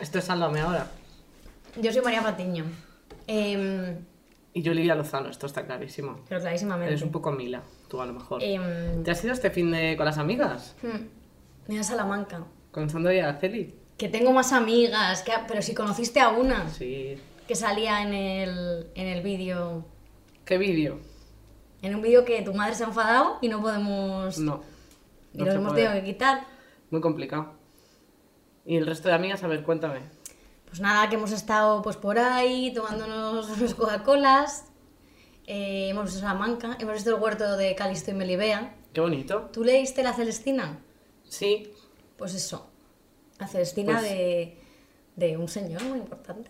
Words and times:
Esto 0.00 0.18
es 0.18 0.24
Sálvame 0.24 0.60
ahora. 0.60 0.86
Yo 1.80 1.92
soy 1.92 2.02
María 2.02 2.22
Patiño. 2.22 2.64
Em, 3.26 3.98
Y 4.52 4.62
yo 4.62 4.74
Lidia 4.74 4.94
Lozano, 4.94 5.28
esto 5.28 5.46
está 5.46 5.64
clarísimo. 5.66 6.20
pero 6.28 6.40
clarísimamente. 6.40 6.88
Eres 6.92 7.02
un 7.02 7.12
poco 7.12 7.30
Mila, 7.30 7.62
tú 7.88 8.00
a 8.00 8.06
lo 8.06 8.12
mejor. 8.12 8.42
Em, 8.42 9.02
¿Te 9.04 9.10
has 9.12 9.22
ido 9.22 9.32
este 9.32 9.50
fin 9.50 9.70
de 9.70 9.96
con 9.96 10.06
las 10.06 10.18
amigas? 10.18 10.74
hmm, 10.82 11.68
Mira 11.68 11.82
Salamanca. 11.84 12.44
¿Con 12.72 12.90
Sandra 12.90 13.14
y 13.14 13.20
Araceli? 13.20 13.74
Que 13.96 14.08
tengo 14.08 14.32
más 14.32 14.52
amigas, 14.52 15.22
que, 15.22 15.32
pero 15.46 15.62
si 15.62 15.74
conociste 15.74 16.20
a 16.20 16.30
una 16.30 16.68
Sí. 16.70 17.16
que 17.46 17.54
salía 17.54 18.02
en 18.02 18.14
el, 18.14 18.86
en 18.94 19.06
el 19.06 19.22
vídeo. 19.22 19.84
¿Qué 20.44 20.58
vídeo? 20.58 20.98
En 21.82 21.94
un 21.94 22.02
vídeo 22.02 22.24
que 22.24 22.42
tu 22.42 22.52
madre 22.54 22.74
se 22.74 22.82
ha 22.84 22.86
enfadado 22.88 23.38
y 23.40 23.48
no 23.48 23.60
podemos. 23.60 24.38
No. 24.38 24.62
y 25.32 25.38
no 25.38 25.44
nos 25.44 25.54
se 25.54 25.60
hemos 25.60 25.74
tenido 25.74 25.92
que 25.92 26.02
quitar. 26.04 26.44
Muy 26.90 27.00
complicado. 27.00 27.52
¿Y 28.64 28.76
el 28.76 28.86
resto 28.86 29.08
de 29.08 29.14
amigas? 29.14 29.42
A 29.42 29.48
ver, 29.48 29.62
cuéntame. 29.62 30.00
Pues 30.66 30.80
nada, 30.80 31.08
que 31.08 31.16
hemos 31.16 31.32
estado 31.32 31.82
pues 31.82 31.96
por 31.96 32.18
ahí 32.18 32.72
tomándonos 32.72 33.48
unas 33.58 33.74
Coca-Colas. 33.74 34.66
eh, 35.46 35.88
hemos 35.90 36.04
visto 36.06 36.20
Salamanca, 36.20 36.76
hemos 36.78 36.94
visto 36.94 37.10
el 37.14 37.20
huerto 37.20 37.56
de 37.56 37.74
Calisto 37.74 38.10
y 38.10 38.14
Melibea. 38.14 38.74
Qué 38.92 39.00
bonito. 39.00 39.48
¿Tú 39.52 39.64
leíste 39.64 40.02
La 40.02 40.12
Celestina? 40.12 40.78
Sí. 41.28 41.72
Pues 42.16 42.34
eso. 42.34 42.68
La 43.38 43.46
Celestina 43.48 43.92
Pues- 43.98 44.02
de, 44.10 44.58
de 45.16 45.36
un 45.36 45.48
señor 45.48 45.82
muy 45.84 45.98
importante. 45.98 46.48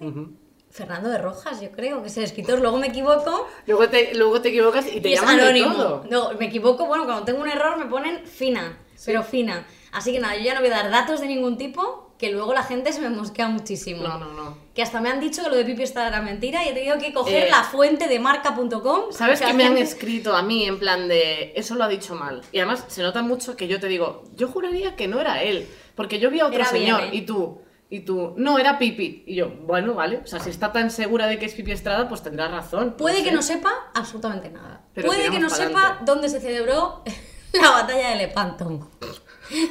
Fernando 0.71 1.09
de 1.09 1.19
Rojas, 1.19 1.61
yo 1.61 1.71
creo, 1.73 2.01
que 2.02 2.09
es 2.09 2.16
el 2.16 2.24
escritor. 2.24 2.61
Luego 2.61 2.77
me 2.77 2.87
equivoco. 2.88 3.47
Luego 3.66 3.88
te, 3.88 4.15
luego 4.15 4.41
te 4.41 4.51
equivocas 4.51 4.87
y 4.93 5.01
te 5.01 5.09
y 5.09 5.15
es 5.15 5.21
llaman 5.21 5.37
de 5.37 5.43
anónimo. 5.43 5.74
todo. 5.74 6.05
No, 6.11 6.33
me 6.38 6.47
equivoco. 6.47 6.87
Bueno, 6.87 7.05
cuando 7.07 7.24
tengo 7.24 7.41
un 7.41 7.49
error 7.49 7.77
me 7.77 7.87
ponen 7.87 8.24
fina, 8.27 8.79
pero 9.05 9.23
fina. 9.24 9.66
Así 9.93 10.12
que 10.12 10.21
nada, 10.21 10.37
yo 10.37 10.43
ya 10.43 10.55
no 10.55 10.61
voy 10.61 10.71
a 10.71 10.77
dar 10.77 10.91
datos 10.91 11.21
de 11.21 11.27
ningún 11.27 11.59
tipo, 11.59 12.12
que 12.19 12.30
luego 12.30 12.53
la 12.53 12.62
gente 12.62 12.93
se 12.93 13.01
me 13.01 13.09
mosquea 13.11 13.49
muchísimo. 13.49 14.03
No, 14.03 14.19
no, 14.19 14.33
no. 14.35 14.57
Que 14.75 14.83
hasta 14.83 15.01
me 15.01 15.09
han 15.09 15.21
dicho 15.21 15.43
que 15.43 15.49
lo 15.49 15.57
de 15.57 15.65
Pipi 15.65 15.83
Star 15.85 16.07
era 16.09 16.21
mentira 16.21 16.65
y 16.65 16.69
he 16.69 16.73
tenido 16.73 16.99
que 16.99 17.13
coger 17.13 17.45
Eh, 17.45 17.51
la 17.51 17.65
fuente 17.65 18.09
de 18.09 18.21
marca.com. 18.21 19.11
¿Sabes 19.11 19.41
que 19.41 19.52
me 19.55 19.65
han 19.65 19.79
escrito 19.79 20.37
a 20.37 20.43
mí 20.43 20.65
en 20.66 20.79
plan 20.79 21.09
de 21.09 21.52
eso 21.57 21.74
lo 21.74 21.85
ha 21.85 21.88
dicho 21.88 22.15
mal? 22.15 22.43
Y 22.52 22.59
además 22.59 22.85
se 22.88 23.02
nota 23.02 23.23
mucho 23.23 23.57
que 23.57 23.68
yo 23.68 23.80
te 23.80 23.88
digo, 23.88 24.24
yo 24.37 24.49
juraría 24.49 24.96
que 24.96 25.09
no 25.09 25.21
era 25.21 25.43
él, 25.43 25.66
porque 25.95 26.18
yo 26.18 26.30
vi 26.30 26.41
a 26.41 26.46
otro 26.46 26.61
Era 26.61 26.71
bien, 26.71 26.85
señor 26.85 27.02
¿eh? 27.05 27.11
y 27.13 27.23
tú, 27.23 27.63
y 27.88 28.01
tú, 28.01 28.35
no, 28.37 28.59
era 28.59 28.79
Pipi. 28.79 29.24
Y 29.27 29.35
yo, 29.35 29.49
bueno, 29.66 29.95
vale, 29.95 30.21
o 30.23 30.27
sea, 30.27 30.41
si 30.41 30.51
está 30.51 30.73
tan 30.73 30.91
segura 30.91 31.27
de 31.27 31.38
que 31.38 31.46
es 31.46 31.55
Pipi 31.55 31.73
Estrada, 31.73 32.09
pues 32.09 32.23
tendrá 32.23 32.49
razón. 32.49 32.96
Puede 32.99 33.23
que 33.23 33.30
sé. 33.30 33.35
no 33.35 33.43
sepa 33.43 33.73
absolutamente 33.95 34.51
nada. 34.51 34.83
Pero 34.95 35.09
Puede 35.09 35.30
que 35.30 35.41
no 35.41 35.49
sepa 35.49 36.01
dónde 36.05 36.29
se 36.29 36.41
celebró 36.41 37.02
la 37.55 37.71
batalla 37.71 38.11
de 38.11 38.16
Lepanto. 38.16 38.91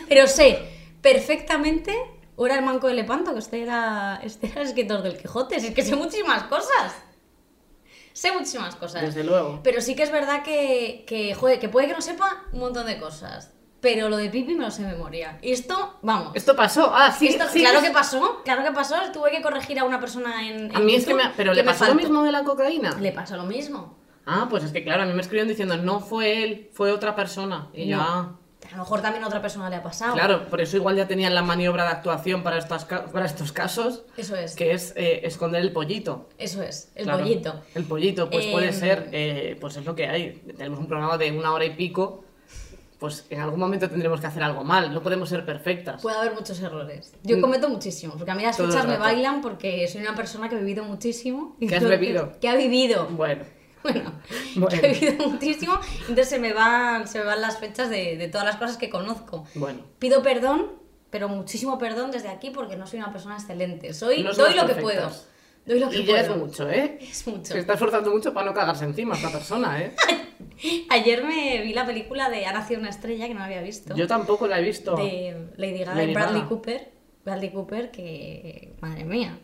Pero 0.08 0.27
sé 0.27 0.59
perfectamente, 1.02 1.95
o 2.35 2.45
era 2.45 2.55
el 2.55 2.63
manco 2.66 2.88
de 2.88 2.94
Lepanto, 2.94 3.33
que 3.33 3.39
este 3.39 3.61
era, 3.61 4.19
este 4.23 4.47
era 4.47 4.61
el 4.61 4.67
escritor 4.67 5.02
del 5.02 5.17
Quijote. 5.17 5.55
Es 5.55 5.72
que 5.72 5.81
sé 5.83 5.95
muchísimas 5.95 6.44
cosas. 6.44 6.94
Sé 8.13 8.31
muchísimas 8.33 8.75
cosas. 8.75 9.02
Desde 9.02 9.23
luego. 9.23 9.61
Pero 9.63 9.81
sí 9.81 9.95
que 9.95 10.03
es 10.03 10.11
verdad 10.11 10.44
que, 10.44 11.03
que, 11.07 11.33
joder, 11.35 11.59
que 11.59 11.69
puede 11.69 11.88
que 11.88 11.94
no 11.94 12.02
sepa 12.02 12.44
un 12.52 12.59
montón 12.59 12.85
de 12.85 13.00
cosas. 13.00 13.53
Pero 13.81 14.09
lo 14.09 14.17
de 14.17 14.30
Pipi 14.30 14.55
me 14.55 14.66
lo 14.66 14.72
sé 14.72 14.81
de 14.83 14.89
memoria. 14.89 15.39
Y 15.41 15.53
esto, 15.53 16.00
vamos. 16.02 16.33
Esto 16.35 16.53
pasó, 16.53 16.91
ah, 16.94 17.13
sí, 17.17 17.30
Esto- 17.30 17.47
sí, 17.47 17.61
claro 17.61 17.81
que 17.81 17.91
pasó, 17.91 18.41
claro 18.44 18.61
que 18.63 18.72
pasó. 18.73 18.95
Tuve 19.13 19.31
que 19.31 19.41
corregir 19.41 19.80
a 19.80 19.85
una 19.85 20.02
persona 20.02 20.45
en. 20.45 20.75
A 20.75 20.80
mí 20.81 20.95
es 20.95 21.05
que 21.05 21.11
YouTube 21.11 21.23
me... 21.23 21.30
¿Pero 21.38 21.53
le 21.53 21.63
me 21.63 21.67
pasó 21.67 21.85
lo 21.85 21.91
faltó. 21.91 22.03
mismo 22.03 22.23
de 22.23 22.31
la 22.33 22.44
cocaína? 22.44 22.97
Le 23.00 23.13
pasó 23.13 23.38
lo 23.38 23.44
mismo. 23.45 23.97
Ah, 24.25 24.47
pues 24.50 24.66
es 24.66 24.73
que 24.73 24.83
claro, 24.83 25.03
a 25.03 25.05
mí 25.05 25.13
me 25.13 25.22
escribieron 25.22 25.47
diciendo, 25.47 25.77
no 25.77 26.02
fue 26.02 26.44
él, 26.44 26.69
fue 26.73 26.91
otra 26.91 27.16
persona. 27.16 27.69
Y 27.73 27.88
yo, 27.88 27.97
No. 27.97 28.38
A 28.72 28.78
lo 28.78 28.84
mejor 28.84 29.02
también 29.02 29.23
a 29.23 29.28
otra 29.28 29.42
persona 29.42 29.70
le 29.70 29.78
ha 29.78 29.84
pasado. 29.84 30.14
Claro, 30.14 30.48
por 30.48 30.62
eso 30.62 30.78
igual 30.78 30.95
ya 30.95 31.08
tenían 31.08 31.34
la 31.34 31.42
maniobra 31.42 31.84
de 31.86 31.89
actuación 31.89 32.44
para, 32.44 32.58
estas, 32.58 32.86
para 32.86 33.25
estos 33.25 33.52
casos, 33.52 34.03
Eso 34.16 34.36
es. 34.36 34.56
que 34.56 34.73
es 34.73 34.94
eh, 34.95 35.22
esconder 35.23 35.62
el 35.62 35.72
pollito. 35.72 36.30
Eso 36.38 36.62
es. 36.62 36.92
El 36.95 37.06
Claro. 37.06 37.20
pollito. 37.23 37.62
El 37.75 37.84
pollito, 37.86 38.30
pues 38.30 38.45
Em, 38.45 38.52
puede 38.52 38.72
ser, 38.73 39.09
eh, 39.12 39.58
pues 39.59 39.75
es 39.78 39.86
lo 39.86 39.95
que 39.95 40.08
hay. 40.08 40.34
Tenemos 40.58 40.80
un 40.80 40.88
programa 40.88 41.17
de 41.17 41.31
una 41.31 41.52
hora 41.52 41.66
y 41.66 41.72
pico, 41.75 42.24
pues 43.00 43.25
en 43.30 43.40
algún 43.40 43.59
momento 43.59 43.90
tendremos 43.90 44.19
que 44.22 44.28
hacer 44.28 44.44
algo 44.44 44.63
mal, 44.63 44.94
no 44.94 45.01
podemos 45.01 45.30
ser 45.30 45.46
perfectas. 45.46 46.01
Puede 46.01 46.18
haber 46.18 46.34
muchos 46.34 46.59
errores. 46.62 47.13
Yo 47.24 47.38
Mm. 47.38 47.41
cometo 47.41 47.69
muchísimos, 47.69 48.18
porque 48.18 48.31
a 48.31 48.36
mí 48.36 48.44
las 48.44 48.57
Todo 48.57 48.68
fechas 48.68 48.86
me 48.88 48.97
bailan 48.97 49.41
porque 49.41 49.88
soy 49.88 50.01
una 50.01 50.16
persona 50.16 50.50
que 50.50 50.56
ha 50.56 50.59
vivido 50.59 50.84
muchísimo. 50.84 51.56
¿Qué 51.59 51.75
has 51.75 51.84
bebido? 51.86 52.34
Que 52.41 52.50
ha 52.50 52.56
vivido. 52.56 53.07
Bueno, 53.07 53.44
Bueno, 53.84 54.12
Bueno. 54.56 54.67
que 54.81 54.88
he 54.88 54.94
vivido 54.94 55.29
muchísimo. 55.29 55.79
Entonces 56.01 56.29
se 56.29 56.40
me 56.40 56.53
van, 56.53 57.07
se 57.07 57.19
me 57.19 57.25
van 57.25 57.41
las 57.41 57.59
fechas 57.59 57.90
de, 57.90 58.17
de 58.17 58.28
todas 58.28 58.45
las 58.45 58.57
cosas 58.57 58.78
que 58.78 58.90
conozco. 58.90 59.45
bueno. 59.56 59.81
Pido 60.00 60.22
perdón, 60.22 60.73
pero 61.09 61.29
muchísimo 61.29 61.78
perdón 61.78 62.12
desde 62.12 62.28
aquí 62.29 62.50
porque 62.50 62.75
no 62.75 62.85
soy 62.88 63.00
una 63.00 63.12
persona 63.12 63.35
excelente. 63.35 63.94
Soy, 63.94 64.23
No 64.23 64.34
doy 64.34 64.53
lo 64.53 64.66
que 64.68 64.75
puedo. 64.75 65.09
Doy 65.66 65.79
lo 65.79 65.89
que 65.89 66.00
Y 66.00 66.06
ya 66.06 66.22
es 66.22 66.28
puedo. 66.28 66.45
mucho, 66.45 66.69
¿eh? 66.69 66.97
Es 67.01 67.25
mucho. 67.28 67.53
Se 67.53 67.59
está 67.59 67.73
esforzando 67.73 68.12
mucho 68.12 68.34
para 68.34 68.47
no 68.47 68.53
cagarse 68.53 68.85
encima 68.85 69.16
esta 69.16 69.31
persona, 69.31 69.81
¿eh? 69.81 69.95
Ayer 70.89 71.23
me 71.23 71.62
vi 71.62 71.73
la 71.73 71.85
película 71.85 72.29
de 72.29 72.45
Ha 72.45 72.53
nacido 72.53 72.79
una 72.79 72.89
estrella 72.89 73.28
que 73.28 73.34
no 73.34 73.44
había 73.44 73.62
visto. 73.62 73.95
Yo 73.95 74.07
tampoco 74.07 74.47
la 74.47 74.59
he 74.59 74.63
visto. 74.63 74.95
de 74.95 75.47
Lady 75.57 75.79
Gaga 75.84 76.03
y 76.03 76.13
Bradley 76.13 76.35
Gaga. 76.41 76.50
Cooper. 76.50 76.91
Bradley 77.23 77.51
Cooper, 77.51 77.91
que. 77.91 78.73
Madre 78.81 79.06
mía. 79.06 79.38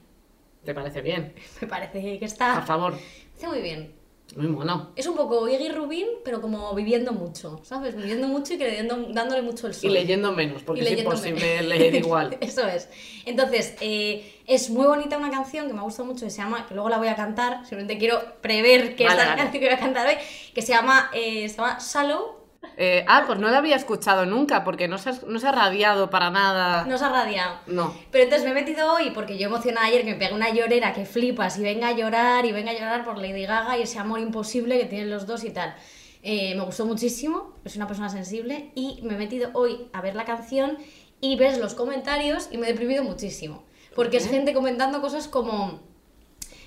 ¿Te 0.63 0.73
parece 0.73 1.01
bien? 1.01 1.33
Me 1.61 1.67
parece 1.67 2.01
que 2.19 2.25
A 2.25 2.27
está. 2.27 2.61
favor. 2.63 2.95
Hace 3.35 3.47
muy 3.47 3.61
bien. 3.61 3.93
Muy 4.35 4.47
mono. 4.47 4.91
Es 4.97 5.07
un 5.07 5.15
poco 5.15 5.47
Iggy 5.47 5.69
Rubin, 5.69 6.05
pero 6.25 6.41
como 6.41 6.75
viviendo 6.75 7.13
mucho, 7.13 7.61
¿sabes? 7.63 7.95
Viviendo 7.95 8.27
mucho 8.27 8.53
y 8.53 8.57
creyendo, 8.57 9.07
dándole 9.11 9.41
mucho 9.41 9.67
el 9.67 9.73
sol. 9.73 9.89
Y 9.89 9.93
leyendo 9.93 10.33
menos, 10.33 10.61
porque 10.63 10.81
es 10.81 10.99
imposible 10.99 11.39
menos. 11.61 11.65
leer 11.67 11.95
igual. 12.05 12.37
Eso 12.41 12.67
es. 12.67 12.89
Entonces, 13.25 13.75
eh, 13.79 14.41
es 14.45 14.69
muy 14.69 14.85
bonita 14.85 15.17
una 15.17 15.31
canción 15.31 15.67
que 15.67 15.73
me 15.73 15.79
ha 15.79 15.83
gustado 15.83 16.05
mucho, 16.07 16.25
que 16.25 16.31
se 16.31 16.37
llama, 16.41 16.67
que 16.67 16.73
luego 16.73 16.89
la 16.89 16.97
voy 16.97 17.07
a 17.07 17.15
cantar, 17.15 17.59
simplemente 17.61 17.97
quiero 17.97 18.21
prever 18.41 18.97
que 18.97 19.05
Vale, 19.05 19.15
es 19.15 19.23
la 19.23 19.29
vale. 19.31 19.41
canción 19.41 19.61
que 19.61 19.67
voy 19.69 19.75
a 19.77 19.79
cantar 19.79 20.07
hoy, 20.07 20.15
que 20.53 20.61
se 20.61 20.73
llama, 20.73 21.09
eh, 21.13 21.47
se 21.47 21.55
llama 21.55 21.77
Shallow, 21.79 22.44
Eh, 22.77 23.05
ah, 23.07 23.23
pues 23.25 23.39
no 23.39 23.49
la 23.49 23.59
había 23.59 23.75
escuchado 23.75 24.25
nunca, 24.25 24.63
porque 24.63 24.87
no 24.87 24.97
se 24.97 25.09
ha, 25.09 25.13
no 25.27 25.39
se 25.39 25.47
ha 25.47 25.51
radiado 25.51 26.09
para 26.09 26.29
nada. 26.29 26.85
nos 26.85 27.01
ha 27.01 27.09
radiado. 27.09 27.59
No. 27.67 27.93
Pero 28.11 28.25
entonces 28.25 28.45
me 28.45 28.51
he 28.51 28.61
metido 28.61 28.93
hoy 28.93 29.11
porque 29.11 29.37
yo 29.37 29.47
emocionada 29.47 29.87
ayer 29.87 30.03
que 30.03 30.11
me 30.11 30.17
pegué 30.17 30.33
una 30.33 30.49
llorera 30.49 30.93
que 30.93 31.05
flipas 31.05 31.57
y 31.57 31.63
venga 31.63 31.89
a 31.89 31.91
llorar 31.93 32.45
y 32.45 32.51
venga 32.51 32.71
a 32.71 32.73
llorar 32.73 33.05
por 33.05 33.17
Lady 33.17 33.45
Gaga 33.45 33.77
y 33.77 33.83
ese 33.83 33.99
amor 33.99 34.19
imposible 34.19 34.77
que 34.77 34.85
tienen 34.85 35.09
los 35.09 35.25
dos 35.25 35.43
y 35.45 35.51
tal. 35.51 35.75
Eh, 36.21 36.55
me 36.55 36.63
gustó 36.63 36.85
muchísimo, 36.85 37.53
soy 37.65 37.77
una 37.77 37.87
persona 37.87 38.09
sensible 38.09 38.71
y 38.75 38.99
me 39.03 39.13
he 39.13 39.17
metido 39.17 39.51
hoy 39.53 39.87
a 39.93 40.01
ver 40.01 40.15
la 40.15 40.25
canción 40.25 40.77
y 41.21 41.37
ves 41.37 41.59
los 41.59 41.75
comentarios 41.75 42.49
y 42.51 42.57
me 42.57 42.67
he 42.67 42.71
deprimido 42.71 43.03
muchísimo. 43.03 43.63
Porque 43.95 44.17
es 44.17 44.27
gente 44.27 44.53
comentando 44.53 44.99
cosas 45.01 45.29
como 45.29 45.79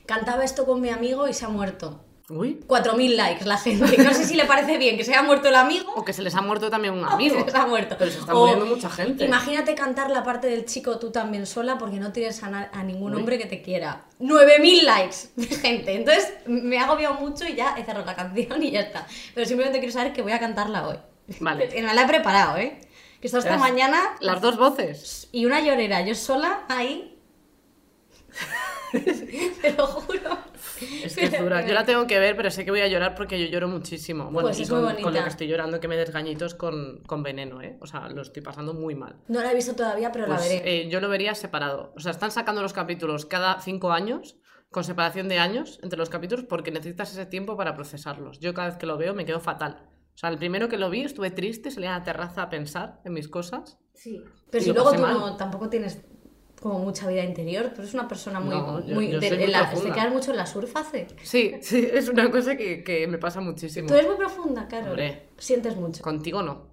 cantaba 0.06 0.44
esto 0.44 0.64
con 0.64 0.80
mi 0.80 0.88
amigo 0.88 1.28
y 1.28 1.34
se 1.34 1.44
ha 1.44 1.48
muerto. 1.48 2.00
Uy. 2.30 2.60
4.000 2.66 3.16
likes 3.16 3.44
la 3.46 3.56
gente. 3.56 3.96
No 4.04 4.12
sé 4.12 4.24
si 4.26 4.34
le 4.34 4.44
parece 4.44 4.76
bien 4.76 4.98
que 4.98 5.04
se 5.04 5.12
haya 5.12 5.22
muerto 5.22 5.48
el 5.48 5.54
amigo 5.54 5.90
O 5.96 6.04
que 6.04 6.12
se 6.12 6.20
les 6.22 6.34
ha 6.34 6.42
muerto 6.42 6.68
también 6.68 6.92
un 6.92 7.02
o 7.04 7.08
que 7.08 7.14
amigo. 7.14 7.46
ha 7.54 7.66
muerto. 7.66 7.96
Pero 7.98 8.10
se 8.10 8.18
está 8.18 8.34
O 8.34 8.40
muriendo 8.40 8.66
mucha 8.66 8.90
gente. 8.90 9.24
Imagínate 9.24 9.74
cantar 9.74 10.10
la 10.10 10.22
parte 10.24 10.46
del 10.46 10.66
chico 10.66 10.98
tú 10.98 11.10
también 11.10 11.46
sola 11.46 11.78
porque 11.78 11.96
no 11.96 12.12
tienes 12.12 12.42
a, 12.42 12.68
a 12.70 12.82
ningún 12.84 13.12
Uy. 13.14 13.18
hombre 13.20 13.38
que 13.38 13.46
te 13.46 13.62
quiera. 13.62 14.04
9.000 14.20 14.82
likes 14.82 15.16
de 15.36 15.46
gente. 15.46 15.94
Entonces 15.94 16.34
me 16.46 16.78
ha 16.78 16.84
agobiado 16.84 17.14
mucho 17.14 17.46
y 17.46 17.54
ya 17.54 17.76
he 17.78 17.84
cerrado 17.84 18.04
la 18.04 18.14
canción 18.14 18.62
y 18.62 18.72
ya 18.72 18.80
está. 18.80 19.06
Pero 19.34 19.46
simplemente 19.46 19.78
quiero 19.78 19.92
saber 19.94 20.12
que 20.12 20.20
voy 20.20 20.32
a 20.32 20.38
cantarla 20.40 20.86
hoy. 20.86 20.96
Vale. 21.40 21.68
Me 21.82 21.94
la 21.94 22.02
he 22.02 22.06
preparado, 22.06 22.58
¿eh? 22.58 22.78
Que 23.22 23.26
esta 23.28 23.40
Las- 23.40 23.58
mañana 23.58 24.00
Las 24.20 24.42
dos 24.42 24.58
voces. 24.58 25.28
y 25.32 25.46
una 25.46 25.60
llorera, 25.60 26.02
yo 26.02 26.14
sola 26.14 26.64
ahí. 26.68 27.18
Te 28.92 29.72
lo 29.76 29.86
juro. 29.86 30.38
Es 31.04 31.16
que 31.16 31.24
es 31.26 31.38
dura. 31.40 31.66
Yo 31.66 31.74
la 31.74 31.84
tengo 31.84 32.06
que 32.06 32.18
ver, 32.18 32.36
pero 32.36 32.50
sé 32.50 32.64
que 32.64 32.70
voy 32.70 32.80
a 32.80 32.88
llorar 32.88 33.14
porque 33.14 33.38
yo 33.40 33.46
lloro 33.46 33.68
muchísimo. 33.68 34.24
Bueno, 34.30 34.48
Pues 34.48 34.58
y 34.58 34.62
es 34.62 34.68
con, 34.70 34.82
muy 34.82 34.92
con 34.94 34.96
lo 35.02 35.04
bonita. 35.08 35.24
que 35.24 35.30
estoy 35.30 35.46
llorando, 35.48 35.80
que 35.80 35.88
me 35.88 35.96
desgañitos 35.96 36.54
con, 36.54 37.02
con 37.06 37.22
veneno, 37.22 37.60
¿eh? 37.62 37.76
O 37.80 37.86
sea, 37.86 38.08
lo 38.08 38.22
estoy 38.22 38.42
pasando 38.42 38.74
muy 38.74 38.94
mal. 38.94 39.16
No 39.28 39.42
la 39.42 39.52
he 39.52 39.54
visto 39.54 39.74
todavía, 39.74 40.12
pero 40.12 40.26
Pues, 40.26 40.40
la 40.40 40.46
veré. 40.48 40.80
eh, 40.82 40.88
yo 40.88 41.00
lo 41.00 41.08
vería 41.08 41.34
separado. 41.34 41.92
O 41.96 42.00
sea, 42.00 42.12
están 42.12 42.30
sacando 42.30 42.62
los 42.62 42.72
capítulos 42.72 43.26
cada 43.26 43.60
cinco 43.60 43.92
años, 43.92 44.36
con 44.70 44.84
separación 44.84 45.28
de 45.28 45.38
años 45.38 45.78
entre 45.82 45.98
los 45.98 46.10
capítulos, 46.10 46.44
porque 46.44 46.70
necesitas 46.70 47.10
ese 47.12 47.24
tiempo 47.26 47.56
para 47.56 47.74
procesarlos. 47.74 48.38
Yo 48.40 48.52
cada 48.54 48.68
vez 48.68 48.76
que 48.76 48.86
lo 48.86 48.98
veo 48.98 49.14
me 49.14 49.24
quedo 49.24 49.40
fatal. 49.40 49.88
O 50.14 50.18
sea, 50.18 50.30
el 50.30 50.36
primero 50.38 50.68
que 50.68 50.76
lo 50.78 50.90
vi 50.90 51.02
estuve 51.02 51.30
triste, 51.30 51.70
salí 51.70 51.86
a 51.86 51.92
la 51.98 52.02
terraza 52.04 52.42
a 52.42 52.50
pensar 52.50 53.00
en 53.04 53.12
mis 53.14 53.28
cosas. 53.28 53.78
Sí. 53.94 54.22
Pero 54.50 54.64
si 54.64 54.72
luego 54.72 54.92
tú 54.92 55.00
no, 55.00 55.36
tampoco 55.36 55.68
tienes 55.68 56.02
como 56.60 56.78
mucha 56.80 57.06
vida 57.08 57.22
interior, 57.24 57.70
tú 57.74 57.82
eres 57.82 57.94
una 57.94 58.08
persona 58.08 58.40
muy... 58.40 58.54
No, 58.54 58.84
yo- 58.84 58.94
muy 58.94 59.08
yo 59.10 59.20
de- 59.20 59.30
muy 59.36 59.46
la- 59.46 59.70
te 59.70 59.90
quedas 59.92 60.12
mucho 60.12 60.30
en 60.32 60.36
la 60.38 60.46
surface. 60.46 61.06
Sí, 61.22 61.54
sí, 61.62 61.88
es 61.92 62.08
una 62.08 62.30
cosa 62.30 62.56
que, 62.56 62.82
que 62.82 63.06
me 63.06 63.18
pasa 63.18 63.40
muchísimo. 63.40 63.86
Tú 63.88 63.94
eres 63.94 64.06
muy 64.08 64.16
profunda, 64.16 64.66
Carol. 64.68 64.88
Hombre. 64.90 65.28
Sientes 65.38 65.76
mucho. 65.76 66.02
Contigo 66.02 66.42
no. 66.42 66.66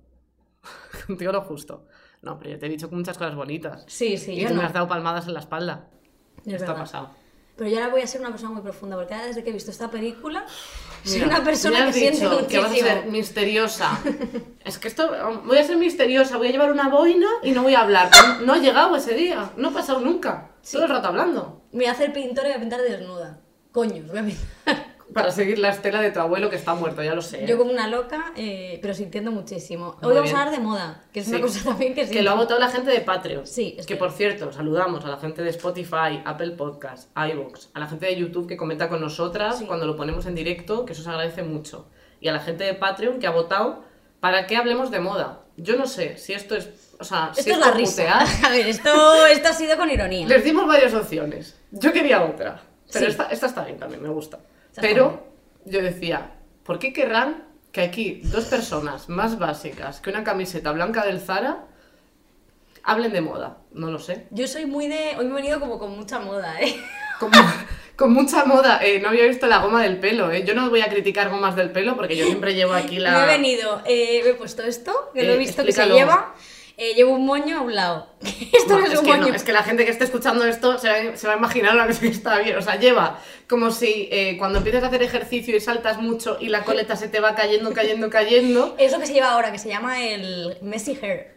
Contigo 1.08 1.32
lo 1.32 1.42
justo. 1.42 1.86
No, 2.22 2.40
pero 2.40 2.52
yo 2.52 2.58
te 2.60 2.66
he 2.66 2.70
dicho 2.70 2.90
muchas 2.92 3.18
cosas 3.18 3.36
bonitas. 3.36 3.84
Sí, 3.88 4.18
sí, 4.18 4.32
y 4.34 4.42
yo 4.42 4.48
tú 4.48 4.56
no. 4.56 4.62
me 4.62 4.68
has 4.68 4.74
dado 4.74 4.88
palmadas 4.88 5.28
en 5.28 5.34
la 5.36 5.40
espalda. 5.42 5.90
Es 6.46 6.54
Esto 6.54 6.66
ha 6.66 6.68
verdad. 6.70 6.76
pasado. 6.78 7.10
Pero 7.56 7.70
yo 7.70 7.78
ahora 7.78 7.90
voy 7.90 8.02
a 8.02 8.08
ser 8.08 8.22
una 8.22 8.32
persona 8.32 8.52
muy 8.54 8.62
profunda, 8.64 8.96
porque 8.98 9.14
ahora 9.14 9.28
desde 9.28 9.44
que 9.44 9.52
he 9.52 9.54
visto 9.54 9.70
esta 9.72 9.90
película, 9.92 10.46
soy 11.06 11.22
Mira, 11.22 11.28
una 11.36 11.44
persona 11.44 11.86
que 11.86 11.94
siente 11.94 12.28
muchísimo. 12.28 12.48
que 12.48 12.60
vas 12.60 12.72
a 12.72 12.75
ser 12.75 13.06
misteriosa. 13.06 14.00
es 14.66 14.78
que 14.78 14.88
esto, 14.88 15.10
voy 15.46 15.57
a 15.57 15.63
ser 15.63 15.78
misteriosa, 15.78 16.38
voy 16.38 16.48
a 16.48 16.52
llevar 16.52 16.72
una 16.72 16.90
boina 16.90 17.28
y 17.44 17.52
no 17.52 17.63
voy 17.63 17.75
a 17.75 17.81
hablar. 17.81 18.10
No, 18.40 18.46
no 18.46 18.56
he 18.56 18.60
llegado 18.62 18.96
ese 18.96 19.13
día, 19.13 19.52
no 19.57 19.69
ha 19.69 19.74
pasado 19.74 20.00
nunca. 20.00 20.52
Todo 20.69 20.84
el 20.84 20.90
rato 20.90 21.07
hablando. 21.07 21.62
Me 21.72 21.80
voy 21.80 21.86
a 21.88 21.92
hacer 21.92 22.12
pintora 22.12 22.48
y 22.48 22.52
voy 22.52 22.57
a 22.57 22.62
pintar 22.62 22.81
desnuda. 22.81 23.40
Coño, 23.72 24.04
voy 24.07 24.18
a 24.18 24.24
pintar. 24.24 24.95
Para 25.13 25.31
seguir 25.31 25.60
la 25.60 25.69
estela 25.69 26.02
de 26.02 26.12
tu 26.12 26.19
abuelo 26.19 26.50
que 26.50 26.56
está 26.56 26.74
muerto, 26.74 27.04
ya 27.04 27.13
lo 27.13 27.22
sé. 27.22 27.44
¿eh? 27.44 27.48
Yo 27.48 27.57
como 27.57 27.72
una 27.72 27.88
loca, 27.88 28.34
eh, 28.36 28.80
pero 28.81 28.94
sintiendo 28.94 29.31
muchísimo. 29.31 29.98
Muy 30.02 30.10
Hoy 30.12 30.16
vamos 30.16 30.24
bien. 30.24 30.36
a 30.36 30.40
hablar 30.42 30.56
de 30.60 30.63
moda, 30.63 31.04
que 31.13 31.19
es 31.19 31.25
Sí. 31.28 31.31
una 31.31 31.42
cosa 31.42 31.63
también 31.63 31.94
que 31.94 32.10
Que 32.10 32.22
lo 32.24 32.31
ha 32.31 32.34
votado 32.34 32.60
la 32.60 32.69
gente 32.69 32.90
de 32.92 33.02
Patreon. 33.02 33.46
Sí, 33.46 33.75
es 33.78 33.86
que 33.86 33.96
por 33.96 34.12
cierto, 34.12 34.52
saludamos 34.52 35.06
a 35.06 35.10
la 35.10 35.18
gente 35.18 35.44
de 35.44 35.52
Spotify, 35.52 36.22
Apple 36.25 36.52
Podcast, 36.52 37.10
iVoox, 37.16 37.68
a 37.74 37.80
la 37.80 37.88
gente 37.88 38.07
de 38.07 38.16
YouTube 38.16 38.48
que 38.48 38.57
comenta 38.57 38.90
con 38.90 39.00
nosotras 39.00 39.60
Sí. 39.60 39.66
cuando 39.66 39.86
lo 39.86 39.96
ponemos 39.96 40.25
en 40.25 40.34
directo, 40.36 40.86
que 40.86 40.94
eso 40.94 41.04
se 41.04 41.10
agradece 41.10 41.44
mucho. 41.44 41.88
Y 42.19 42.28
a 42.28 42.34
la 42.34 42.40
gente 42.40 42.63
de 42.63 42.74
Patreon 42.74 43.19
que 43.19 43.28
ha 43.28 43.31
votado 43.31 43.84
para 44.19 44.48
que 44.48 44.58
hablemos 44.58 44.90
de 44.90 45.00
moda. 45.01 45.42
Yo 45.58 45.78
no 45.78 45.86
sé 45.86 46.18
si 46.18 46.34
esto 46.34 46.56
es. 46.56 46.68
O 47.00 47.04
sea, 47.04 47.31
si 47.34 47.42
Esto 47.42 47.54
es 47.54 47.60
la 47.60 47.72
risa. 47.72 48.04
putear. 48.04 48.28
A 48.46 48.50
ver, 48.50 48.68
esto, 48.68 49.25
esto 49.28 49.48
ha 49.50 49.54
sido 49.54 49.78
con 49.78 49.90
ironía. 49.92 50.28
Les 50.28 50.44
dimos 50.44 50.68
varias 50.68 50.94
opciones. 50.96 51.56
Yo 51.72 51.94
quería 51.94 52.24
otra. 52.24 52.62
Pero 52.92 53.06
Sí. 53.06 53.12
esta, 53.12 53.25
esta 53.30 53.46
está 53.48 53.63
bien 53.66 53.78
también, 53.78 54.01
me 54.01 54.10
gusta. 54.10 54.40
Pero 54.81 55.27
yo 55.66 55.81
decía, 55.81 56.31
¿por 56.63 56.80
qué 56.80 56.94
querrán 56.94 57.44
que 57.72 57.81
aquí 57.81 58.22
dos 58.25 58.45
personas 58.45 59.10
más 59.10 59.38
básicas 59.39 60.00
que 60.01 60.10
una 60.10 60.24
camiseta 60.24 60.72
blanca 60.72 61.06
del 61.06 61.19
Zara 61.19 61.66
hablen 62.83 63.12
de 63.13 63.22
moda? 63.22 63.57
No 63.72 63.92
lo 63.92 64.00
sé. 64.00 64.27
Yo 64.31 64.48
soy 64.48 64.66
muy 64.66 64.88
de... 64.88 65.16
Hoy 65.18 65.25
me 65.25 65.31
he 65.31 65.36
venido 65.36 65.60
como 65.60 65.80
con 65.80 65.95
mucha 65.95 66.19
moda, 66.19 66.60
¿eh? 66.62 66.75
Con, 67.19 67.31
con 67.95 68.12
mucha 68.12 68.44
moda. 68.44 68.81
Eh, 68.83 69.00
no 69.00 69.07
había 69.07 69.24
visto 69.25 69.48
la 69.48 69.60
goma 69.60 69.81
del 69.81 70.00
pelo. 70.00 70.30
Eh. 70.30 70.44
Yo 70.45 70.54
no 70.54 70.69
voy 70.69 70.81
a 70.81 70.89
criticar 70.89 71.30
gomas 71.30 71.56
del 71.56 71.72
pelo 71.72 71.95
porque 71.95 72.18
yo 72.18 72.25
siempre 72.25 72.54
llevo 72.54 72.74
aquí 72.74 73.00
la. 73.00 73.12
Me 73.13 73.24
he 73.24 73.38
venido, 73.38 73.81
eh, 73.86 74.19
me 74.22 74.31
he 74.31 74.33
puesto 74.33 74.63
esto, 74.63 75.12
que 75.13 75.24
lo 75.24 75.31
he 75.31 75.36
Eh, 75.36 75.38
visto 75.38 75.63
que 75.63 75.72
se 75.72 75.86
lleva. 75.86 76.36
Eh, 76.77 76.94
llevo 76.94 77.13
un 77.13 77.25
moño 77.25 77.60
a 77.60 77.62
un 77.62 77.75
lado. 77.75 78.07
Esto 78.54 78.74
no, 78.74 78.80
No, 78.80 78.86
es, 78.86 78.94
es, 78.94 79.00
un 79.00 79.07
moño. 79.07 79.27
no, 79.27 79.33
es 79.33 79.44
que 79.44 79.54
la 79.54 79.63
gente 79.63 79.86
que 79.86 79.92
esté 79.92 80.04
escuchando 80.04 80.45
esto 80.45 80.77
se 80.77 80.89
va, 80.89 81.16
se 81.16 81.27
va 81.27 81.33
a 81.33 81.38
imaginar 81.38 81.75
una 81.75 81.88
cosa 81.88 82.01
que 82.01 82.07
está 82.10 82.39
bien. 82.39 82.57
O 82.57 82.62
sea, 82.62 82.75
lleva 82.77 83.19
como 83.50 83.72
si 83.72 84.10
eh, 84.12 84.36
cuando 84.38 84.60
empiezas 84.60 84.83
a 84.83 84.88
hacer 84.88 85.04
ejercicio 85.04 85.56
y 85.56 85.60
saltas 85.60 86.01
mucho 86.01 86.38
y 86.39 86.50
la 86.50 86.63
coleta 86.63 86.95
se 86.95 87.07
te 87.07 87.19
va 87.19 87.36
cayendo, 87.36 87.74
cayendo, 87.74 88.10
cayendo. 88.10 88.75
Eso 88.80 89.00
que 89.00 89.07
se 89.07 89.13
lleva 89.13 89.31
ahora, 89.31 89.51
que 89.51 89.60
se 89.60 89.69
llama 89.69 90.04
el 90.04 90.57
Messi 90.62 90.98
Hair. 91.01 91.36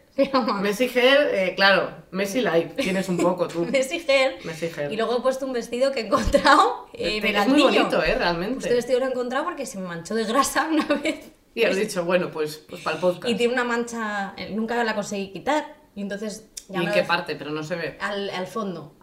Messi 0.61 0.89
Hair, 0.93 1.29
eh, 1.31 1.53
claro, 1.55 1.91
Messi 2.11 2.41
Life, 2.41 2.73
tienes 2.75 3.07
un 3.07 3.17
poco 3.17 3.47
tú. 3.47 3.65
Messi 3.65 4.03
Hair. 4.05 4.37
Messi 4.43 4.69
Hair. 4.75 4.91
Y 4.91 4.97
luego 4.97 5.17
he 5.17 5.21
puesto 5.21 5.45
un 5.45 5.53
vestido 5.53 5.91
que 5.91 6.01
he 6.01 6.05
encontrado 6.05 6.87
eh, 6.93 7.21
es 7.23 7.47
muy 7.47 7.61
bonito, 7.61 8.03
eh, 8.03 8.15
realmente. 8.15 8.59
Este 8.59 8.75
vestido 8.75 8.99
lo 8.99 9.05
he 9.05 9.09
encontrado 9.09 9.45
porque 9.45 9.65
se 9.65 9.79
me 9.79 9.87
manchó 9.87 10.15
de 10.15 10.25
grasa 10.25 10.67
una 10.69 10.85
vez. 10.85 11.31
Y 11.59 11.63
has 11.65 11.75
dicho, 11.75 12.03
bueno, 12.05 12.29
pues, 12.31 12.57
pues 12.69 12.81
para 12.81 12.95
el 12.95 13.01
podcast. 13.01 13.27
Y 13.29 13.35
tiene 13.35 13.53
una 13.53 13.63
mancha, 13.63 14.33
eh, 14.37 14.51
nunca 14.53 14.83
la 14.83 14.95
conseguí 14.95 15.31
quitar. 15.31 15.75
Y 15.95 16.01
entonces 16.01 16.49
ya 16.67 16.81
¿Y 16.81 16.85
en 16.85 16.91
qué 16.91 17.03
parte? 17.03 17.35
Pero 17.35 17.51
no 17.51 17.63
se 17.63 17.75
ve. 17.75 17.97
al, 17.99 18.29
al 18.29 18.47
fondo. 18.47 18.95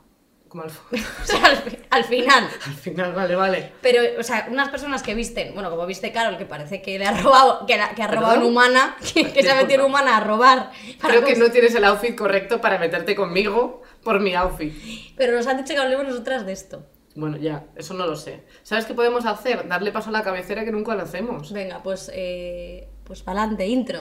Como 0.49 0.62
al 0.62 0.70
fondo. 0.70 1.05
O 1.23 1.26
sea, 1.26 1.44
al, 1.44 1.56
fi- 1.56 1.79
al 1.91 2.05
final. 2.05 2.49
Al 2.67 2.75
final, 2.75 3.12
vale, 3.12 3.35
vale. 3.35 3.73
Pero, 3.82 4.00
o 4.20 4.23
sea, 4.23 4.47
unas 4.50 4.69
personas 4.69 5.03
que 5.03 5.14
visten, 5.14 5.53
bueno, 5.55 5.70
como 5.70 5.85
viste 5.87 6.12
Carol, 6.12 6.38
que 6.38 6.47
parece 6.47 6.81
que 6.82 6.99
le 6.99 7.05
ha 7.06 7.20
robado, 7.20 7.67
que, 7.67 7.76
la- 7.76 7.91
que 7.91 8.03
ha 8.03 8.06
robado 8.06 8.35
en 8.35 8.38
¿Perdón? 8.41 8.53
humana, 8.53 8.97
que, 9.14 9.32
que 9.32 9.43
se 9.43 9.50
ha 9.50 9.56
metido 9.56 9.81
en 9.81 9.87
humana 9.87 10.17
a 10.17 10.20
robar. 10.20 10.70
para 11.00 11.14
Creo 11.14 11.25
que 11.26 11.35
no 11.37 11.50
tienes 11.50 11.75
el 11.75 11.85
outfit 11.85 12.14
correcto 12.17 12.61
para 12.61 12.79
meterte 12.79 13.14
conmigo 13.17 13.82
por 14.05 14.20
mi 14.20 14.35
outfit. 14.35 14.73
Pero 15.17 15.35
nos 15.37 15.47
han 15.49 15.56
dicho 15.58 15.75
que 15.75 15.81
hablemos 15.81 16.06
nosotras 16.06 16.47
de 16.47 16.53
esto. 16.53 16.87
Bueno, 17.16 17.38
ya, 17.38 17.64
eso 17.76 17.94
no 17.94 18.06
lo 18.06 18.14
sé. 18.14 18.42
¿Sabes 18.62 18.84
qué 18.84 18.92
podemos 18.92 19.24
hacer? 19.24 19.66
Darle 19.66 19.90
paso 19.90 20.10
a 20.10 20.12
la 20.12 20.22
cabecera 20.22 20.66
que 20.66 20.70
nunca 20.70 20.94
lo 20.94 21.02
hacemos. 21.02 21.50
Venga, 21.50 21.82
pues, 21.82 22.10
eh, 22.14 22.88
pues 23.04 23.22
para 23.22 23.40
adelante, 23.40 23.66
intro. 23.66 24.00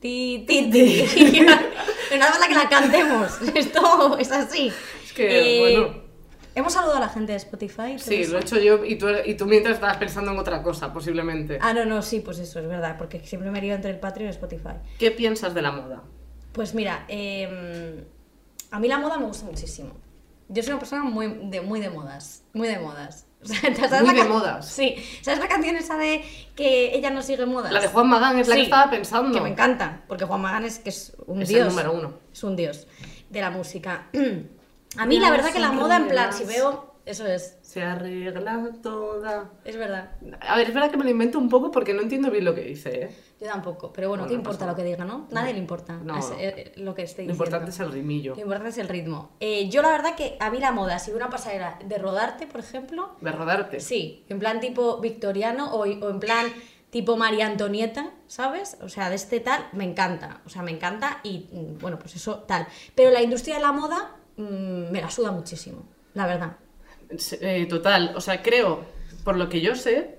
Ti, 0.00 0.44
ti, 0.48 0.70
ti. 0.72 1.40
Nada 1.40 2.30
más 2.30 2.40
la 2.40 2.48
que 2.48 2.54
la 2.54 2.68
cantemos. 2.68 3.40
Esto 3.54 4.18
es 4.18 4.32
así. 4.32 4.72
Es 5.04 5.12
que, 5.12 5.60
bueno. 5.60 5.99
Hemos 6.60 6.74
saludado 6.74 6.98
a 6.98 7.00
la 7.00 7.08
gente 7.08 7.32
de 7.32 7.38
Spotify. 7.38 7.98
Sí, 7.98 8.26
lo 8.26 8.36
he 8.36 8.42
hecho 8.42 8.58
yo 8.58 8.84
y 8.84 8.96
tú, 8.96 9.06
y 9.24 9.34
tú 9.34 9.46
mientras 9.46 9.76
estabas 9.76 9.96
pensando 9.96 10.30
en 10.32 10.38
otra 10.38 10.62
cosa, 10.62 10.92
posiblemente. 10.92 11.58
Ah, 11.62 11.72
no, 11.72 11.86
no, 11.86 12.02
sí, 12.02 12.20
pues 12.20 12.38
eso, 12.38 12.60
es 12.60 12.68
verdad, 12.68 12.96
porque 12.98 13.20
siempre 13.20 13.50
me 13.50 13.62
lío 13.62 13.74
entre 13.74 13.90
el 13.90 13.98
Patreon 13.98 14.28
y 14.28 14.30
Spotify. 14.30 14.74
¿Qué 14.98 15.10
piensas 15.10 15.54
de 15.54 15.62
la 15.62 15.72
moda? 15.72 16.02
Pues 16.52 16.74
mira, 16.74 17.06
eh, 17.08 18.04
a 18.70 18.78
mí 18.78 18.88
la 18.88 18.98
moda 18.98 19.16
me 19.16 19.24
gusta 19.24 19.46
muchísimo. 19.46 19.92
Yo 20.48 20.62
soy 20.62 20.72
una 20.72 20.80
persona 20.80 21.02
muy 21.02 21.28
de, 21.44 21.62
muy 21.62 21.80
de 21.80 21.88
modas, 21.88 22.42
muy 22.52 22.68
de 22.68 22.78
modas. 22.78 23.26
O 23.42 23.46
sea, 23.48 23.74
¿sabes 23.74 24.02
Muy 24.02 24.14
la 24.14 24.24
de 24.24 24.28
modas. 24.28 24.68
Sí, 24.68 24.96
¿sabes 25.22 25.40
la 25.40 25.48
canción 25.48 25.76
esa 25.76 25.96
de 25.96 26.22
que 26.54 26.94
ella 26.94 27.08
no 27.08 27.22
sigue 27.22 27.46
modas? 27.46 27.72
La 27.72 27.80
de 27.80 27.88
Juan 27.88 28.06
Magán 28.06 28.38
es 28.38 28.48
la 28.48 28.56
que 28.56 28.62
estaba 28.62 28.90
pensando. 28.90 29.32
Que 29.32 29.40
me 29.40 29.48
encanta, 29.48 30.02
porque 30.06 30.26
Juan 30.26 30.42
Magán 30.42 30.66
es 30.66 30.78
que 30.78 30.90
es 30.90 31.16
un 31.26 31.40
Es 31.40 31.48
el 31.48 31.54
dios. 31.54 31.68
número 31.68 31.94
uno. 31.94 32.14
Es 32.30 32.44
un 32.44 32.54
dios 32.54 32.86
de 33.30 33.40
la 33.40 33.50
música. 33.50 34.08
A 34.96 35.06
mí 35.06 35.16
Ya 35.16 35.22
la 35.22 35.30
verdad 35.30 35.52
que 35.52 35.60
la 35.60 35.72
moda 35.72 35.96
en 35.96 36.08
plan, 36.08 36.32
si 36.32 36.44
veo, 36.44 36.94
eso 37.06 37.26
es, 37.26 37.58
Se 37.62 37.82
arregla 37.82 38.70
toda. 38.82 39.50
es 39.64 39.76
verdad. 39.76 40.10
A 40.40 40.56
ver, 40.56 40.68
es 40.68 40.74
verdad 40.74 40.90
que 40.90 40.96
me 40.96 41.04
lo 41.04 41.10
invento 41.10 41.38
un 41.38 41.48
poco 41.48 41.70
porque 41.70 41.94
no 41.94 42.02
entiendo 42.02 42.30
bien 42.30 42.44
lo 42.44 42.54
que 42.54 42.62
dice, 42.62 43.04
¿eh? 43.04 43.16
Yo 43.40 43.46
tampoco, 43.46 43.90
pero 43.92 44.08
bueno, 44.10 44.24
¿qué 44.26 44.32
no 44.34 44.40
importa 44.40 44.58
pasa 44.66 44.70
lo 44.72 44.76
que 44.76 44.84
diga, 44.84 45.04
no? 45.04 45.26
Nadie 45.30 45.52
le 45.54 45.58
importa 45.60 45.94
No. 46.04 46.18
es, 46.18 46.30
eh, 46.38 46.72
lo 46.76 46.94
que 46.94 47.02
esté 47.04 47.22
Lo 47.22 47.28
diciendo. 47.28 47.32
importante 47.32 47.70
es 47.70 47.80
el 47.80 47.90
rimillo. 47.92 48.34
Lo 48.34 48.40
importante 48.42 48.68
es 48.70 48.78
el 48.78 48.88
ritmo. 48.88 49.30
Eh, 49.40 49.68
yo 49.70 49.80
la 49.80 49.88
verdad 49.90 50.14
que 50.14 50.36
a 50.40 50.50
mí 50.50 50.58
la 50.58 50.72
moda, 50.72 50.98
si 50.98 51.10
veo 51.10 51.16
una 51.18 51.30
pasarela 51.30 51.78
de 51.84 51.96
rodarte, 51.98 52.46
por 52.46 52.60
ejemplo, 52.60 53.12
De 53.20 53.32
rodarte. 53.32 53.80
sí, 53.80 54.24
en 54.28 54.38
plan 54.40 54.60
tipo 54.60 54.98
victoriano 54.98 55.72
o, 55.72 55.80
o 55.84 56.10
en 56.10 56.20
plan 56.20 56.48
tipo 56.90 57.16
María 57.16 57.46
Antonieta, 57.46 58.10
¿sabes? 58.26 58.76
O 58.82 58.88
sea, 58.90 59.08
de 59.08 59.16
este 59.16 59.40
tal, 59.40 59.64
me 59.72 59.84
encanta. 59.84 60.40
O 60.44 60.50
sea, 60.50 60.60
me 60.62 60.72
encanta 60.72 61.20
y 61.22 61.48
mm, 61.50 61.78
bueno, 61.78 61.98
pues 61.98 62.16
eso 62.16 62.40
tal. 62.40 62.66
Pero 62.94 63.10
la 63.10 63.22
industria 63.22 63.54
de 63.56 63.62
la 63.62 63.72
moda 63.72 64.16
mm, 64.40 64.90
me 64.92 65.00
la 65.00 65.10
suda 65.10 65.30
muchísimo, 65.32 65.88
la 66.14 66.26
verdad. 66.26 66.56
Eh, 67.40 67.66
total, 67.68 68.12
o 68.16 68.20
sea, 68.20 68.42
creo, 68.42 68.84
por 69.24 69.36
lo 69.36 69.48
que 69.48 69.60
yo 69.60 69.74
sé, 69.74 70.18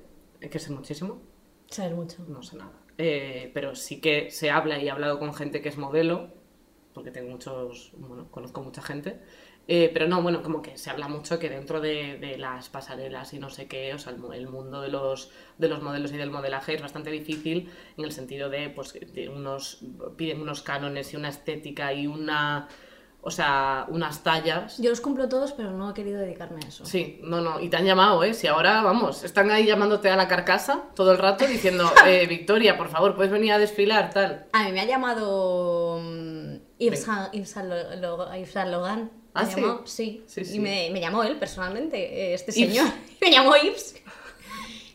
que 0.51 0.59
sé 0.59 0.71
muchísimo, 0.71 1.21
Sabes 1.67 1.93
mucho. 1.93 2.23
no 2.27 2.43
sé 2.43 2.57
nada. 2.57 2.73
Eh, 2.97 3.51
pero 3.53 3.75
sí 3.75 3.99
que 4.01 4.29
se 4.31 4.51
habla 4.51 4.77
y 4.79 4.87
he 4.87 4.91
hablado 4.91 5.17
con 5.19 5.33
gente 5.33 5.61
que 5.61 5.69
es 5.69 5.77
modelo, 5.77 6.29
porque 6.93 7.11
tengo 7.11 7.29
muchos, 7.31 7.91
bueno, 7.97 8.29
conozco 8.31 8.61
mucha 8.61 8.81
gente. 8.81 9.21
eh, 9.67 9.89
pero 9.93 10.07
no, 10.07 10.21
bueno, 10.21 10.41
como 10.43 10.61
que 10.61 10.77
se 10.77 10.89
habla 10.89 11.07
mucho 11.07 11.39
que 11.39 11.49
dentro 11.49 11.79
de, 11.79 12.17
de 12.17 12.37
las 12.37 12.67
pasarelas 12.69 13.33
y 13.33 13.39
no 13.39 13.49
sé 13.49 13.67
qué, 13.67 13.93
o 13.93 13.99
sea, 13.99 14.11
el, 14.13 14.19
mu- 14.19 14.33
el 14.33 14.47
mundo 14.49 14.81
de 14.81 14.89
los, 14.89 15.31
de 15.57 15.69
los 15.69 15.81
modelos 15.81 16.11
y 16.11 16.17
del 16.17 16.31
modelaje 16.31 16.73
es 16.75 16.81
bastante 16.81 17.11
difícil 17.11 17.71
en 17.97 18.03
el 18.05 18.11
sentido 18.11 18.49
de, 18.49 18.69
pues, 18.69 18.93
de 18.93 19.29
unos, 19.29 19.79
piden 20.17 20.41
unos 20.41 20.61
cánones 20.63 21.13
y 21.13 21.15
una 21.17 21.29
estética 21.29 21.93
y 21.93 22.07
una, 22.07 22.67
o 23.23 23.29
sea, 23.31 23.85
unas 23.89 24.23
tallas. 24.23 24.77
Yo 24.79 24.89
los 24.89 24.99
cumplo 25.01 25.29
todos, 25.29 25.51
pero 25.53 25.71
no 25.71 25.91
he 25.91 25.93
querido 25.93 26.19
dedicarme 26.19 26.59
a 26.65 26.67
eso. 26.67 26.85
Sí, 26.85 27.19
no, 27.23 27.39
no, 27.41 27.59
y 27.59 27.69
te 27.69 27.77
han 27.77 27.85
llamado, 27.85 28.23
¿eh? 28.23 28.33
Si 28.33 28.47
ahora, 28.47 28.81
vamos, 28.81 29.23
están 29.23 29.51
ahí 29.51 29.65
llamándote 29.65 30.09
a 30.09 30.15
la 30.15 30.27
carcasa 30.27 30.83
todo 30.95 31.11
el 31.11 31.17
rato 31.19 31.45
diciendo, 31.45 31.91
eh, 32.07 32.25
Victoria, 32.27 32.77
por 32.77 32.89
favor, 32.89 33.15
puedes 33.15 33.31
venir 33.31 33.51
a 33.53 33.59
desfilar, 33.59 34.09
tal. 34.11 34.47
A 34.53 34.63
mí 34.63 34.71
me 34.71 34.81
ha 34.81 34.85
llamado 34.85 35.99
mm, 36.03 36.55
Yves 36.79 37.05
Saint- 37.07 38.71
Logan. 38.71 39.11
¿Ah, 39.33 39.45
sí? 39.45 39.55
llamado, 39.61 39.87
sí. 39.87 40.23
Sí, 40.27 40.43
sí. 40.43 40.55
Y 40.55 40.59
me, 40.59 40.89
me 40.91 40.99
llamó 40.99 41.23
él 41.23 41.37
personalmente, 41.37 41.97
eh, 41.97 42.33
este 42.33 42.51
Yves. 42.51 42.75
señor. 42.75 42.91
me 43.21 43.31
llamó 43.31 43.55
Yves. 43.55 43.95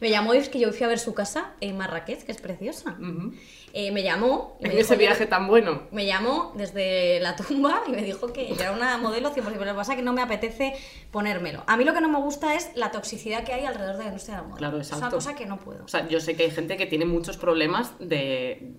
Me 0.01 0.11
llamó 0.11 0.35
Yves 0.35 0.49
que 0.51 0.59
yo 0.59 0.73
fui 0.73 0.85
a 0.85 0.89
ver 0.89 0.99
su 0.99 1.15
casa 1.15 1.53
en 1.61 1.79
Marrakech, 1.79 2.25
que 2.25 2.33
es 2.33 2.41
preciosa. 2.41 2.97
Ujú. 3.01 3.33
Eh, 3.79 3.91
me 3.93 4.03
llamó. 4.03 4.57
y 4.59 4.63
me 4.63 4.69
En 4.71 4.77
dijo, 4.77 4.87
ese 4.87 4.97
viaje 4.97 5.27
tan 5.27 5.47
bueno. 5.49 5.83
Me 5.91 6.07
llamó 6.07 6.53
desde 6.57 7.21
la 7.21 7.37
tumba 7.37 7.83
y 7.87 7.91
me 7.91 8.01
dijo 8.03 8.33
que 8.33 8.49
yo 8.49 8.55
era 8.59 8.73
una 8.73 8.97
modelo 8.97 9.31
100%, 9.35 9.35
pero 9.35 9.53
lo 9.67 9.73
que 9.73 9.75
pasa 9.75 9.93
es 9.93 9.97
que 9.99 10.03
no 10.03 10.15
me 10.15 10.23
apetece 10.23 10.73
ponérmelo. 11.11 11.63
A 11.67 11.77
mí 11.77 11.85
lo 11.85 11.93
que 11.93 12.01
no 12.01 12.09
me 12.09 12.19
gusta 12.19 12.55
es 12.55 12.71
la 12.75 12.91
toxicidad 12.91 13.45
que 13.45 13.53
hay 13.53 13.67
alrededor 13.67 13.97
de 13.99 14.03
la 14.05 14.09
industria 14.09 14.37
de 14.37 14.43
la 14.43 14.49
moda. 14.49 14.59
Claro, 14.59 14.81
Es 14.81 14.89
una 14.89 14.97
exacto. 14.97 15.17
cosa 15.17 15.35
que 15.35 15.45
no 15.45 15.59
puedo. 15.59 15.85
O 15.85 15.89
sea, 15.89 16.09
yo 16.09 16.21
sé 16.21 16.37
que 16.37 16.45
hay 16.45 16.51
gente 16.51 16.79
que 16.79 16.87
tiene 16.87 17.05
muchos 17.05 17.37
problemas 17.37 17.93
de. 17.99 18.73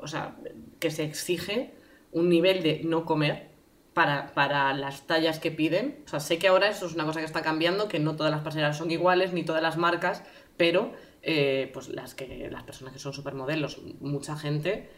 O 0.00 0.06
sea, 0.06 0.34
que 0.80 0.90
se 0.90 1.04
exige 1.04 1.74
un 2.10 2.30
nivel 2.30 2.62
de 2.62 2.80
no 2.84 3.04
comer 3.04 3.50
para, 3.92 4.32
para 4.32 4.72
las 4.72 5.06
tallas 5.06 5.40
que 5.40 5.50
piden. 5.50 6.02
O 6.06 6.08
sea, 6.08 6.20
sé 6.20 6.38
que 6.38 6.48
ahora 6.48 6.68
eso 6.68 6.86
es 6.86 6.94
una 6.94 7.04
cosa 7.04 7.20
que 7.20 7.26
está 7.26 7.42
cambiando, 7.42 7.86
que 7.86 7.98
no 7.98 8.16
todas 8.16 8.32
las 8.32 8.40
pasarelas 8.40 8.78
son 8.78 8.90
iguales, 8.90 9.34
ni 9.34 9.44
todas 9.44 9.60
las 9.62 9.76
marcas, 9.76 10.22
pero 10.56 10.92
eh, 11.22 11.70
pues 11.72 11.88
las, 11.88 12.14
que, 12.14 12.48
las 12.50 12.62
personas 12.64 12.92
que 12.92 12.98
son 12.98 13.12
supermodelos, 13.12 13.80
mucha 14.00 14.36
gente 14.36 14.90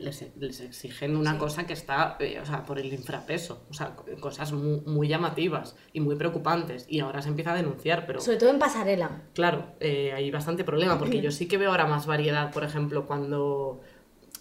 les, 0.00 0.24
les 0.36 0.60
exigen 0.60 1.16
una 1.16 1.32
Sí. 1.32 1.38
cosa 1.38 1.66
que 1.66 1.72
está, 1.72 2.16
eh, 2.20 2.38
o 2.40 2.44
sea, 2.46 2.64
por 2.64 2.78
el 2.78 2.92
infrapeso, 2.92 3.64
o 3.70 3.74
sea, 3.74 3.96
co- 3.96 4.04
cosas 4.20 4.52
muy, 4.52 4.80
muy 4.82 5.08
llamativas 5.08 5.76
y 5.94 6.00
muy 6.00 6.14
preocupantes. 6.16 6.84
Y 6.88 7.00
ahora 7.00 7.22
se 7.22 7.28
empieza 7.30 7.52
a 7.52 7.56
denunciar, 7.56 8.06
pero 8.06 8.20
Sobre 8.20 8.36
todo 8.36 8.50
en 8.50 8.58
pasarela. 8.58 9.22
claro, 9.34 9.72
eh, 9.80 10.12
hay 10.12 10.30
bastante 10.30 10.62
problema, 10.62 10.98
porque 10.98 11.20
yo 11.22 11.30
sí 11.30 11.48
que 11.48 11.56
veo 11.56 11.70
ahora 11.70 11.86
más 11.86 12.06
variedad, 12.06 12.50
por 12.52 12.64
ejemplo, 12.64 13.06
cuando 13.06 13.80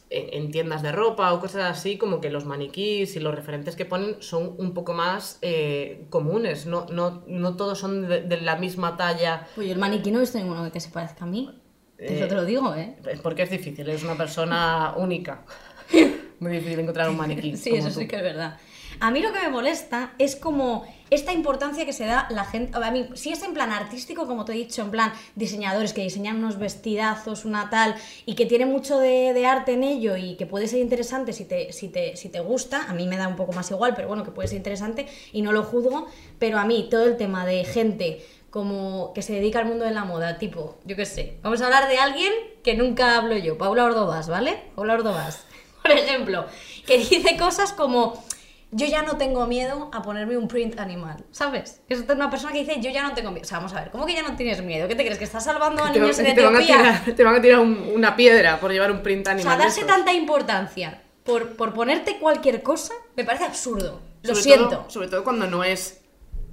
en, 0.10 0.44
en 0.46 0.52
tiendas 0.52 0.82
de 0.82 0.92
ropa 0.92 1.34
o 1.34 1.40
cosas 1.40 1.64
así, 1.78 1.98
como 1.98 2.22
que 2.22 2.30
los 2.30 2.46
maniquís 2.46 3.16
y 3.16 3.20
los 3.20 3.34
referentes 3.36 3.76
que 3.76 3.86
ponen 3.86 4.18
son 4.22 4.56
un 4.58 4.74
poco 4.74 4.94
más 4.94 5.40
eh, 5.42 6.06
comunes, 6.10 6.66
no, 6.66 6.86
no, 6.92 7.24
no 7.28 7.56
todos 7.56 7.80
son 7.80 8.08
de, 8.08 8.22
de 8.22 8.42
la 8.42 8.56
misma 8.58 8.98
talla, 8.98 9.48
Pues 9.56 9.68
yo 9.68 9.74
el 9.74 9.80
maniquí 9.80 10.12
no 10.12 10.18
he 10.18 10.22
visto 10.22 10.38
ninguno 10.38 10.72
que 10.72 10.80
se 10.80 10.90
parezca 10.90 11.26
a 11.26 11.28
mí. 11.28 11.50
Eso 11.98 12.26
Eh, 12.26 12.28
te 12.28 12.36
lo 12.36 12.46
digo, 12.46 12.76
¿eh? 12.76 12.96
porque 13.24 13.44
es 13.44 13.50
difícil, 13.50 13.90
es 13.90 14.04
una 14.04 14.16
persona 14.16 14.94
única. 14.98 15.46
Muy 16.40 16.52
difícil 16.52 16.80
encontrar 16.80 17.10
un 17.10 17.18
maniquí. 17.18 17.58
Sí, 17.58 17.72
eso 17.76 17.90
tú. 17.90 18.00
sí 18.02 18.08
que 18.08 18.18
es 18.18 18.22
verdad. 18.22 18.58
A 19.00 19.12
mí 19.12 19.22
lo 19.22 19.34
que 19.34 19.40
me 19.40 19.50
molesta 19.50 20.14
es 20.20 20.36
como 20.36 20.86
esta 21.10 21.34
importancia 21.34 21.86
que 21.86 21.94
se 21.94 22.06
da 22.06 22.28
la 22.30 22.46
gente. 22.46 22.78
A 22.78 22.92
mí, 22.92 23.10
si 23.14 23.32
es 23.32 23.44
en 23.44 23.54
plan 23.54 23.72
artístico, 23.72 24.28
como 24.28 24.46
te 24.46 24.54
he 24.54 24.56
dicho, 24.56 24.82
en 24.82 24.92
plan 24.92 25.14
diseñadores 25.36 25.94
que 25.94 26.02
diseñan 26.02 26.38
unos 26.38 26.60
vestidazos, 26.60 27.46
una 27.46 27.70
tal, 27.70 27.96
y 28.26 28.36
que 28.36 28.46
tiene 28.46 28.66
mucho 28.66 29.00
de, 29.00 29.46
arte 29.46 29.74
en 29.74 29.84
ello 29.84 30.18
y 30.18 30.36
que 30.36 30.46
puede 30.46 30.68
ser 30.68 30.80
interesante 30.80 31.32
si 31.32 31.46
te, 31.46 31.72
si, 31.72 31.88
te, 31.88 32.18
si 32.18 32.28
te 32.28 32.42
gusta, 32.42 32.84
a 32.90 32.94
mí 32.94 33.08
me 33.08 33.18
da 33.18 33.28
un 33.28 33.38
poco 33.38 33.54
más 33.54 33.72
igual, 33.72 33.94
pero 33.96 34.08
bueno, 34.08 34.24
que 34.24 34.32
puede 34.32 34.48
ser 34.48 34.58
interesante 34.58 35.08
y 35.32 35.42
no 35.42 35.52
lo 35.52 35.64
juzgo. 35.64 36.08
Pero 36.40 36.60
a 36.60 36.66
mí, 36.66 36.88
todo 36.90 37.06
el 37.06 37.18
tema 37.18 37.46
de 37.46 37.64
gente 37.64 38.26
como 38.50 39.14
que 39.14 39.22
se 39.22 39.34
dedica 39.34 39.60
al 39.60 39.66
mundo 39.66 39.86
de 39.86 39.92
la 39.92 40.04
moda, 40.04 40.38
tipo, 40.38 40.78
yo 40.86 40.96
qué 40.96 41.06
sé, 41.06 41.38
vamos 41.44 41.62
a 41.62 41.66
hablar 41.66 41.88
de 41.88 41.98
alguien 41.98 42.32
que 42.64 42.76
nunca 42.76 43.18
hablo 43.18 43.38
yo, 43.38 43.58
Paula 43.58 43.86
Ordovás, 43.86 44.30
¿vale? 44.30 44.58
Paula 44.76 44.96
Ordovás, 44.96 45.46
por 45.82 45.92
ejemplo, 45.92 46.46
que 46.86 46.98
dice 46.98 47.38
cosas 47.38 47.74
como 47.74 48.24
yo 48.72 48.86
ya 48.86 49.02
no 49.02 49.18
tengo 49.18 49.48
miedo 49.48 49.90
a 49.94 50.02
ponerme 50.02 50.36
un 50.38 50.48
print 50.48 50.80
animal, 50.80 51.24
¿sabes? 51.32 51.82
Es 51.88 52.02
una 52.10 52.30
persona 52.30 52.52
que 52.54 52.60
dice 52.60 52.82
yo 52.82 52.90
ya 52.90 53.04
no 53.04 53.14
tengo 53.14 53.32
miedo. 53.32 53.44
O 53.44 53.48
sea, 53.48 53.58
vamos 53.60 53.74
a 53.74 53.80
ver, 53.80 53.92
¿cómo 53.92 54.06
que 54.06 54.14
ya 54.14 54.24
no 54.24 54.36
tienes 54.36 54.62
miedo? 54.62 54.88
¿Qué 54.88 54.96
te 54.96 55.04
crees? 55.06 55.18
¿Que 55.18 55.24
estás 55.24 55.46
salvando 55.46 55.84
a 55.84 55.90
niños 55.92 56.20
en 56.20 56.36
te 56.36 56.44
van 56.44 56.56
a 56.56 56.60
Etiopía? 56.62 57.02
tirar, 57.02 57.16
te 57.16 57.24
van 57.24 57.36
a 57.36 57.42
tirar 57.42 57.60
un- 57.60 57.92
una 57.96 58.16
piedra 58.16 58.60
por 58.60 58.72
llevar 58.72 58.92
un 58.92 59.02
print 59.02 59.28
O 59.28 59.32
animal. 59.32 59.44
sea, 59.44 59.58
de 59.58 59.64
darse 59.64 59.86
tanta 59.86 60.12
importancia 60.14 61.02
por, 61.24 61.56
por 61.56 61.74
ponerte 61.74 62.18
cualquier 62.20 62.62
cosa 62.64 62.94
me 63.16 63.24
parece 63.24 63.46
absurdo. 63.46 64.02
Lo 64.24 64.30
Sobre 64.30 64.42
siento. 64.44 64.70
todo- 64.70 64.90
sobre 64.90 65.08
todo 65.08 65.24
cuando 65.24 65.48
no 65.48 65.64
es. 65.64 66.02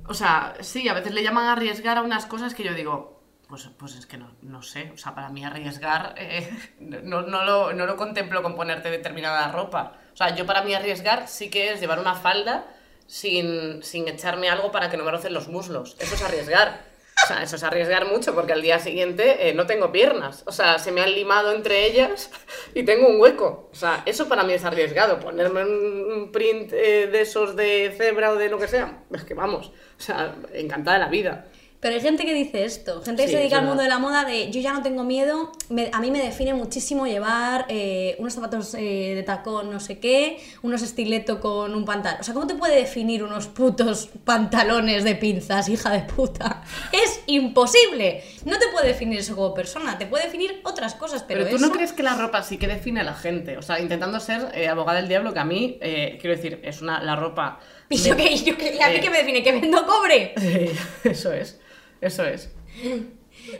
O 0.06 0.14
sea, 0.14 0.54
sí, 0.60 0.86
a 0.88 0.94
veces 0.94 1.12
le 1.14 1.22
llaman 1.22 1.46
a 1.46 1.52
arriesgar 1.52 1.96
a 1.98 2.02
unas 2.02 2.26
cosas 2.26 2.54
que 2.54 2.62
yo 2.62 2.74
digo, 2.74 3.22
pues, 3.48 3.68
pues 3.78 3.94
es 3.96 4.06
que 4.06 4.18
no, 4.18 4.30
no 4.42 4.62
sé. 4.62 4.90
O 4.94 4.98
sea, 4.98 5.14
para 5.14 5.30
mí 5.30 5.44
arriesgar 5.44 6.14
eh, 6.18 6.48
no, 6.80 7.22
no 7.22 7.44
lo, 7.44 7.72
no 7.72 7.86
lo 7.86 7.96
contemplo 7.96 8.42
con 8.42 8.54
ponerte 8.54 8.90
determinada 8.90 9.50
ropa. 9.50 9.94
O 10.14 10.16
sea, 10.16 10.34
yo 10.34 10.46
para 10.46 10.62
mí 10.62 10.74
arriesgar 10.74 11.28
sí 11.28 11.50
que 11.50 11.72
es 11.72 11.80
llevar 11.80 11.98
una 11.98 12.14
falda 12.14 12.64
sin, 13.06 13.82
sin 13.82 14.08
echarme 14.08 14.48
algo 14.48 14.70
para 14.70 14.90
que 14.90 14.96
no 14.96 15.04
me 15.04 15.10
rocen 15.10 15.34
los 15.34 15.48
muslos. 15.48 15.96
Eso 15.98 16.14
es 16.14 16.22
arriesgar. 16.22 16.94
O 17.22 17.26
sea, 17.26 17.42
eso 17.42 17.56
es 17.56 17.62
arriesgar 17.62 18.06
mucho 18.06 18.34
porque 18.34 18.52
al 18.52 18.60
día 18.60 18.78
siguiente 18.78 19.48
eh, 19.48 19.54
no 19.54 19.66
tengo 19.66 19.92
piernas. 19.92 20.42
O 20.46 20.52
sea, 20.52 20.78
se 20.78 20.92
me 20.92 21.00
han 21.00 21.14
limado 21.14 21.52
entre 21.52 21.86
ellas 21.86 22.30
y 22.74 22.84
tengo 22.84 23.08
un 23.08 23.20
hueco. 23.20 23.70
O 23.72 23.74
sea, 23.74 24.02
eso 24.04 24.28
para 24.28 24.42
mí 24.42 24.52
es 24.52 24.64
arriesgado. 24.64 25.20
Ponerme 25.20 25.64
un, 25.64 26.30
print 26.32 26.72
eh, 26.72 27.08
de 27.10 27.20
esos 27.20 27.56
de 27.56 27.94
cebra 27.96 28.30
o 28.32 28.36
de 28.36 28.48
lo 28.48 28.58
que 28.58 28.68
sea. 28.68 29.02
Es 29.12 29.24
que 29.24 29.34
vamos. 29.34 29.68
O 29.98 30.00
sea, 30.00 30.34
encantada 30.52 30.98
de 30.98 31.04
la 31.04 31.10
vida. 31.10 31.46
Pero 31.84 31.96
hay 31.96 32.00
gente 32.00 32.24
que 32.24 32.32
dice 32.32 32.64
esto, 32.64 33.02
gente 33.02 33.24
que 33.24 33.28
Sí, 33.28 33.34
se 33.34 33.40
dedica 33.40 33.58
al 33.58 33.66
mundo 33.66 33.82
de 33.82 33.90
la 33.90 33.98
moda 33.98 34.24
de 34.24 34.50
yo 34.50 34.58
ya 34.58 34.72
no 34.72 34.80
tengo 34.82 35.04
miedo, 35.04 35.52
me- 35.68 35.90
a 35.92 36.00
mí 36.00 36.10
me 36.10 36.18
define 36.18 36.54
muchísimo 36.54 37.06
llevar 37.06 37.66
eh, 37.68 38.16
unos 38.18 38.32
zapatos 38.32 38.72
eh, 38.72 39.12
de 39.14 39.22
tacón 39.22 39.70
no 39.70 39.78
sé 39.80 39.98
qué, 39.98 40.38
unos 40.62 40.80
estileto 40.80 41.40
con 41.40 41.74
un 41.74 41.84
pantalón. 41.84 42.20
O 42.22 42.24
sea, 42.24 42.32
¿cómo 42.32 42.46
te 42.46 42.54
puede 42.54 42.74
definir 42.76 43.22
unos 43.22 43.48
putos 43.48 44.08
pantalones 44.24 45.04
de 45.04 45.14
pinzas, 45.14 45.68
hija 45.68 45.90
de 45.92 46.00
puta? 46.10 46.62
Es 46.92 47.20
imposible. 47.26 48.24
No 48.46 48.58
te 48.58 48.68
puede 48.68 48.88
definir 48.88 49.18
eso 49.18 49.34
como 49.36 49.52
persona, 49.52 49.98
te 49.98 50.06
puede 50.06 50.24
definir 50.24 50.62
otras 50.64 50.94
cosas, 50.94 51.22
pero, 51.22 51.40
Pero, 51.40 51.50
tú 51.50 51.56
eso... 51.56 51.66
no 51.66 51.70
crees 51.74 51.92
que 51.92 52.02
la 52.02 52.14
ropa 52.14 52.42
sí 52.42 52.56
que 52.56 52.66
define 52.66 53.00
a 53.00 53.04
la 53.04 53.12
gente. 53.14 53.58
O 53.58 53.62
sea, 53.62 53.78
intentando 53.78 54.20
ser 54.20 54.52
eh, 54.54 54.68
abogada 54.68 55.00
del 55.00 55.08
diablo, 55.08 55.34
que 55.34 55.40
a 55.40 55.44
mí, 55.44 55.76
quiero 55.80 56.34
decir, 56.34 56.60
es 56.62 56.80
una, 56.80 57.02
la 57.02 57.14
ropa. 57.14 57.60
¿Y 57.90 57.96
yo 58.02 58.14
a 58.14 58.16
mí 58.16 58.42
qué 58.42 59.10
me 59.10 59.18
define? 59.18 59.42
¿Que 59.42 59.52
vendo 59.52 59.84
cobre? 59.84 60.32
eso 61.04 61.30
es. 61.30 61.60
Eso 62.04 62.24
es. 62.24 62.50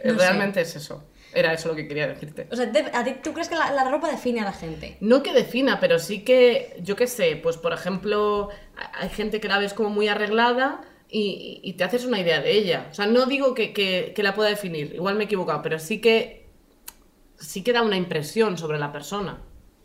No 0.04 0.14
Realmente 0.14 0.60
es 0.60 0.76
eso. 0.76 1.04
Era 1.34 1.52
eso 1.52 1.68
lo 1.68 1.74
que 1.74 1.88
quería 1.88 2.06
decirte. 2.06 2.46
O 2.52 2.56
sea, 2.56 2.70
a 2.92 3.04
ti- 3.04 3.16
¿tú 3.22 3.32
crees 3.32 3.48
que 3.48 3.56
la, 3.56 3.72
la 3.72 3.90
ropa 3.90 4.08
define 4.08 4.40
a 4.40 4.44
la 4.44 4.52
gente? 4.52 4.96
No 5.00 5.22
que 5.24 5.32
defina, 5.32 5.80
pero 5.80 5.98
sí 5.98 6.22
que, 6.22 6.76
yo 6.80 6.94
qué 6.94 7.08
sé, 7.08 7.34
pues 7.42 7.56
por 7.56 7.72
ejemplo, 7.72 8.50
hay 8.92 9.08
gente 9.08 9.40
que 9.40 9.48
la 9.48 9.58
ves 9.58 9.74
como 9.74 9.88
muy 9.90 10.06
arreglada 10.06 10.82
y, 11.08 11.60
y 11.64 11.72
te 11.72 11.82
haces 11.82 12.04
una 12.04 12.20
idea 12.20 12.40
de 12.40 12.52
ella. 12.52 12.86
O 12.90 12.94
sea, 12.94 13.06
no 13.06 13.26
digo 13.26 13.52
que, 13.54 13.72
que- 13.72 14.12
que 14.14 14.22
la 14.22 14.34
pueda 14.34 14.48
definir, 14.48 14.94
igual 14.94 15.16
me 15.16 15.22
he 15.22 15.26
equivocado, 15.26 15.60
pero 15.60 15.80
sí 15.80 16.00
que, 16.00 16.46
sí 17.36 17.64
que 17.64 17.72
da 17.72 17.82
una 17.82 17.96
impresión 17.96 18.56
sobre 18.56 18.78
la 18.78 18.92
persona. 18.92 19.40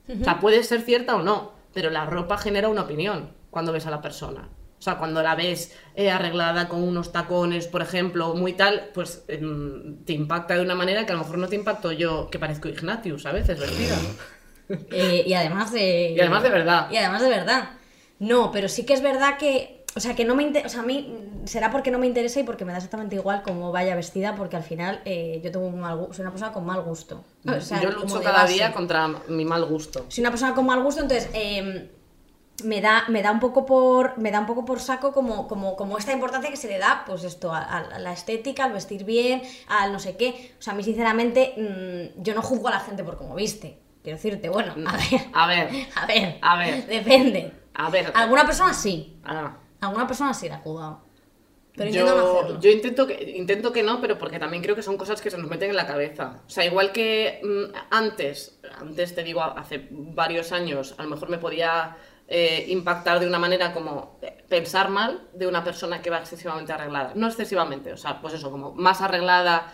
O 0.08 0.24
sea, 0.24 0.40
puede 0.40 0.64
ser 0.64 0.82
cierta 0.82 1.16
o 1.16 1.24
no, 1.24 1.54
pero 1.74 1.90
la 1.90 2.06
ropa 2.06 2.38
genera 2.38 2.68
una 2.70 2.82
opinión 2.84 3.32
cuando 3.50 3.72
ves 3.72 3.86
a 3.88 3.92
la 3.92 4.02
persona. 4.02 4.50
O 4.80 4.82
sea, 4.82 4.98
cuando 4.98 5.22
la 5.22 5.36
ves 5.36 5.76
eh, 5.94 6.10
arreglada 6.10 6.70
con 6.70 6.82
unos 6.82 7.12
tacones, 7.12 7.68
por 7.68 7.82
ejemplo, 7.82 8.34
muy 8.34 8.54
tal, 8.54 8.90
pues 8.94 9.26
em, 9.28 9.98
te 10.06 10.14
impacta 10.14 10.56
de 10.56 10.62
una 10.62 10.74
manera 10.74 11.06
que 11.06 11.12
a 11.12 11.16
lo 11.16 11.24
mejor 11.24 11.38
no 11.38 11.50
te 11.50 11.58
impacto 11.58 11.92
yo, 11.92 12.30
que 12.30 12.40
parezco 12.40 12.70
Ignatius 12.70 13.26
a 13.26 13.32
veces 13.34 13.60
vestida. 13.60 13.98
Eh, 14.92 15.24
y 15.26 15.34
además 15.34 15.72
de... 15.72 16.12
Y 16.12 16.20
además 16.20 16.44
de 16.44 16.50
verdad. 16.50 16.92
Y 16.92 16.98
además 16.98 17.24
de 17.24 17.30
verdad. 17.30 17.70
No, 18.20 18.52
pero 18.52 18.70
sí 18.70 18.86
que 18.86 18.94
es 18.94 19.02
verdad 19.02 19.40
que... 19.40 19.84
O 19.96 20.00
sea, 20.00 20.16
que 20.16 20.26
no 20.26 20.36
me 20.36 20.44
interesa... 20.44 20.68
O 20.68 20.70
sea, 20.70 20.82
a 20.82 20.86
mí 20.86 21.42
será 21.46 21.72
porque 21.72 21.90
no 21.90 21.98
me 21.98 22.06
interesa 22.06 22.40
y 22.40 22.44
porque 22.44 22.66
me 22.66 22.72
da 22.72 22.78
exactamente 22.78 23.16
igual 23.16 23.42
cómo 23.42 23.72
vaya 23.72 23.96
vestida, 23.96 24.36
porque 24.36 24.58
al 24.58 24.62
final 24.62 25.02
eh, 25.06 25.42
yo 25.44 25.52
tengo 25.52 25.66
un 25.66 25.80
mal 25.80 26.10
soy 26.12 26.22
una 26.22 26.30
persona 26.30 26.52
con 26.52 26.68
mal 26.68 26.84
gusto. 26.84 27.26
O 27.48 27.60
sea, 27.60 27.82
yo 27.82 27.90
lucho 27.90 28.22
cada 28.22 28.44
base. 28.44 28.54
día 28.54 28.72
contra 28.72 29.08
mi 29.28 29.44
mal 29.44 29.66
gusto. 29.66 30.06
Soy 30.08 30.22
una 30.22 30.30
persona 30.30 30.54
con 30.54 30.68
mal 30.68 30.84
gusto, 30.84 31.02
entonces... 31.02 31.32
me 32.64 32.82
da, 32.82 33.06
me 33.08 33.22
da 33.22 33.32
un 33.32 33.40
poco 33.40 33.66
por 33.66 34.18
me 34.18 34.32
da 34.32 34.40
un 34.40 34.46
poco 34.46 34.66
por 34.66 34.80
saco 34.80 35.12
como, 35.12 35.48
como, 35.48 35.76
como 35.76 35.98
esta 35.98 36.14
importancia 36.14 36.50
que 36.50 36.58
se 36.58 36.68
le 36.68 36.78
da 36.78 37.04
pues 37.06 37.24
esto 37.24 37.54
a, 37.54 37.60
a 37.60 38.00
la 38.00 38.14
estética 38.14 38.66
al 38.66 38.74
vestir 38.74 39.04
bien 39.04 39.42
al 39.68 39.92
no 39.92 40.00
sé 40.00 40.18
qué. 40.18 40.54
O 40.60 40.62
sea 40.62 40.74
a 40.74 40.76
mí 40.76 40.84
sinceramente 40.84 41.54
mm, 41.58 42.22
yo 42.22 42.34
no 42.34 42.42
juzgo 42.42 42.68
a 42.68 42.72
la 42.72 42.80
gente 42.80 43.04
por 43.04 43.18
cómo 43.18 43.36
viste. 43.36 43.80
Quiero 44.04 44.18
decirte 44.18 44.50
bueno 44.50 44.74
a 44.86 44.98
ver. 44.98 45.22
A 45.34 45.48
ver, 45.48 45.70
a 45.96 46.06
ver. 46.06 46.38
A 46.42 46.58
ver. 46.58 46.88
depende. 46.88 47.52
A 47.74 47.90
ver. 47.90 48.12
alguna 48.14 48.46
persona 48.46 48.74
sí. 48.74 49.18
Ah, 49.24 49.58
alguna 49.82 50.08
persona 50.08 50.34
sí 50.34 50.50
la 50.50 50.56
ha 50.56 50.60
jugado. 50.60 51.10
Pero 51.80 51.92
intento 51.92 52.14
no 52.14 52.22
yo, 52.22 52.40
hacerlo. 52.40 52.60
yo 52.60 52.70
intento 52.72 53.08
que, 53.08 53.34
intento 53.38 53.72
que 53.72 53.84
no, 53.84 54.02
pero 54.02 54.18
porque 54.18 54.38
también 54.38 54.62
creo 54.62 54.76
que 54.76 54.82
son 54.82 54.98
cosas 54.98 55.22
que 55.22 55.32
se 55.32 55.38
nos 55.38 55.50
meten 55.50 55.70
en 55.70 55.78
la 55.78 55.88
cabeza. 55.88 56.42
O 56.46 56.50
sea, 56.50 56.66
igual 56.66 56.92
que 56.92 57.40
mm, 57.42 57.76
antes, 57.90 58.60
antes 58.78 59.16
te 59.16 59.24
digo, 59.24 59.42
hace 59.42 59.88
varios 59.90 60.52
años, 60.52 60.96
a 60.98 61.04
lo 61.04 61.10
mejor 61.10 61.30
me 61.30 61.38
podía 61.38 61.96
eh, 62.32 62.66
impactar 62.70 63.20
de 63.20 63.28
una 63.28 63.40
manera 63.40 63.74
como 63.74 64.20
eh, 64.22 64.44
pensar 64.48 64.90
mal 64.90 65.28
de 65.34 65.48
una 65.48 65.64
persona 65.64 66.02
que 66.02 66.10
va 66.12 66.20
excesivamente 66.20 66.72
arreglada. 66.72 67.14
No 67.16 67.28
excesivamente, 67.28 67.92
o 67.94 67.98
sea, 67.98 68.22
pues 68.22 68.36
eso, 68.36 68.52
como 68.52 68.74
más 68.76 69.02
arreglada 69.02 69.74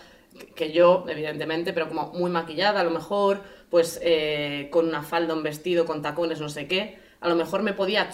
que- 0.55 0.71
yo, 0.71 1.05
evidentemente, 1.09 1.73
pero 1.73 1.87
como 1.89 2.11
muy 2.13 2.31
maquillada 2.31 2.81
a 2.81 2.83
lo 2.83 2.91
mejor, 2.91 3.41
pues 3.69 3.99
eh, 4.03 4.69
con 4.71 4.87
una 4.87 5.03
falda, 5.03 5.33
un 5.33 5.43
vestido, 5.43 5.85
con 5.85 6.01
tacones, 6.01 6.39
no 6.41 6.49
sé 6.49 6.67
qué, 6.67 6.99
a 7.19 7.27
lo 7.29 7.35
mejor 7.35 7.61
me 7.63 7.73
podía 7.73 8.09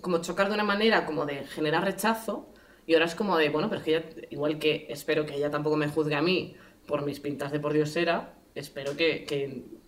como 0.00 0.18
chocar 0.18 0.48
de 0.48 0.54
una 0.54 0.64
manera 0.64 1.06
como 1.06 1.24
de 1.26 1.44
generar 1.46 1.84
rechazo 1.84 2.48
y 2.86 2.94
ahora 2.94 3.06
es 3.06 3.14
como 3.14 3.36
de, 3.36 3.48
bueno, 3.50 3.68
pero 3.68 3.80
es 3.80 3.84
que 3.84 4.28
igual 4.30 4.58
que 4.58 4.86
espero 4.90 5.26
que 5.26 5.34
ella 5.36 5.50
tampoco 5.50 5.76
me 5.76 5.88
juzgue 5.88 6.14
a 6.14 6.22
mí 6.22 6.56
por 6.86 7.04
mis 7.04 7.18
pintas 7.20 7.50
de 7.52 7.60
por 7.60 7.72
diosera, 7.72 8.34
espero 8.54 8.96
que, 8.96 9.24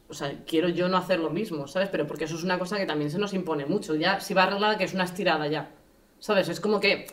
o 0.09 0.15
sea, 0.15 0.45
quiero 0.47 0.69
yo 0.69 0.89
no 0.89 0.97
hacer 0.97 1.19
lo 1.21 1.31
mismo, 1.31 1.69
¿sabes? 1.69 1.89
Pero 1.91 2.07
porque 2.07 2.25
eso 2.25 2.37
es 2.37 2.45
una 2.45 2.59
cosa 2.59 2.79
que 2.79 2.87
también 2.87 3.11
se 3.11 3.19
nos 3.19 3.35
impone 3.35 3.67
mucho, 3.67 3.95
ya 3.95 4.21
si 4.21 4.35
va 4.35 4.45
arreglada 4.45 4.79
que 4.79 4.85
es 4.85 4.95
una 4.95 5.05
estirada 5.05 5.47
ya, 5.49 5.71
¿sabes? 6.19 6.49
Es 6.49 6.61
como 6.61 6.81
que 6.81 7.07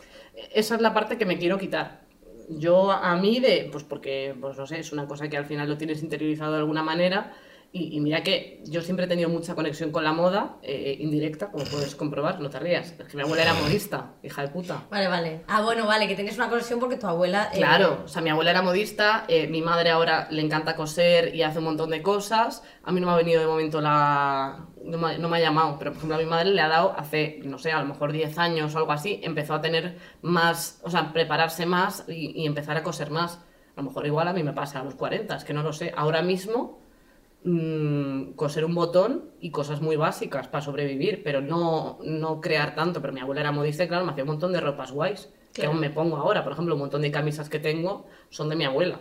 esa 0.52 0.74
es 0.74 0.80
la 0.80 0.94
parte 0.94 1.18
que 1.18 1.26
me 1.26 1.38
quiero 1.38 1.58
quitar. 1.58 2.06
Yo 2.48 2.92
a 2.92 3.16
mí 3.16 3.40
de, 3.40 3.68
pues 3.72 3.84
porque, 3.84 4.34
pues 4.40 4.56
no 4.56 4.66
sé, 4.66 4.78
es 4.78 4.92
una 4.92 5.06
cosa 5.06 5.28
que 5.28 5.36
al 5.36 5.46
final 5.46 5.68
lo 5.68 5.76
tienes 5.76 6.02
interiorizado 6.02 6.52
de 6.52 6.58
alguna 6.58 6.82
manera 6.82 7.34
y, 7.76 7.96
y 7.96 8.00
mira 8.00 8.22
que 8.22 8.62
yo 8.64 8.80
siempre 8.80 9.04
he 9.04 9.08
tenido 9.08 9.28
mucha 9.28 9.54
conexión 9.54 9.90
con 9.90 10.02
la 10.04 10.12
moda, 10.12 10.56
eh, 10.62 10.96
indirecta, 10.98 11.50
como 11.50 11.64
puedes 11.64 11.94
comprobar, 11.94 12.40
no 12.40 12.48
te 12.48 12.58
rías, 12.58 12.94
es 12.98 13.06
que 13.06 13.16
mi 13.16 13.22
abuela 13.22 13.42
era 13.42 13.54
modista, 13.54 14.12
hija 14.22 14.42
de 14.42 14.48
puta. 14.48 14.84
vale 14.90 15.08
vale 15.08 15.40
ah 15.48 15.62
bueno 15.62 15.86
vale 15.86 16.08
que 16.08 16.14
tienes 16.14 16.36
una 16.36 16.48
conexión 16.48 16.80
porque 16.80 16.96
tu 16.96 17.06
abuela 17.06 17.50
eh, 17.52 17.58
Claro, 17.58 18.02
o 18.04 18.08
sea, 18.08 18.22
mi 18.22 18.30
abuela 18.30 18.50
era 18.52 18.62
modista, 18.62 19.24
eh, 19.28 19.46
mi 19.46 19.60
madre 19.62 19.90
ahora 19.90 20.26
le 20.30 20.40
encanta 20.42 20.74
coser 20.74 21.34
y 21.34 21.42
hace 21.42 21.58
un 21.58 21.64
montón 21.64 21.90
de 21.90 22.02
cosas. 22.02 22.62
A 22.82 22.92
mí 22.92 23.00
no 23.00 23.06
me 23.06 23.12
ha 23.12 23.16
venido 23.16 23.40
de 23.40 23.46
momento 23.46 23.80
la... 23.80 24.66
No 24.84 24.98
me, 24.98 25.18
no 25.18 25.28
me 25.28 25.38
ha 25.38 25.40
llamado, 25.40 25.76
pero 25.78 25.90
por 25.90 25.98
ejemplo 25.98 26.16
a 26.16 26.20
mi 26.20 26.26
madre 26.26 26.50
le 26.50 26.60
ha 26.60 26.68
dado 26.68 26.94
hace, 26.96 27.40
no 27.44 27.58
sé, 27.58 27.72
a 27.72 27.80
lo 27.80 27.86
mejor 27.86 28.12
10 28.12 28.38
años 28.38 28.74
o 28.74 28.78
algo 28.78 28.92
así, 28.92 29.20
empezó 29.24 29.54
a 29.54 29.60
tener 29.60 29.98
más, 30.22 30.80
o 30.84 30.90
sea, 30.90 31.12
prepararse 31.12 31.66
más 31.66 32.04
y, 32.08 32.40
y 32.40 32.46
empezar 32.46 32.76
a 32.76 32.82
coser 32.84 33.10
más. 33.10 33.40
A 33.74 33.80
lo 33.80 33.88
mejor 33.88 34.06
igual 34.06 34.28
a 34.28 34.32
mí 34.32 34.42
me 34.42 34.52
pasa 34.52 34.80
a 34.80 34.84
los 34.84 34.94
40, 34.94 35.36
es 35.36 35.44
que 35.44 35.52
no 35.52 35.62
lo 35.62 35.72
sé. 35.72 35.92
Ahora 35.96 36.22
mismo 36.22 36.85
mm, 37.46 38.32
coser 38.32 38.64
un 38.64 38.74
botón 38.74 39.30
y 39.40 39.50
cosas 39.50 39.80
muy 39.80 39.96
básicas 39.96 40.48
para 40.48 40.62
sobrevivir, 40.62 41.22
pero 41.22 41.40
no, 41.40 41.98
no 42.04 42.40
crear 42.40 42.74
tanto. 42.74 43.00
Pero 43.00 43.12
mi 43.12 43.20
abuela 43.20 43.40
era 43.40 43.52
modista 43.52 43.88
claro, 43.88 44.04
me 44.04 44.12
hacía 44.12 44.24
un 44.24 44.30
montón 44.30 44.52
de 44.52 44.60
ropas 44.60 44.92
guays, 44.92 45.32
que 45.54 45.64
aún 45.64 45.80
me 45.80 45.90
pongo 45.90 46.16
ahora. 46.16 46.42
Por 46.44 46.52
ejemplo, 46.52 46.74
un 46.74 46.80
montón 46.80 47.02
de 47.02 47.10
camisas 47.10 47.48
que 47.48 47.58
tengo 47.58 48.06
son 48.28 48.48
de 48.48 48.56
mi 48.56 48.64
abuela. 48.64 49.00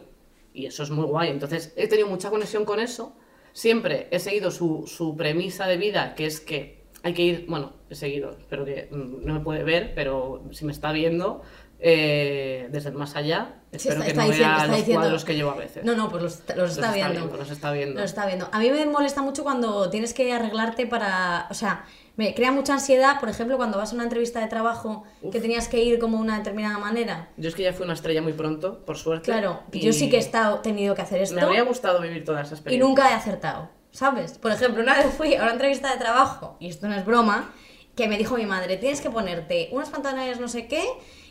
Y 0.53 0.67
eso 0.67 0.83
es 0.83 0.91
muy 0.91 1.05
guay. 1.05 1.29
Entonces, 1.29 1.73
he 1.75 1.87
tenido 1.87 2.07
mucha 2.07 2.29
conexión 2.29 2.63
con 2.63 2.79
eso. 2.79 3.17
Siempre 3.51 4.07
he 4.11 4.19
seguido 4.19 4.51
su, 4.51 4.85
su 4.87 5.17
premisa 5.17 5.67
de 5.67 5.77
vida, 5.77 6.15
que 6.15 6.25
es 6.25 6.39
que 6.39 6.85
hay 7.05 7.13
que 7.13 7.21
ir, 7.21 7.45
bueno, 7.47 7.73
he 7.87 7.93
seguido, 7.93 8.31
espero 8.31 8.65
que 8.65 8.89
mm, 8.89 9.25
no 9.25 9.35
me 9.35 9.39
puede 9.41 9.63
ver, 9.63 9.93
pero 9.93 10.43
si 10.51 10.65
me 10.65 10.71
está 10.71 10.91
viendo 10.91 11.43
eh, 11.79 12.67
desde 12.71 12.89
el 12.89 12.95
más 12.95 13.15
allá, 13.15 13.49
Sí, 13.71 13.89
espero 13.89 13.95
está- 13.95 14.05
que 14.05 14.11
está 14.11 14.21
no 14.23 14.27
diciendo- 14.29 14.47
vea 14.47 14.55
está 14.57 14.67
los 14.67 14.77
diciendo- 14.77 15.01
cuadros 15.01 15.25
que 15.25 15.35
llevo 15.35 15.51
a 15.51 15.55
veces. 15.55 15.83
No, 15.83 15.95
no, 15.95 16.09
pues 16.09 16.23
los, 16.23 16.39
los 16.49 16.57
Los 16.57 16.71
está 16.77 16.91
viendo. 16.93 17.37
los 17.37 17.51
está 17.51 17.71
viendo. 17.71 17.99
Lo 17.99 18.05
está 18.05 18.25
viendo. 18.25 18.49
A 18.51 18.59
mí 18.59 18.69
me 18.71 18.85
molesta 18.85 19.21
mucho 19.21 19.43
cuando 19.43 19.89
tienes 19.89 20.13
que 20.13 20.31
arreglarte 20.33 20.87
para. 20.87 21.47
O 21.49 21.53
sea, 21.53 21.85
me 22.15 22.33
crea 22.33 22.51
mucha 22.51 22.73
ansiedad, 22.73 23.19
por 23.19 23.27
ejemplo, 23.27 23.57
cuando 23.57 23.77
vas 23.77 23.91
a 23.91 23.95
una 23.95 24.03
entrevista 24.05 24.39
de 24.39 24.47
trabajo 24.47 25.03
que 25.31 25.41
tenías 25.41 25.67
que 25.67 25.83
ir 25.83 25.99
como 25.99 26.17
una 26.17 26.37
determinada 26.37 26.77
manera. 26.77 27.27
Yo 27.35 27.49
es 27.49 27.55
que 27.55 27.63
ya 27.63 27.73
fui 27.73 27.83
una 27.83 27.93
estrella 27.93 28.21
muy 28.21 28.31
pronto, 28.33 28.85
por 28.85 28.97
suerte. 28.97 29.25
Claro, 29.25 29.59
y 29.73 29.81
yo 29.81 29.91
sí 29.91 30.09
que 30.09 30.15
he 30.15 30.19
estado, 30.19 30.59
tenido 30.59 30.95
que 30.95 31.01
hacer 31.01 31.21
esto 31.21 31.35
Me 31.35 31.41
habría 31.41 31.63
gustado 31.63 31.99
vivir 32.01 32.23
toda 32.23 32.41
esa 32.41 32.51
y 32.51 32.53
experiencia. 32.55 32.87
nunca 32.87 33.11
he 33.11 33.13
acertado, 33.13 33.69
¿sabes? 33.91 34.37
Por 34.37 34.51
ejemplo, 34.53 34.81
una 34.81 34.95
vez 34.95 35.07
fui 35.17 35.35
a 35.35 35.43
una 35.43 35.51
entrevista 35.51 35.91
de 35.91 35.97
trabajo, 35.99 36.55
y 36.61 36.69
esto 36.69 36.87
no 36.87 36.95
es 36.95 37.05
broma, 37.05 37.51
que 37.97 38.07
me 38.07 38.17
dijo 38.17 38.35
mi 38.37 38.45
madre, 38.45 38.77
tienes 38.77 39.01
que 39.01 39.09
ponerte 39.09 39.67
unos 39.73 39.89
pantalones 39.89 40.39
no 40.39 40.47
sé 40.47 40.67
qué 40.67 40.85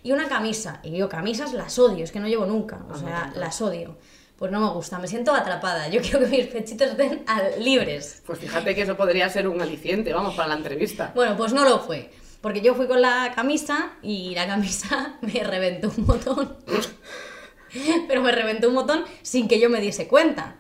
y 0.04 0.12
una 0.12 0.28
camisa. 0.28 0.78
Y 0.84 0.96
yo, 0.96 1.08
camisas 1.08 1.52
las 1.52 1.76
odio, 1.80 2.04
es 2.04 2.12
que 2.12 2.20
no 2.20 2.28
llevo 2.28 2.46
nunca, 2.46 2.84
o 2.88 2.96
sea, 2.96 3.32
las 3.34 3.60
odio. 3.60 3.98
Pues 4.36 4.50
no 4.52 4.60
me 4.60 4.68
gusta, 4.72 4.98
me 4.98 5.08
siento 5.08 5.32
atrapada. 5.34 5.88
Yo 5.88 6.00
quiero 6.02 6.20
que 6.20 6.26
mis 6.26 6.46
pechitos 6.46 6.88
estén 6.90 7.24
al- 7.26 7.62
libres. 7.64 8.22
Pues 8.26 8.38
fíjate 8.38 8.74
que 8.74 8.82
eso 8.82 8.96
podría 8.96 9.28
ser 9.28 9.48
un 9.48 9.60
aliciente, 9.60 10.12
vamos, 10.12 10.34
para 10.34 10.48
la 10.48 10.54
entrevista. 10.54 11.10
Bueno, 11.14 11.36
pues 11.36 11.52
no 11.52 11.64
lo 11.68 11.80
fue. 11.80 12.10
Porque 12.40 12.60
yo 12.60 12.74
fui 12.74 12.86
con 12.86 13.00
la 13.00 13.32
camisa 13.34 13.92
y 14.02 14.34
la 14.34 14.46
camisa 14.46 15.16
me 15.22 15.42
reventó 15.42 15.90
un 15.96 16.04
botón. 16.06 16.56
Pero 18.06 18.22
me 18.22 18.30
reventó 18.32 18.68
un 18.68 18.74
botón 18.74 19.04
sin 19.22 19.48
que 19.48 19.58
yo 19.58 19.68
me 19.70 19.80
diese 19.80 20.06
cuenta. 20.06 20.56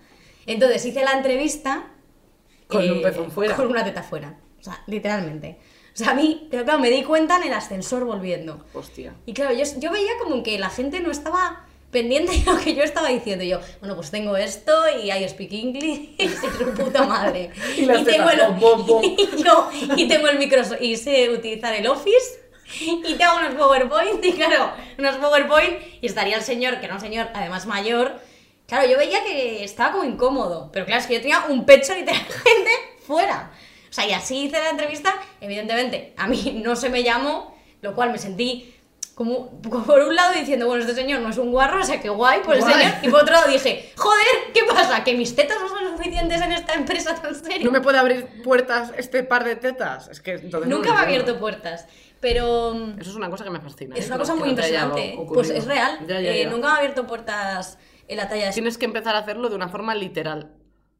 Entonces 0.46 0.84
hice 0.84 1.04
la 1.04 1.12
entrevista. 1.12 1.86
eh, 1.88 2.66
Con 2.68 2.90
un 2.90 3.02
pezón 3.02 3.30
fuera. 3.30 3.54
Con 3.56 3.66
una 3.66 3.84
teta 3.84 4.02
fuera. 4.02 4.36
O 4.58 4.62
sea, 4.64 4.82
literalmente. 4.86 5.58
O 5.94 5.96
sea, 5.96 6.10
a 6.10 6.14
mí, 6.14 6.48
pero 6.50 6.64
claro, 6.64 6.80
me 6.80 6.90
di 6.90 7.04
cuenta 7.04 7.36
en 7.36 7.44
el 7.44 7.52
ascensor 7.52 8.04
volviendo. 8.04 8.64
Hostia. 8.74 9.14
Y 9.26 9.32
claro, 9.32 9.54
yo, 9.54 9.62
yo 9.78 9.90
veía 9.92 10.10
como 10.22 10.42
que 10.42 10.58
la 10.58 10.68
gente 10.70 10.98
no 11.00 11.10
estaba 11.12 11.66
pendiente 11.92 12.32
de 12.32 12.44
lo 12.50 12.58
que 12.58 12.74
yo 12.74 12.82
estaba 12.82 13.08
diciendo. 13.10 13.44
Y 13.44 13.48
yo, 13.50 13.60
bueno, 13.78 13.94
pues 13.94 14.10
tengo 14.10 14.36
esto 14.36 14.72
y 15.00 15.12
I 15.12 15.28
speak 15.28 15.52
English 15.52 16.14
y 16.18 16.28
su 16.28 16.74
puta 16.74 17.04
madre. 17.04 17.50
Y 17.76 17.82
las 17.86 18.04
tengo 18.04 18.28
el, 18.28 18.40
bom, 18.58 18.84
bom, 18.84 19.04
y, 19.04 19.16
yo- 19.42 19.70
y 19.96 20.08
tengo 20.08 20.26
el 20.28 20.38
Microsoft 20.38 20.80
y 20.82 20.96
sé 20.96 21.30
utilizar 21.30 21.72
el 21.74 21.86
Office 21.86 22.40
y 22.80 23.14
tengo 23.14 23.36
unos 23.36 23.54
PowerPoint 23.54 24.24
y 24.24 24.32
claro, 24.32 24.72
unos 24.98 25.16
PowerPoint 25.18 25.76
y 26.00 26.06
estaría 26.06 26.36
el 26.36 26.42
señor, 26.42 26.80
que 26.80 26.86
era 26.86 26.94
un 26.96 27.00
señor 27.00 27.28
además 27.34 27.66
mayor. 27.66 28.18
Claro, 28.66 28.88
yo 28.88 28.96
veía 28.98 29.22
que 29.22 29.62
estaba 29.62 29.92
como 29.92 30.04
incómodo, 30.04 30.70
pero 30.72 30.86
claro, 30.86 31.00
es 31.02 31.06
que 31.06 31.14
yo 31.14 31.20
tenía 31.20 31.44
un 31.48 31.64
pecho 31.66 31.94
literalmente 31.94 32.70
fuera. 33.06 33.52
O 33.94 33.96
sea, 33.96 34.08
y 34.08 34.12
así 34.12 34.46
hice 34.46 34.58
la 34.58 34.70
entrevista, 34.70 35.14
evidentemente, 35.40 36.14
a 36.16 36.26
mí 36.26 36.60
no 36.64 36.74
se 36.74 36.88
me 36.90 37.04
llamó, 37.04 37.56
lo 37.80 37.94
cual 37.94 38.10
me 38.10 38.18
sentí 38.18 38.74
como 39.14 39.60
por 39.60 40.00
un 40.02 40.16
lado 40.16 40.32
diciendo, 40.34 40.66
bueno, 40.66 40.82
este 40.82 40.96
señor 40.96 41.20
no 41.20 41.28
es 41.28 41.38
un 41.38 41.52
guarro, 41.52 41.80
o 41.80 41.84
sea, 41.84 42.00
que 42.00 42.08
guay, 42.08 42.40
pues 42.44 42.58
el 42.58 42.64
Guay. 42.64 42.74
señor, 42.74 42.94
y 43.04 43.08
por 43.10 43.20
otro 43.22 43.34
lado 43.34 43.46
dije, 43.48 43.92
joder, 43.96 44.26
¿qué 44.52 44.62
pasa? 44.64 45.04
¿Que 45.04 45.14
mis 45.14 45.36
tetas 45.36 45.58
no 45.60 45.68
son 45.68 45.96
suficientes 45.96 46.42
en 46.42 46.50
esta 46.50 46.74
empresa 46.74 47.14
tan 47.14 47.32
seria? 47.36 47.64
¿No 47.64 47.70
me 47.70 47.80
puede 47.80 47.98
abrir 47.98 48.42
puertas 48.42 48.92
este 48.96 49.22
par 49.22 49.44
de 49.44 49.54
tetas? 49.54 50.08
Es 50.08 50.20
que 50.20 50.32
entonces 50.32 50.68
no 50.68 50.76
Nunca 50.78 50.88
lo 50.88 50.94
me 50.96 51.00
ha 51.00 51.04
abierto 51.04 51.38
puertas, 51.38 51.86
pero 52.18 52.74
mm, 52.74 52.98
Eso 53.00 53.10
es 53.10 53.16
una 53.16 53.30
cosa 53.30 53.44
que 53.44 53.50
me 53.50 53.60
fascina. 53.60 53.94
es 53.94 54.06
¿eh? 54.06 54.06
una 54.08 54.16
Que 54.16 54.20
cosa 54.22 54.32
no- 54.32 54.38
muy 54.40 54.48
no 54.48 54.50
impresionante. 54.54 55.16
Pues 55.32 55.50
es 55.50 55.64
real. 55.64 56.00
Ya, 56.08 56.20
ya, 56.20 56.30
Eh, 56.32 56.42
ya. 56.42 56.50
nunca 56.50 56.66
me 56.66 56.72
ha 56.74 56.76
abierto 56.78 57.06
puertas 57.06 57.78
en 58.08 58.16
la 58.16 58.28
talla 58.28 58.46
de... 58.46 58.52
Tienes 58.52 58.76
que 58.78 58.86
empezar 58.86 59.14
a 59.14 59.18
hacerlo 59.20 59.48
de 59.48 59.54
una 59.54 59.68
forma 59.68 59.94
literal. 59.94 60.50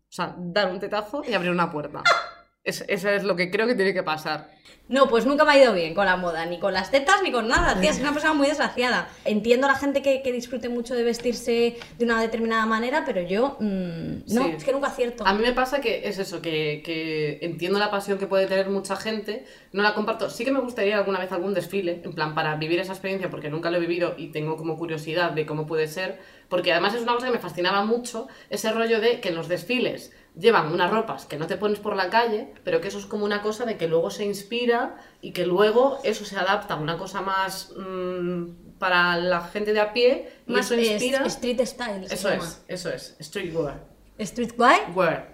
O 0.09 0.13
sea, 0.13 0.37
dar 0.39 0.71
un 0.71 0.79
tetazo 0.79 1.25
y 1.27 1.35
abrir 1.35 1.51
una 1.51 1.73
puerta. 1.73 2.05
Es- 2.65 2.85
eso 2.89 3.11
es 3.11 3.23
lo 3.25 3.37
que 3.37 3.51
creo 3.51 3.67
que 3.67 3.75
tiene 3.75 3.93
que 3.93 4.03
pasar. 4.03 4.51
No, 4.89 5.09
pues 5.09 5.25
nunca 5.25 5.45
me 5.45 5.53
ha 5.53 5.63
ido 5.63 5.73
bien 5.73 5.95
con 5.95 6.05
la 6.05 6.17
moda, 6.17 6.45
ni 6.45 6.59
con 6.59 6.73
las 6.75 6.91
tetas, 6.91 7.23
ni 7.23 7.33
con 7.33 7.49
nada, 7.49 7.81
tía, 7.81 7.91
es 7.91 8.01
una 8.01 8.13
persona 8.13 8.35
muy 8.35 8.47
desgraciada. 8.49 9.09
Entiendo 9.25 9.67
a 9.67 9.71
la 9.71 9.77
gente 9.79 10.03
que, 10.03 10.21
que 10.23 10.31
disfrute 10.31 10.69
mucho 10.69 10.95
de 10.95 11.03
vestirse 11.05 11.77
de 11.99 12.05
una 12.05 12.21
determinada 12.21 12.67
manera, 12.67 13.03
pero 13.07 13.23
yo, 13.23 13.57
mm, 13.61 14.35
no, 14.35 14.45
Sí. 14.45 14.53
es 14.59 14.65
que 14.65 14.73
nunca 14.73 14.89
acierto. 14.89 15.27
A 15.27 15.33
mí 15.33 15.43
me 15.43 15.53
pasa 15.53 15.81
que 15.81 16.07
es 16.07 16.19
eso, 16.19 16.43
que, 16.43 16.83
que 16.85 17.39
entiendo 17.43 17.79
la 17.79 17.91
pasión 17.91 18.19
que 18.19 18.27
puede 18.27 18.47
tener 18.47 18.69
mucha 18.69 18.97
gente, 18.97 19.45
no 19.73 19.83
la 19.83 19.95
comparto. 19.95 20.29
Sí 20.29 20.45
que 20.45 20.53
me 20.53 20.61
gustaría 20.61 20.99
alguna 20.99 21.19
vez 21.19 21.33
algún 21.33 21.55
desfile, 21.55 22.03
en 22.05 22.13
plan, 22.15 22.35
para 22.35 22.57
vivir 22.57 22.79
esa 22.79 22.93
experiencia, 22.93 23.31
porque 23.31 23.49
nunca 23.49 23.71
lo 23.71 23.79
he 23.79 23.81
vivido 23.81 24.15
y 24.19 24.29
tengo 24.33 24.57
como 24.59 24.77
curiosidad 24.77 25.31
de 25.33 25.47
cómo 25.47 25.67
puede 25.67 25.87
ser, 25.89 26.19
porque 26.51 26.73
además 26.73 26.95
es 26.95 27.03
una 27.03 27.15
cosa 27.15 27.27
que 27.27 27.33
me 27.33 27.39
fascinaba 27.39 27.85
mucho, 27.87 28.29
ese 28.51 28.71
rollo 28.71 29.01
de 29.01 29.21
que 29.21 29.31
en 29.31 29.35
los 29.35 29.49
desfiles 29.49 30.13
llevan 30.37 30.73
unas 30.73 30.91
ropas 30.91 31.27
que 31.27 31.37
no 31.37 31.47
te 31.47 31.57
pones 31.57 31.79
por 31.79 31.95
la 31.97 32.11
calle, 32.11 32.53
pero 32.65 32.81
que 32.81 32.89
eso 32.89 32.99
es 32.99 33.07
como 33.07 33.25
una 33.25 33.41
cosa 33.43 33.65
de 33.65 33.77
que 33.77 33.87
luego 33.89 34.11
se 34.11 34.25
inspira 34.25 34.97
y 35.21 35.33
que 35.33 35.47
luego 35.47 35.99
eso 36.05 36.25
se 36.25 36.37
adapta 36.37 36.75
a 36.75 36.77
una 36.77 36.99
cosa 36.99 37.21
más 37.21 37.73
mm, 37.77 38.79
para 38.79 39.17
la 39.17 39.43
gente 39.43 39.73
de 39.73 39.81
a 39.81 39.93
pie 39.93 40.29
y 40.47 40.53
Más 40.53 40.67
eso 40.67 40.75
es- 40.75 40.91
inspira... 40.91 41.25
street 41.27 41.61
style. 41.65 42.05
Eso 42.11 42.31
es, 42.31 42.65
eso 42.69 42.91
es, 42.91 43.17
streetwear. 43.21 43.85
¿Streetwear? 44.21 44.91
Wear. 44.95 45.34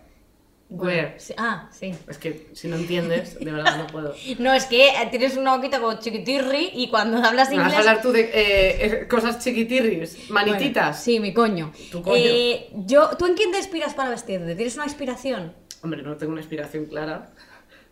Sí, 1.18 1.35
ah, 1.37 1.68
sí. 1.72 1.92
Es 2.09 2.18
que 2.18 2.48
si 2.52 2.68
no 2.68 2.76
entiendes, 2.76 3.38
de 3.38 3.50
verdad 3.50 3.76
no 3.76 3.87
puedo. 3.88 4.14
No, 4.38 4.52
es 4.52 4.66
que 4.66 4.90
tienes 5.11 5.37
una 5.37 5.56
boquita 5.56 5.80
como 5.80 5.98
chiquitirri 5.98 6.70
y 6.74 6.88
cuando 6.88 7.18
hablas 7.18 7.50
¿Me 7.50 7.56
vas 7.56 7.66
inglés... 7.66 7.74
a 7.74 7.78
hablar 7.78 8.02
tú 8.02 8.12
de 8.12 8.20
eh, 8.20 8.87
eh, 8.87 9.09
cosas 9.09 9.42
chiquitirris, 9.42 10.30
manititas? 10.30 10.85
Bueno, 10.85 11.02
sí, 11.02 11.20
mi 11.20 11.35
coño. 11.35 11.72
Tu 11.90 12.00
coño. 12.02 12.16
Eh, 12.16 12.70
yo, 12.87 13.11
¿Tú 13.18 13.26
en 13.26 13.35
quién 13.35 13.50
te 13.50 13.59
inspiras 13.59 13.94
para 13.94 14.11
vestirte? 14.11 14.54
¿Tienes 14.54 14.76
una 14.76 14.85
inspiración? 14.85 15.52
Hombre, 15.83 16.02
no 16.02 16.16
tengo 16.16 16.33
una 16.33 16.40
inspiración 16.40 16.87
clara. 16.87 17.30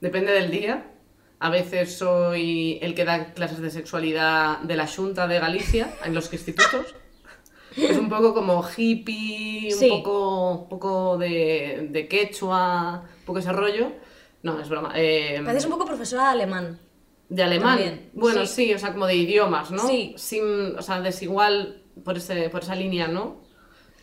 Depende 0.00 0.32
del 0.32 0.50
día. 0.50 0.86
A 1.40 1.50
veces 1.50 1.96
soy 1.96 2.78
el 2.82 2.94
que 2.94 3.04
da 3.04 3.32
clases 3.32 3.58
de 3.58 3.70
sexualidad 3.70 4.58
de 4.60 4.76
la 4.76 4.86
Junta 4.86 5.26
de 5.26 5.38
Galicia 5.38 5.88
en 6.04 6.14
los 6.14 6.32
institutos. 6.32 6.94
Es 7.82 7.96
un 7.96 8.08
poco 8.08 8.34
como 8.34 8.64
hippie, 8.76 9.72
un 9.72 9.78
Sí. 9.78 9.88
poco, 9.88 10.52
un 10.62 10.68
poco 10.68 11.18
de, 11.18 11.88
de 11.90 12.08
quechua, 12.08 13.02
un 13.20 13.24
poco 13.24 13.38
ese 13.38 13.52
rollo. 13.52 13.92
No, 14.42 14.60
es 14.60 14.68
broma. 14.68 14.92
Eh, 14.94 15.40
Pareces 15.44 15.66
un 15.66 15.72
poco 15.72 15.84
profesora 15.84 16.24
de 16.24 16.28
alemán. 16.30 16.78
De 17.28 17.42
alemán. 17.42 17.76
También, 17.78 18.10
Bueno, 18.14 18.46
sí. 18.46 18.66
sí. 18.68 18.74
o 18.74 18.78
sea, 18.78 18.92
como 18.92 19.06
de 19.06 19.16
idiomas, 19.16 19.70
¿no? 19.70 19.86
Sí. 19.86 20.14
Sin, 20.16 20.76
o 20.78 20.82
sea, 20.82 21.00
desigual 21.00 21.82
por, 22.04 22.16
ese, 22.16 22.48
por 22.48 22.62
esa 22.62 22.74
línea, 22.74 23.08
¿no? 23.08 23.46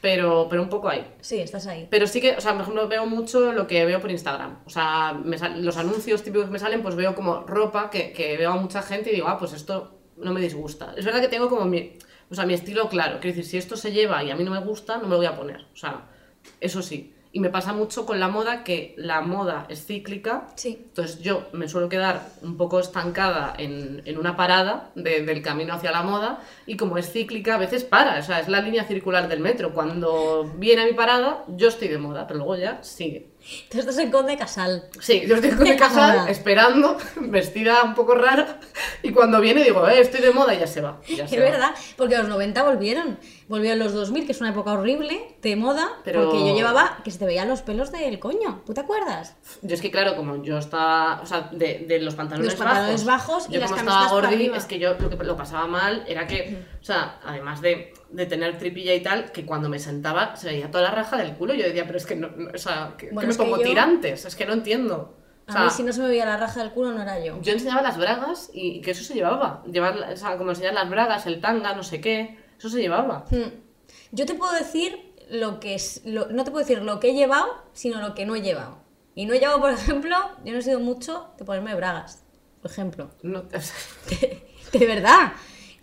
Pero, 0.01 0.47
pero 0.49 0.61
un 0.61 0.69
poco 0.69 0.87
ahí. 0.89 1.03
Sí, 1.21 1.39
estás 1.39 1.65
ahí. 1.65 1.87
Pero 1.89 2.05
sí 2.05 2.21
que, 2.21 2.35
o 2.35 2.41
sea, 2.41 2.51
por 2.53 2.61
ejemplo, 2.61 2.87
veo 2.87 3.07
mucho 3.07 3.51
lo 3.53 3.65
que 3.65 3.85
veo 3.85 3.99
por 3.99 4.11
Instagram. 4.11 4.59
O 4.65 4.69
sea, 4.69 5.13
me 5.23 5.37
sal- 5.37 5.65
los 5.65 5.77
anuncios 5.77 6.21
típicos 6.21 6.45
que 6.45 6.51
me 6.51 6.59
salen, 6.59 6.83
pues 6.83 6.95
veo 6.95 7.15
como 7.15 7.39
ropa 7.41 7.89
que, 7.89 8.11
que 8.11 8.37
veo 8.37 8.51
a 8.51 8.55
mucha 8.55 8.83
gente 8.83 9.09
y 9.11 9.15
digo, 9.15 9.27
ah, 9.27 9.39
pues 9.39 9.53
esto 9.53 9.97
no 10.17 10.31
me 10.31 10.41
disgusta. 10.41 10.93
Es 10.95 11.05
verdad 11.05 11.21
que 11.21 11.27
tengo 11.27 11.49
como 11.49 11.65
mi, 11.65 11.93
o 12.29 12.35
sea, 12.35 12.45
mi 12.45 12.53
estilo 12.53 12.89
claro. 12.89 13.19
Quiero 13.19 13.35
decir, 13.35 13.49
si 13.49 13.57
esto 13.57 13.75
se 13.77 13.91
lleva 13.91 14.23
y 14.23 14.31
a 14.31 14.35
mí 14.35 14.43
no 14.43 14.51
me 14.51 14.59
gusta, 14.59 14.97
no 14.97 15.03
me 15.03 15.09
lo 15.09 15.17
voy 15.17 15.25
a 15.25 15.35
poner. 15.35 15.61
O 15.73 15.77
sea, 15.77 16.05
eso 16.59 16.81
sí. 16.81 17.11
Y 17.31 17.41
me 17.41 17.49
pasa 17.49 17.73
mucho 17.73 18.05
con 18.05 18.21
la 18.21 18.29
moda 18.29 18.63
que 18.63 18.93
la 18.97 19.19
moda 19.19 19.65
es 19.67 19.85
cíclica 19.85 20.47
Sí. 20.55 20.83
entonces 20.85 21.19
yo 21.19 21.49
me 21.51 21.67
suelo 21.67 21.89
quedar 21.89 22.29
un 22.41 22.55
poco 22.55 22.79
estancada 22.79 23.53
en, 23.57 24.01
en 24.05 24.17
una 24.17 24.37
parada 24.37 24.91
de- 24.95 25.21
del 25.25 25.41
camino 25.41 25.73
hacia 25.73 25.91
la 25.91 26.01
moda 26.01 26.39
y 26.65 26.77
como 26.77 26.97
es 26.97 27.11
cíclica 27.11 27.55
a 27.55 27.57
veces 27.57 27.83
para, 27.83 28.19
o 28.19 28.23
sea, 28.23 28.39
es 28.39 28.47
la 28.47 28.61
línea 28.61 28.85
circular 28.85 29.27
del 29.27 29.41
metro. 29.41 29.73
Cuando 29.73 30.49
viene 30.57 30.83
a 30.83 30.85
mi 30.85 30.93
parada 30.93 31.43
yo 31.49 31.67
estoy 31.67 31.89
de 31.89 31.97
moda, 31.97 32.25
pero 32.25 32.37
luego 32.37 32.55
ya 32.55 32.81
sigue. 32.83 33.34
Tú 33.69 33.79
estás 33.79 33.97
en 33.99 34.09
Conde 34.11 34.37
Casal. 34.37 34.85
Sí, 34.99 35.23
yo 35.27 35.35
estoy 35.35 35.51
con 35.51 35.63
mi 35.63 35.75
casal 35.77 36.27
esperando, 36.29 36.97
vestida 37.15 37.83
un 37.83 37.93
poco 37.93 38.15
rara 38.15 38.59
y 39.03 39.11
cuando 39.11 39.39
viene 39.39 39.63
digo, 39.63 39.87
eh, 39.87 39.99
estoy 39.99 40.21
de 40.21 40.31
moda 40.31 40.53
y 40.55 40.59
ya 40.59 40.67
se 40.67 40.81
va. 40.81 40.99
ya 41.07 41.25
Es 41.25 41.29
se 41.29 41.37
va. 41.39 41.43
verdad, 41.51 41.75
porque 41.95 42.17
los 42.17 42.27
90 42.27 42.63
volvieron. 42.63 43.19
Volvieron 43.47 43.77
los 43.77 43.93
2000, 43.93 44.25
que 44.25 44.31
es 44.31 44.41
una 44.41 44.49
época 44.49 44.71
horrible 44.73 45.35
de 45.43 45.55
moda, 45.55 45.87
Pero- 46.03 46.23
porque 46.31 46.39
yo 46.47 46.55
llevaba 46.55 46.97
que 47.03 47.11
se 47.11 47.19
te 47.19 47.25
veían 47.25 47.47
los 47.47 47.61
pelos 47.61 47.91
del 47.91 48.17
coño. 48.17 48.63
¿Tú 48.65 48.73
te 48.73 48.81
acuerdas? 48.81 49.35
Yo 49.61 49.75
es 49.75 49.81
que 49.81 49.91
claro, 49.91 50.15
como 50.15 50.41
yo 50.43 50.57
estaba, 50.57 51.21
o 51.21 51.25
sea, 51.27 51.49
de, 51.51 51.85
de 51.87 51.99
los 51.99 52.15
pantalones, 52.15 52.53
Los 52.53 52.55
pantalones 52.59 53.05
bajos 53.05 53.45
y 53.49 53.53
yo 53.53 53.59
las 53.59 53.69
como 53.69 53.85
camisetas 53.85 54.05
estaba 54.11 54.21
gordi, 54.29 54.51
es 54.55 54.65
que 54.65 54.79
yo 54.79 54.95
lo 54.99 55.09
que 55.11 55.23
lo 55.23 55.37
pasaba 55.37 55.67
mal 55.67 56.03
era 56.07 56.25
que, 56.25 56.57
o 56.81 56.83
sea, 56.83 57.19
además 57.23 57.61
de, 57.61 57.93
de 58.15 58.25
tener 58.25 58.57
tripilla 58.57 58.93
y 58.93 59.01
tal, 59.01 59.31
que 59.31 59.45
cuando 59.45 59.69
me 59.69 59.79
sentaba 59.79 60.35
se 60.35 60.47
veía 60.47 60.71
toda 60.71 60.85
la 60.85 60.91
raja 60.91 61.17
del 61.17 61.35
culo. 61.35 61.53
Yo 61.53 61.65
decía, 61.65 61.85
pero 61.85 61.97
es 61.97 62.05
que 62.05 62.15
no, 62.15 62.29
no, 62.29 62.49
o 62.53 62.57
sea, 62.57 62.93
que, 62.97 63.07
que 63.07 63.13
Bueno, 63.13 63.27
me 63.27 63.31
es 63.31 63.37
que 63.37 63.43
pongo 63.43 63.57
yo- 63.57 63.63
tirantes, 63.63 64.25
es 64.25 64.35
que 64.35 64.45
no 64.45 64.53
entiendo. 64.53 65.17
O 65.47 65.51
A 65.51 65.53
sea, 65.53 65.63
mí 65.65 65.69
si 65.69 65.83
no 65.83 65.93
se 65.93 66.01
me 66.01 66.07
veía 66.07 66.25
la 66.25 66.37
raja 66.37 66.61
del 66.61 66.71
culo 66.71 66.91
no 66.93 67.01
era 67.01 67.19
yo. 67.23 67.39
yo 67.41 67.53
enseñaba 67.53 67.81
las 67.83 67.97
bragas 67.97 68.49
y 68.53 68.81
que 68.81 68.91
eso 68.91 69.03
se 69.03 69.13
llevaba. 69.13 69.63
Llevar, 69.71 69.95
o 70.11 70.17
sea, 70.17 70.37
como 70.37 70.49
enseñar 70.51 70.73
las 70.73 70.89
bragas, 70.89 71.25
el 71.27 71.39
tanga, 71.41 71.75
no 71.75 71.83
sé 71.83 72.01
qué, 72.01 72.39
eso 72.57 72.69
se 72.69 72.79
llevaba. 72.81 73.25
Hmm. 73.29 73.51
Yo 74.11 74.25
te 74.25 74.33
puedo 74.33 74.53
decir 74.53 75.13
lo 75.29 75.59
que 75.59 75.75
es, 75.75 76.01
lo- 76.05 76.27
no 76.27 76.43
te 76.43 76.51
puedo 76.51 76.65
decir 76.65 76.81
lo 76.81 76.99
que 76.99 77.09
he 77.09 77.13
llevado, 77.13 77.47
sino 77.73 77.99
lo 78.01 78.15
que 78.15 78.25
no 78.25 78.35
he 78.35 78.41
llevado. 78.41 78.79
Y 79.13 79.25
no 79.27 79.33
he 79.33 79.39
llevado, 79.39 79.59
por 79.61 79.71
ejemplo, 79.73 80.15
yo 80.43 80.53
no 80.53 80.59
he 80.59 80.61
sido 80.63 80.79
mucho 80.79 81.27
de 81.37 81.45
ponerme 81.45 81.75
bragas, 81.75 82.23
por 82.61 82.71
ejemplo. 82.71 83.11
No, 83.21 83.43
De 84.73 84.85
verdad. 84.87 85.33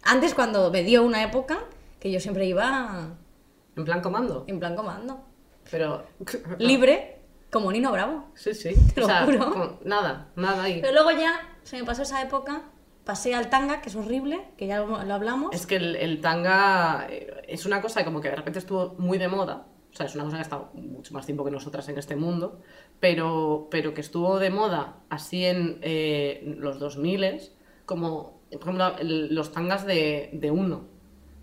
Antes 0.03 0.35
cuando 0.35 0.71
me 0.73 0.83
dio 0.83 1.05
una 1.05 1.23
época 1.23 1.61
que 2.03 2.11
yo 2.11 2.19
siempre 2.19 2.45
iba 2.47 3.17
en 3.77 3.85
plan 3.85 4.01
comando. 4.03 4.45
en 4.49 4.59
plan 4.59 4.75
comando. 4.75 5.21
Pero. 5.71 6.05
Libre, 6.59 7.21
como 7.49 7.71
Nino 7.71 7.93
Bravo. 7.93 8.25
Sí, 8.35 8.55
sí. 8.55 8.75
Te 8.95 9.01
lo 9.01 9.07
o 9.07 9.09
sea, 9.09 9.25
juro. 9.25 9.51
como- 9.53 9.79
nada, 9.85 10.33
nada 10.35 10.65
ahí. 10.65 10.81
Pero 10.81 10.93
luego 10.95 11.13
ya 11.13 11.33
se 11.63 11.77
me 11.79 11.85
pasó 11.85 12.03
esa 12.03 12.21
época, 12.21 12.63
pasé 13.05 13.37
al 13.37 13.51
tanga, 13.51 13.81
que 13.81 13.89
es 13.89 13.95
horrible, 13.95 14.49
que 14.57 14.67
ya 14.67 14.81
lo, 14.81 15.05
lo 15.05 15.15
hablamos. 15.15 15.55
Es 15.55 15.65
que 15.69 15.77
el, 15.77 15.95
el 15.95 16.21
tanga 16.21 17.07
eh, 17.09 17.43
es 17.47 17.65
una 17.65 17.81
cosa 17.81 18.05
como 18.05 18.21
que 18.21 18.31
de 18.31 18.35
repente 18.37 18.59
estuvo 18.59 18.97
muy 18.99 19.17
de 19.19 19.29
moda. 19.29 19.69
O 19.93 19.95
sea, 19.95 20.07
es 20.07 20.15
una 20.17 20.25
cosa 20.25 20.37
que 20.39 20.41
ha 20.41 20.43
estado 20.43 20.71
mucho 20.75 21.15
más 21.15 21.25
tiempo 21.25 21.45
que 21.45 21.51
nosotras 21.53 21.89
en 21.89 21.99
este 21.99 22.17
mundo. 22.17 22.61
Pero, 22.99 23.69
pero 23.71 23.95
que 23.95 24.01
estuvo 24.01 24.41
de 24.41 24.51
moda 24.51 24.97
así 25.09 25.45
en 25.45 25.79
eh, 25.83 26.43
los 26.59 26.81
2000 26.81 27.43
como, 27.87 28.41
por 28.51 28.61
ejemplo, 28.63 28.97
el- 28.99 29.33
los 29.35 29.53
tangas 29.53 29.87
de, 29.87 30.31
de 30.33 30.51
uno. 30.51 30.91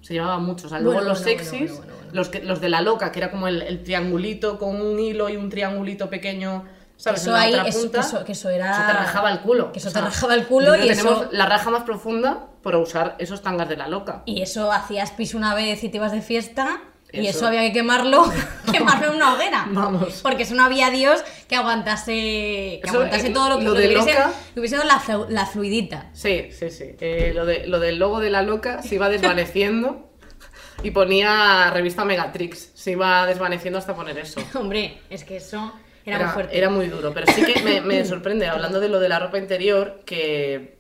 Se 0.02 0.14
llevaban 0.14 0.44
mucho. 0.44 0.68
O 0.68 0.70
sea, 0.70 0.80
luego 0.80 0.96
Bueno, 0.96 1.10
los 1.10 1.24
bueno, 1.24 1.38
sexys, 1.44 1.78
bueno. 1.78 1.94
Los, 2.12 2.30
que, 2.30 2.42
los 2.42 2.62
de 2.62 2.70
la 2.70 2.82
loca, 2.82 3.12
que 3.12 3.20
era 3.20 3.30
como 3.32 3.48
el, 3.48 3.62
el 3.62 3.84
triangulito 3.84 4.58
con 4.58 4.80
un 4.82 5.00
hilo 5.00 5.30
y 5.30 5.38
un 5.38 5.50
triangulito 5.50 6.10
pequeño. 6.10 6.66
¿Sabes? 6.98 7.22
Eso 7.22 7.30
en 7.30 7.34
la 7.36 7.42
ahí, 7.44 7.54
otra 7.54 7.68
eso- 7.68 7.80
punta. 7.82 8.00
que 8.02 8.06
eso- 8.08 8.24
que 8.26 8.32
eso 8.34 8.50
era- 8.50 8.72
Eso 8.72 8.82
te 8.88 8.94
rajaba 8.94 9.32
el 9.32 9.40
culo. 9.40 9.72
que 9.72 9.80
eso 9.80 9.90
O 9.90 9.92
te 9.92 10.02
rajaba 10.02 10.34
el 10.36 10.46
culo 10.48 10.76
y 10.76 10.88
tenemos 10.88 11.28
la 11.32 11.46
raja 11.46 11.70
más 11.70 11.84
profunda 11.84 12.48
por 12.62 12.76
usar 12.76 13.16
esos 13.20 13.42
tangas 13.42 13.70
de 13.70 13.78
la 13.78 13.88
loca. 13.88 14.24
Y 14.26 14.42
eso 14.42 14.72
hacías 14.72 15.12
pis 15.12 15.34
una 15.34 15.56
vez 15.56 15.82
y 15.84 15.90
te 15.90 15.96
ibas 15.98 16.12
de 16.12 16.22
fiesta. 16.22 16.82
Y 17.12 17.26
Eso. 17.28 17.48
había 17.48 17.62
que 17.62 17.74
quemarlo, 17.74 18.32
quemarlo 18.72 19.08
en 19.08 19.16
una 19.16 19.34
hoguera. 19.34 19.66
Vamos. 19.72 20.20
Porque 20.22 20.44
eso 20.44 20.54
no 20.56 20.64
había 20.64 20.90
Dios 20.92 21.24
que 21.48 21.56
aguantase, 21.56 22.12
que 22.14 22.82
Eso, 22.84 22.98
aguantase 22.98 23.28
eh, 23.28 23.32
todo 23.32 23.50
lo 23.50 23.58
que, 23.58 23.64
lo 23.64 23.72
lo 23.72 23.76
de 23.80 23.88
que 23.90 23.96
hubiese, 23.96 24.14
loca- 24.14 24.34
que 24.54 24.60
hubiese 24.60 24.76
sido 24.78 24.88
la, 24.88 25.26
la 25.30 25.46
fluidita. 25.48 26.10
Sí, 26.14 26.50
sí, 26.52 26.70
sí. 26.70 26.96
Eh, 27.00 27.32
lo, 27.34 27.46
de, 27.46 27.66
lo 27.68 27.80
del 27.80 27.98
logo 27.98 28.20
de 28.20 28.30
la 28.30 28.42
loca 28.44 28.84
se 28.84 28.96
iba 28.96 29.10
desvaneciendo 29.10 30.12
y 30.84 30.92
ponía 30.92 31.72
revista 31.72 32.06
Megatrix. 32.06 32.72
Se 32.76 32.92
iba 32.92 33.26
desvaneciendo 33.26 33.80
hasta 33.80 33.96
poner 33.96 34.18
eso. 34.20 34.40
Hombre, 34.54 35.00
es 35.10 35.24
que 35.24 35.38
eso 35.38 35.74
era, 36.06 36.26
muy 36.26 36.34
fuerte. 36.34 36.58
era 36.58 36.70
muy 36.70 36.88
duro, 36.88 37.12
pero 37.14 37.26
sí 37.32 37.44
que 37.44 37.62
me, 37.64 37.82
me 37.82 38.06
sorprende, 38.06 38.48
hablando 38.48 38.80
de 38.80 38.90
lo 38.90 39.00
de 39.00 39.10
la 39.10 39.20
ropa 39.20 39.38
interior, 39.40 40.02
que, 40.06 40.79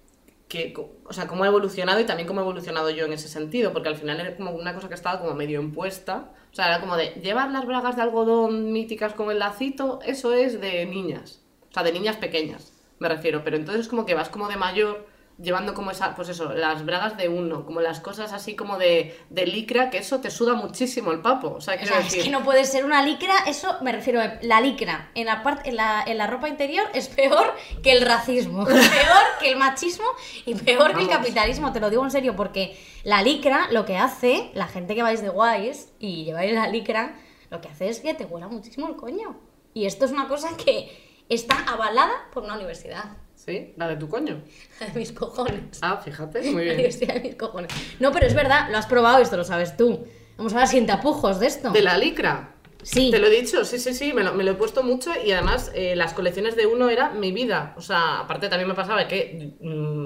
que, 0.49 0.73
o 1.05 1.13
sea, 1.13 1.27
cómo 1.27 1.43
ha 1.43 1.47
evolucionado 1.47 1.99
y 1.99 2.05
también 2.05 2.27
cómo 2.27 2.41
he 2.41 2.43
evolucionado 2.43 2.89
yo 2.89 3.05
en 3.05 3.13
ese 3.13 3.27
sentido, 3.27 3.71
porque 3.71 3.89
al 3.89 3.95
final 3.95 4.19
era 4.19 4.35
como 4.35 4.51
una 4.51 4.73
cosa 4.73 4.89
que 4.89 4.95
estaba 4.95 5.21
como 5.21 5.35
medio 5.35 5.61
impuesta. 5.61 6.31
O 6.51 6.55
sea, 6.55 6.67
era 6.67 6.81
como 6.81 6.97
de 6.97 7.11
llevar 7.21 7.51
las 7.51 7.67
bragas 7.67 7.95
de 7.95 8.01
algodón 8.01 8.73
míticas 8.73 9.13
con 9.13 9.29
el 9.29 9.37
lacito, 9.37 9.99
eso 10.03 10.33
es 10.33 10.59
de 10.59 10.87
niñas. 10.87 11.43
O 11.69 11.73
sea, 11.73 11.83
de 11.83 11.91
niñas 11.91 12.17
pequeñas, 12.17 12.73
me 12.97 13.07
refiero. 13.07 13.43
Pero 13.43 13.57
entonces 13.57 13.87
como 13.87 14.07
que 14.07 14.15
vas 14.15 14.29
como 14.29 14.47
de 14.47 14.57
mayor 14.57 15.05
llevando 15.41 15.73
como 15.73 15.91
esa, 15.91 16.15
pues 16.15 16.29
eso, 16.29 16.53
las 16.53 16.85
bragas 16.85 17.17
de 17.17 17.29
uno, 17.29 17.65
como 17.65 17.81
las 17.81 17.99
cosas 17.99 18.33
así 18.33 18.55
como 18.55 18.77
de, 18.77 19.17
de 19.29 19.45
licra, 19.45 19.89
que 19.89 19.97
eso 19.97 20.19
te 20.19 20.29
suda 20.31 20.53
muchísimo 20.53 21.11
el 21.11 21.21
papo. 21.21 21.55
O 21.57 21.61
sea, 21.61 21.75
O 21.75 21.77
quiero 21.77 21.93
sea, 21.93 22.03
decir... 22.03 22.19
es 22.19 22.25
que 22.25 22.31
no 22.31 22.43
puede 22.43 22.65
ser 22.65 22.85
una 22.85 23.01
licra, 23.03 23.33
eso 23.47 23.77
me 23.81 23.91
refiero 23.91 24.21
a 24.21 24.37
la 24.41 24.59
licra 24.61 25.11
en 25.15 25.27
la, 25.27 25.41
parte, 25.43 25.69
en 25.69 25.77
la, 25.77 26.03
en 26.05 26.17
la 26.17 26.27
ropa 26.27 26.49
interior 26.49 26.85
es 26.93 27.07
peor 27.07 27.53
que 27.81 27.91
el 27.93 28.05
racismo, 28.05 28.65
peor 28.65 29.23
que 29.39 29.51
el 29.51 29.57
machismo 29.57 30.05
y 30.45 30.55
peor 30.55 30.95
que 30.95 31.03
el 31.03 31.09
capitalismo, 31.09 31.71
te 31.71 31.79
lo 31.79 31.89
digo 31.89 32.03
en 32.03 32.11
serio, 32.11 32.35
porque 32.35 32.77
la 33.03 33.21
licra 33.21 33.67
lo 33.71 33.85
que 33.85 33.97
hace, 33.97 34.51
la 34.53 34.67
gente 34.67 34.95
que 34.95 35.03
vais 35.03 35.21
de 35.21 35.29
guays 35.29 35.89
y 35.99 36.25
lleváis 36.25 36.53
la 36.53 36.67
licra, 36.67 37.15
lo 37.49 37.61
que 37.61 37.69
hace 37.69 37.89
es 37.89 37.99
que 38.01 38.13
te 38.13 38.25
huela 38.25 38.47
muchísimo 38.47 38.87
el 38.87 38.95
coño. 38.95 39.39
Y 39.73 39.85
esto 39.85 40.05
es 40.05 40.11
una 40.11 40.27
cosa 40.27 40.57
que 40.57 41.23
está 41.29 41.55
avalada 41.67 42.11
por 42.33 42.43
una 42.43 42.55
universidad. 42.55 43.17
Sí, 43.45 43.73
la 43.77 43.87
de 43.87 43.95
tu 43.95 44.09
coño. 44.09 44.41
De 44.93 44.99
mis 44.99 45.13
cojones. 45.13 45.79
Ah, 45.81 45.97
fíjate, 46.03 46.41
muy 46.51 46.65
La 46.65 46.73
bien. 46.73 46.91
de 46.99 47.19
mis 47.21 47.35
cojones. 47.35 47.71
No, 47.99 48.11
pero 48.11 48.25
es 48.27 48.33
verdad, 48.35 48.67
lo 48.69 48.77
has 48.77 48.85
probado, 48.85 49.21
esto 49.21 49.37
lo 49.37 49.45
sabes 49.45 49.77
tú. 49.77 50.05
Vamos 50.37 50.51
a 50.53 50.57
hablar 50.57 50.67
sin 50.67 50.85
tapujos 50.85 51.39
de 51.39 51.47
esto. 51.47 51.71
De 51.71 51.81
la 51.81 51.97
licra. 51.97 52.55
Sí. 52.83 53.11
Te 53.11 53.19
lo 53.19 53.27
he 53.27 53.29
dicho, 53.29 53.63
sí, 53.63 53.79
sí, 53.79 53.93
sí, 53.93 54.11
me 54.13 54.23
lo, 54.23 54.33
me 54.33 54.43
lo 54.43 54.51
he 54.51 54.55
puesto 54.55 54.83
mucho 54.83 55.11
y 55.25 55.31
además 55.31 55.71
eh, 55.73 55.95
las 55.95 56.13
colecciones 56.13 56.55
de 56.57 56.65
uno 56.65 56.89
era 56.89 57.11
mi 57.11 57.31
vida. 57.31 57.73
O 57.77 57.81
sea, 57.81 58.19
aparte 58.19 58.49
también 58.49 58.67
me 58.67 58.75
pasaba 58.75 59.07
que 59.07 59.53
mm, 59.61 60.05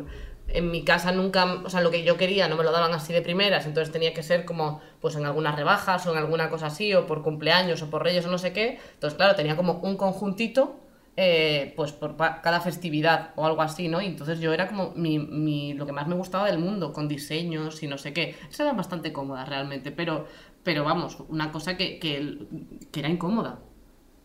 en 0.49 0.71
mi 0.71 0.83
casa 0.83 1.11
nunca, 1.11 1.61
o 1.65 1.69
sea, 1.69 1.81
lo 1.81 1.89
que 1.89 2.03
yo 2.03 2.17
quería 2.17 2.47
no 2.47 2.55
me 2.55 2.63
lo 2.63 2.71
daban 2.71 2.93
así 2.93 3.13
de 3.13 3.21
primeras, 3.23 3.65
entonces 3.65 3.91
tenía 3.91 4.13
que 4.13 4.21
ser 4.23 4.45
como 4.45 4.79
pues 5.01 5.15
en 5.15 5.25
algunas 5.25 5.55
rebajas 5.55 6.05
o 6.05 6.11
en 6.11 6.17
alguna 6.19 6.49
cosa 6.51 6.67
así, 6.67 6.93
o 6.93 7.07
por 7.07 7.23
cumpleaños 7.23 7.81
o 7.81 7.89
por 7.89 8.03
reyes 8.03 8.25
o 8.25 8.29
no 8.29 8.37
sé 8.37 8.53
qué. 8.53 8.79
Entonces, 8.93 9.17
claro, 9.17 9.35
tenía 9.35 9.55
como 9.55 9.73
un 9.79 9.97
conjuntito. 9.97 10.79
Eh, 11.15 11.73
pues 11.75 11.91
por 11.91 12.15
cada 12.17 12.59
festividad 12.61 13.31
o 13.35 13.45
algo 13.45 13.61
así, 13.61 13.87
¿no? 13.87 14.01
Y 14.01 14.07
entonces 14.07 14.39
yo 14.39 14.51
era 14.53 14.67
como 14.67 14.91
mi, 14.95 15.19
mi- 15.19 15.73
lo 15.73 15.85
que 15.85 15.91
más 15.91 16.07
me 16.07 16.15
gustaba 16.15 16.47
del 16.47 16.57
mundo, 16.59 16.91
con 16.93 17.07
diseños 17.07 17.83
y 17.83 17.87
no 17.87 17.97
sé 17.97 18.13
qué. 18.13 18.35
Esa 18.49 18.63
era 18.63 18.73
bastante 18.73 19.13
cómoda 19.13 19.45
realmente, 19.45 19.91
pero, 19.91 20.25
pero 20.63 20.83
vamos, 20.83 21.17
una 21.29 21.51
cosa 21.51 21.77
que, 21.77 21.99
que, 21.99 22.39
que 22.91 22.99
era 22.99 23.09
incómoda. 23.09 23.59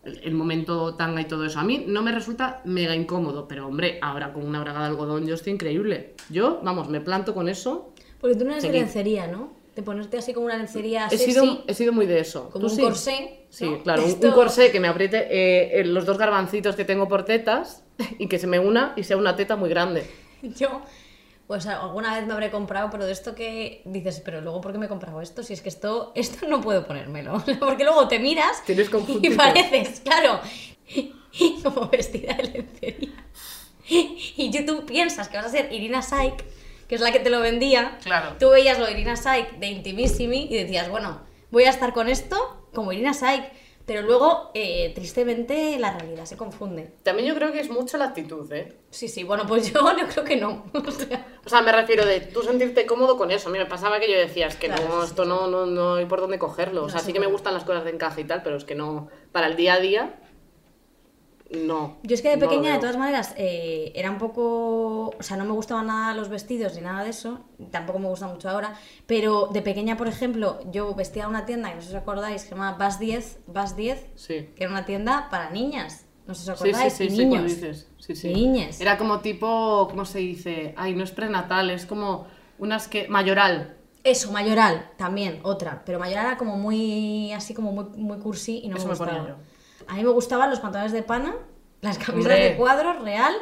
El, 0.03 0.19
el 0.23 0.33
momento 0.33 0.95
tanga 0.95 1.21
y 1.21 1.25
todo 1.25 1.45
eso. 1.45 1.59
A 1.59 1.63
mí 1.63 1.83
no 1.87 2.01
me 2.01 2.11
resulta 2.11 2.61
mega 2.65 2.95
incómodo, 2.95 3.47
pero 3.47 3.67
hombre, 3.67 3.99
ahora 4.01 4.33
con 4.33 4.45
una 4.47 4.61
braga 4.61 4.79
de 4.81 4.85
algodón 4.87 5.27
yo 5.27 5.35
estoy 5.35 5.53
increíble. 5.53 6.15
Yo, 6.29 6.61
vamos, 6.63 6.89
me 6.89 7.01
planto 7.01 7.33
con 7.35 7.49
eso. 7.49 7.93
Porque 8.19 8.35
tú 8.35 8.45
no 8.45 8.51
eres 8.51 8.63
lencería, 8.71 9.27
¿no? 9.27 9.58
De 9.75 9.83
ponerte 9.83 10.17
así 10.17 10.33
como 10.33 10.45
una 10.47 10.57
lencería 10.57 11.05
He 11.07 11.17
sexy, 11.17 11.31
sido, 11.31 11.63
he 11.67 11.73
sido 11.73 11.93
muy 11.93 12.05
de 12.05 12.19
eso. 12.19 12.49
como 12.49 12.65
¿Tú 12.67 12.71
un 12.71 12.75
sí? 12.77 12.81
corsé. 12.81 13.45
Sí, 13.49 13.69
¿no? 13.69 13.83
claro, 13.83 14.03
un, 14.03 14.09
Esto- 14.09 14.27
un 14.27 14.33
corsé 14.33 14.71
que 14.71 14.79
me 14.79 14.87
apriete 14.87 15.17
eh, 15.29 15.79
eh, 15.79 15.83
los 15.85 16.05
dos 16.05 16.17
garbancitos 16.17 16.75
que 16.75 16.85
tengo 16.85 17.07
por 17.07 17.23
tetas 17.23 17.83
y 18.17 18.27
que 18.27 18.39
se 18.39 18.47
me 18.47 18.59
una 18.59 18.93
y 18.97 19.03
sea 19.03 19.17
una 19.17 19.35
teta 19.35 19.55
muy 19.55 19.69
grande. 19.69 20.09
Yo, 20.41 20.81
pues 21.47 21.65
alguna 21.67 22.15
vez 22.15 22.27
me 22.27 22.33
habré 22.33 22.51
comprado, 22.51 22.89
pero 22.91 23.05
de 23.05 23.11
esto 23.11 23.33
que 23.35 23.81
dices, 23.85 24.21
pero 24.23 24.41
luego, 24.41 24.59
¿por 24.61 24.71
qué 24.71 24.77
me 24.77 24.85
he 24.87 24.89
comprado 24.89 25.21
esto? 25.21 25.43
Si 25.43 25.53
es 25.53 25.61
que 25.61 25.69
esto, 25.69 26.11
esto 26.15 26.47
no 26.47 26.61
puedo 26.61 26.85
ponérmelo. 26.85 27.41
Porque 27.59 27.83
luego 27.83 28.07
te 28.07 28.19
miras 28.19 28.63
Tienes 28.65 28.89
y 29.21 29.29
pareces, 29.31 30.01
claro, 30.01 30.39
como 31.63 31.89
vestida 31.89 32.33
de 32.35 32.43
lencería. 32.43 33.25
Y 33.87 34.65
tú 34.65 34.85
piensas 34.85 35.27
que 35.29 35.37
vas 35.37 35.47
a 35.47 35.49
ser 35.49 35.71
Irina 35.73 36.01
Saik, 36.01 36.43
que 36.89 36.95
es 36.95 37.01
la 37.01 37.11
que 37.13 37.19
te 37.19 37.29
lo 37.29 37.39
vendía. 37.39 37.97
Claro. 38.03 38.35
Tú 38.39 38.49
veías 38.49 38.77
lo 38.79 38.85
de 38.85 38.91
Irina 38.91 39.15
Saik 39.15 39.59
de 39.59 39.67
Intimissimi 39.67 40.47
y 40.49 40.57
decías, 40.57 40.89
bueno, 40.89 41.21
voy 41.51 41.63
a 41.63 41.69
estar 41.69 41.93
con 41.93 42.09
esto 42.09 42.67
como 42.73 42.91
Irina 42.91 43.13
Saik. 43.13 43.45
Pero 43.85 44.03
luego, 44.03 44.51
eh, 44.53 44.91
tristemente, 44.93 45.79
la 45.79 45.97
realidad 45.97 46.25
se 46.25 46.37
confunde. 46.37 46.93
También 47.01 47.27
yo 47.27 47.33
creo 47.33 47.51
que 47.51 47.59
es 47.59 47.71
mucho 47.71 47.97
la 47.97 48.05
actitud, 48.05 48.51
¿eh? 48.53 48.77
Sí, 48.91 49.07
sí, 49.07 49.23
bueno, 49.23 49.47
pues 49.47 49.73
yo, 49.73 49.79
yo 49.99 50.07
creo 50.07 50.23
que 50.23 50.35
no. 50.35 50.65
O 50.73 50.91
sea, 50.91 51.27
O 51.43 51.49
sea, 51.49 51.61
me 51.63 51.71
refiero 51.71 52.05
de 52.05 52.19
tú 52.19 52.43
sentirte 52.43 52.85
cómodo 52.85 53.17
con 53.17 53.31
eso. 53.31 53.49
A 53.49 53.51
mí 53.51 53.57
me 53.57 53.65
pasaba 53.65 53.99
que 53.99 54.11
yo 54.11 54.17
decía, 54.17 54.45
es 54.45 54.55
que 54.57 54.67
Claro, 54.67 54.83
no, 54.83 54.89
sí, 54.89 54.97
sí, 55.01 55.05
esto 55.09 55.25
no, 55.25 55.47
no, 55.47 55.65
no 55.65 55.95
hay 55.95 56.05
por 56.05 56.21
dónde 56.21 56.37
cogerlo. 56.37 56.81
O 56.81 56.85
No 56.85 56.89
sea, 56.91 56.99
se 56.99 57.07
sí 57.07 57.13
que 57.13 57.19
me 57.19 57.25
gustan 57.25 57.55
las 57.55 57.63
cosas 57.63 57.83
de 57.83 57.89
encaje 57.89 58.21
y 58.21 58.25
tal, 58.25 58.43
pero 58.43 58.57
es 58.57 58.63
que 58.63 58.75
no, 58.75 59.09
para 59.31 59.47
el 59.47 59.55
día 59.55 59.73
a 59.73 59.79
día, 59.79 60.19
no. 61.51 61.97
Yo 62.03 62.13
es 62.13 62.21
que 62.21 62.29
de 62.29 62.37
No 62.37 62.47
pequeña, 62.47 62.73
de 62.73 62.79
todas 62.79 62.97
maneras, 62.97 63.33
eh, 63.37 63.91
era 63.95 64.11
un 64.11 64.17
poco. 64.17 65.07
O 65.19 65.23
sea, 65.23 65.35
no 65.37 65.45
me 65.45 65.51
gustaban 65.51 65.87
nada 65.87 66.13
los 66.13 66.29
vestidos 66.29 66.75
ni 66.75 66.81
nada 66.81 67.03
de 67.03 67.09
eso. 67.09 67.39
Tampoco 67.71 67.99
me 67.99 68.07
gusta 68.07 68.27
mucho 68.27 68.49
ahora. 68.49 68.75
Pero 69.07 69.47
de 69.51 69.61
pequeña, 69.61 69.97
por 69.97 70.07
ejemplo, 70.07 70.59
yo 70.71 70.93
vestía 70.93 71.23
en 71.23 71.29
una 71.29 71.45
tienda, 71.45 71.69
que 71.69 71.75
no 71.75 71.81
sé 71.81 71.87
si 71.89 71.95
os 71.95 72.01
acordáis, 72.01 72.43
que 72.43 72.49
se 72.49 72.55
llama 72.55 72.73
Bas 72.73 72.99
10, 72.99 73.39
Bas 73.47 73.75
10, 73.75 74.05
Sí. 74.15 74.49
que 74.55 74.63
era 74.63 74.71
una 74.71 74.85
tienda 74.85 75.27
para 75.31 75.49
niñas. 75.49 76.05
No 76.27 76.35
sé 76.35 76.43
si 76.45 76.51
os 76.51 76.59
Sí, 76.59 76.65
sí, 76.65 76.69
acordáis. 76.69 76.93
sí, 76.93 77.03
y 77.05 77.09
sí, 77.09 77.17
niños. 77.25 77.43
dices. 77.45 77.87
Sí, 77.97 78.15
sí. 78.15 78.27
Y 78.29 78.33
niñes. 78.35 78.79
Era 78.79 78.97
como 78.99 79.19
tipo, 79.21 79.87
¿cómo 79.89 80.05
se 80.05 80.19
dice? 80.19 80.75
Ay, 80.77 80.93
no 80.93 81.03
es 81.03 81.11
prenatal, 81.11 81.71
es 81.71 81.85
como 81.87 82.27
unas 82.59 82.87
que. 82.87 83.07
mayoral. 83.07 83.75
Eso, 84.03 84.31
mayoral, 84.31 84.91
también, 84.97 85.39
otra. 85.43 85.81
Pero 85.85 85.97
mayoral 85.99 86.27
era 86.27 86.37
como 86.37 86.55
muy. 86.57 87.33
así 87.33 87.53
como 87.55 87.71
muy, 87.71 87.85
muy 87.97 88.19
cursi 88.19 88.59
y 88.63 88.67
no 88.69 88.77
Eso 88.77 88.85
me 88.87 88.91
gustaba. 88.95 89.37
A 89.87 89.95
mí 89.95 90.03
me 90.03 90.09
gustaban 90.09 90.49
los 90.49 90.59
pantalones 90.59 90.91
de 90.91 91.03
pana, 91.03 91.35
las 91.81 91.97
camisas 91.97 92.31
Hombre. 92.31 92.49
de 92.49 92.55
cuadros, 92.57 93.01
real, 93.01 93.33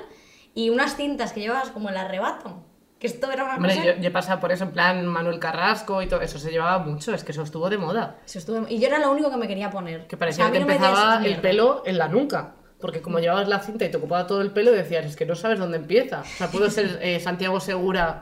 y 0.53 0.69
unas 0.69 0.95
cintas 0.95 1.33
que 1.33 1.39
llevabas 1.41 1.69
como 1.71 1.89
el 1.89 1.97
arrebato. 1.97 2.63
Que 2.99 3.05
esto 3.07 3.31
era 3.31 3.43
una 3.43 3.55
Hombre, 3.57 3.75
cosa. 3.75 3.85
yo, 3.85 4.01
yo 4.01 4.07
he 4.07 4.11
pasado 4.11 4.39
por 4.39 4.51
eso 4.51 4.63
en 4.63 4.71
plan 4.71 5.05
Manuel 5.05 5.39
Carrasco 5.39 6.01
y 6.01 6.07
todo 6.07 6.21
eso 6.21 6.39
se 6.39 6.49
llevaba 6.49 6.79
mucho, 6.79 7.13
es 7.13 7.23
que 7.23 7.31
eso 7.31 7.43
estuvo 7.43 7.69
de 7.69 7.77
moda. 7.77 8.15
Eso 8.25 8.39
estuvo- 8.39 8.67
Y 8.67 8.79
yo 8.79 8.87
era 8.87 8.97
lo 8.97 9.11
único 9.11 9.29
que 9.29 9.37
me 9.37 9.47
quería 9.47 9.69
poner. 9.69 10.07
Que 10.07 10.15
O 10.15 10.19
parecía 10.19 10.45
sea, 10.45 10.49
a 10.49 10.51
que 10.51 10.59
no 10.59 10.65
empezaba 10.71 11.23
el 11.23 11.39
pelo 11.39 11.83
en 11.85 11.97
la 11.99 12.07
nuca. 12.07 12.53
Porque 12.79 13.01
como 13.01 13.17
llevabas 13.19 13.47
la 13.47 13.59
cinta 13.59 13.85
y 13.85 13.89
te 13.89 13.97
ocupaba 13.97 14.27
todo 14.27 14.41
el 14.41 14.51
pelo, 14.51 14.71
decías, 14.71 15.03
es 15.05 15.15
que 15.15 15.25
no 15.25 15.33
sabes 15.35 15.57
dónde 15.57 15.77
empieza. 15.77 16.21
O 16.21 16.25
sea, 16.25 16.47
puedo 16.51 16.69
ser 16.69 16.99
eh, 17.01 17.19
Santiago 17.19 17.59
Segura 17.59 18.21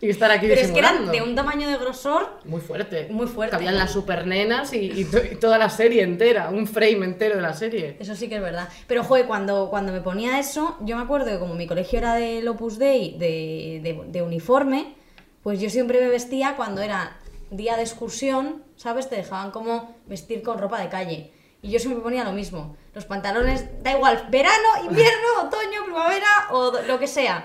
y 0.00 0.10
estar 0.10 0.30
aquí 0.30 0.46
Pero 0.46 0.60
es 0.60 0.70
que 0.70 0.78
eran 0.78 1.10
de 1.10 1.22
un 1.22 1.34
tamaño 1.34 1.68
de 1.68 1.76
grosor. 1.78 2.38
Muy 2.44 2.60
fuerte. 2.60 3.08
Muy 3.10 3.26
fuerte. 3.26 3.52
Cabían 3.56 3.76
las 3.78 3.92
supernenas 3.92 4.72
y, 4.72 4.90
y 4.92 5.04
to- 5.04 5.24
y 5.24 5.36
toda 5.36 5.56
la 5.58 5.70
serie 5.70 6.02
entera, 6.02 6.50
un 6.50 6.66
frame 6.66 7.04
entero 7.04 7.36
de 7.36 7.42
la 7.42 7.54
serie. 7.54 7.96
Eso 7.98 8.14
sí 8.14 8.28
que 8.28 8.36
es 8.36 8.42
verdad. 8.42 8.68
Pero, 8.86 9.02
joder, 9.04 9.26
cuando, 9.26 9.68
cuando 9.70 9.92
me 9.92 10.00
ponía 10.00 10.38
eso, 10.38 10.76
yo 10.80 10.96
me 10.96 11.02
acuerdo 11.02 11.26
que 11.30 11.38
como 11.38 11.54
mi 11.54 11.66
colegio 11.66 11.98
era 11.98 12.14
del 12.14 12.46
Opus 12.48 12.78
Dei, 12.78 13.16
de, 13.18 13.80
de, 13.82 14.02
de 14.08 14.22
uniforme, 14.22 14.94
pues 15.42 15.60
yo 15.60 15.70
siempre 15.70 16.00
me 16.00 16.08
vestía 16.08 16.54
cuando 16.56 16.82
era 16.82 17.16
día 17.50 17.76
de 17.76 17.82
excursión, 17.82 18.64
¿sabes? 18.76 19.08
Te 19.08 19.16
dejaban 19.16 19.50
como 19.50 19.94
vestir 20.06 20.42
con 20.42 20.58
ropa 20.58 20.80
de 20.80 20.88
calle. 20.88 21.32
Y 21.62 21.70
yo 21.70 21.78
siempre 21.78 22.02
ponía 22.02 22.22
lo 22.22 22.32
mismo. 22.32 22.76
Los 22.94 23.06
pantalones, 23.06 23.82
da 23.82 23.92
igual, 23.92 24.26
verano, 24.30 24.68
invierno, 24.84 25.28
otoño, 25.44 25.84
primavera 25.84 26.26
o 26.50 26.72
lo 26.86 26.98
que 26.98 27.06
sea. 27.06 27.44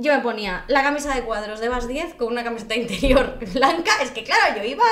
Yo 0.00 0.14
me 0.14 0.20
ponía 0.20 0.64
la 0.68 0.84
camisa 0.84 1.12
de 1.12 1.22
cuadros 1.22 1.58
de 1.58 1.68
Bas 1.68 1.88
10 1.88 2.14
con 2.14 2.28
una 2.28 2.44
camiseta 2.44 2.74
interior 2.76 3.38
blanca. 3.52 3.90
Es 4.00 4.12
que 4.12 4.22
claro, 4.22 4.56
yo 4.56 4.64
iba, 4.64 4.84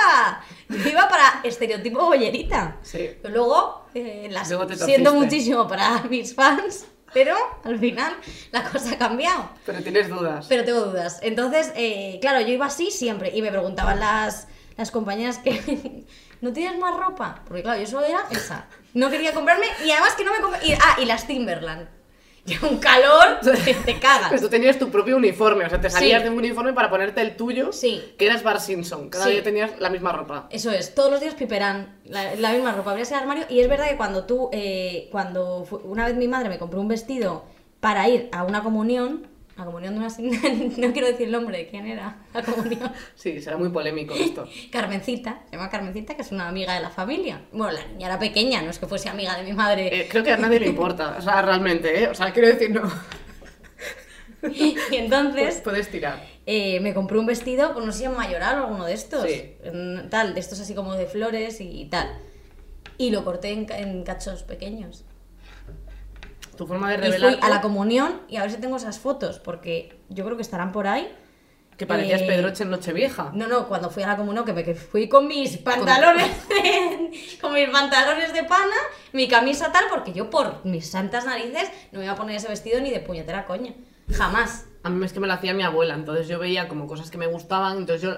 yo 0.68 0.88
iba 0.88 1.08
para 1.08 1.40
estereotipo 1.44 2.04
bollerita. 2.04 2.76
Sí. 2.82 3.10
Pero 3.22 3.34
luego, 3.34 3.86
eh, 3.94 4.28
las, 4.30 4.50
Luego 4.50 4.68
siento 4.74 5.14
muchísimo 5.14 5.68
para 5.68 6.02
mis 6.10 6.34
fans, 6.34 6.86
pero 7.14 7.36
al 7.62 7.78
final 7.78 8.16
la 8.50 8.64
cosa 8.64 8.94
ha 8.94 8.98
cambiado. 8.98 9.48
Pero 9.64 9.80
tienes 9.80 10.08
dudas. 10.08 10.46
Pero 10.48 10.64
tengo 10.64 10.80
dudas. 10.80 11.20
Entonces, 11.22 11.72
eh, 11.76 12.18
claro, 12.20 12.40
yo 12.40 12.48
iba 12.52 12.66
así 12.66 12.90
siempre 12.90 13.30
y 13.32 13.42
me 13.42 13.50
preguntaban 13.50 14.00
las, 14.00 14.48
las 14.76 14.90
compañeras 14.90 15.38
que 15.38 16.04
¿no 16.40 16.52
tienes 16.52 16.78
más 16.80 16.96
ropa? 16.96 17.42
Porque 17.46 17.62
claro, 17.62 17.80
yo 17.80 17.86
solo 17.86 18.06
era 18.06 18.24
esa. 18.30 18.66
No 18.92 19.08
quería 19.08 19.32
comprarme 19.32 19.66
y 19.84 19.90
además 19.92 20.14
que 20.14 20.24
no 20.24 20.32
me 20.32 20.40
compré... 20.40 20.76
ah, 20.82 20.96
y 21.00 21.04
las 21.04 21.26
Timberland. 21.26 21.95
Un 22.62 22.78
calor 22.78 23.40
que 23.64 23.74
te 23.74 23.98
cagas. 23.98 24.28
Pues 24.28 24.40
tú 24.40 24.48
tenías 24.48 24.78
tu 24.78 24.88
propio 24.90 25.16
uniforme, 25.16 25.64
o 25.64 25.68
sea, 25.68 25.80
te 25.80 25.90
salías 25.90 26.20
Sí. 26.20 26.24
de 26.24 26.30
un 26.30 26.38
uniforme 26.38 26.72
para 26.72 26.88
ponerte 26.90 27.20
el 27.20 27.36
tuyo, 27.36 27.72
Sí. 27.72 28.02
que 28.18 28.26
eras 28.26 28.42
Bar 28.42 28.60
Simpson. 28.60 29.08
Cada 29.10 29.24
Sí. 29.26 29.32
día 29.32 29.42
tenías 29.42 29.78
la 29.80 29.90
misma 29.90 30.12
ropa. 30.12 30.46
Eso 30.50 30.70
es, 30.70 30.94
todos 30.94 31.10
los 31.10 31.20
días 31.20 31.34
piperán, 31.34 31.98
la, 32.04 32.34
la 32.36 32.52
misma 32.52 32.72
ropa, 32.72 32.90
abrías 32.92 33.10
el 33.12 33.18
armario 33.18 33.44
y 33.48 33.60
es 33.60 33.68
verdad 33.68 33.88
que 33.88 33.96
cuando 33.96 34.24
tú, 34.24 34.48
eh, 34.52 35.08
cuando 35.10 35.66
una 35.84 36.06
vez 36.06 36.16
mi 36.16 36.28
madre 36.28 36.48
me 36.48 36.58
compró 36.58 36.80
un 36.80 36.88
vestido 36.88 37.44
para 37.80 38.08
ir 38.08 38.28
a 38.32 38.44
una 38.44 38.62
comunión, 38.62 39.26
la 39.56 39.64
comunión 39.64 39.94
de 39.94 40.00
una 40.00 40.08
no 40.86 40.92
quiero 40.92 41.06
decir 41.08 41.26
el 41.26 41.32
nombre 41.32 41.56
de 41.58 41.66
quién 41.68 41.86
era 41.86 42.16
la 42.34 42.42
comunión, 42.42 42.92
Sí, 43.14 43.40
será 43.40 43.56
muy 43.56 43.70
polémico 43.70 44.14
esto. 44.14 44.46
Carmencita, 44.70 45.42
se 45.48 45.56
llama 45.56 45.70
Carmencita, 45.70 46.14
que 46.14 46.22
es 46.22 46.30
una 46.32 46.48
amiga 46.48 46.74
de 46.74 46.80
la 46.82 46.90
familia. 46.90 47.40
Bueno, 47.52 47.72
la 47.72 47.86
niña 47.86 48.06
era 48.08 48.18
pequeña, 48.18 48.60
no 48.62 48.70
es 48.70 48.78
que 48.78 48.86
fuese 48.86 49.08
amiga 49.08 49.34
de 49.36 49.44
mi 49.44 49.52
madre. 49.54 49.88
Eh, 50.02 50.08
creo 50.10 50.22
que 50.22 50.32
a 50.32 50.36
nadie 50.36 50.60
le 50.60 50.66
importa, 50.68 51.16
o 51.18 51.22
sea, 51.22 51.40
realmente, 51.42 52.02
¿eh? 52.04 52.08
O 52.08 52.14
sea, 52.14 52.32
quiero 52.32 52.48
decir, 52.48 52.70
no. 52.70 52.82
Y 54.52 54.74
Pues 54.74 54.92
entonces 54.92 55.60
puedes 55.64 55.90
tirar. 55.90 56.22
eh, 56.44 56.78
me 56.80 56.92
compré 56.94 57.18
un 57.18 57.26
vestido, 57.26 57.72
pues 57.72 57.84
no 57.84 57.90
sé 57.92 58.00
si 58.00 58.08
mayoral 58.08 58.58
o 58.60 58.64
alguno 58.64 58.84
de 58.84 58.92
estos, 58.92 59.24
Sí. 59.24 59.54
en- 59.64 60.08
tal, 60.10 60.34
de 60.34 60.40
estos 60.40 60.60
así 60.60 60.74
como 60.74 60.94
de 60.94 61.06
flores 61.06 61.60
y 61.60 61.86
tal. 61.86 62.08
Y 62.98 63.10
lo 63.10 63.24
corté 63.24 63.50
en, 63.52 63.66
en 63.72 64.04
cachos 64.04 64.42
pequeños. 64.42 65.04
Tu 66.56 66.66
forma 66.66 66.90
de 66.90 66.96
Y 66.96 66.98
fui 67.12 67.18
revelar 67.18 67.38
a 67.42 67.48
la 67.48 67.60
comunión 67.60 68.22
y 68.28 68.36
a 68.36 68.42
ver 68.42 68.50
si 68.50 68.58
tengo 68.58 68.76
esas 68.76 68.98
fotos, 68.98 69.38
porque 69.38 70.00
yo 70.08 70.24
creo 70.24 70.36
que 70.36 70.42
estarán 70.42 70.72
por 70.72 70.86
ahí. 70.86 71.14
que 71.76 71.86
parecías 71.86 72.22
eh, 72.22 72.26
Pedroche 72.26 72.64
en 72.64 72.70
Nochevieja. 72.70 73.30
No, 73.34 73.46
no, 73.46 73.68
cuando 73.68 73.90
fui 73.90 74.02
a 74.02 74.06
la 74.06 74.16
comunión, 74.16 74.44
que 74.44 74.52
me 74.52 74.64
que 74.64 74.74
fui 74.74 75.08
con 75.08 75.28
mis 75.28 75.58
pantalones 75.58 76.48
de, 76.48 77.38
con 77.40 77.52
mis 77.52 77.68
pantalones 77.68 78.32
de 78.32 78.44
pana, 78.44 78.76
mi 79.12 79.28
camisa 79.28 79.70
tal, 79.72 79.84
porque 79.90 80.12
yo 80.12 80.30
por 80.30 80.64
mis 80.64 80.90
santas 80.90 81.26
narices 81.26 81.70
no 81.92 81.98
me 81.98 82.06
iba 82.06 82.14
a 82.14 82.16
poner 82.16 82.36
ese 82.36 82.48
vestido 82.48 82.80
ni 82.80 82.90
de 82.90 83.00
puñetera 83.00 83.44
coña. 83.44 83.74
Jamás. 84.10 84.66
A 84.82 84.88
mí 84.88 85.04
es 85.04 85.12
que 85.12 85.20
me 85.20 85.26
lo 85.26 85.32
hacía 85.32 85.52
mi 85.52 85.64
abuela, 85.64 85.94
entonces 85.94 86.28
yo 86.28 86.38
veía 86.38 86.68
como 86.68 86.86
cosas 86.86 87.10
que 87.10 87.18
me 87.18 87.26
gustaban, 87.26 87.78
entonces 87.78 88.02
yo 88.02 88.16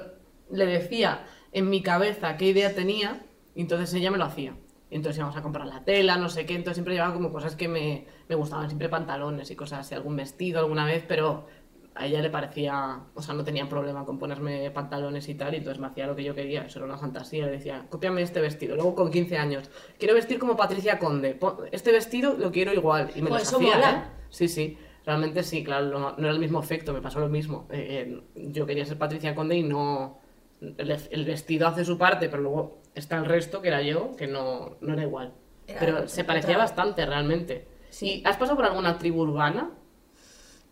le 0.51 0.66
decía 0.66 1.27
en 1.51 1.70
mi 1.70 1.83
cabeza 1.83 2.37
qué 2.37 2.46
idea 2.46 2.74
tenía, 2.74 3.24
y 3.55 3.62
entonces 3.62 3.92
ella 3.94 4.11
me 4.11 4.18
lo 4.18 4.27
hacía. 4.27 4.55
Entonces 4.90 5.18
íbamos 5.18 5.37
a 5.37 5.42
comprar 5.42 5.66
la 5.66 5.85
tela, 5.85 6.16
no 6.16 6.29
sé 6.29 6.46
qué, 6.46 6.55
entonces 6.55 6.77
siempre 6.77 6.94
llevaba 6.94 7.14
como 7.14 7.31
cosas 7.31 7.57
que 7.57 7.68
me, 7.68 8.07
me 8.29 8.35
gustaban, 8.35 8.68
siempre 8.68 8.88
pantalones 8.88 9.51
y 9.51 9.57
cosas 9.57 9.81
así, 9.81 9.94
algún 9.94 10.16
vestido 10.16 10.61
alguna 10.61 10.87
vez, 10.87 11.05
pero 11.07 11.46
a 11.94 12.07
ella 12.07 12.22
le 12.22 12.31
parecía, 12.31 13.01
o 13.14 13.20
sea, 13.20 13.35
no 13.35 13.44
tenía 13.44 13.68
problema 13.68 14.05
con 14.05 14.18
ponerme 14.18 14.70
pantalones 14.70 15.29
y 15.29 15.35
tal, 15.35 15.55
y 15.55 15.59
entonces 15.59 15.81
me 15.81 15.88
hacía 15.88 16.07
lo 16.07 16.14
que 16.14 16.22
yo 16.22 16.35
quería, 16.35 16.62
eso 16.62 16.79
era 16.79 16.87
una 16.87 16.96
fantasía, 16.96 17.46
le 17.46 17.53
decía, 17.53 17.87
cópiame 17.90 18.22
este 18.22 18.40
vestido, 18.40 18.77
luego 18.77 18.94
con 18.94 19.11
15 19.11 19.37
años, 19.37 19.68
quiero 19.98 20.14
vestir 20.14 20.38
como 20.38 20.57
Patricia 20.57 20.98
Conde, 20.98 21.38
este 21.72 21.90
vestido 21.90 22.35
lo 22.38 22.53
quiero 22.53 22.72
igual, 22.72 23.11
y 23.14 23.20
me 23.20 23.31
Pues 23.31 23.51
lo 23.53 23.59
hacía. 23.59 23.90
¿eh? 23.90 24.03
Sí, 24.31 24.48
sí. 24.48 24.79
Realmente 25.05 25.42
sí, 25.42 25.64
claro, 25.64 25.87
no, 25.98 26.11
no 26.12 26.18
era 26.18 26.31
el 26.31 26.38
mismo 26.38 26.61
efecto, 26.61 26.92
me 26.92 27.01
pasó 27.01 27.18
lo 27.18 27.31
mismo. 27.31 27.66
Eh, 27.70 28.20
eh, 28.37 28.51
yo 28.51 28.66
quería 28.66 28.85
ser 28.85 28.98
Patricia 28.98 29.35
Conde 29.35 29.57
y 29.57 29.62
no... 29.62 30.18
El, 30.61 30.90
el 30.90 31.24
vestido 31.24 31.66
hace 31.66 31.83
su 31.83 31.96
parte, 31.96 32.29
pero 32.29 32.42
luego 32.42 32.78
está 32.94 33.16
el 33.18 33.24
resto, 33.24 33.61
que 33.62 33.68
era 33.68 33.83
yo, 33.83 34.14
que 34.16 34.27
no, 34.27 34.77
no 34.81 34.92
era 34.92 35.03
igual. 35.03 35.33
Era 35.66 35.81
pero 35.81 36.09
se 36.09 36.24
parecía 36.24 36.57
bastante, 36.57 37.05
realmente. 37.07 37.66
Sí. 37.90 38.20
¿Y 38.22 38.27
¿Has 38.27 38.37
pasado 38.37 38.57
por 38.57 38.64
alguna 38.66 38.98
tribu 38.98 39.22
urbana? 39.22 39.70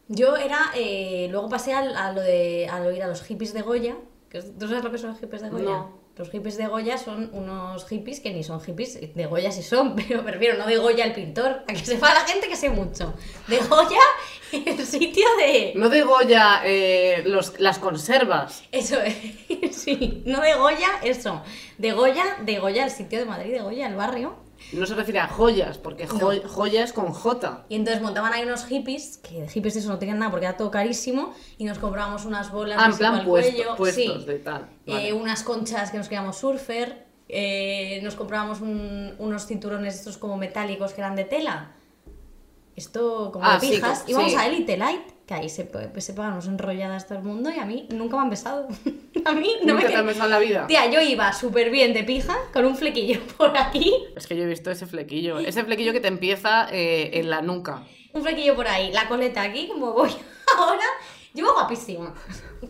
Yo 0.09 0.37
era, 0.37 0.59
eh, 0.77 1.29
luego 1.31 1.49
pasé 1.49 1.75
al- 1.75 1.97
a, 1.97 2.13
lo 2.13 2.21
de 2.21 2.69
a 2.71 2.81
lo 2.81 2.93
ir 2.93 3.03
a 3.03 3.09
los 3.09 3.23
hippies 3.23 3.53
de 3.53 3.63
Goya. 3.63 3.97
Que, 4.29 4.41
¿Tú 4.43 4.69
sabes 4.69 4.85
lo 4.85 4.91
que 4.93 4.99
son 4.99 5.11
los 5.11 5.19
hippies 5.21 5.43
de 5.43 5.51
Goya? 5.51 5.65
No. 5.65 5.99
Los 6.17 6.31
hippies 6.31 6.57
de 6.57 6.67
Goya 6.67 6.97
son 6.97 7.29
unos 7.35 7.87
hippies 7.89 8.21
que 8.21 8.33
ni 8.33 8.43
son 8.43 8.59
hippies, 8.63 9.15
de 9.15 9.27
Goya 9.27 9.53
sí 9.53 9.63
son, 9.63 9.95
pero 10.09 10.25
prefiero 10.25 10.57
no 10.57 10.67
de 10.67 10.79
Goya 10.79 11.05
el 11.05 11.13
pintor, 11.13 11.63
a 11.69 11.73
que 11.75 11.85
sepa 11.85 12.15
la 12.15 12.21
gente 12.21 12.49
que 12.49 12.57
sé 12.57 12.71
mucho. 12.71 13.13
De 13.49 13.59
Goya 13.59 14.01
el 14.53 14.87
sitio 14.87 15.27
de... 15.37 15.75
No 15.77 15.91
de 15.91 16.03
Goya 16.03 16.63
eh, 16.65 17.23
los, 17.27 17.61
las 17.61 17.79
conservas. 17.79 18.65
Eso 18.73 18.99
es, 19.03 19.15
sí, 19.77 20.23
no 20.25 20.41
de 20.41 20.55
Goya, 20.55 20.89
eso. 21.03 21.43
De 21.77 21.93
Goya, 21.93 22.39
de 22.47 22.59
Goya 22.61 22.85
el 22.85 22.91
sitio 22.91 23.19
de 23.19 23.27
Madrid, 23.27 23.53
de 23.53 23.61
Goya 23.61 23.87
el 23.87 23.97
barrio. 23.97 24.46
No 24.73 24.87
se 24.87 24.95
refiere 24.95 25.21
a 25.21 25.29
joyas, 25.29 25.79
porque 25.79 26.07
jo- 26.07 26.33
No. 26.33 26.49
joya 26.49 26.83
es 26.85 26.93
con 26.93 27.13
J. 27.13 27.67
Y 27.69 27.77
entonces 27.77 28.03
montaban 28.03 28.33
ahí 28.33 28.43
unos 28.45 28.65
hippies, 28.65 29.19
que 29.19 29.43
de 29.43 29.49
hippies 29.49 29.77
eso 29.77 29.89
no 29.91 29.99
tenían 29.99 30.19
nada 30.19 30.31
porque 30.31 30.47
era 30.47 30.57
todo 30.57 30.71
carísimo, 30.71 31.35
y 31.59 31.65
nos 31.65 31.79
comprábamos 31.79 32.25
unas 32.25 32.51
bolas 32.51 32.79
Ah, 32.81 32.87
en 32.91 32.97
plan 32.97 33.25
puesto- 33.25 33.53
cuello. 33.53 33.77
puestos 33.77 34.23
sí. 34.23 34.27
de 34.27 34.39
tal. 34.39 34.69
Eh, 34.87 35.13
unas 35.13 35.43
conchas 35.43 35.91
que 35.91 35.99
nos 35.99 36.09
queríamos 36.09 36.37
surfer, 36.39 37.07
eh, 37.29 38.01
nos 38.03 38.15
comprábamos 38.15 38.61
un- 38.61 39.15
unos 39.19 39.47
cinturones 39.47 39.95
estos 39.97 40.17
como 40.17 40.37
metálicos 40.37 40.93
que 40.93 41.01
eran 41.01 41.17
de 41.17 41.25
tela. 41.25 41.73
Esto 42.75 43.31
como 43.33 43.45
Ah, 43.47 43.55
de 43.55 43.61
sí, 43.67 43.73
pijas. 43.75 44.01
co- 44.01 44.11
Íbamos 44.11 44.31
sí. 44.33 44.37
a 44.37 44.47
Elite 44.47 44.77
Light, 44.77 45.03
que 45.27 45.35
ahí 45.35 45.49
se, 45.49 45.65
pe- 45.65 46.01
se 46.01 46.13
pegan 46.13 46.39
enrolladas 46.47 47.07
todo 47.09 47.19
el 47.19 47.25
mundo 47.25 47.51
y 47.51 47.59
a 47.59 47.65
mí 47.65 47.89
nunca 47.91 48.17
me 48.17 48.23
han 48.23 48.31
besado. 48.31 48.69
a 49.25 49.33
mí 49.33 49.51
no 49.65 49.75
¿Nunca 49.75 49.87
me 49.87 49.91
te 49.93 49.97
han 49.97 50.07
besado 50.07 50.27
en 50.27 50.31
la 50.31 50.39
vida? 50.39 50.67
Tía, 50.69 50.89
yo 50.91 51.01
iba 51.01 51.33
súper 51.33 51.71
bien 51.71 51.93
de 51.95 52.05
pija, 52.05 52.37
con 52.53 52.65
un 52.65 52.77
flequillo 52.77 53.21
por 53.37 53.57
aquí, 53.57 53.93
Es 54.17 54.27
que 54.27 54.37
yo 54.37 54.45
he 54.45 54.47
visto 54.47 54.71
ese 54.71 54.87
flequillo. 54.87 55.39
Ese 55.41 55.65
flequillo 55.65 55.93
que 55.93 56.01
te 56.01 56.09
empieza 56.09 56.69
eh, 56.71 57.11
en 57.15 57.29
la 57.31 57.43
nuca. 57.43 57.83
un 58.13 58.23
flequillo 58.23 58.55
por 58.55 58.69
ahí, 58.69 58.93
la 58.93 59.09
coleta 59.09 59.43
aquí, 59.43 59.67
como 59.69 59.93
voy 59.93 60.11
ahora. 60.59 60.85
Yo 61.35 61.45
iba 61.45 61.53
guapísima, 61.53 62.15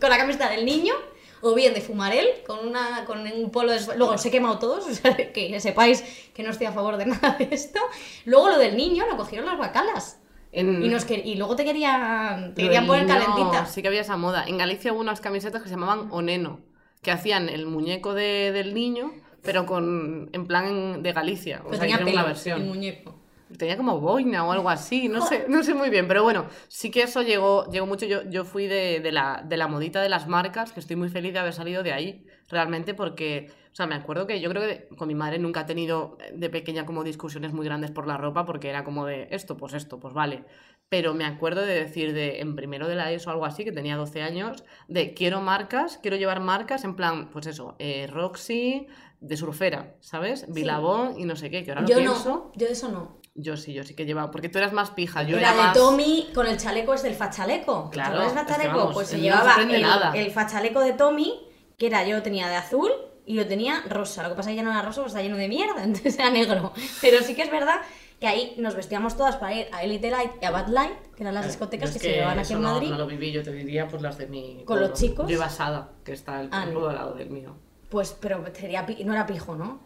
con 0.01 0.09
la 0.09 0.17
camiseta 0.17 0.49
del 0.49 0.65
niño, 0.65 0.93
o 1.41 1.53
bien 1.53 1.73
de 1.73 1.79
fumarel, 1.79 2.27
con, 2.45 2.67
una, 2.67 3.05
con 3.05 3.19
un 3.21 3.49
polo 3.51 3.71
de... 3.71 3.79
Luego 3.95 4.13
os 4.13 4.25
he 4.25 4.31
quemado 4.31 4.57
todos, 4.59 4.85
o 4.87 4.93
sea, 4.93 5.15
que 5.15 5.57
sepáis 5.61 6.03
que 6.33 6.43
no 6.43 6.49
estoy 6.49 6.67
a 6.67 6.71
favor 6.73 6.97
de 6.97 7.05
nada 7.05 7.37
de 7.39 7.47
esto. 7.51 7.79
Luego 8.25 8.49
lo 8.49 8.57
del 8.57 8.75
niño, 8.75 9.05
lo 9.09 9.15
cogieron 9.15 9.45
las 9.45 9.57
bacalas. 9.57 10.19
En- 10.51 10.83
Y, 10.83 10.89
nos 10.89 11.05
que- 11.05 11.21
y 11.23 11.35
luego 11.35 11.55
te 11.55 11.65
querían, 11.65 12.53
te 12.55 12.63
querían 12.63 12.87
poner 12.87 13.05
calentita. 13.07 13.65
Sí 13.65 13.81
que 13.81 13.87
había 13.89 14.01
esa 14.01 14.17
moda. 14.17 14.45
En 14.47 14.57
Galicia 14.57 14.93
hubo 14.93 15.01
unas 15.01 15.21
camisetas 15.21 15.61
que 15.61 15.69
se 15.69 15.75
llamaban 15.75 16.07
Oneno, 16.11 16.61
que 17.01 17.11
hacían 17.11 17.49
el 17.49 17.65
muñeco 17.65 18.13
de- 18.13 18.51
del 18.51 18.73
niño, 18.73 19.11
pero 19.43 19.65
con 19.65 20.29
en 20.33 20.47
plan 20.47 21.03
de 21.03 21.13
Galicia. 21.13 21.61
O 21.65 21.71
sea, 21.73 21.81
tenía 21.81 21.97
una 22.13 22.23
versión. 22.23 22.61
el 22.61 22.67
muñeco. 22.67 23.15
Tenía 23.57 23.77
como 23.77 24.01
boina 24.01 24.43
o 24.45 24.51
algo 24.51 24.69
así, 24.69 25.07
no 25.07 25.25
sé, 25.25 25.45
no 25.47 25.63
sé 25.63 25.73
muy 25.73 25.89
bien, 25.89 26.05
pero 26.05 26.21
bueno, 26.21 26.47
sí 26.67 26.91
que 26.91 27.03
eso 27.03 27.21
llegó, 27.21 27.65
llegó 27.71 27.85
mucho. 27.85 28.05
Yo, 28.05 28.23
yo 28.29 28.43
fui 28.43 28.67
de, 28.67 28.99
de 28.99 29.11
la, 29.13 29.41
de 29.47 29.55
la 29.55 29.69
modita 29.69 30.01
de 30.01 30.09
las 30.09 30.27
marcas, 30.27 30.73
que 30.73 30.81
estoy 30.81 30.97
muy 30.97 31.07
feliz 31.07 31.31
de 31.31 31.39
haber 31.39 31.53
salido 31.53 31.81
de 31.81 31.93
ahí, 31.93 32.25
realmente, 32.49 32.93
porque, 32.93 33.49
o 33.77 33.79
sea, 33.79 33.85
me 33.85 33.93
acuerdo 33.93 34.25
que 34.25 34.41
yo 34.41 34.49
creo 34.49 34.63
que 34.63 34.87
con 34.95 35.07
mi 35.07 35.13
madre 35.13 35.37
nunca 35.37 35.61
he 35.61 35.65
tenido 35.65 36.17
eh, 36.19 36.31
de 36.33 36.49
pequeña 36.49 36.87
como 36.87 37.03
discusiones 37.03 37.53
muy 37.53 37.63
grandes 37.63 37.91
por 37.91 38.07
la 38.07 38.17
ropa, 38.17 38.43
porque 38.43 38.69
era 38.69 38.83
como 38.83 39.05
de 39.05 39.27
esto, 39.29 39.55
pues 39.55 39.75
esto, 39.75 39.99
pues 39.99 40.15
vale. 40.15 40.45
Pero 40.89 41.13
me 41.13 41.25
acuerdo 41.25 41.61
de 41.61 41.75
decir 41.75 42.11
de 42.15 42.39
en 42.39 42.55
primero 42.55 42.87
de 42.87 42.95
la 42.95 43.11
ESO 43.11 43.29
o 43.29 43.33
algo 43.33 43.45
así, 43.45 43.63
que 43.63 43.71
tenía 43.71 43.95
12 43.95 44.23
años, 44.23 44.63
de 44.87 45.13
quiero 45.13 45.41
marcas, 45.41 45.99
quiero 46.01 46.17
llevar 46.17 46.39
marcas 46.39 46.85
en 46.85 46.95
plan, 46.95 47.29
pues 47.29 47.45
eso, 47.45 47.75
eh, 47.77 48.07
Roxy, 48.07 48.87
de 49.19 49.37
surfera, 49.37 49.93
¿sabes? 49.99 50.51
Bilabón 50.51 51.19
y 51.19 51.25
no 51.25 51.35
sé 51.35 51.51
qué, 51.51 51.63
que 51.63 51.69
ahora 51.69 51.81
lo 51.81 51.87
Yo 51.87 51.97
pienso. 51.97 52.29
no, 52.29 52.51
yo 52.55 52.65
eso 52.65 52.89
no. 52.89 53.21
Yo 53.35 53.57
sí, 53.57 53.73
yo 53.73 53.83
sí 53.83 53.93
que 53.93 54.07
llevaba. 54.07 54.31
Porque 54.31 54.49
tú 54.49 54.57
eras 54.57 54.73
más 54.73 54.89
pija. 54.89 55.21
Yo 55.21 55.37
era 55.37 55.51
era, 55.51 55.51
de 55.51 55.67
más. 55.67 55.77
Tommy 55.77 56.29
con 56.33 56.47
el 56.47 56.57
chaleco 56.57 56.95
es 56.95 57.03
del 57.03 57.13
fachaleco. 57.13 57.91
Claro, 57.91 58.15
¿Sabes 58.15 58.33
es 58.33 58.33
que 58.33 58.39
fachaleco? 58.39 58.75
vamos, 58.75 58.93
pues 58.95 59.07
se 59.09 59.19
llevaba 59.19 59.61
el, 59.61 59.81
nada. 59.83 60.13
el 60.15 60.31
fachaleco 60.31 60.79
de 60.79 60.93
Tommy, 60.93 61.47
que 61.77 61.85
era 61.85 62.03
yo 62.07 62.15
lo 62.15 62.23
tenía 62.23 62.47
de 62.47 62.55
azul 62.55 62.91
y 63.27 63.35
lo 63.35 63.45
tenía 63.45 63.83
rosa. 63.89 64.23
Lo 64.23 64.29
que 64.29 64.35
pasa 64.35 64.49
es 64.49 64.53
que 64.53 64.57
ya 64.57 64.63
no 64.63 64.71
era 64.71 64.81
rosa, 64.81 65.01
pues 65.01 65.11
está 65.13 65.21
lleno 65.21 65.37
de 65.37 65.47
mierda, 65.47 65.83
entonces 65.83 66.17
era 66.17 66.31
negro. 66.31 66.73
Pero 67.01 67.21
sí 67.21 67.35
que 67.35 67.43
es 67.43 67.51
verdad 67.51 67.81
que 68.19 68.25
ahí 68.25 68.55
nos 68.57 68.73
vestíamos 68.75 69.15
todas 69.15 69.35
para 69.35 69.53
ir 69.53 69.67
a 69.71 69.83
Elite 69.83 70.09
Light 70.09 70.31
y 70.41 70.45
a 70.45 70.49
Bad 70.49 70.69
Light, 70.69 70.97
que 71.15 71.21
eran 71.21 71.35
las 71.35 71.45
Eh, 71.45 71.49
discotecas 71.49 71.91
que, 71.91 71.97
es 71.97 72.01
se 72.01 72.11
llevaban 72.13 72.39
aquí 72.39 72.53
en 72.53 72.61
no- 72.63 72.73
Madrid. 72.73 72.89
No, 72.89 72.97
lo 72.97 73.05
viví, 73.05 73.31
yo 73.31 73.43
te 73.43 73.51
diría 73.51 73.87
pues 73.87 74.01
las 74.01 74.17
de 74.17 74.25
mi. 74.25 74.63
¿Con 74.65 74.79
los 74.79 74.93
chicos? 74.93 75.27
Yo 75.29 75.35
iba 75.35 75.91
que 76.03 76.13
está 76.13 76.41
el 76.41 76.49
Ah, 76.51 76.65
no. 76.65 76.71
pueblo 76.71 76.89
al 76.89 76.95
lado 76.95 77.13
del 77.13 77.29
mío. 77.29 77.55
Pues, 77.89 78.17
pero 78.19 78.43
sería 78.53 78.85
no 79.05 79.13
era 79.13 79.25
pijo, 79.27 79.55
¿no? 79.55 79.79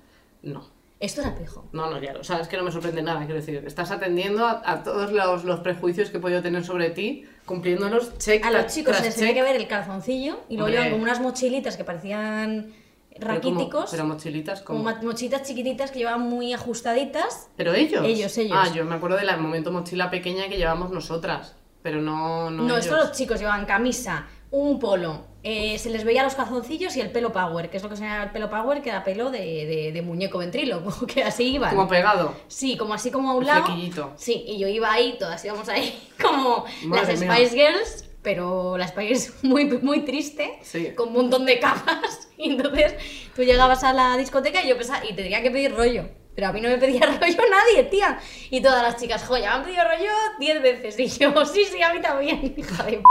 No. 0.44 0.66
Esto 1.00 1.22
era 1.22 1.36
pijo. 1.36 1.68
No, 1.74 1.90
no, 1.90 2.00
ya. 2.00 2.14
O 2.20 2.24
sea, 2.24 2.40
es 2.40 2.48
que 2.48 2.58
no 2.58 2.64
me 2.64 2.72
sorprende 2.72 3.02
nada, 3.02 3.20
quiero 3.22 3.34
decir. 3.36 3.64
Estás 3.66 3.90
atendiendo 3.90 4.46
a, 4.46 4.62
a 4.64 4.84
todos 4.84 5.12
los, 5.12 5.44
los 5.44 5.60
prejuicios 5.62 6.12
que 6.12 6.18
he 6.18 6.20
podido 6.20 6.42
tener 6.44 6.64
sobre 6.64 6.92
ti, 6.92 7.26
cumpliéndolos 7.46 8.18
check 8.20 8.46
A 8.46 8.52
los 8.52 8.68
chicos 8.68 9.02
les 9.02 9.16
tenía 9.16 9.34
que 9.34 9.42
ver 9.42 9.56
el 9.56 9.68
calzoncillo 9.68 10.42
y 10.48 10.56
luego 10.58 10.70
llevaban 10.70 10.92
como 10.92 11.04
unas 11.04 11.20
mochilitas 11.20 11.76
que 11.76 11.84
parecían 11.84 12.72
Pero 13.20 13.42
como- 13.42 13.56
raquíticos, 13.60 13.92
Pero 13.92 14.06
mochilitas 14.06 14.62
como 14.62 14.80
como... 14.84 14.92
ma- 14.96 15.02
mochitas 15.04 15.44
chiquititas 15.44 15.92
que 15.92 16.00
llevaban 16.00 16.22
muy 16.22 16.54
ajustaditas. 16.54 17.50
¿Pero 17.56 17.74
ellos? 17.74 18.04
Ellos, 18.06 18.38
ellos. 18.38 18.58
Ah, 18.60 18.72
yo 18.74 18.84
me 18.86 18.96
acuerdo 18.96 19.18
del 19.18 19.38
momento 19.40 19.72
mochila 19.72 20.10
pequeña 20.10 20.48
que 20.50 20.58
llevamos 20.58 20.92
nosotras. 20.92 21.56
Pero 21.84 22.02
no, 22.02 22.50
no, 22.52 22.64
No, 22.64 22.78
esto 22.78 22.96
los 22.96 23.12
chicos 23.12 23.40
llevaban 23.40 23.66
camisa, 23.66 24.28
un 24.52 24.78
polo, 24.80 25.26
eh, 25.44 25.80
se 25.80 25.90
les 25.90 26.04
veía 26.04 26.22
los 26.24 26.36
calzoncillos 26.36 26.96
y 26.96 27.02
el 27.02 27.10
pelo 27.12 27.32
power, 27.32 27.72
que 27.72 27.78
es 27.78 27.84
lo 27.84 27.90
que 27.90 27.96
se 27.96 28.04
llama 28.04 28.26
el 28.26 28.30
pelo 28.32 28.50
power, 28.52 28.84
que 28.84 28.90
era 28.90 29.04
pelo 29.04 29.32
de, 29.32 29.40
de- 29.40 29.92
de 29.92 30.02
muñeco 30.04 30.38
ventríloco, 30.38 31.06
que 31.08 31.24
así 31.24 31.54
iban. 31.56 31.76
Como 31.76 31.88
pegado. 31.88 32.36
Sí, 32.48 32.78
como 32.78 32.94
así 32.94 33.10
como 33.10 33.32
a 33.32 33.34
un 33.34 33.46
lado. 33.48 33.66
Flequillito. 33.66 34.14
Sí, 34.16 34.44
y 34.48 34.60
yo 34.60 34.68
iba 34.68 34.92
ahí, 34.92 35.16
todas 35.18 35.44
íbamos 35.44 35.68
ahí 35.70 36.00
como 36.22 36.66
Madre 36.86 37.14
las 37.14 37.20
mía. 37.20 37.34
Spice 37.36 37.56
Girls, 37.56 38.06
pero 38.22 38.78
la 38.78 38.88
Spice 38.88 39.08
Girls 39.08 39.34
muy, 39.44 39.66
muy 39.66 40.02
triste, 40.06 40.60
Sí. 40.62 40.94
con 40.96 41.10
un 41.10 41.14
montón 41.16 41.46
de 41.46 41.60
capas. 41.60 42.28
Y 42.42 42.50
entonces 42.52 42.96
tú 43.36 43.44
llegabas 43.44 43.84
a 43.84 43.94
la 43.94 44.18
discoteca 44.18 44.64
y 44.64 44.70
yo 44.70 44.76
pensaba, 44.76 45.06
y 45.06 45.10
te 45.14 45.22
tenía 45.22 45.44
que 45.44 45.52
pedir 45.52 45.76
rollo. 45.76 46.06
Pero 46.34 46.48
a 46.48 46.52
mí 46.54 46.60
no 46.62 46.70
me 46.70 46.78
pedía 46.80 47.06
rollo 47.22 47.38
nadie, 47.52 47.84
tía. 47.84 48.20
Y 48.50 48.62
todas 48.62 48.82
las 48.82 49.00
chicas, 49.00 49.24
joder, 49.26 49.44
ya 49.44 49.50
me 49.52 49.56
han 49.58 49.64
pedido 49.64 49.84
rollo 49.84 50.12
10 50.40 50.62
veces. 50.62 51.00
Y 51.00 51.08
yo, 51.20 51.46
sí, 51.46 51.66
sí, 51.66 51.82
a 51.84 51.94
mí 51.94 52.02
también, 52.02 52.54
hija 52.58 52.84
de 52.84 52.94
p. 52.94 53.04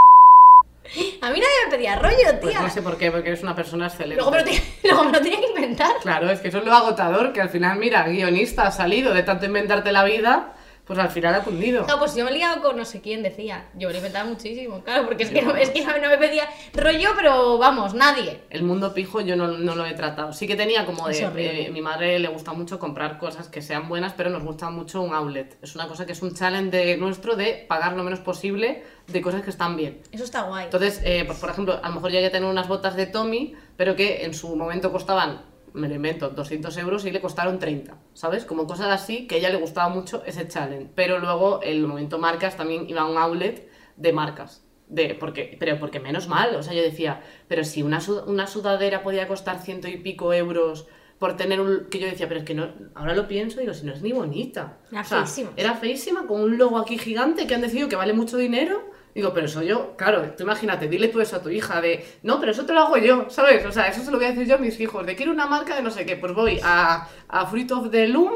A 1.23 1.31
mí 1.31 1.38
nadie 1.38 1.55
me 1.66 1.70
pedía 1.70 1.94
rollo, 1.96 2.16
tía. 2.16 2.38
Pues 2.40 2.61
no 2.61 2.70
sé 2.70 2.83
por 2.83 2.99
qué, 2.99 3.12
porque 3.12 3.29
eres 3.29 3.42
una 3.44 3.55
persona 3.55 3.87
excelente. 3.87 4.16
luego, 4.20 4.33
me 4.33 4.42
luego 4.83 5.05
me 5.05 5.12
lo 5.12 5.20
tenía 5.20 5.38
que 5.38 5.46
inventar. 5.46 5.92
Claro, 6.03 6.29
es 6.31 6.40
que 6.40 6.49
eso 6.49 6.59
es 6.59 6.64
lo 6.64 6.73
agotador, 6.75 7.33
que 7.33 7.40
al 7.40 7.51
final, 7.51 7.79
mira, 7.79 8.03
guionista 8.09 8.66
ha 8.66 8.73
salido 8.73 9.14
de 9.14 9.23
tanto 9.23 9.46
inventarte 9.46 9.92
la 9.92 10.03
vida, 10.03 10.55
pues 10.90 10.98
al 10.98 11.11
final 11.11 11.37
ha 11.37 11.44
cundido. 11.44 11.87
No, 11.87 12.00
pues 12.00 12.16
yo 12.16 12.24
me 12.24 12.33
he 12.33 12.35
liado 12.35 12.62
con 12.62 12.76
no 12.76 12.85
sé 12.85 13.00
quién, 13.00 13.22
decía. 13.22 13.68
Yo 13.74 13.87
me 13.87 13.92
lo 13.92 13.98
inventaba 13.98 14.29
muchísimo, 14.29 14.83
claro, 14.83 15.05
porque 15.05 15.22
es 15.22 15.31
que, 15.31 15.40
no, 15.40 15.55
es 15.55 15.70
que 15.70 15.85
no 15.85 16.09
me 16.09 16.18
pedía 16.18 16.48
rollo, 16.74 17.11
pero 17.14 17.59
vamos, 17.59 17.94
nadie. 17.94 18.40
El 18.50 18.64
mundo 18.64 18.92
pijo 18.92 19.20
yo 19.20 19.37
no, 19.37 19.46
no 19.46 19.76
lo 19.76 19.87
he 19.87 19.92
tratado. 19.92 20.33
Sí 20.33 20.48
que 20.48 20.57
tenía 20.57 20.85
como 20.87 21.07
de... 21.07 21.20
Eh, 21.37 21.70
mi 21.70 21.81
madre 21.81 22.18
le 22.18 22.26
gusta 22.26 22.55
mucho 22.55 22.81
comprar 22.81 23.18
cosas 23.18 23.46
que 23.46 23.62
sean 23.62 23.88
buenas, 23.88 24.14
pero 24.14 24.31
nos 24.31 24.42
gusta 24.42 24.68
mucho 24.68 25.00
un 25.00 25.14
outlet. 25.14 25.59
Es 25.62 25.76
una 25.76 25.87
cosa 25.87 26.07
que 26.07 26.12
es 26.12 26.22
un 26.22 26.35
challenge 26.35 26.76
de 26.76 26.96
nuestro 26.96 27.37
de 27.37 27.64
pagar 27.68 27.92
lo 27.92 28.03
menos 28.03 28.18
posible 28.18 28.83
de 29.07 29.20
cosas 29.22 29.42
que 29.42 29.50
están 29.50 29.76
bien. 29.76 30.03
Eso 30.11 30.24
está 30.24 30.42
guay. 30.42 30.64
Entonces, 30.64 31.03
eh, 31.05 31.22
pues, 31.24 31.38
por 31.38 31.50
ejemplo, 31.50 31.79
a 31.81 31.88
lo 31.88 31.94
mejor 31.94 32.11
llegué 32.11 32.26
a 32.26 32.33
tener 32.33 32.50
unas 32.50 32.66
botas 32.66 32.96
de 32.96 33.07
Tommy, 33.07 33.55
pero 33.76 33.94
que 33.94 34.24
en 34.24 34.35
su 34.35 34.57
momento 34.57 34.90
costaban, 34.90 35.42
me 35.74 35.88
lo 35.88 35.94
invento, 35.94 36.30
200 36.30 36.76
euros 36.78 37.04
y 37.04 37.11
le 37.11 37.20
costaron 37.20 37.59
30, 37.59 37.96
¿sabes? 38.14 38.44
Como 38.44 38.66
cosas 38.66 38.88
así 38.88 39.26
que 39.26 39.37
a 39.37 39.38
ella 39.38 39.50
le 39.50 39.59
gustaba 39.59 39.88
mucho 39.88 40.22
ese 40.26 40.46
challenge. 40.48 40.90
Pero 40.94 41.18
luego, 41.18 41.61
el 41.62 41.87
momento 41.87 42.18
marcas, 42.18 42.56
también 42.56 42.88
iba 42.88 43.02
a 43.02 43.06
un 43.06 43.18
outlet 43.18 43.68
de 43.96 44.12
marcas. 44.12 44.64
De, 44.88 45.14
porque, 45.14 45.56
pero 45.61 45.78
porque 45.78 46.00
menos 46.00 46.26
mal, 46.26 46.56
o 46.56 46.62
sea, 46.62 46.74
yo 46.74 46.83
decía, 46.83 47.22
pero 47.46 47.62
si 47.62 47.83
una, 47.83 48.00
una 48.26 48.46
sudadera 48.48 49.02
podía 49.02 49.28
costar 49.28 49.61
ciento 49.61 49.87
y 49.87 49.96
pico 49.98 50.33
euros 50.35 50.88
por 51.20 51.37
tener 51.37 51.61
un... 51.61 51.87
que 51.90 52.00
yo 52.00 52.06
decía, 52.06 52.26
pero 52.26 52.40
es 52.40 52.46
que 52.46 52.54
no, 52.54 52.72
ahora 52.94 53.14
lo 53.14 53.28
pienso 53.28 53.59
y 53.59 53.64
digo, 53.64 53.74
si 53.74 53.87
no 53.87 53.92
es 53.92 54.02
ni 54.02 54.11
bonita. 54.11 54.78
Era 54.90 55.02
O 55.02 55.04
sea, 55.04 55.18
feísima. 55.18 55.50
Era 55.56 55.74
feísima, 55.74 56.26
con 56.26 56.40
un 56.40 56.59
logo 56.59 56.78
aquí 56.78 56.98
gigante 56.98 57.46
que 57.46 57.54
han 57.54 57.61
decidido 57.61 57.88
que 57.88 57.94
vale 57.94 58.14
mucho 58.14 58.37
dinero. 58.38 58.89
Digo, 59.14 59.33
pero 59.35 59.46
eso 59.46 59.62
yo, 59.62 59.96
claro, 59.96 60.23
tú 60.37 60.44
imagínate, 60.44 60.87
dile 60.87 61.09
tú 61.09 61.20
eso 61.20 61.37
a 61.37 61.42
tu 61.42 61.49
hija 61.49 61.81
de, 61.81 62.05
no, 62.23 62.38
pero 62.38 62.53
eso 62.53 62.64
te 62.64 62.73
lo 62.73 62.81
hago 62.81 62.96
yo, 62.96 63.29
¿sabes? 63.29 63.66
O 63.66 63.73
sea, 63.73 63.88
eso 63.88 64.05
se 64.05 64.11
lo 64.11 64.18
voy 64.18 64.27
a 64.27 64.31
decir 64.31 64.46
yo 64.46 64.55
a 64.55 64.59
mis 64.59 64.79
hijos, 64.79 65.05
de 65.05 65.16
quiero 65.16 65.33
una 65.33 65.46
marca 65.46 65.75
de 65.75 65.83
no 65.83 65.90
sé 65.90 66.07
qué, 66.07 66.16
pues 66.16 66.33
voy 66.33 66.61
a, 66.62 67.09
a 67.29 67.46
Fruit 67.46 67.70
of 67.73 67.90
the 67.90 68.07
Loom, 68.07 68.33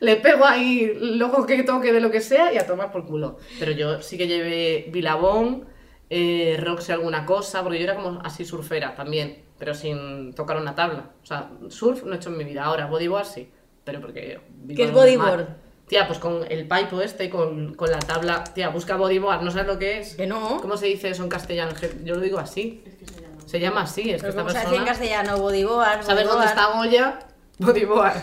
le 0.00 0.16
pego 0.16 0.44
ahí 0.44 0.84
el 0.84 1.18
logo 1.18 1.46
que 1.46 1.62
toque 1.62 1.92
de 1.92 2.00
lo 2.00 2.10
que 2.10 2.20
sea 2.20 2.52
y 2.52 2.58
a 2.58 2.66
tomar 2.66 2.92
por 2.92 3.06
culo. 3.06 3.38
Pero 3.58 3.72
yo 3.72 4.02
sí 4.02 4.18
que 4.18 4.26
llevé 4.26 4.90
Billabong, 4.92 5.64
eh, 6.10 6.58
Roxy 6.60 6.92
alguna 6.92 7.24
cosa, 7.24 7.62
porque 7.62 7.78
yo 7.78 7.84
era 7.84 7.94
como 7.94 8.20
así 8.22 8.44
surfera 8.44 8.94
también, 8.94 9.44
pero 9.58 9.72
sin 9.72 10.34
tocar 10.34 10.58
una 10.58 10.74
tabla. 10.74 11.12
O 11.22 11.26
sea, 11.26 11.50
surf 11.68 12.04
no 12.04 12.12
he 12.12 12.16
hecho 12.16 12.28
en 12.28 12.36
mi 12.36 12.44
vida, 12.44 12.64
ahora 12.64 12.86
bodyboard 12.86 13.24
sí, 13.26 13.50
pero 13.84 14.00
porque... 14.00 14.38
¿Qué 14.76 14.84
es 14.84 14.92
bodyboard? 14.92 15.63
Tía, 15.88 16.06
pues 16.06 16.18
con 16.18 16.44
el 16.50 16.66
pipo 16.66 17.00
este, 17.02 17.28
con, 17.28 17.74
con 17.74 17.90
la 17.90 17.98
tabla. 17.98 18.42
Tía, 18.44 18.70
busca 18.70 18.96
bodyboard, 18.96 19.42
¿no 19.42 19.50
sabes 19.50 19.66
lo 19.66 19.78
que 19.78 20.00
es? 20.00 20.14
Que 20.14 20.26
no. 20.26 20.60
¿Cómo 20.60 20.76
se 20.76 20.86
dice 20.86 21.10
eso 21.10 21.22
en 21.22 21.28
castellano? 21.28 21.72
Yo 22.04 22.14
lo 22.14 22.20
digo 22.20 22.38
así. 22.38 22.82
Se 23.46 23.60
llama 23.60 23.82
así, 23.82 24.10
es 24.10 24.22
que 24.22 24.30
esta 24.30 24.40
¿cómo 24.42 24.50
se 24.50 24.58
en 24.58 24.64
persona. 24.64 24.84
castellano? 24.86 25.38
Bodyboard. 25.38 26.02
¿Sabes 26.02 26.26
dónde 26.26 26.46
está 26.46 26.66
Goya? 26.74 27.18
Bodyboard. 27.58 28.16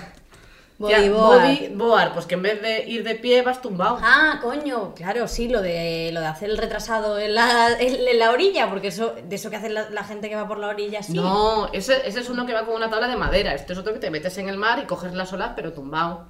Bodyboard. 0.80 1.42
bodyboard, 1.42 2.14
pues 2.14 2.26
que 2.26 2.34
en 2.34 2.42
vez 2.42 2.60
de 2.60 2.84
ir 2.88 3.04
de 3.04 3.14
pie 3.14 3.44
vas 3.44 3.62
tumbado. 3.62 4.00
Ah, 4.02 4.40
coño, 4.42 4.96
claro, 4.96 5.28
sí, 5.28 5.48
lo 5.48 5.62
de, 5.62 6.10
lo 6.12 6.22
de 6.22 6.26
hacer 6.26 6.50
el 6.50 6.58
retrasado 6.58 7.20
en 7.20 7.36
la, 7.36 7.80
en, 7.80 8.08
en 8.08 8.18
la 8.18 8.32
orilla, 8.32 8.68
porque 8.68 8.88
eso, 8.88 9.14
de 9.24 9.36
eso 9.36 9.52
que 9.52 9.58
hace 9.58 9.70
la, 9.70 9.92
la 9.92 10.04
gente 10.04 10.28
que 10.28 10.36
va 10.36 10.48
por 10.48 10.58
la 10.58 10.70
orilla, 10.70 11.04
sí. 11.04 11.14
No, 11.14 11.70
ese, 11.72 12.02
ese 12.08 12.22
es 12.22 12.30
uno 12.30 12.48
que 12.48 12.54
va 12.54 12.66
con 12.66 12.74
una 12.74 12.90
tabla 12.90 13.08
de 13.08 13.16
madera. 13.16 13.54
Este 13.54 13.74
es 13.74 13.80
otro 13.80 13.94
que 13.94 14.00
te 14.00 14.10
metes 14.10 14.36
en 14.40 14.50
el 14.50 14.58
mar 14.58 14.80
y 14.84 14.88
coges 14.88 15.14
las 15.14 15.32
olas, 15.34 15.52
pero 15.56 15.72
tumbado. 15.72 16.26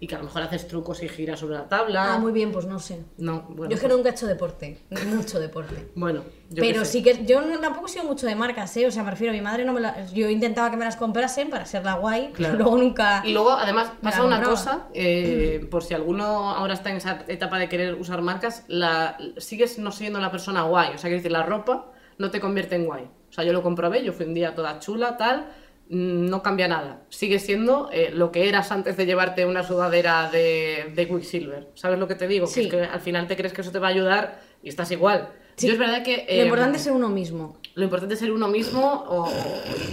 Y 0.00 0.06
que 0.08 0.16
a 0.16 0.18
lo 0.18 0.24
mejor 0.24 0.42
haces 0.42 0.66
trucos 0.68 1.02
y 1.02 1.08
giras 1.08 1.38
sobre 1.40 1.54
la 1.54 1.68
tabla. 1.68 2.14
Ah, 2.14 2.18
muy 2.18 2.32
bien, 2.32 2.50
pues 2.52 2.66
no 2.66 2.78
sé. 2.80 3.04
No, 3.16 3.42
bueno. 3.48 3.70
yo 3.70 3.76
es 3.76 3.80
que 3.80 3.86
pues- 3.86 3.96
nunca 3.96 4.10
he 4.10 4.12
hecho 4.12 4.26
deporte, 4.26 4.80
mucho 5.06 5.38
deporte. 5.38 5.88
Bueno, 5.94 6.24
yo 6.50 6.62
Pero 6.62 6.84
sé. 6.84 6.90
sí 6.92 7.02
que 7.02 7.24
yo 7.24 7.40
no- 7.40 7.58
tampoco 7.60 7.86
he 7.86 7.88
sido 7.88 8.04
mucho 8.04 8.26
de 8.26 8.34
marcas, 8.34 8.76
¿eh? 8.76 8.86
O 8.86 8.90
sea, 8.90 9.02
me 9.04 9.10
refiero, 9.12 9.32
mi 9.32 9.40
madre 9.40 9.64
no 9.64 9.72
me. 9.72 9.80
Yo 10.12 10.28
intentaba 10.28 10.70
que 10.70 10.76
me 10.76 10.84
las 10.84 10.96
comprasen 10.96 11.48
para 11.48 11.64
ser 11.64 11.84
la 11.84 11.94
guay, 11.94 12.32
Claro. 12.34 12.56
luego 12.58 12.76
nunca... 12.76 13.22
Y 13.24 13.32
luego, 13.32 13.52
además, 13.52 13.92
pasa 14.02 14.24
una 14.24 14.36
compraba. 14.42 14.56
cosa, 14.56 14.88
eh, 14.94 15.66
por 15.70 15.82
si 15.84 15.94
alguno 15.94 16.24
ahora 16.50 16.74
está 16.74 16.90
en 16.90 16.96
esa 16.96 17.24
etapa 17.28 17.58
de 17.58 17.68
querer 17.68 17.94
usar 17.94 18.20
marcas, 18.20 18.64
la, 18.68 19.16
sigues 19.38 19.78
no 19.78 19.92
siendo 19.92 20.18
la 20.20 20.30
persona 20.30 20.62
guay. 20.64 20.94
O 20.94 20.98
sea, 20.98 21.08
que 21.08 21.16
decir, 21.16 21.32
la 21.32 21.44
ropa 21.44 21.92
no 22.18 22.30
te 22.30 22.40
convierte 22.40 22.74
en 22.74 22.84
guay. 22.86 23.04
O 23.30 23.32
sea, 23.32 23.42
yo 23.44 23.52
lo 23.52 23.62
comprobé, 23.62 24.04
yo 24.04 24.12
fui 24.12 24.26
un 24.26 24.34
día 24.34 24.54
toda 24.54 24.78
chula, 24.80 25.16
tal, 25.16 25.46
no 25.88 26.42
cambia 26.42 26.66
nada. 26.68 27.02
Sigue 27.10 27.38
siendo 27.38 27.90
eh, 27.92 28.10
lo 28.12 28.32
que 28.32 28.48
eras 28.48 28.72
antes 28.72 28.96
de 28.96 29.06
llevarte 29.06 29.44
una 29.46 29.62
sudadera 29.62 30.30
de, 30.30 30.92
de 30.94 31.08
Quicksilver. 31.08 31.68
¿Sabes 31.74 31.98
lo 31.98 32.08
que 32.08 32.14
te 32.14 32.26
digo? 32.26 32.46
Que 32.52 32.62
es 32.62 32.68
que 32.68 32.80
al 32.82 33.00
final 33.00 33.26
te 33.26 33.36
crees 33.36 33.52
que 33.52 33.60
eso 33.60 33.70
te 33.72 33.78
va 33.78 33.88
a 33.88 33.90
ayudar 33.90 34.40
y 34.62 34.68
estás 34.68 34.90
igual. 34.90 35.30
Sí. 35.56 35.66
Yo 35.66 35.74
es 35.74 35.78
verdad 35.78 36.02
que... 36.02 36.24
Lo 36.28 36.32
eh, 36.32 36.42
importante 36.44 36.78
es 36.78 36.84
ser 36.84 36.92
uno 36.92 37.08
mismo. 37.08 37.58
lo 37.74 37.84
importante 37.84 38.14
es 38.14 38.20
ser 38.20 38.32
uno 38.32 38.48
mismo 38.48 39.04
o- 39.08 39.30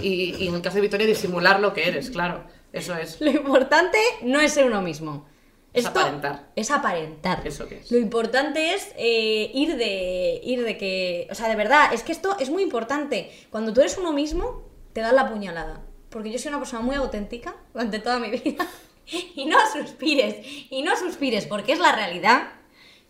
y, 0.02 0.34
y 0.38 0.48
en 0.48 0.54
el 0.54 0.62
caso 0.62 0.76
de 0.76 0.80
Victoria 0.82 1.06
disimular 1.06 1.60
lo 1.60 1.72
que 1.72 1.86
eres, 1.86 2.10
claro. 2.10 2.44
Eso 2.72 2.96
es. 2.96 3.20
Lo 3.20 3.30
importante 3.30 3.98
no 4.22 4.40
es 4.40 4.52
ser 4.54 4.64
uno 4.64 4.80
mismo. 4.82 5.26
Es 5.74 5.86
aparentar. 5.86 6.50
Es 6.56 6.70
aparentar. 6.70 7.42
¿Eso 7.46 7.66
qué 7.68 7.78
es? 7.78 7.90
Lo 7.92 7.98
importante 7.98 8.74
es 8.74 8.92
eh, 8.96 9.50
ir 9.54 9.76
de 9.76 10.40
ir 10.44 10.64
de 10.64 10.76
que, 10.76 11.28
o 11.30 11.34
sea, 11.34 11.48
de 11.48 11.56
verdad, 11.56 11.94
es 11.94 12.02
que 12.02 12.12
esto 12.12 12.36
es 12.40 12.50
muy 12.50 12.62
importante. 12.62 13.30
Cuando 13.50 13.72
tú 13.72 13.80
eres 13.80 13.96
uno 13.98 14.12
mismo, 14.12 14.68
te 14.92 15.00
dan 15.00 15.16
la 15.16 15.28
puñalada. 15.28 15.82
Porque 16.10 16.30
yo 16.30 16.38
soy 16.38 16.50
una 16.50 16.58
persona 16.58 16.82
muy 16.82 16.96
auténtica 16.96 17.54
durante 17.72 17.98
toda 17.98 18.18
mi 18.18 18.30
vida. 18.30 18.66
Y 19.34 19.46
no 19.46 19.58
suspires, 19.72 20.46
y 20.70 20.82
no 20.82 20.96
suspires, 20.96 21.46
porque 21.46 21.72
es 21.72 21.80
la 21.80 21.90
realidad. 21.92 22.52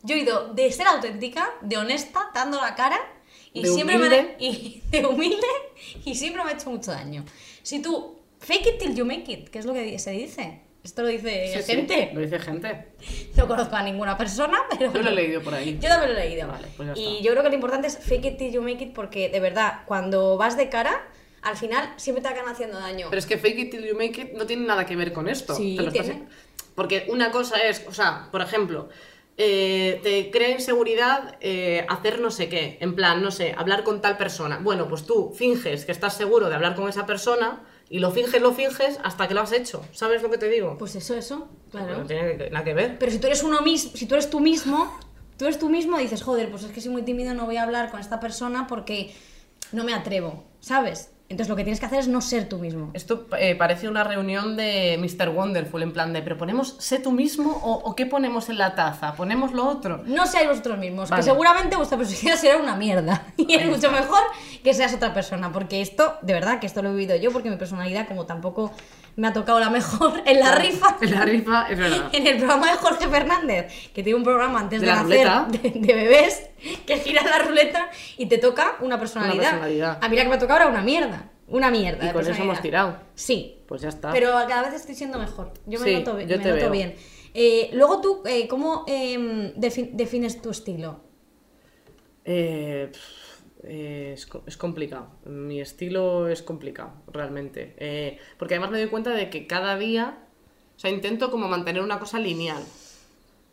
Yo 0.02 0.16
he 0.16 0.20
ido 0.20 0.52
de 0.54 0.72
ser 0.72 0.86
auténtica, 0.86 1.50
de 1.60 1.76
honesta, 1.76 2.30
dando 2.34 2.58
la 2.58 2.74
cara, 2.74 2.98
y 3.52 3.62
De 3.62 3.68
siempre 3.68 3.98
me 3.98 4.06
humilde. 4.06 4.36
y 4.40 4.82
de 4.90 5.04
humilde, 5.04 5.46
y 6.04 6.14
siempre 6.14 6.42
me 6.42 6.50
ha 6.50 6.54
hecho 6.54 6.70
mucho 6.70 6.92
daño. 6.92 7.26
Si 7.62 7.82
tú 7.82 8.18
fake 8.40 8.66
it 8.66 8.78
till 8.78 8.94
you 8.94 9.04
make 9.04 9.30
it, 9.30 9.50
que 9.50 9.58
es 9.58 9.66
lo 9.66 9.74
que 9.74 9.98
se 9.98 10.12
dice. 10.12 10.62
Esto 10.82 11.02
lo 11.02 11.08
dice 11.08 11.52
Sí, 11.54 11.62
sí, 11.62 11.72
gente. 11.72 12.10
lo 12.12 12.20
dice 12.20 12.38
gente. 12.40 12.88
No 13.36 13.46
conozco 13.46 13.76
a 13.76 13.82
ninguna 13.82 14.16
persona, 14.16 14.58
pero. 14.70 14.92
Yo 14.92 15.02
lo 15.02 15.10
he 15.10 15.14
leído 15.14 15.42
por 15.42 15.54
ahí. 15.54 15.78
Yo 15.80 15.88
también 15.88 16.14
lo 16.14 16.18
he 16.18 16.28
leído. 16.28 16.48
Vale, 16.48 16.68
pues 16.76 16.88
ya 16.88 16.94
y 17.00 17.16
está. 17.18 17.24
yo 17.24 17.30
creo 17.32 17.42
que 17.42 17.48
lo 17.50 17.54
importante 17.54 17.86
es 17.86 17.98
fake 17.98 18.24
it 18.24 18.38
till 18.38 18.50
you 18.50 18.62
make 18.62 18.82
it 18.82 18.92
porque 18.94 19.28
de 19.28 19.40
verdad, 19.40 19.82
cuando 19.86 20.36
vas 20.36 20.56
de 20.56 20.68
cara, 20.70 21.06
al 21.42 21.56
final 21.56 21.92
siempre 21.96 22.22
te 22.22 22.28
acaban 22.28 22.52
haciendo 22.52 22.78
daño. 22.78 23.06
Pero 23.10 23.18
es 23.18 23.26
que 23.26 23.36
fake 23.38 23.58
it 23.58 23.70
till 23.70 23.84
you 23.84 23.94
make 23.94 24.20
it 24.20 24.32
no 24.34 24.46
tiene 24.46 24.66
nada 24.66 24.86
que 24.86 24.96
ver 24.96 25.12
con 25.12 25.28
esto. 25.28 25.54
Sí, 25.54 25.76
Te 25.76 25.82
lo 25.82 25.88
estás- 25.88 26.06
tiene. 26.06 26.24
Porque 26.74 27.06
una 27.08 27.30
cosa 27.30 27.58
es, 27.58 27.84
o 27.86 27.92
sea, 27.92 28.28
por 28.30 28.40
ejemplo, 28.40 28.88
eh, 29.36 30.00
te 30.02 30.30
crea 30.30 30.50
inseguridad 30.50 31.36
eh, 31.40 31.84
hacer 31.88 32.20
no 32.20 32.30
sé 32.30 32.48
qué. 32.48 32.78
En 32.80 32.94
plan, 32.94 33.22
no 33.22 33.30
sé, 33.30 33.54
hablar 33.56 33.82
con 33.84 34.00
tal 34.00 34.16
persona. 34.16 34.58
Bueno, 34.62 34.88
pues 34.88 35.04
tú 35.04 35.32
finges 35.36 35.84
que 35.84 35.92
estás 35.92 36.16
seguro 36.16 36.48
de 36.48 36.54
hablar 36.54 36.74
con 36.74 36.88
esa 36.88 37.06
persona 37.06 37.62
y 37.90 37.98
lo 37.98 38.10
finges, 38.10 38.40
lo 38.40 38.52
finges 38.52 38.98
hasta 39.04 39.28
que 39.28 39.34
lo 39.34 39.40
has 39.40 39.52
hecho. 39.52 39.84
¿Sabes 39.92 40.22
lo 40.22 40.30
que 40.30 40.38
te 40.38 40.48
digo? 40.48 40.76
Pues 40.78 40.94
eso, 40.96 41.14
eso, 41.14 41.48
claro. 41.70 41.98
No 41.98 42.06
tiene 42.06 42.50
nada 42.50 42.64
que 42.64 42.72
ver. 42.74 42.98
Pero 42.98 43.12
si 43.12 43.18
tú 43.18 43.26
eres 43.26 43.42
uno 43.42 43.60
mismo, 43.62 43.90
si 43.94 44.06
tú 44.06 44.14
eres 44.14 44.30
tú 44.30 44.40
mismo, 44.40 44.98
tú 45.36 45.44
eres 45.44 45.58
tú 45.58 45.68
mismo 45.68 45.98
dices, 45.98 46.22
joder, 46.22 46.50
pues 46.50 46.62
es 46.64 46.70
que 46.72 46.80
soy 46.80 46.92
muy 46.92 47.02
tímido, 47.02 47.34
no 47.34 47.44
voy 47.46 47.56
a 47.56 47.64
hablar 47.64 47.90
con 47.90 48.00
esta 48.00 48.20
persona 48.20 48.66
porque 48.66 49.14
no 49.72 49.84
me 49.84 49.92
atrevo, 49.92 50.44
¿sabes? 50.60 51.10
Entonces 51.32 51.48
lo 51.48 51.56
que 51.56 51.64
tienes 51.64 51.80
que 51.80 51.86
hacer 51.86 52.00
es 52.00 52.08
no 52.08 52.20
ser 52.20 52.46
tú 52.46 52.58
mismo. 52.58 52.90
Esto 52.92 53.26
eh, 53.38 53.54
parece 53.54 53.88
una 53.88 54.04
reunión 54.04 54.54
de 54.54 54.98
Mr. 55.00 55.30
Wonderful, 55.30 55.82
en 55.82 55.92
plan 55.92 56.12
de, 56.12 56.20
pero 56.20 56.36
ponemos 56.36 56.76
sé 56.78 56.98
tú 56.98 57.10
mismo 57.10 57.50
o, 57.64 57.72
o 57.72 57.96
qué 57.96 58.04
ponemos 58.04 58.50
en 58.50 58.58
la 58.58 58.74
taza, 58.74 59.14
ponemos 59.14 59.52
lo 59.52 59.66
otro. 59.66 60.02
No 60.04 60.26
seáis 60.26 60.48
vosotros 60.48 60.76
mismos, 60.78 61.08
Vale. 61.08 61.20
que 61.22 61.24
seguramente 61.30 61.74
vuestra 61.76 61.96
personalidad 61.96 62.36
será 62.36 62.58
una 62.58 62.76
mierda. 62.76 63.24
Y 63.38 63.54
es 63.54 63.66
mucho 63.66 63.90
mejor 63.90 64.20
que 64.62 64.74
seas 64.74 64.92
otra 64.94 65.14
persona, 65.14 65.50
porque 65.50 65.80
esto, 65.80 66.18
de 66.20 66.34
verdad, 66.34 66.60
que 66.60 66.66
esto 66.66 66.82
lo 66.82 66.90
he 66.90 66.92
vivido 66.92 67.16
yo, 67.16 67.32
porque 67.32 67.48
mi 67.48 67.56
personalidad, 67.56 68.06
como 68.06 68.26
tampoco 68.26 68.70
me 69.16 69.28
ha 69.28 69.32
tocado 69.32 69.58
la 69.58 69.68
mejor 69.70 70.22
en 70.24 70.38
la 70.38 70.54
rifa, 70.54 70.96
En 71.00 71.10
la 71.12 71.24
rifa, 71.24 71.66
es 71.70 71.78
verdad. 71.78 72.08
en 72.12 72.26
el 72.26 72.36
programa 72.36 72.70
de 72.70 72.76
Jorge 72.76 73.08
Fernández, 73.08 73.72
que 73.94 74.02
tiene 74.02 74.18
un 74.18 74.24
programa 74.24 74.60
antes 74.60 74.80
De 74.80 74.86
de, 74.86 74.92
la 74.92 75.02
nacer 75.02 75.62
de, 75.62 75.80
de 75.80 75.94
bebés, 75.94 76.42
que 76.86 76.98
gira 76.98 77.22
la 77.22 77.38
ruleta 77.38 77.90
y 78.16 78.26
te 78.26 78.38
toca 78.38 78.76
una 78.80 78.98
personalidad. 78.98 79.50
personalidad. 79.50 79.98
A 80.00 80.08
mí 80.08 80.16
la 80.16 80.22
que 80.22 80.28
me 80.28 80.34
ha 80.36 80.38
tocado 80.38 80.60
era 80.60 80.68
una 80.68 80.82
mierda. 80.82 81.31
Una 81.52 81.70
mierda. 81.70 82.04
Y 82.08 82.12
con 82.12 82.26
eso 82.26 82.42
hemos 82.42 82.60
tirado. 82.60 82.96
Sí, 83.14 83.58
Pues 83.68 83.82
ya 83.82 83.88
está. 83.90 84.10
pero 84.10 84.30
cada 84.48 84.62
vez 84.62 84.74
estoy 84.74 84.94
siendo 84.94 85.18
mejor. 85.18 85.52
Yo 85.66 85.78
me 85.78 85.84
Sí, 85.86 85.94
noto, 85.94 86.18
yo 86.20 86.36
me 86.38 86.42
te 86.42 86.50
noto 86.50 86.70
bien. 86.70 86.94
Eh, 87.34 87.70
luego 87.74 88.00
tú, 88.00 88.22
eh, 88.26 88.48
¿cómo 88.48 88.84
em, 88.88 89.52
defi- 89.54 89.90
defines 89.92 90.42
tu 90.42 90.50
estilo? 90.50 91.00
Eh, 92.24 92.90
es, 93.62 94.28
es 94.46 94.56
complicado. 94.56 95.08
Mi 95.24 95.60
estilo 95.60 96.28
es 96.28 96.42
complicado, 96.42 96.92
realmente. 97.12 98.18
Porque 98.38 98.54
además 98.54 98.70
me 98.70 98.78
doy 98.78 98.88
cuenta 98.88 99.10
de 99.10 99.30
que 99.30 99.46
cada 99.46 99.76
día, 99.78 100.18
o 100.76 100.78
sea, 100.78 100.90
intento 100.90 101.30
como 101.30 101.48
mantener 101.48 101.82
una 101.82 101.98
cosa 101.98 102.18
lineal, 102.18 102.62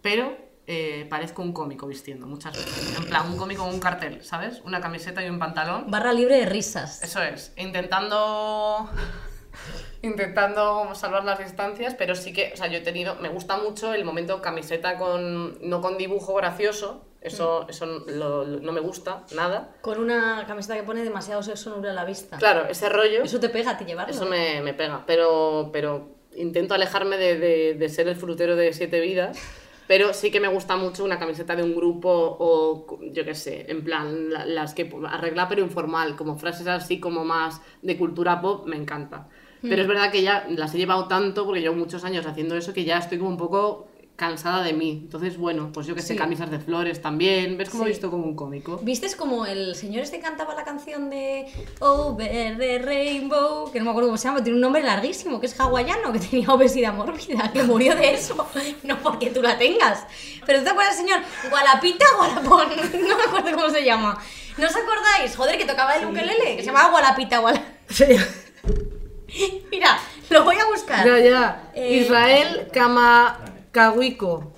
pero 0.02 0.36
eh, 0.72 1.08
parezco 1.10 1.42
un 1.42 1.52
cómico 1.52 1.88
vistiendo 1.88 2.28
muchas 2.28 2.54
veces. 2.56 2.96
En 3.00 3.06
plan, 3.06 3.26
un 3.32 3.38
cómico 3.38 3.64
con 3.64 3.74
un 3.74 3.80
cartel, 3.80 4.24
¿sabes? 4.24 4.62
Una 4.64 4.80
camiseta 4.80 5.26
y 5.26 5.28
un 5.30 5.40
pantalón. 5.40 5.90
Barra 5.90 6.14
libre 6.14 6.38
de 6.38 6.46
risas. 6.46 7.02
Eso 7.02 7.24
es, 7.24 7.52
intentando 7.58 8.88
intentando 10.02 10.94
salvar 10.96 11.24
las 11.26 11.40
distancias, 11.40 11.96
pero 11.98 12.16
sí 12.16 12.32
que, 12.34 12.52
o 12.54 12.58
sea, 12.58 12.68
yo 12.68 12.78
he 12.78 12.82
tenido, 12.82 13.16
me 13.16 13.30
gusta 13.30 13.58
mucho 13.58 13.94
el 13.94 14.06
momento 14.06 14.42
camiseta 14.42 14.98
con, 14.98 15.58
no 15.68 15.82
con 15.82 15.98
dibujo 15.98 16.36
gracioso, 16.36 17.06
eso, 17.22 17.68
eso 17.68 17.86
lo- 17.86 18.46
lo- 18.46 18.60
no 18.62 18.72
me 18.72 18.80
gusta, 18.80 19.26
nada. 19.36 19.76
Con 19.82 20.00
una 20.00 20.46
camiseta 20.48 20.76
que 20.76 20.84
pone 20.84 21.04
demasiado 21.04 21.44
sexo 21.44 21.76
nubla 21.76 21.92
a 21.92 21.94
la 21.94 22.06
vista. 22.06 22.38
Claro, 22.38 22.68
ese 22.70 22.88
rollo, 22.90 23.24
Eso 23.24 23.40
te 23.42 23.50
pega 23.50 23.72
a 23.72 23.78
ti 23.78 23.84
llevarlo. 23.86 24.14
eso 24.14 24.26
me, 24.26 24.62
me 24.62 24.74
pega, 24.74 25.04
pero, 25.06 25.70
pero 25.74 26.16
intento 26.36 26.74
alejarme 26.76 27.18
de, 27.18 27.38
de- 27.38 27.74
de 27.74 27.90
ser 27.90 28.08
el 28.08 28.16
frutero 28.16 28.56
de 28.56 28.72
siete 28.72 29.02
vidas, 29.02 29.38
pero 29.90 30.14
sí 30.14 30.30
que 30.32 30.40
me 30.40 30.48
gusta 30.50 30.78
mucho 30.78 31.04
una 31.04 31.18
camiseta 31.20 31.56
de 31.56 31.64
un 31.64 31.76
grupo 31.76 32.10
o 32.40 33.00
yo 33.12 33.26
qué 33.26 33.34
sé, 33.36 33.66
en 33.72 33.84
plan, 33.84 34.30
la- 34.30 34.46
las 34.46 34.74
que 34.76 34.90
arregla 35.10 35.48
pero 35.50 35.62
informal, 35.64 36.16
como 36.16 36.38
frases 36.38 36.68
así 36.68 37.00
como 37.00 37.26
más 37.26 37.62
de 37.82 37.98
cultura 37.98 38.40
pop, 38.42 38.68
me 38.68 38.76
encanta. 38.78 39.30
Pero 39.68 39.82
es 39.82 39.88
verdad 39.88 40.12
que 40.12 40.22
ya 40.24 40.46
las 40.50 40.74
he 40.76 40.78
llevado 40.78 41.08
tanto, 41.08 41.46
porque 41.46 41.62
llevo 41.62 41.76
muchos 41.76 42.04
años 42.06 42.26
haciendo 42.28 42.56
eso, 42.56 42.74
que 42.74 42.86
ya 42.86 42.98
estoy 43.00 43.18
como 43.18 43.32
un 43.32 43.38
poco 43.38 43.89
cansada 44.20 44.62
de 44.64 44.74
mí. 44.74 45.00
Entonces, 45.06 45.38
bueno, 45.38 45.72
pues 45.74 45.88
yo 45.88 45.96
que 45.96 46.02
sé, 46.02 46.10
Sí. 46.10 46.16
camisas 46.18 46.52
de 46.52 46.60
flores 46.60 47.02
también. 47.02 47.58
¿Ves 47.58 47.70
cómo 47.70 47.86
Sí. 47.86 47.90
he 47.90 47.94
visto 47.94 48.12
como 48.12 48.26
un 48.26 48.36
cómico? 48.36 48.78
¿Vistes 48.84 49.16
como 49.16 49.46
el 49.48 49.74
señor 49.76 50.04
este 50.04 50.20
cantaba 50.20 50.54
la 50.54 50.64
canción 50.64 51.10
de 51.10 51.48
Over 51.80 52.58
the 52.58 52.80
Rainbow? 52.80 53.72
Que 53.72 53.80
no 53.80 53.86
me 53.86 53.92
acuerdo 53.92 54.10
cómo 54.10 54.18
se 54.18 54.28
llama, 54.28 54.44
tiene 54.44 54.58
un 54.58 54.62
nombre 54.62 54.84
larguísimo, 54.84 55.40
que 55.40 55.48
es 55.48 55.60
hawaiano, 55.60 56.12
que 56.14 56.20
tenía 56.20 56.50
obesidad 56.54 56.94
mórbida, 56.94 57.52
que 57.52 57.64
murió 57.64 57.96
de 57.96 58.14
eso. 58.14 58.46
No 58.84 58.98
porque 59.00 59.30
tú 59.32 59.42
la 59.42 59.58
tengas. 59.58 60.06
Pero 60.46 60.60
¿tú 60.60 60.66
te 60.66 60.72
acuerdas, 60.72 60.96
señor? 60.98 61.22
Gualapita 61.50 62.06
Gualapón. 62.18 62.68
No 63.08 63.18
me 63.18 63.24
acuerdo 63.24 63.52
cómo 63.56 63.70
se 63.70 63.84
llama. 63.84 64.18
¿No 64.58 64.68
os 64.68 64.76
acordáis? 64.76 65.36
Joder, 65.38 65.58
que 65.58 65.66
tocaba 65.66 65.96
el 65.96 66.06
ukelele, 66.06 66.56
que 66.58 66.60
se 66.62 66.66
llamaba 66.68 66.90
Gualapita 66.92 67.40
Gualapón. 67.40 67.66
Mira, 69.72 70.00
lo 70.30 70.44
voy 70.44 70.56
a 70.58 70.66
buscar. 70.66 71.06
Ya, 71.06 71.20
ya. 71.20 71.72
Eh, 71.76 71.98
Israel 71.98 72.68
Kamakawico. 73.72 74.54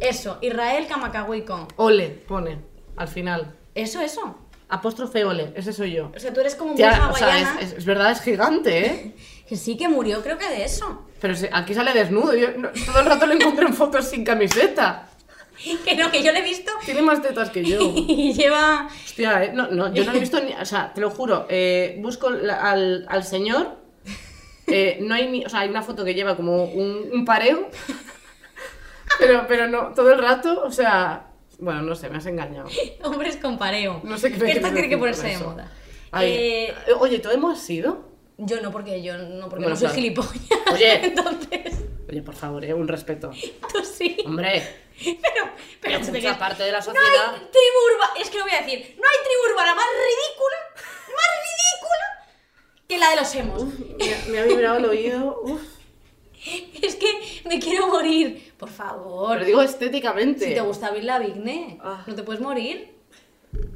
Eso, 0.00 0.38
Israel 0.40 0.86
Kamakawico. 0.86 1.68
Ole, 1.76 2.08
pone, 2.08 2.58
al 2.96 3.08
final. 3.08 3.54
Eso, 3.74 4.00
eso. 4.00 4.36
Apóstrofe 4.68 5.24
ole, 5.24 5.52
ese 5.54 5.72
soy 5.72 5.92
yo. 5.92 6.10
O 6.16 6.18
sea, 6.18 6.32
tú 6.32 6.40
eres 6.40 6.56
como 6.56 6.72
muy 6.72 6.78
Ya, 6.80 7.08
o 7.10 7.16
sea, 7.16 7.28
hawaiana. 7.28 7.60
es, 7.60 7.68
es- 7.72 7.78
es 7.78 7.84
verdad, 7.84 8.10
es 8.10 8.20
gigante, 8.22 8.86
¿eh? 8.86 9.14
Que 9.46 9.56
sí 9.56 9.76
que 9.76 9.88
murió, 9.88 10.22
creo 10.24 10.38
que 10.38 10.48
de 10.48 10.64
eso. 10.64 11.06
Pero 11.20 11.36
si- 11.36 11.46
aquí 11.52 11.72
sale 11.72 11.92
desnudo. 11.92 12.34
Yo 12.34 12.48
no- 12.58 12.70
todo 12.70 12.98
el 12.98 13.06
rato 13.06 13.26
lo 13.26 13.34
encontré 13.34 13.66
en 13.66 13.74
fotos 13.74 14.06
sin 14.06 14.24
camiseta. 14.24 15.08
Que 15.86 15.96
no, 15.96 16.10
que 16.10 16.22
yo 16.22 16.32
le 16.32 16.40
he 16.40 16.42
visto 16.42 16.70
Tiene 16.84 17.00
más 17.00 17.22
tetas 17.22 17.48
que 17.48 17.64
yo. 17.64 17.78
y 17.96 18.34
lleva. 18.34 18.88
Hostia, 19.04 19.44
eh, 19.44 19.52
no, 19.54 19.68
no, 19.68 19.94
yo 19.94 20.04
no 20.04 20.12
he 20.12 20.20
visto 20.20 20.38
ni. 20.42 20.52
O 20.52 20.64
sea, 20.66 20.92
te 20.92 21.00
lo 21.00 21.08
juro, 21.10 21.46
eh, 21.48 21.96
busco 22.00 22.28
la- 22.28 22.70
al, 22.72 23.06
al 23.08 23.24
señor. 23.24 23.76
eh, 24.66 24.98
no 25.00 25.14
hay 25.14 25.28
ni. 25.28 25.46
O 25.46 25.48
sea, 25.48 25.60
hay 25.60 25.68
una 25.70 25.80
foto 25.82 26.04
que 26.04 26.12
lleva 26.12 26.36
como 26.36 26.64
un, 26.64 27.08
un 27.12 27.24
pareo. 27.24 27.70
Pero, 29.18 29.46
pero 29.48 29.68
no, 29.68 29.92
todo 29.94 30.12
el 30.12 30.18
rato, 30.18 30.62
o 30.64 30.70
sea. 30.70 31.26
Bueno, 31.58 31.82
no 31.82 31.94
sé, 31.94 32.10
me 32.10 32.18
has 32.18 32.26
engañado. 32.26 32.68
Hombres 33.02 33.36
con 33.38 33.56
pareo. 33.58 34.00
No 34.04 34.18
sé 34.18 34.30
qué 34.32 34.38
me 34.38 34.52
Esto 34.52 34.70
tiene 34.72 34.88
que 34.88 34.98
ponerse 34.98 35.28
de 35.28 35.38
moda. 35.38 35.72
Ay, 36.12 36.32
Eh, 36.32 36.74
Oye, 36.98 37.18
¿tú 37.18 37.30
hemos 37.30 37.58
sido? 37.58 38.14
yo 38.38 38.60
no, 38.60 38.70
porque 38.70 39.02
yo 39.02 39.16
no, 39.16 39.48
porque 39.48 39.64
Bueno, 39.64 39.70
no 39.70 39.76
soy 39.76 39.86
claro. 39.88 39.94
gilipollas. 39.94 40.32
Oye. 40.72 41.06
Entonces, 41.06 41.84
Oye, 42.08 42.22
por 42.22 42.34
favor, 42.34 42.64
eh, 42.64 42.74
un 42.74 42.86
respeto. 42.86 43.30
tú 43.72 43.82
sí. 43.84 44.18
Hombre, 44.26 44.62
Pero, 45.02 45.50
pero, 45.80 45.98
mucha 46.00 46.12
crees- 46.12 46.36
parte 46.36 46.62
de 46.64 46.72
la 46.72 46.78
No 46.78 46.84
sociedad. 46.84 47.30
hay 47.32 47.38
tribu 47.38 47.94
urbana. 47.94 48.12
Es 48.20 48.28
que 48.30 48.38
lo 48.38 48.44
voy 48.44 48.52
a 48.52 48.60
decir. 48.60 48.78
No 48.98 49.04
hay 49.08 49.16
tribu 49.24 49.52
urbana 49.52 49.74
más 49.74 49.86
ridícula, 50.06 50.56
más 51.08 51.30
ridícula 51.46 52.86
que 52.88 52.98
la 52.98 53.10
de 53.10 53.16
los 53.16 53.34
emos. 53.34 53.64
Me, 53.98 54.14
ha- 54.14 54.24
me 54.30 54.38
ha 54.40 54.44
vibrado 54.44 54.76
el 54.76 54.84
oído. 54.84 55.40
Uf. 55.42 55.62
Es 56.82 56.94
que 56.96 57.42
me 57.48 57.58
quiero 57.58 57.88
morir. 57.88 58.45
Por 58.58 58.68
favor. 58.70 59.34
Pero 59.34 59.44
digo 59.44 59.62
estéticamente. 59.62 60.46
Si 60.46 60.54
te 60.54 60.60
gusta 60.60 60.90
Bill 60.90 61.06
Lavigne, 61.06 61.78
Ah. 61.82 62.02
no 62.06 62.14
te 62.14 62.22
puedes 62.22 62.40
morir. 62.40 62.94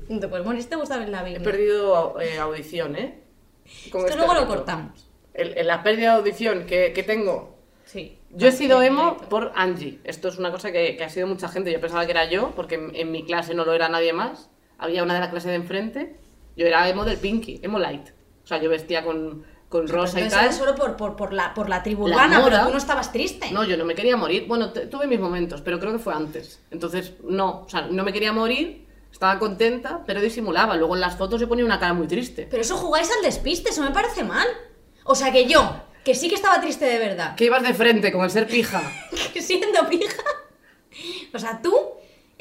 No 0.08 0.18
te 0.20 0.28
puedes 0.28 0.44
morir 0.44 0.62
si 0.62 0.68
te 0.68 0.76
gusta 0.76 0.96
Bill 0.98 1.08
He 1.08 1.12
Lavigne. 1.12 1.40
perdido 1.40 2.18
eh, 2.20 2.38
audición, 2.38 2.96
¿eh? 2.96 3.20
Con 3.90 4.00
Esto 4.02 4.14
este 4.14 4.16
luego 4.16 4.34
lo 4.34 4.40
reto. 4.40 4.54
cortamos. 4.54 5.08
El- 5.34 5.56
el- 5.56 5.66
la 5.66 5.82
pérdida 5.82 6.12
de 6.12 6.18
audición 6.18 6.66
que, 6.66 6.92
que 6.92 7.02
tengo. 7.02 7.56
Sí. 7.84 8.18
Yo 8.30 8.48
he 8.48 8.52
sido 8.52 8.82
emo 8.82 9.16
por 9.28 9.52
Angie. 9.54 9.98
Esto 10.04 10.28
es 10.28 10.38
una 10.38 10.50
cosa 10.50 10.70
que, 10.72 10.96
que 10.96 11.04
ha 11.04 11.08
sido 11.08 11.26
mucha 11.26 11.48
gente. 11.48 11.72
Yo 11.72 11.80
pensaba 11.80 12.04
que 12.04 12.12
era 12.12 12.24
yo, 12.28 12.52
porque 12.56 12.76
en, 12.76 12.94
en 12.94 13.10
mi 13.12 13.24
clase 13.24 13.54
no 13.54 13.64
lo 13.64 13.72
era 13.72 13.88
nadie 13.88 14.12
más. 14.12 14.50
Había 14.78 15.02
una 15.02 15.14
de 15.14 15.20
la 15.20 15.30
clase 15.30 15.48
de 15.50 15.56
enfrente. 15.56 16.16
Yo 16.56 16.66
era 16.66 16.88
emo 16.88 17.04
del 17.04 17.18
Pinky, 17.18 17.60
emo 17.62 17.78
light. 17.78 18.08
O 18.44 18.46
sea, 18.46 18.58
yo 18.60 18.70
vestía 18.70 19.04
con, 19.04 19.44
con 19.70 19.88
rosa 19.88 20.20
y 20.20 20.28
tal. 20.28 20.52
solo 20.52 20.74
por, 20.74 20.96
por, 20.96 21.16
por 21.16 21.32
la, 21.32 21.54
por 21.54 21.68
la 21.68 21.82
tribu 21.82 22.06
La 22.08 22.16
urbana, 22.16 22.40
moda. 22.40 22.50
pero 22.50 22.64
tú 22.66 22.72
no 22.72 22.78
estabas 22.78 23.12
triste. 23.12 23.50
No, 23.52 23.64
yo 23.64 23.76
no 23.78 23.84
me 23.86 23.94
quería 23.94 24.16
morir. 24.16 24.44
Bueno, 24.46 24.72
tuve 24.72 25.06
mis 25.06 25.20
momentos, 25.20 25.62
pero 25.62 25.78
creo 25.78 25.92
que 25.92 25.98
fue 26.00 26.12
antes. 26.12 26.60
Entonces, 26.72 27.14
no, 27.22 27.62
o 27.62 27.68
sea, 27.68 27.82
no 27.82 28.02
me 28.04 28.12
quería 28.12 28.32
morir, 28.32 28.86
estaba 29.12 29.38
contenta, 29.38 30.02
pero 30.06 30.20
disimulaba. 30.20 30.76
Luego 30.76 30.96
en 30.96 31.00
las 31.00 31.16
fotos 31.16 31.40
yo 31.40 31.48
ponía 31.48 31.64
una 31.64 31.78
cara 31.78 31.94
muy 31.94 32.08
triste. 32.08 32.48
Pero 32.50 32.62
eso 32.62 32.76
jugáis 32.76 33.08
al 33.16 33.22
despiste, 33.22 33.70
eso 33.70 33.82
me 33.82 33.92
parece 33.92 34.24
mal. 34.24 34.46
O 35.04 35.14
sea 35.14 35.30
que 35.32 35.46
yo, 35.46 35.72
que 36.04 36.14
sí 36.16 36.28
que 36.28 36.34
estaba 36.34 36.60
triste 36.60 36.84
de 36.84 36.98
verdad, 36.98 37.36
Que 37.36 37.44
ibas 37.44 37.62
de 37.62 37.72
frente 37.72 38.10
con 38.12 38.24
el 38.24 38.30
ser 38.30 38.48
pija. 38.48 38.82
que 39.32 39.40
siendo 39.40 39.88
pija. 39.88 40.22
O 41.32 41.38
sea, 41.38 41.62
tú 41.62 41.72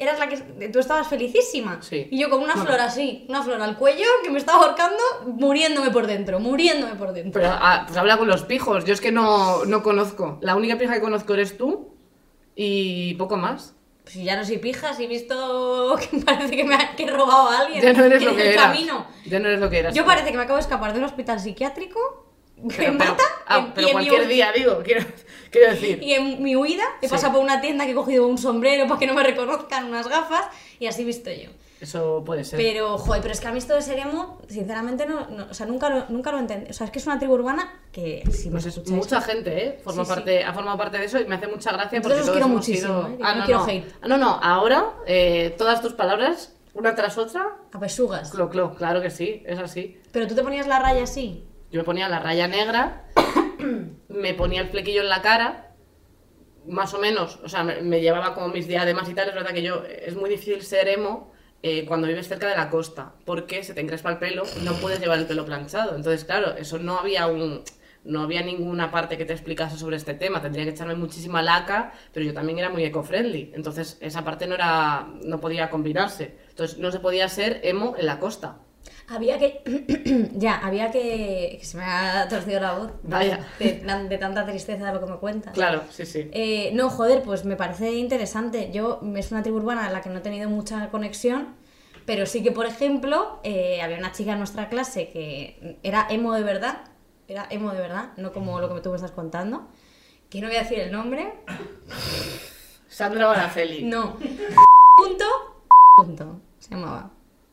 eras 0.00 0.18
la 0.18 0.28
que. 0.28 0.36
Tú 0.70 0.78
estabas 0.80 1.06
felicísima. 1.06 1.80
Sí. 1.82 2.08
Y 2.10 2.18
yo 2.20 2.28
con 2.30 2.40
una 2.42 2.54
Bueno. 2.54 2.66
flor 2.68 2.80
así, 2.80 3.26
una 3.28 3.42
flor 3.42 3.60
al 3.62 3.76
cuello 3.76 4.06
que 4.24 4.30
me 4.30 4.38
estaba 4.38 4.64
ahorcando, 4.64 5.02
muriéndome 5.26 5.90
por 5.90 6.06
dentro, 6.06 6.40
muriéndome 6.40 6.94
por 6.96 7.12
dentro. 7.12 7.40
Pero 7.40 7.54
ah, 7.56 7.84
pues 7.86 7.96
habla 7.98 8.16
con 8.16 8.26
los 8.28 8.42
pijos. 8.44 8.84
Yo 8.84 8.92
es 8.94 9.00
que 9.00 9.12
no, 9.12 9.64
no 9.66 9.82
conozco. 9.82 10.38
La 10.42 10.56
única 10.56 10.76
pija 10.78 10.94
que 10.94 11.00
conozco 11.00 11.34
eres 11.34 11.56
tú 11.56 11.94
y 12.56 13.14
poco 13.14 13.36
más. 13.36 13.74
Pues 14.02 14.14
ya 14.16 14.34
no 14.36 14.44
soy 14.44 14.58
pija, 14.58 14.92
si 14.94 15.04
he 15.04 15.06
visto 15.06 15.96
que 16.00 16.18
parece 16.24 16.56
que 16.56 16.64
me 16.64 16.74
ha 16.74 16.96
que 16.96 17.04
he 17.04 17.10
robado 17.10 17.48
a 17.50 17.58
alguien 17.60 17.80
Ya 17.82 17.92
no 17.92 18.04
eres 18.04 18.22
lo 18.24 18.30
el 18.30 18.36
que 18.36 18.52
eras. 18.54 18.64
camino. 18.66 19.06
Ya 19.26 19.38
no 19.38 19.46
eres 19.48 19.60
lo 19.60 19.70
que 19.70 19.78
eras. 19.78 19.94
Yo 19.94 20.04
parece 20.04 20.30
que 20.32 20.36
me 20.36 20.42
acabo 20.44 20.56
de 20.56 20.62
escapar 20.62 20.92
de 20.92 20.98
un 20.98 21.04
hospital 21.04 21.38
psiquiátrico. 21.38 21.98
Pero, 22.76 22.92
mata. 22.94 23.16
ah, 23.46 23.58
en- 23.58 23.72
pero 23.72 23.86
y 23.86 23.90
en 23.90 23.92
cualquier 23.94 24.28
día, 24.28 24.52
digo, 24.54 24.80
quiero, 24.84 25.04
quiero 25.50 25.70
decir. 25.72 26.02
Y 26.02 26.12
en 26.14 26.42
mi 26.42 26.56
huida 26.56 26.84
he 27.00 27.06
Sí. 27.08 27.12
pasado 27.12 27.34
por 27.34 27.42
una 27.42 27.60
tienda 27.60 27.84
que 27.84 27.92
he 27.92 27.94
cogido 27.94 28.26
un 28.26 28.38
sombrero 28.38 28.86
para 28.86 28.98
que 28.98 29.06
no 29.06 29.14
me 29.14 29.22
reconozcan, 29.22 29.86
unas 29.86 30.08
gafas, 30.08 30.44
y 30.78 30.86
así 30.86 31.04
visto 31.04 31.30
yo. 31.30 31.50
Eso 31.80 32.22
puede 32.26 32.44
ser. 32.44 32.58
Pero, 32.58 32.98
joder, 32.98 33.22
pero 33.22 33.32
es 33.32 33.40
que 33.40 33.48
a 33.48 33.52
mí 33.52 33.58
esto 33.58 33.74
de 33.74 33.80
ser 33.80 33.98
emo, 34.00 34.38
sinceramente, 34.48 35.06
no, 35.06 35.26
no- 35.30 35.46
o 35.50 35.54
sea, 35.54 35.64
nunca 35.64 35.88
lo, 35.88 36.04
nunca 36.10 36.30
lo 36.30 36.38
entendí. 36.38 36.70
O 36.70 36.74
sea, 36.74 36.84
es 36.84 36.90
que 36.92 36.98
es 36.98 37.06
una 37.06 37.18
tribu 37.18 37.32
urbana 37.34 37.72
que, 37.90 38.22
si 38.30 38.50
Pues 38.50 38.66
es 38.66 38.74
escucháis, 38.76 38.96
mucha 38.98 39.20
gente, 39.22 39.64
¿eh? 39.66 39.80
Forma 39.82 40.04
Sí, 40.04 40.10
sí. 40.10 40.14
parte, 40.14 40.44
Ha 40.44 40.52
formado 40.52 40.76
parte 40.76 40.98
de 40.98 41.06
eso 41.06 41.18
y 41.18 41.24
me 41.24 41.36
hace 41.36 41.46
mucha 41.46 41.72
gracia 41.72 42.02
porque 42.02 42.16
os 42.18 42.20
todos 42.20 42.32
quiero 42.32 42.46
hemos 42.46 42.56
muchísimo, 42.58 43.02
sido- 43.06 43.14
¿eh? 43.14 43.18
Ah, 43.22 43.32
no 43.32 43.38
no, 43.40 43.44
quiero 43.46 43.64
hate. 43.66 43.84
Ah, 44.02 44.08
no, 44.08 44.18
no. 44.18 44.38
Ahora, 44.42 44.90
eh, 45.06 45.54
todas 45.56 45.80
tus 45.80 45.94
palabras, 45.94 46.54
una 46.74 46.94
tras 46.94 47.16
otra, 47.16 47.46
a 47.72 47.80
pesugas. 47.80 48.30
clo, 48.30 48.50
clo. 48.50 48.74
Claro 48.74 49.00
que 49.00 49.08
sí, 49.08 49.42
es 49.46 49.58
así. 49.58 49.98
Pero 50.12 50.26
tú 50.26 50.34
te 50.34 50.42
ponías 50.42 50.66
la 50.66 50.80
raya 50.80 51.04
así. 51.04 51.44
Yo 51.70 51.80
me 51.80 51.84
ponía 51.84 52.08
la 52.08 52.18
raya 52.18 52.48
negra, 52.48 53.04
me 54.08 54.34
ponía 54.34 54.62
el 54.62 54.68
flequillo 54.68 55.02
en 55.02 55.08
la 55.08 55.22
cara, 55.22 55.74
más 56.66 56.94
o 56.94 56.98
menos, 56.98 57.38
o 57.42 57.48
sea, 57.48 57.62
me, 57.64 57.80
me 57.82 58.00
llevaba 58.00 58.34
como 58.34 58.48
mis 58.48 58.66
diademas 58.68 59.08
y 59.08 59.14
tal. 59.14 59.28
Es 59.28 59.34
verdad 59.34 59.52
que 59.52 59.62
yo, 59.62 59.84
es 59.84 60.14
muy 60.16 60.30
difícil 60.30 60.62
ser 60.62 60.88
emo 60.88 61.32
eh, 61.62 61.84
cuando 61.86 62.06
vives 62.06 62.26
cerca 62.26 62.48
de 62.48 62.56
la 62.56 62.70
costa, 62.70 63.12
porque 63.26 63.62
se 63.64 63.74
te 63.74 63.82
encrespa 63.82 64.10
el 64.10 64.16
pelo 64.16 64.44
no 64.64 64.72
puedes 64.74 64.98
llevar 64.98 65.18
el 65.18 65.26
pelo 65.26 65.44
planchado. 65.44 65.94
Entonces, 65.94 66.24
claro, 66.24 66.56
eso 66.56 66.78
no 66.78 66.98
había 66.98 67.26
un... 67.26 67.62
No 68.02 68.22
había 68.22 68.40
ninguna 68.40 68.90
parte 68.90 69.18
que 69.18 69.26
te 69.26 69.34
explicase 69.34 69.76
sobre 69.76 69.98
este 69.98 70.14
tema, 70.14 70.40
tendría 70.40 70.64
que 70.64 70.70
echarme 70.70 70.94
muchísima 70.94 71.42
laca, 71.42 71.92
pero 72.14 72.24
yo 72.24 72.32
también 72.32 72.58
era 72.58 72.70
muy 72.70 72.82
eco-friendly, 72.82 73.52
entonces 73.54 73.98
esa 74.00 74.24
parte 74.24 74.46
no 74.46 74.54
era, 74.54 75.06
no 75.22 75.38
podía 75.38 75.68
combinarse. 75.68 76.38
Entonces 76.48 76.78
no 76.78 76.90
se 76.92 77.00
podía 77.00 77.28
ser 77.28 77.60
emo 77.62 77.94
en 77.98 78.06
la 78.06 78.18
costa. 78.18 78.60
Había 79.10 79.38
que. 79.38 79.62
ya, 80.34 80.58
había 80.58 80.92
que. 80.92 81.56
que 81.58 81.64
se 81.64 81.76
me 81.76 81.82
ha 81.84 82.28
torcido 82.28 82.60
la 82.60 82.74
voz. 82.74 82.92
Vaya. 83.02 83.44
De, 83.58 83.82
de 84.08 84.18
tanta 84.18 84.46
tristeza 84.46 84.86
de 84.86 84.92
lo 84.92 85.04
que 85.04 85.10
me 85.10 85.18
cuentas. 85.18 85.52
Claro, 85.52 85.82
sí, 85.90 86.06
sí. 86.06 86.30
Eh, 86.32 86.70
no, 86.74 86.90
joder, 86.90 87.22
pues 87.22 87.44
me 87.44 87.56
parece 87.56 87.92
interesante. 87.94 88.70
Yo 88.72 89.00
es 89.16 89.32
una 89.32 89.42
tribu 89.42 89.58
urbana 89.58 89.88
en 89.88 89.92
la 89.92 90.00
que 90.00 90.10
no 90.10 90.18
he 90.18 90.22
tenido 90.22 90.48
mucha 90.48 90.90
conexión, 90.90 91.56
Pero 92.06 92.24
sí 92.24 92.42
que, 92.42 92.52
por 92.52 92.66
ejemplo, 92.66 93.40
eh, 93.42 93.82
había 93.82 93.98
una 93.98 94.12
chica 94.12 94.32
en 94.32 94.38
nuestra 94.38 94.68
clase 94.68 95.10
que 95.10 95.78
era 95.82 96.06
emo 96.08 96.32
de 96.32 96.42
verdad, 96.42 96.84
era 97.26 97.46
emo 97.50 97.72
de 97.72 97.80
verdad, 97.80 98.12
no 98.16 98.32
como 98.32 98.60
lo 98.60 98.72
que 98.72 98.80
tú 98.80 98.90
me 98.90 98.96
estás 98.96 99.10
contando, 99.10 99.68
que 100.28 100.40
no 100.40 100.46
voy 100.46 100.56
a 100.56 100.62
decir 100.62 100.78
el 100.78 100.92
nombre, 100.92 101.34
Sandra 102.88 103.26
Baraceli. 103.26 103.82
no, 103.82 104.16
punto, 104.96 105.24
punto, 105.96 106.40
se 106.58 106.70
llamaba. 106.74 107.10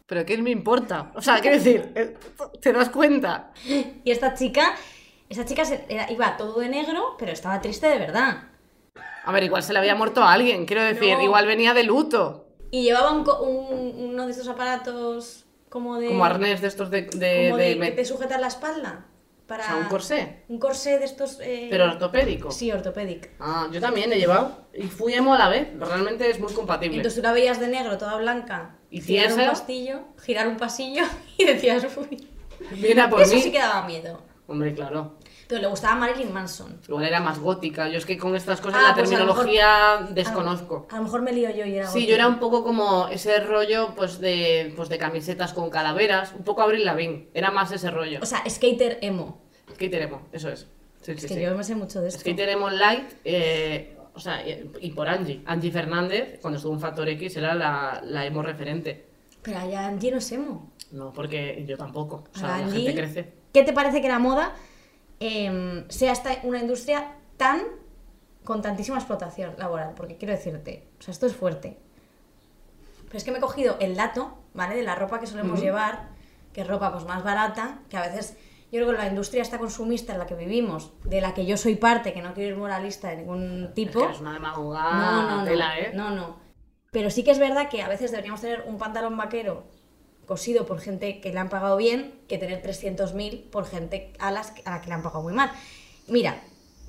Pero 0.07 0.25
¿qué 0.25 0.37
me 0.37 0.51
importa? 0.51 1.11
O 1.15 1.21
sea, 1.21 1.39
quiero 1.41 1.57
decir, 1.57 1.91
eh, 1.95 2.15
¿te 2.61 2.71
das 2.73 2.89
cuenta? 2.89 3.51
Y 3.65 4.09
esta 4.09 4.33
chica, 4.33 4.73
esa 5.29 5.43
chica 5.45 5.65
se- 5.65 5.85
era- 5.89 6.09
iba 6.11 6.37
todo 6.37 6.59
de 6.61 6.69
negro, 6.69 7.15
pero 7.19 7.31
estaba 7.33 7.59
triste 7.61 7.87
de 7.87 7.99
verdad. 7.99 8.43
A 9.25 9.31
ver, 9.33 9.43
igual 9.43 9.61
se 9.63 9.73
le 9.73 9.79
había 9.79 9.95
muerto 9.95 10.23
a 10.23 10.31
alguien, 10.31 10.65
quiero 10.65 10.81
decir, 10.81 11.17
No. 11.17 11.23
igual 11.23 11.45
venía 11.45 11.73
de 11.73 11.83
luto. 11.83 12.47
Y 12.71 12.83
llevaba 12.83 13.11
un 13.11 13.27
un- 13.29 14.09
uno 14.11 14.25
de 14.25 14.31
estos 14.31 14.47
aparatos 14.47 15.45
como 15.69 15.99
de... 15.99 16.07
Como 16.07 16.23
arnés 16.23 16.61
de 16.61 16.67
estos 16.69 16.89
de... 16.89 17.01
de, 17.03 17.47
como 17.49 17.57
de 17.57 17.75
de- 17.75 17.79
que 17.79 17.91
te 17.91 18.05
sujetan 18.05 18.39
la 18.39 18.47
espalda. 18.47 19.05
Para... 19.45 19.63
o 19.63 19.67
sea, 19.67 19.75
un 19.77 19.85
corsé. 19.85 20.43
Un 20.47 20.59
corsé 20.59 20.99
de 20.99 21.05
estos... 21.05 21.39
eh, 21.41 21.67
Pero 21.69 21.85
ortopédico. 21.85 22.51
Sí, 22.51 22.71
ortopédico. 22.71 23.27
Ah, 23.41 23.67
yo 23.71 23.81
también 23.81 24.11
he 24.13 24.17
llevado. 24.17 24.67
Y 24.73 24.83
fui 24.87 25.13
emo 25.13 25.33
a 25.33 25.37
la 25.37 25.49
vez. 25.49 25.67
Realmente 25.77 26.29
es 26.29 26.39
muy 26.39 26.53
compatible. 26.53 26.95
Entonces 26.97 27.19
tú 27.21 27.27
la 27.27 27.33
veías 27.33 27.59
de 27.59 27.67
negro, 27.67 27.97
toda 27.97 28.15
blanca, 28.17 28.76
¿Y 28.89 29.01
girar 29.01 29.31
un 29.33 29.45
pastillo, 29.45 29.99
girar 30.23 30.47
un 30.47 30.57
pasillo 30.57 31.03
y 31.38 31.45
decías, 31.45 31.85
uy, 31.97 32.27
Viene 32.71 33.01
a 33.01 33.09
por 33.09 33.21
eso 33.21 33.35
mí. 33.35 33.41
sí 33.41 33.51
que 33.51 33.59
daba 33.59 33.85
miedo. 33.88 34.21
Hombre, 34.47 34.73
claro. 34.73 35.17
Pero 35.47 35.61
le 35.61 35.67
gustaba 35.67 35.95
Marilyn 35.95 36.33
Manson. 36.33 36.81
Igual 36.88 37.05
era 37.05 37.19
más 37.21 37.39
gótica. 37.39 37.88
Yo 37.88 37.97
es 37.97 38.05
que 38.05 38.17
con 38.17 38.35
estas 38.35 38.59
cosas 38.59 38.81
Ah, 38.83 38.88
la 38.89 38.95
pues 38.95 39.09
a 39.11 39.17
lo 39.19 39.25
mejor- 39.27 39.45
terminología 39.45 40.07
desconozco. 40.11 40.88
A 40.91 40.97
lo 40.97 41.03
mejor 41.03 41.21
me 41.21 41.31
lío 41.31 41.49
yo 41.51 41.65
y 41.65 41.75
era 41.77 41.88
Sí, 41.88 42.05
yo 42.05 42.15
era 42.15 42.27
un 42.27 42.39
poco 42.39 42.63
como 42.65 43.07
ese 43.07 43.39
rollo 43.39 43.93
pues 43.95 44.19
de, 44.19 44.73
pues 44.75 44.89
de 44.89 44.97
camisetas 44.97 45.53
con 45.53 45.69
calaveras, 45.69 46.33
un 46.38 46.43
poco 46.43 46.61
Abril 46.63 46.83
Lavigne, 46.83 47.29
era 47.33 47.51
más 47.51 47.71
ese 47.71 47.91
rollo. 47.91 48.19
O 48.21 48.25
sea, 48.25 48.43
skater 48.49 48.99
emo. 49.01 49.41
Skater 49.73 50.01
emo, 50.01 50.21
eso 50.33 50.49
es. 50.49 50.67
Sí, 51.01 51.11
Es 51.13 51.21
sí, 51.21 51.27
que 51.27 51.33
sí. 51.35 51.41
yo 51.41 51.55
me 51.55 51.63
sé 51.63 51.75
mucho 51.75 52.01
de 52.01 52.09
esto. 52.09 52.19
Skater 52.21 52.49
emo 52.49 52.69
light, 52.69 53.09
eh, 53.23 53.96
o 54.18 54.20
sea, 54.20 54.43
y, 54.47 54.91
por 54.91 55.07
Angie. 55.07 55.43
Angie 55.45 55.72
Fernández, 55.72 56.39
cuando 56.41 56.57
estuvo 56.57 56.74
en 56.74 56.80
Factor 56.80 57.07
X, 57.07 57.38
era 57.38 57.53
la, 57.53 58.01
la 58.03 58.26
emo 58.26 58.41
referente. 58.41 59.05
Pero 59.43 59.59
allá 59.59 59.86
Angie 59.86 60.09
no 60.09 60.18
es 60.18 60.32
emo. 60.32 60.72
No, 60.91 61.13
porque 61.13 61.63
yo 61.68 61.78
tampoco. 61.78 62.24
O 62.34 62.38
sea, 62.38 62.55
Ahora, 62.55 62.57
la 62.61 62.65
Angie, 62.65 62.82
gente 62.88 62.99
crece. 62.99 63.34
¿Qué 63.53 63.61
te 63.61 63.74
parece 63.74 64.01
que 64.01 64.07
la 64.07 64.18
moda 64.18 64.55
em, 65.20 65.88
sea 65.89 66.13
esta 66.13 66.32
una 66.41 66.59
industria 66.59 67.13
tan 67.38 67.61
con 68.43 68.63
tantísima 68.63 68.97
explotación 68.97 69.53
laboral? 69.59 69.93
Porque 69.95 70.18
quiero 70.18 70.34
decirte, 70.34 70.88
o 70.99 71.03
sea, 71.03 71.11
esto 71.11 71.28
es 71.28 71.36
fuerte. 71.36 71.78
Pero 73.05 73.18
es 73.20 73.24
que 73.24 73.32
me 73.32 73.38
he 73.38 73.41
cogido 73.41 73.78
el 73.80 73.95
dato, 73.95 74.36
¿vale? 74.55 74.76
De 74.76 74.84
la 74.84 74.95
ropa 74.95 75.20
que 75.20 75.28
solemos 75.28 75.61
llevar, 75.61 76.09
que 76.53 76.61
es 76.61 76.68
ropa 76.68 76.91
pues 76.91 77.05
más 77.05 77.24
barata, 77.24 77.82
que 77.88 77.97
a 77.97 78.01
veces 78.01 78.36
yo 78.72 78.82
creo 78.82 78.88
que 78.91 78.97
la 78.97 79.07
industria 79.07 79.41
esta 79.41 79.57
consumista 79.59 80.13
en 80.13 80.20
la 80.20 80.26
que 80.26 80.36
vivimos, 80.36 80.91
de 81.05 81.22
la 81.22 81.34
que 81.34 81.45
yo 81.45 81.57
soy 81.57 81.76
parte, 81.76 82.13
que 82.13 82.22
no 82.22 82.34
quiero 82.34 82.49
ir 82.51 82.57
moralista 82.57 83.09
de 83.09 83.18
ningún 83.18 83.65
Es 83.70 83.74
tipo. 83.74 83.99
que 83.99 84.05
eres 84.05 84.20
una 84.20 84.34
demagoga 84.34 84.91
No, 84.93 85.22
no, 85.24 85.36
no. 85.38 85.43
tela, 85.45 85.80
¿eh? 85.80 85.91
No, 85.93 86.09
no. 86.11 86.39
Pero 86.91 87.09
sí 87.09 87.24
que 87.24 87.32
es 87.32 87.39
verdad 87.39 87.70
que 87.70 87.82
a 87.82 87.88
veces 87.88 88.11
deberíamos 88.11 88.41
tener 88.41 88.63
un 88.68 88.78
pantalón 88.78 89.15
vaquero 89.18 89.65
cosido 90.26 90.65
por 90.65 90.80
gente 90.82 91.22
que 91.22 91.32
le 91.32 91.39
han 91.39 91.49
pagado 91.49 91.78
bien 91.78 92.20
que 92.28 92.38
tener 92.38 92.61
300.000 92.61 93.49
por 93.49 93.65
gente 93.65 94.11
a, 94.20 94.32
las, 94.32 94.53
a 94.65 94.72
la 94.72 94.82
que 94.82 94.88
le 94.88 94.93
han 94.95 95.03
pagado 95.03 95.22
muy 95.24 95.34
mal. 95.34 95.51
Mira, 96.07 96.41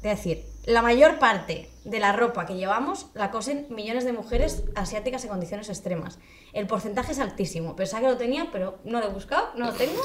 a 0.03 0.09
decir, 0.09 0.45
la 0.67 0.83
mayor 0.83 1.19
parte 1.19 1.69
de 1.85 2.01
la 2.01 2.13
ropa 2.13 2.47
que 2.47 2.57
llevamos 2.57 3.07
la 3.15 3.31
cosen 3.31 3.67
millones 3.71 4.05
de 4.05 4.13
mujeres 4.13 4.65
asiáticas 4.75 5.23
en 5.25 5.31
condiciones 5.31 5.69
extremas. 5.69 6.19
El 6.53 6.67
porcentaje 6.67 7.13
es 7.13 7.19
altísimo. 7.21 7.77
Pensaba 7.77 8.03
que 8.03 8.09
lo 8.09 8.17
tenía, 8.17 8.49
pero 8.53 8.79
no 8.85 9.01
lo 9.01 9.07
he 9.07 9.11
buscado, 9.13 9.51
no 9.57 9.67
lo 9.67 9.73
tengo. 9.73 10.01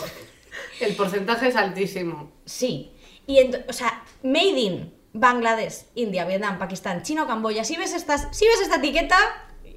El 0.80 0.96
porcentaje 0.96 1.48
es 1.48 1.56
altísimo. 1.56 2.32
Sí. 2.46 2.92
Y 3.28 3.40
o 3.68 3.74
sea, 3.74 4.04
made 4.24 4.60
in 4.60 4.94
Bangladesh, 5.14 5.86
India, 5.96 6.26
Vietnam, 6.26 6.58
Pakistán, 6.58 7.04
China 7.04 7.24
o 7.24 7.28
Camboya. 7.28 7.64
Si 7.64 7.78
ves 7.78 7.94
estas, 7.94 8.28
si 8.32 8.46
ves 8.46 8.62
esta 8.62 8.78
etiqueta, 8.78 9.18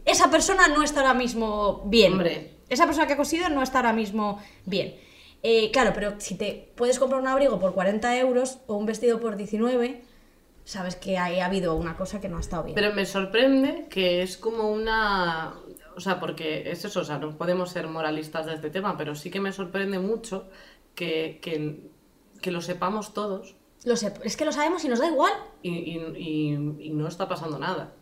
esa 0.05 0.31
persona 0.31 0.69
no 0.69 0.83
está 0.83 1.01
ahora 1.01 1.15
mismo 1.15 1.83
bien. 1.87 2.13
Hombre. 2.13 2.53
Esa 2.69 2.87
persona 2.87 3.07
que 3.07 3.13
ha 3.13 3.17
cosido 3.17 3.49
no 3.49 3.63
está 3.63 3.79
ahora 3.79 3.93
mismo 3.93 4.43
bien. 4.65 4.97
Eh, 5.43 5.71
claro, 5.71 5.93
pero 5.95 6.15
si 6.19 6.37
te 6.37 6.73
puedes 6.75 6.99
comprar 6.99 7.21
un 7.21 7.29
abrigo 7.29 7.61
por 7.61 7.75
40 7.75 8.19
euros 8.19 8.59
o 8.67 8.75
un 8.75 8.87
vestido 8.87 9.21
por 9.21 9.37
19, 9.37 10.03
sabes 10.65 10.97
que 10.97 11.19
ahí 11.19 11.39
ha 11.39 11.47
habido 11.47 11.77
una 11.77 11.97
cosa 11.97 12.21
que 12.21 12.29
no 12.29 12.39
ha 12.39 12.41
estado 12.41 12.65
bien. 12.65 12.75
Pero 12.75 12.93
me 12.95 13.07
sorprende 13.07 13.87
que 13.89 14.23
es 14.23 14.37
como 14.37 14.71
una... 14.71 15.55
O 15.97 16.01
sea, 16.01 16.21
porque 16.21 16.71
es 16.71 16.85
eso, 16.85 17.01
o 17.01 17.05
sea, 17.05 17.19
no 17.19 17.37
podemos 17.39 17.71
ser 17.71 17.89
moralistas 17.89 18.47
de 18.47 18.55
este 18.55 18.71
tema, 18.71 18.97
pero 18.99 19.15
sí 19.15 19.31
que 19.31 19.41
me 19.41 19.53
sorprende 19.53 19.99
mucho 19.99 20.49
que, 20.95 21.39
que, 21.43 21.89
que 22.43 22.51
lo 22.51 22.61
sepamos 22.61 23.15
todos 23.15 23.57
Lo 23.85 23.97
sé, 23.97 24.13
es 24.23 24.37
que 24.37 24.45
lo 24.45 24.53
sabemos 24.53 24.85
y 24.85 24.89
nos 24.89 24.99
da 24.99 25.07
igual. 25.09 25.33
y, 25.63 25.71
y- 25.71 25.99
y- 26.17 26.87
y 26.87 26.91
no 26.91 27.09
está 27.09 27.29
pasando 27.29 27.59
nada. 27.59 27.95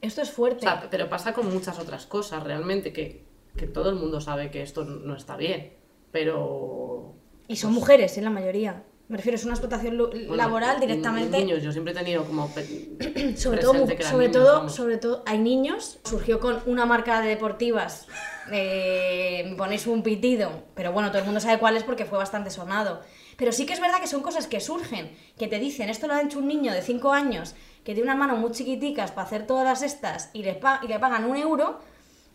Esto 0.00 0.22
es 0.22 0.30
O 0.30 0.32
fuerte. 0.32 0.60
sea, 0.60 0.88
pero 0.90 1.08
pasa 1.08 1.32
con 1.34 1.52
muchas 1.52 1.78
otras 1.78 2.06
cosas, 2.06 2.42
realmente, 2.42 2.92
que, 2.92 3.24
que 3.56 3.66
todo 3.66 3.90
el 3.90 3.96
mundo 3.96 4.20
sabe 4.20 4.50
que 4.50 4.62
esto 4.62 4.84
no 4.84 5.14
está 5.14 5.36
bien, 5.36 5.74
pero... 6.12 7.14
y 7.48 7.56
son 7.56 7.72
mujeres, 7.74 8.16
en 8.18 8.24
la 8.24 8.30
mayoría. 8.30 8.84
Me 9.08 9.16
refiero, 9.18 9.36
es 9.36 9.44
una 9.44 9.54
explotación 9.54 9.96
bueno, 9.98 10.34
laboral 10.34 10.80
directamente. 10.80 11.38
niños, 11.38 11.62
yo 11.62 11.70
siempre 11.70 11.92
he 11.92 11.96
tenido 11.96 12.24
como... 12.24 12.48
sobre 13.36 13.60
todo, 13.60 13.86
que 13.86 14.02
sobre 14.02 14.26
niños, 14.28 14.42
todo, 14.44 14.52
vamos. 14.56 14.74
sobre 14.74 14.96
todo, 14.96 15.22
hay 15.26 15.38
niños. 15.38 15.98
Surgió 16.04 16.40
con 16.40 16.60
una 16.66 16.86
marca 16.86 17.20
de 17.20 17.28
deportivas. 17.28 18.08
eh, 18.50 19.44
me 19.48 19.54
ponéis 19.56 19.86
un 19.86 20.02
pitido, 20.02 20.64
pero 20.74 20.90
bueno, 20.92 21.10
todo 21.10 21.18
el 21.20 21.24
mundo 21.24 21.38
sabe 21.40 21.58
cuál 21.60 21.76
es 21.76 21.84
porque 21.84 22.04
fue 22.04 22.18
bastante 22.18 22.50
sonado. 22.50 23.00
Pero 23.36 23.52
sí 23.52 23.64
que 23.64 23.74
es 23.74 23.80
verdad 23.80 24.00
que 24.00 24.06
son 24.08 24.22
cosas 24.22 24.46
que 24.48 24.60
surgen, 24.60 25.16
que 25.38 25.46
te 25.46 25.58
dicen, 25.60 25.88
esto 25.88 26.06
lo 26.08 26.14
ha 26.14 26.22
hecho 26.22 26.38
un 26.40 26.48
niño 26.48 26.72
de 26.72 26.82
5 26.82 27.12
años, 27.12 27.54
que 27.84 27.92
tiene 27.94 28.02
unas 28.10 28.16
manos 28.18 28.38
muy 28.40 28.50
chiquiticas 28.50 29.12
para 29.12 29.26
hacer 29.26 29.46
todas 29.46 29.64
las 29.64 29.82
estas 29.82 30.30
y 30.32 30.42
le, 30.42 30.54
pa- 30.54 30.80
y 30.82 30.88
le 30.88 30.98
pagan 30.98 31.24
un 31.26 31.36
euro 31.36 31.78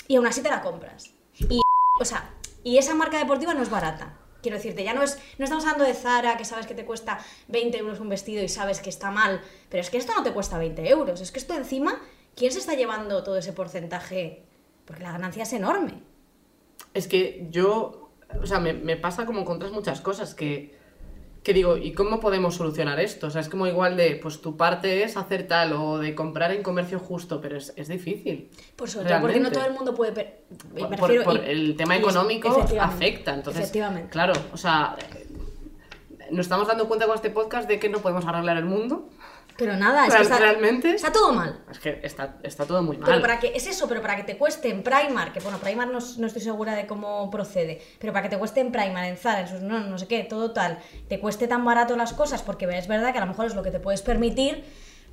y 0.08 0.16
aún 0.16 0.28
así 0.28 0.42
te 0.42 0.50
la 0.50 0.62
compras. 0.62 1.12
Y, 1.50 1.62
o 2.00 2.06
sea, 2.06 2.30
y 2.64 2.78
esa 2.78 2.94
marca 2.96 3.18
deportiva 3.18 3.54
no 3.54 3.62
es 3.64 3.70
barata. 3.70 4.14
Quiero 4.42 4.58
decirte, 4.58 4.84
ya 4.84 4.94
no 4.94 5.04
es, 5.04 5.18
no 5.38 5.46
estamos 5.46 5.64
hablando 5.66 5.86
de 5.86 5.94
Zara, 5.94 6.38
que 6.38 6.46
sabes 6.46 6.66
que 6.66 6.74
te 6.74 6.86
cuesta 6.86 7.20
20 7.50 7.78
euros 7.78 8.00
un 8.00 8.10
vestido 8.10 8.44
y 8.44 8.50
sabes 8.50 8.82
que 8.82 8.90
está 8.90 9.12
mal, 9.12 9.42
pero 9.70 9.82
es 9.82 9.90
que 9.90 9.98
esto 9.98 10.14
no 10.16 10.24
te 10.24 10.32
cuesta 10.32 10.58
20 10.58 10.90
euros, 10.90 11.22
es 11.22 11.32
que 11.32 11.40
esto 11.40 11.54
encima, 11.54 12.02
¿quién 12.36 12.52
se 12.52 12.60
está 12.60 12.74
llevando 12.74 13.24
todo 13.24 13.38
ese 13.38 13.54
porcentaje? 13.54 14.44
Porque 14.86 15.04
la 15.04 15.12
ganancia 15.12 15.44
es 15.44 15.54
enorme. 15.54 16.02
Es 16.94 17.08
que 17.08 17.48
yo, 17.52 18.10
o 18.42 18.46
sea, 18.46 18.60
me, 18.60 18.98
pasa 18.98 19.26
como 19.26 19.46
con 19.46 19.58
otras 19.58 19.72
muchas 19.72 20.02
cosas 20.02 20.34
que, 20.34 20.76
que 21.44 21.54
digo, 21.54 21.76
¿y 21.78 21.94
cómo 21.94 22.20
podemos 22.20 22.56
solucionar 22.56 23.00
esto? 23.00 23.28
O 23.28 23.30
sea, 23.32 23.42
es 23.42 23.50
como 23.50 23.66
igual 23.66 23.98
de, 23.98 24.16
pues 24.22 24.42
tu 24.42 24.56
parte 24.58 25.04
es 25.04 25.18
hacer 25.18 25.48
tal 25.48 25.74
o 25.74 25.98
de 25.98 26.14
comprar 26.14 26.52
en 26.52 26.62
comercio 26.62 27.00
justo, 27.00 27.42
pero 27.42 27.58
es, 27.58 27.74
es 27.76 27.88
difícil. 27.88 28.50
Por 28.76 28.88
todo 28.90 29.04
porque 29.22 29.40
no 29.40 29.52
todo 29.52 29.66
el 29.66 29.74
mundo 29.74 29.96
puede... 29.96 30.42
me 30.74 30.82
Por, 30.82 30.90
por- 30.90 31.00
refiero- 31.10 31.24
por 31.24 31.38
y- 31.38 31.50
el 31.50 31.76
tema 31.76 31.98
económico 31.98 32.48
efectivamente, 32.50 32.80
afecta, 33.06 33.34
entonces, 33.34 33.64
Efectivamente. 33.64 34.10
claro, 34.12 34.34
o 34.54 34.58
sea, 34.58 34.96
nos 36.30 36.46
estamos 36.46 36.68
dando 36.68 36.88
cuenta 36.88 37.08
con 37.08 37.16
este 37.16 37.30
podcast 37.30 37.68
de 37.68 37.80
que 37.80 37.90
no 37.90 38.00
podemos 38.00 38.26
arreglar 38.26 38.58
el 38.58 38.66
mundo. 38.66 39.10
Pero 39.62 39.78
nada, 39.78 40.08
es 40.08 40.16
que 40.16 40.24
está, 40.24 40.40
realmente 40.40 40.96
está 40.96 41.12
todo 41.12 41.34
mal. 41.34 41.60
es 41.70 41.78
que 41.78 42.00
está, 42.02 42.38
está 42.42 42.66
todo 42.66 42.82
muy 42.82 42.98
mal. 42.98 43.08
Pero 43.08 43.22
para 43.22 43.40
que, 43.40 43.52
es 43.54 43.68
eso, 43.68 43.88
pero 43.88 44.02
para 44.02 44.16
que 44.16 44.24
te 44.24 44.36
cueste 44.36 44.72
en 44.72 44.82
Primark, 44.82 45.34
que 45.34 45.40
bueno, 45.40 45.60
Primark 45.60 45.92
no, 45.92 46.00
no 46.18 46.26
estoy 46.26 46.42
segura 46.42 46.74
de 46.74 46.88
cómo 46.88 47.30
procede, 47.30 47.80
pero 48.00 48.12
para 48.12 48.24
que 48.24 48.30
te 48.30 48.40
cueste 48.40 48.60
en 48.60 48.72
Primark, 48.72 49.08
en 49.08 49.18
Zara, 49.18 49.42
en 49.42 49.48
sus, 49.48 49.62
no, 49.62 49.80
no 49.82 50.00
sé 50.00 50.08
qué, 50.08 50.24
todo 50.24 50.50
tal, 50.50 50.80
te 51.08 51.20
cueste 51.20 51.48
tan 51.48 51.64
barato 51.64 51.96
las 51.96 52.12
cosas, 52.14 52.42
porque 52.42 52.66
es 52.76 52.88
verdad 52.88 53.12
que 53.12 53.20
a 53.20 53.22
lo 53.22 53.28
mejor 53.28 53.46
es 53.46 53.54
lo 53.54 53.62
que 53.62 53.70
te 53.70 53.80
puedes 53.80 54.02
permitir, 54.02 54.64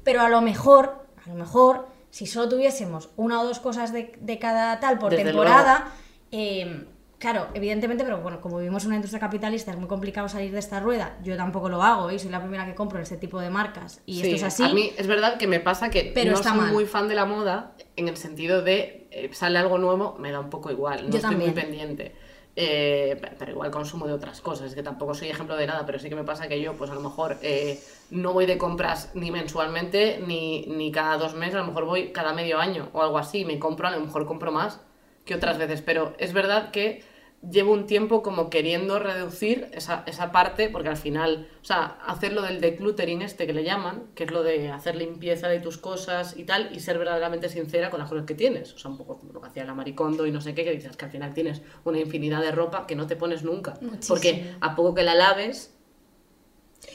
pero 0.02 0.22
a 0.22 0.30
lo 0.30 0.40
mejor, 0.40 1.04
a 1.26 1.28
lo 1.28 1.34
mejor, 1.34 1.86
si 2.08 2.24
solo 2.24 2.48
tuviésemos 2.48 3.10
una 3.16 3.42
o 3.42 3.44
dos 3.44 3.58
cosas 3.58 3.92
de, 3.92 4.16
de 4.18 4.38
cada 4.38 4.80
tal 4.80 4.98
por 4.98 5.10
Desde 5.10 5.24
temporada, 5.24 5.92
eh, 6.32 6.86
claro, 7.18 7.48
evidentemente, 7.54 8.04
pero 8.04 8.18
bueno, 8.20 8.40
como 8.40 8.58
vivimos 8.58 8.82
en 8.84 8.88
una 8.88 8.96
industria 8.96 9.20
capitalista, 9.20 9.70
es 9.72 9.76
muy 9.78 9.88
complicado 9.88 10.28
salir 10.28 10.52
de 10.52 10.58
esta 10.58 10.80
rueda, 10.80 11.18
yo 11.22 11.36
tampoco 11.36 11.68
lo 11.68 11.82
hago, 11.82 12.10
y 12.10 12.18
soy 12.18 12.30
la 12.30 12.40
primera 12.40 12.64
que 12.66 12.74
compro 12.74 13.00
este 13.00 13.16
tipo 13.16 13.40
de 13.40 13.50
marcas, 13.50 14.00
y 14.06 14.20
Sí, 14.20 14.32
esto 14.32 14.36
es 14.36 14.42
así. 14.44 14.64
A 14.64 14.68
mí 14.72 14.92
es 14.96 15.06
verdad 15.06 15.36
que 15.38 15.46
me 15.46 15.60
pasa 15.60 15.90
que 15.90 16.12
Pero 16.14 16.30
no 16.32 16.36
está 16.36 16.50
soy 16.50 16.60
mal. 16.60 16.72
muy 16.72 16.86
fan 16.86 17.08
de 17.08 17.14
la 17.14 17.24
moda 17.24 17.72
en 17.96 18.08
el 18.08 18.16
sentido 18.16 18.62
de 18.62 19.08
eh, 19.10 19.30
sale 19.32 19.58
algo 19.58 19.78
nuevo, 19.78 20.16
me 20.18 20.30
da 20.32 20.40
un 20.40 20.50
poco 20.50 20.70
igual, 20.70 21.04
no 21.08 21.10
Yo 21.12 21.18
estoy 21.18 21.36
muy 21.36 21.50
también. 21.50 21.54
pendiente. 21.54 22.14
Eh, 22.60 23.16
pe- 23.20 23.36
pero 23.38 23.52
igual 23.52 23.70
consumo 23.70 24.06
de 24.08 24.12
otras 24.12 24.40
cosas, 24.40 24.66
es 24.70 24.74
que 24.74 24.82
tampoco 24.82 25.14
soy 25.14 25.28
ejemplo 25.28 25.56
de 25.56 25.66
nada, 25.66 25.86
pero 25.86 25.98
sí 26.00 26.08
que 26.08 26.16
me 26.16 26.24
pasa 26.24 26.48
que 26.48 26.60
yo, 26.60 26.74
pues 26.76 26.90
a 26.90 26.94
lo 26.94 27.00
mejor 27.00 27.38
eh, 27.42 27.78
no 28.10 28.32
voy 28.32 28.46
de 28.46 28.58
compras 28.58 29.10
ni 29.14 29.30
mensualmente 29.30 30.20
ni, 30.26 30.66
ni 30.66 30.90
cada 30.90 31.16
dos 31.18 31.34
meses, 31.34 31.54
a 31.54 31.58
lo 31.58 31.66
mejor 31.66 31.84
voy 31.84 32.10
cada 32.12 32.32
medio 32.32 32.58
año 32.58 32.88
o 32.92 33.02
algo 33.02 33.18
así, 33.18 33.44
me 33.44 33.58
compro, 33.60 33.86
a 33.86 33.92
lo 33.92 34.00
mejor 34.00 34.26
compro 34.26 34.50
más 34.50 34.80
que 35.28 35.34
otras 35.34 35.58
veces, 35.58 35.82
pero 35.82 36.14
es 36.18 36.32
verdad 36.32 36.70
que 36.72 37.04
llevo 37.48 37.72
un 37.72 37.86
tiempo 37.86 38.22
como 38.22 38.50
queriendo 38.50 38.98
reducir 38.98 39.68
esa, 39.72 40.02
esa 40.06 40.32
parte, 40.32 40.70
porque 40.70 40.88
al 40.88 40.96
final, 40.96 41.46
o 41.62 41.64
sea, 41.64 41.98
hacer 42.06 42.32
lo 42.32 42.42
del 42.42 42.60
decluttering 42.60 43.22
este 43.22 43.46
que 43.46 43.52
le 43.52 43.62
llaman, 43.62 44.04
que 44.14 44.24
es 44.24 44.30
lo 44.32 44.42
de 44.42 44.70
hacer 44.70 44.96
limpieza 44.96 45.48
de 45.48 45.60
tus 45.60 45.78
cosas 45.78 46.36
y 46.36 46.44
tal, 46.44 46.70
y 46.74 46.80
ser 46.80 46.98
verdaderamente 46.98 47.48
sincera 47.48 47.90
con 47.90 48.00
las 48.00 48.08
cosas 48.08 48.26
que 48.26 48.34
tienes. 48.34 48.72
O 48.74 48.78
sea, 48.78 48.90
un 48.90 48.98
poco 48.98 49.18
como 49.18 49.32
lo 49.32 49.40
que 49.40 49.48
hacía 49.48 49.64
la 49.64 49.74
Maricondo 49.74 50.26
y 50.26 50.32
no 50.32 50.40
sé 50.40 50.54
qué, 50.54 50.64
que 50.64 50.72
dices 50.72 50.96
que 50.96 51.04
al 51.04 51.10
final 51.12 51.32
tienes 51.32 51.62
una 51.84 52.00
infinidad 52.00 52.40
de 52.40 52.50
ropa 52.50 52.86
que 52.86 52.96
no 52.96 53.06
te 53.06 53.14
pones 53.14 53.44
nunca. 53.44 53.74
Porque 54.08 54.32
Muchísimo. 54.32 54.58
a 54.60 54.74
poco 54.74 54.94
que 54.94 55.04
la 55.04 55.14
laves, 55.14 55.77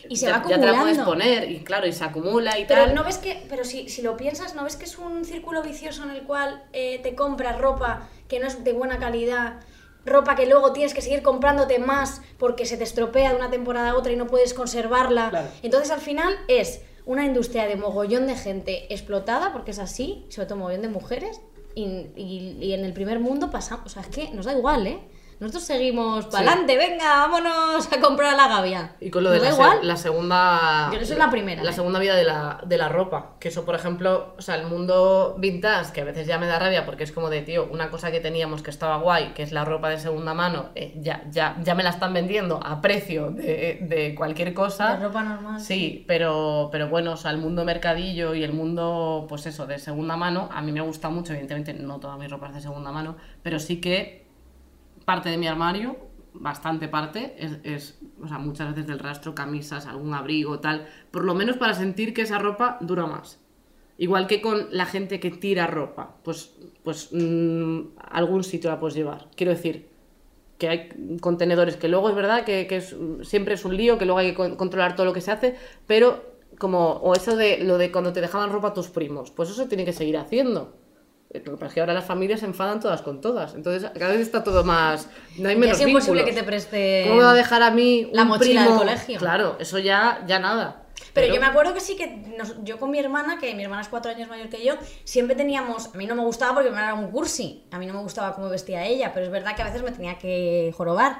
Y 0.09 0.15
se 0.17 0.25
ya, 0.27 0.39
va 0.39 0.49
ya 0.49 0.59
te 0.59 0.65
la 0.65 0.79
puedes 0.79 0.97
acumulando. 0.99 1.05
poner, 1.05 1.51
y 1.51 1.59
claro, 1.63 1.87
y 1.87 1.93
se 1.93 2.03
acumula 2.03 2.57
y 2.59 2.65
Pero 2.65 2.85
tal. 2.85 2.95
no 2.95 3.03
ves 3.03 3.17
que, 3.17 3.45
pero 3.49 3.63
si, 3.63 3.89
si 3.89 4.01
lo 4.01 4.17
piensas, 4.17 4.55
¿no 4.55 4.63
ves 4.63 4.75
que 4.75 4.85
es 4.85 4.97
un 4.97 5.23
círculo 5.25 5.61
vicioso 5.61 6.03
en 6.03 6.09
el 6.11 6.23
cual 6.23 6.63
eh, 6.73 6.99
te 7.03 7.15
compras 7.15 7.57
ropa 7.59 8.09
que 8.27 8.39
no 8.39 8.47
es 8.47 8.63
de 8.63 8.73
buena 8.73 8.97
calidad? 8.99 9.59
Ropa 10.05 10.35
que 10.35 10.45
luego 10.45 10.73
tienes 10.73 10.93
que 10.93 11.01
seguir 11.01 11.21
comprándote 11.21 11.79
más 11.79 12.21
porque 12.37 12.65
se 12.65 12.75
te 12.77 12.83
estropea 12.83 13.29
de 13.31 13.35
una 13.37 13.49
temporada 13.49 13.91
a 13.91 13.95
otra 13.95 14.11
y 14.11 14.15
no 14.17 14.27
puedes 14.27 14.53
conservarla. 14.53 15.29
Claro. 15.29 15.47
Entonces 15.61 15.91
al 15.91 16.01
final 16.01 16.35
es 16.49 16.81
una 17.05 17.25
industria 17.25 17.65
de 17.67 17.75
mogollón 17.77 18.27
de 18.27 18.35
gente 18.35 18.93
explotada, 18.93 19.53
porque 19.53 19.71
es 19.71 19.79
así, 19.79 20.25
sobre 20.29 20.47
todo 20.47 20.57
mogollón 20.59 20.81
de 20.81 20.87
mujeres, 20.89 21.39
y, 21.75 21.83
y- 22.15 22.57
y 22.61 22.73
en 22.73 22.83
el 22.85 22.93
primer 22.93 23.19
mundo 23.19 23.49
pasamos, 23.51 23.85
o 23.85 23.89
sea, 23.89 24.01
es 24.03 24.09
que 24.09 24.29
nos 24.31 24.45
da 24.45 24.53
igual, 24.53 24.87
¿eh? 24.87 24.99
Nosotros 25.39 25.63
seguimos 25.63 26.25
para 26.27 26.47
adelante, 26.51 26.77
venga, 26.77 27.27
vámonos 27.27 27.91
a 27.91 27.99
comprar 27.99 28.35
la 28.35 28.47
gavia. 28.47 28.95
Y 28.99 29.09
con 29.09 29.23
lo 29.23 29.31
de 29.31 29.39
la, 29.39 29.43
da 29.45 29.49
se- 29.51 29.55
igual. 29.61 29.77
la 29.87 29.97
segunda. 29.97 30.91
Yo 30.93 31.05
soy 31.05 31.17
la 31.17 31.29
primera, 31.29 31.63
La 31.63 31.71
¿eh? 31.71 31.73
segunda 31.73 31.99
vida 31.99 32.15
de 32.15 32.23
la, 32.23 32.59
de 32.65 32.77
la 32.77 32.89
ropa. 32.89 33.35
Que 33.39 33.49
eso, 33.49 33.65
por 33.65 33.75
ejemplo, 33.75 34.35
o 34.37 34.41
sea, 34.41 34.55
el 34.55 34.67
mundo 34.67 35.35
vintage, 35.37 35.91
que 35.93 36.01
a 36.01 36.05
veces 36.05 36.27
ya 36.27 36.37
me 36.37 36.47
da 36.47 36.59
rabia 36.59 36.85
porque 36.85 37.03
es 37.03 37.11
como 37.11 37.29
de, 37.29 37.41
tío, 37.41 37.67
una 37.71 37.89
cosa 37.89 38.11
que 38.11 38.19
teníamos 38.19 38.61
que 38.63 38.69
estaba 38.69 38.97
guay, 38.97 39.33
que 39.33 39.43
es 39.43 39.51
la 39.51 39.65
ropa 39.65 39.89
de 39.89 39.99
segunda 39.99 40.33
mano, 40.33 40.69
eh, 40.75 40.93
ya, 41.01 41.23
ya, 41.29 41.57
ya 41.61 41.75
me 41.75 41.83
la 41.83 41.89
están 41.89 42.13
vendiendo 42.13 42.59
a 42.63 42.81
precio 42.81 43.31
de, 43.31 43.79
de 43.81 44.15
cualquier 44.15 44.53
cosa. 44.53 44.97
De 44.97 45.05
ropa 45.07 45.23
normal. 45.23 45.59
Sí, 45.59 46.05
pero, 46.07 46.69
pero 46.71 46.87
bueno, 46.87 47.13
o 47.13 47.17
sea, 47.17 47.31
el 47.31 47.37
mundo 47.37 47.65
mercadillo 47.65 48.33
y 48.35 48.43
el 48.43 48.53
mundo, 48.53 49.25
pues 49.27 49.45
eso, 49.45 49.65
de 49.65 49.79
segunda 49.79 50.15
mano, 50.15 50.49
a 50.51 50.61
mí 50.61 50.71
me 50.71 50.81
gusta 50.81 51.09
mucho, 51.09 51.33
evidentemente 51.33 51.73
no 51.73 51.99
toda 51.99 52.17
mi 52.17 52.27
ropa 52.27 52.47
es 52.47 52.55
de 52.55 52.61
segunda 52.61 52.91
mano, 52.91 53.17
pero 53.41 53.59
sí 53.59 53.81
que 53.81 54.22
parte 55.03 55.29
de 55.29 55.37
mi 55.37 55.47
armario, 55.47 55.97
bastante 56.33 56.87
parte, 56.87 57.35
es, 57.37 57.59
es, 57.63 57.99
o 58.21 58.27
sea, 58.27 58.39
muchas 58.39 58.69
veces 58.69 58.87
del 58.87 58.99
rastro, 58.99 59.35
camisas, 59.35 59.85
algún 59.85 60.13
abrigo, 60.13 60.59
tal, 60.59 60.87
por 61.11 61.23
lo 61.25 61.35
menos 61.35 61.57
para 61.57 61.73
sentir 61.73 62.13
que 62.13 62.23
esa 62.23 62.39
ropa 62.39 62.77
dura 62.81 63.05
más. 63.05 63.39
Igual 63.97 64.25
que 64.27 64.41
con 64.41 64.67
la 64.71 64.85
gente 64.87 65.19
que 65.19 65.29
tira 65.31 65.67
ropa, 65.67 66.15
pues, 66.23 66.55
pues 66.83 67.09
mm, 67.11 67.81
algún 68.11 68.43
sitio 68.43 68.69
la 68.71 68.79
puedes 68.79 68.95
llevar. 68.95 69.27
Quiero 69.35 69.51
decir, 69.51 69.87
que 70.57 70.69
hay 70.69 70.89
contenedores 71.21 71.75
que 71.77 71.87
luego 71.87 72.09
es 72.09 72.15
verdad 72.15 72.45
que, 72.45 72.67
es- 72.75 72.95
siempre 73.23 73.55
es 73.55 73.65
un 73.65 73.75
lío, 73.77 73.97
que 73.97 74.05
luego 74.05 74.19
hay 74.19 74.29
que 74.31 74.35
con- 74.35 74.55
controlar 74.55 74.95
todo 74.95 75.05
lo 75.05 75.13
que 75.13 75.21
se 75.21 75.31
hace, 75.31 75.55
pero 75.87 76.23
como, 76.59 76.91
o 76.93 77.15
eso 77.15 77.35
de 77.35 77.59
lo 77.63 77.77
de 77.77 77.91
cuando 77.91 78.13
te 78.13 78.21
dejaban 78.21 78.51
ropa 78.51 78.73
tus 78.73 78.87
primos, 78.89 79.31
pues 79.31 79.49
eso 79.49 79.67
tiene 79.67 79.85
que 79.85 79.93
seguir 79.93 80.17
haciendo. 80.17 80.73
Lo 81.33 81.43
que 81.43 81.51
pasa 81.51 81.65
es 81.67 81.73
que 81.73 81.79
ahora 81.79 81.93
las 81.93 82.05
familias 82.05 82.41
se 82.41 82.45
enfadan 82.45 82.79
todas 82.79 83.01
con 83.01 83.19
todas, 83.21 83.55
entonces 83.55 83.89
cada 83.97 84.11
vez 84.13 84.21
está 84.21 84.43
todo 84.43 84.63
más... 84.63 85.07
No 85.37 85.49
hay 85.49 85.55
menos 85.55 85.79
es 85.79 85.87
imposible 85.87 86.21
vínculos. 86.21 86.35
que 86.35 86.41
te 86.41 86.45
preste... 86.45 87.03
¿Cómo 87.07 87.17
me 87.17 87.23
va 87.23 87.31
a 87.31 87.35
dejar 87.35 87.63
a 87.63 87.71
mí 87.71 88.09
la 88.13 88.21
un 88.21 88.27
mochila 88.27 88.61
del 88.61 88.69
primo? 88.69 88.79
colegio? 88.79 89.19
Claro, 89.19 89.55
eso 89.59 89.79
ya, 89.79 90.23
ya 90.27 90.37
nada. 90.39 90.79
Pero, 91.13 91.33
yo 91.33 91.39
me 91.39 91.47
acuerdo 91.47 91.73
que 91.73 91.79
sí 91.79 91.95
que 91.95 92.07
nos- 92.37 92.63
yo 92.63 92.79
con 92.79 92.89
mi 92.91 92.99
hermana, 92.99 93.37
que 93.39 93.53
mi 93.55 93.63
hermana 93.63 93.81
es 93.81 93.87
cuatro 93.87 94.11
años 94.11 94.29
mayor 94.29 94.49
que 94.49 94.63
yo, 94.63 94.75
siempre 95.03 95.35
teníamos. 95.35 95.93
A 95.93 95.97
mí 95.97 96.05
no 96.05 96.15
me 96.15 96.23
gustaba 96.23 96.53
porque 96.53 96.69
mi 96.69 96.75
hermana 96.75 96.93
era 96.93 96.99
un 96.99 97.11
cursi. 97.11 97.63
A 97.71 97.77
mí 97.77 97.85
no 97.85 97.93
me 97.93 98.01
gustaba 98.01 98.33
cómo 98.33 98.49
vestía 98.49 98.85
ella, 98.85 99.11
pero 99.13 99.25
es 99.25 99.31
verdad 99.31 99.55
que 99.55 99.61
a 99.61 99.65
veces 99.65 99.83
me 99.83 99.91
tenía 99.91 100.17
que 100.17 100.73
jorobar. 100.75 101.19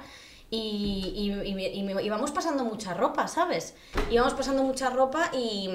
Y, 0.55 1.31
y- 1.45 1.79
y 1.79 2.05
íbamos 2.05 2.31
pasando 2.31 2.63
mucha 2.63 2.93
ropa, 2.93 3.27
¿sabes? 3.27 3.75
Íbamos 4.11 4.35
pasando 4.35 4.61
mucha 4.61 4.91
ropa 4.91 5.31
y, 5.33 5.67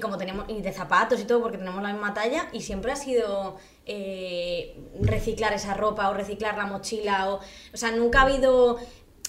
como 0.00 0.16
tenemos. 0.18 0.44
y 0.48 0.60
de 0.62 0.72
zapatos 0.72 1.18
y 1.20 1.24
todo, 1.24 1.40
porque 1.42 1.58
tenemos 1.58 1.82
la 1.82 1.92
misma 1.92 2.14
talla, 2.14 2.48
y 2.52 2.60
siempre 2.60 2.92
ha 2.92 2.96
sido. 2.96 3.56
eh, 3.86 4.76
reciclar 5.00 5.52
esa 5.52 5.74
ropa 5.74 6.08
o 6.10 6.14
reciclar 6.14 6.56
la 6.56 6.66
mochila 6.66 7.28
o, 7.30 7.34
o 7.74 7.76
sea 7.76 7.90
nunca 7.90 8.20
ha 8.20 8.22
habido 8.22 8.78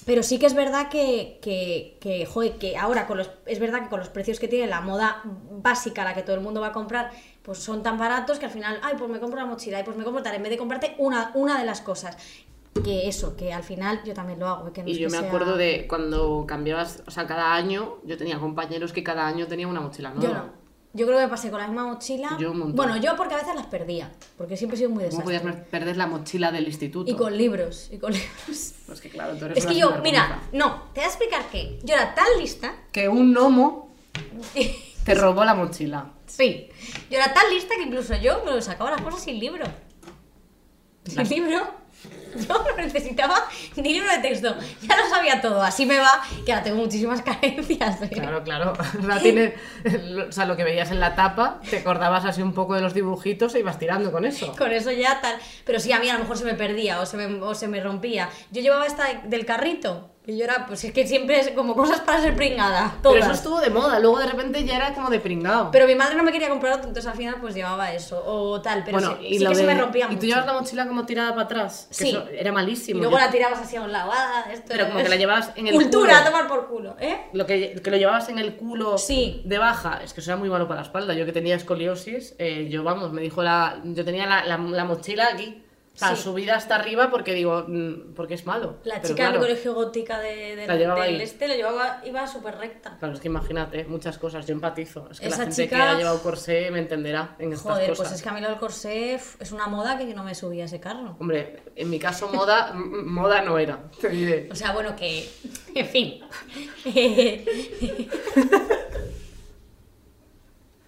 pero 0.06 0.22
sí 0.24 0.38
que 0.40 0.46
es 0.46 0.54
verdad 0.54 0.88
que, 0.90 1.40
que, 1.42 1.98
que, 2.00 2.28
que 2.60 2.78
ahora 2.78 3.08
con 3.08 3.18
los, 3.18 3.32
es 3.48 3.60
verdad 3.60 3.82
que 3.82 3.90
con 3.90 4.00
los 4.00 4.10
precios 4.10 4.40
que 4.40 4.48
tiene 4.48 4.68
la 4.68 4.80
moda 4.82 5.24
básica, 5.26 6.04
la 6.04 6.14
que 6.14 6.22
todo 6.22 6.36
el 6.36 6.42
mundo 6.42 6.62
va 6.62 6.68
a 6.68 6.72
comprar, 6.74 7.10
pues 7.42 7.58
son 7.58 7.82
tan 7.82 7.98
baratos 7.98 8.38
que 8.38 8.46
al 8.46 8.52
final, 8.52 8.80
ay, 8.84 8.94
pues 9.00 9.10
me 9.10 9.20
compro 9.20 9.40
la 9.40 9.48
mochila, 9.48 9.80
ay, 9.80 9.84
pues 9.84 9.98
me 9.98 10.04
compro 10.04 10.22
tal, 10.22 10.36
en 10.36 10.44
vez 10.44 10.52
de 10.52 10.58
comprarte 10.60 10.94
una, 11.00 11.32
una 11.34 11.58
de 11.60 11.66
las 11.66 11.82
cosas. 11.82 12.18
Que 12.84 13.08
eso, 13.08 13.36
que 13.38 13.54
al 13.54 13.64
final 13.64 14.02
yo 14.04 14.14
también 14.14 14.40
lo 14.40 14.48
hago. 14.50 14.74
Que 14.74 14.84
no 14.84 14.90
Y 14.90 14.92
es 14.94 14.98
yo 15.00 15.08
que 15.08 15.14
me 15.14 15.20
sea- 15.20 15.28
acuerdo 15.30 15.56
de 15.56 15.88
cuando 15.88 16.46
cambiabas, 16.48 17.04
o 17.08 17.12
sea, 17.12 17.26
cada 17.26 17.54
año, 17.56 17.98
yo 18.04 18.18
tenía 18.18 18.38
compañeros 18.38 18.92
que 18.92 19.02
cada 19.02 19.26
año 19.26 19.48
tenían 19.48 19.70
una 19.70 19.80
mochila 19.82 20.10
nueva. 20.12 20.28
Yo 20.28 20.34
no. 20.34 20.66
Yo 20.94 21.06
creo 21.06 21.18
que 21.20 21.24
me 21.26 21.30
pasé 21.30 21.50
con 21.52 21.60
la 21.60 21.68
misma 21.68 21.86
mochila. 21.88 22.38
Yo 22.40 22.52
un 22.52 22.60
montón. 22.60 22.76
Bueno, 22.76 22.96
yo 22.98 23.16
porque 23.18 23.34
a 23.34 23.38
veces 23.38 23.54
las 23.56 23.66
perdía, 23.66 24.12
porque 24.38 24.56
siempre 24.56 24.76
he 24.76 24.78
sido 24.78 24.90
muy 24.92 25.04
¿Cómo 25.10 25.24
podías 25.24 25.42
desastre. 25.44 25.64
per- 25.64 25.72
perder 25.80 25.98
la 25.98 26.08
mochila 26.08 26.52
del 26.54 26.68
instituto? 26.68 27.10
Y 27.12 27.16
con 27.16 27.38
libros, 27.38 27.90
y 27.92 27.98
con 27.98 28.12
libros. 28.14 28.74
Pues 28.86 29.02
que 29.02 29.10
claro, 29.10 29.36
tú 29.36 29.46
eres 29.46 29.58
Es 29.58 29.66
una 29.66 29.74
que 29.74 29.80
yo, 29.80 29.92
mira, 30.04 30.44
no, 30.54 30.84
te 30.94 31.00
voy 31.00 31.04
a 31.06 31.08
explicar 31.08 31.50
que 31.50 31.80
yo 31.84 31.96
era 31.96 32.14
tan 32.14 32.28
lista 32.40 32.76
Que 32.92 33.10
un 33.10 33.34
gnomo 33.34 33.96
te 35.06 35.16
robó 35.16 35.44
la 35.44 35.56
mochila. 35.56 36.12
Sí, 36.28 36.70
yo 37.10 37.18
era 37.18 37.34
tan 37.34 37.50
lista 37.50 37.74
que 37.76 37.84
incluso 37.84 38.16
yo 38.16 38.44
me 38.46 38.52
lo 38.52 38.62
sacaba 38.62 38.92
las 38.92 39.02
cosas 39.02 39.22
sin 39.24 39.40
libro. 39.40 39.66
Sin 41.06 41.28
libro. 41.30 41.85
Yo 42.48 42.54
no 42.54 42.76
necesitaba 42.78 43.46
ni 43.78 43.94
libro 43.94 44.12
de 44.12 44.18
texto. 44.20 44.56
Ya 44.82 44.98
lo 44.98 45.08
sabía 45.10 45.40
todo. 45.42 45.62
Así 45.64 45.86
me 45.86 45.98
va, 46.00 46.22
que 46.46 46.52
ahora 46.52 46.64
tengo 46.64 46.78
muchísimas 46.82 47.22
carencias. 47.24 48.02
¿eh? 48.02 48.10
Claro, 48.10 48.44
claro. 48.44 48.74
Tiene- 49.22 49.54
o 50.28 50.32
sea, 50.32 50.46
lo 50.46 50.58
que 50.58 50.64
veías 50.66 50.92
en 50.92 51.00
la 51.00 51.16
tapa, 51.16 51.62
te 51.70 51.78
acordabas 51.78 52.26
así 52.26 52.42
un 52.42 52.54
poco 52.54 52.74
de 52.76 52.82
los 52.82 52.94
dibujitos 52.94 53.56
e 53.56 53.60
ibas 53.60 53.80
tirando 53.80 54.12
con 54.12 54.26
eso. 54.26 54.54
Con 54.58 54.72
eso 54.74 54.92
ya 54.92 55.22
tal. 55.22 55.38
Pero 55.66 55.80
sí, 55.80 55.92
a 55.94 56.00
mí 56.00 56.10
a 56.10 56.14
lo 56.14 56.20
mejor 56.20 56.38
se 56.38 56.44
me 56.46 56.56
perdía 56.56 57.00
o 57.00 57.06
se 57.06 57.16
me, 57.18 57.26
o 57.42 57.56
se 57.56 57.68
me 57.70 57.80
rompía. 57.80 58.30
Yo 58.52 58.62
llevaba 58.62 58.86
esta 58.86 59.06
de- 59.06 59.30
del 59.30 59.46
carrito. 59.46 60.12
Y 60.28 60.38
yo 60.38 60.46
era, 60.46 60.66
pues 60.66 60.84
es 60.84 60.92
que 60.92 61.06
siempre 61.06 61.40
es 61.40 61.50
como 61.52 61.76
cosas 61.76 62.00
para 62.02 62.20
ser 62.20 62.36
pringada. 62.36 62.94
Pero 63.04 63.14
Todas. 63.14 63.26
eso 63.26 63.32
estuvo 63.34 63.60
de 63.62 63.70
moda, 63.70 64.00
luego 64.00 64.18
de 64.20 64.26
repente 64.28 64.64
ya 64.64 64.78
era 64.78 64.94
como 64.94 65.10
de 65.10 65.20
pringado. 65.20 65.70
Pero 65.72 65.86
mi 65.86 65.94
madre 65.96 66.16
no 66.16 66.24
me 66.24 66.32
quería 66.32 66.50
comprar 66.50 66.74
otro, 66.74 66.88
entonces 66.88 67.12
al 67.12 67.16
final 67.18 67.36
pues 67.40 67.54
llevaba 67.54 67.94
eso 67.94 68.24
o 68.26 68.60
tal. 68.62 68.84
Pero 68.84 68.98
bueno, 69.00 69.18
sí, 69.20 69.28
y 69.28 69.38
sí 69.38 69.44
lo 69.44 69.52
que 69.52 69.56
se 69.58 69.64
me 69.64 69.76
rompía 69.76 70.06
Y 70.06 70.08
mucho. 70.10 70.20
tú 70.22 70.26
llevas 70.26 70.46
la 70.48 70.54
mochila 70.54 70.88
como 70.88 71.06
tirada 71.06 71.30
para 71.32 71.44
atrás. 71.44 71.86
que 71.90 71.94
Sí. 71.96 72.10
eso 72.10 72.26
era 72.32 72.52
malísimo. 72.52 72.98
Y 72.98 73.02
luego 73.04 73.18
Yo- 73.20 73.24
la 73.26 73.32
tirabas 73.32 73.60
así 73.60 73.76
a 73.76 73.82
un 73.82 73.92
lado. 73.92 74.12
ah, 74.14 74.46
esto 74.52 74.66
Pero 74.68 74.88
como 74.88 75.04
que 75.04 75.10
la 75.10 75.16
llevabas 75.16 75.52
en 75.56 75.68
el 75.68 75.76
Cultura, 75.76 76.14
culo. 76.18 76.22
a 76.22 76.26
tomar 76.26 76.48
por 76.48 76.68
culo, 76.68 76.96
¿eh? 77.00 77.18
Lo 77.34 77.46
que, 77.46 77.80
que 77.84 77.92
lo 77.92 77.98
llevabas 77.98 78.28
en 78.30 78.40
el 78.40 78.56
culo 78.56 78.98
Sí. 78.98 79.44
de 79.46 79.58
baja, 79.60 80.02
es 80.04 80.14
que 80.14 80.22
eso 80.22 80.32
era 80.32 80.38
muy 80.40 80.50
malo 80.50 80.68
para 80.68 80.82
la 80.82 80.88
espalda. 80.88 81.14
Yo 81.14 81.26
que 81.26 81.34
tenía 81.34 81.56
escoliosis, 81.56 82.34
eh, 82.40 82.68
yo 82.70 82.84
vamos, 82.84 83.12
me 83.12 83.22
dijo 83.22 83.44
la. 83.44 83.80
Yo 83.84 84.04
tenía 84.04 84.26
la, 84.26 84.44
la- 84.46 84.58
la 84.58 84.86
mochila 84.86 85.28
aquí. 85.34 85.62
O 85.96 85.98
sea, 85.98 86.14
Sí. 86.16 86.24
subida 86.24 86.56
hasta 86.58 86.76
arriba 86.76 87.10
porque 87.10 87.34
digo, 87.34 87.64
mm, 87.68 88.14
porque 88.16 88.34
es 88.34 88.46
malo. 88.46 88.80
La 88.84 89.02
chica 89.02 89.16
claro, 89.16 89.32
del 89.34 89.42
colegio 89.42 89.74
gótica 89.74 90.20
de, 90.20 90.58
de- 90.58 90.68
La 90.68 90.76
llevaba 90.76 91.06
del 91.06 91.16
ahí. 91.16 91.22
este 91.22 91.48
lo 91.48 91.56
llevaba, 91.56 92.02
iba 92.06 92.28
súper 92.28 92.58
recta. 92.58 92.98
Claro, 93.00 93.14
es 93.14 93.22
que 93.22 93.30
imagínate, 93.30 93.86
muchas 93.86 94.18
cosas, 94.18 94.46
yo 94.46 94.54
empatizo. 94.54 95.08
Es 95.10 95.22
que 95.22 95.28
Esa 95.28 95.38
la 95.38 95.44
gente 95.46 95.64
chica- 95.64 95.76
que 95.78 95.82
ha 95.82 95.94
llevado 95.98 96.22
corsé 96.22 96.70
me 96.70 96.80
entenderá 96.80 97.38
en 97.40 97.54
estas 97.54 97.72
Joder, 97.72 97.90
cosas. 97.92 98.08
pues 98.08 98.16
es 98.18 98.22
que 98.24 98.28
a 98.30 98.34
mí 98.34 98.42
lo 98.42 98.50
del 98.50 98.58
corsé 98.58 99.14
es 99.16 99.52
una 99.54 99.68
moda 99.68 99.98
que 99.98 100.06
yo 100.08 100.14
no 100.16 100.24
me 100.26 100.36
subía 100.36 100.64
a 100.64 100.66
ese 100.66 100.82
carro. 100.82 101.16
Hombre, 101.20 101.64
en 101.76 101.90
mi 101.90 101.98
caso 101.98 102.28
moda, 102.28 102.74
moda 102.74 103.42
no 103.42 103.58
era, 103.58 103.80
te 104.02 104.10
diré. 104.10 104.50
O 104.52 104.56
sea, 104.56 104.74
bueno, 104.74 104.96
que. 104.98 105.30
En 105.74 105.86
fin. 105.88 106.20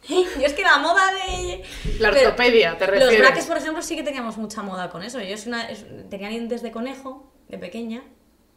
Yo 0.40 0.46
es 0.46 0.54
que 0.54 0.62
la 0.64 0.78
moda 0.78 1.12
de. 1.14 1.64
La 2.00 2.12
Pero 2.12 2.30
ortopedia, 2.30 2.78
te 2.78 2.86
Los 2.88 2.96
refieres. 2.96 3.20
braques, 3.20 3.46
por 3.46 3.58
ejemplo, 3.58 3.82
sí 3.82 3.96
que 3.96 4.04
teníamos 4.04 4.38
mucha 4.38 4.62
moda 4.64 4.90
con 4.90 5.04
eso. 5.04 5.20
Yo 5.20 5.34
es 5.34 5.48
una, 5.48 5.70
es- 5.70 5.86
tenía 6.10 6.30
dientes 6.30 6.62
de 6.62 6.72
conejo, 6.72 7.32
de 7.50 7.58
pequeña. 7.58 8.04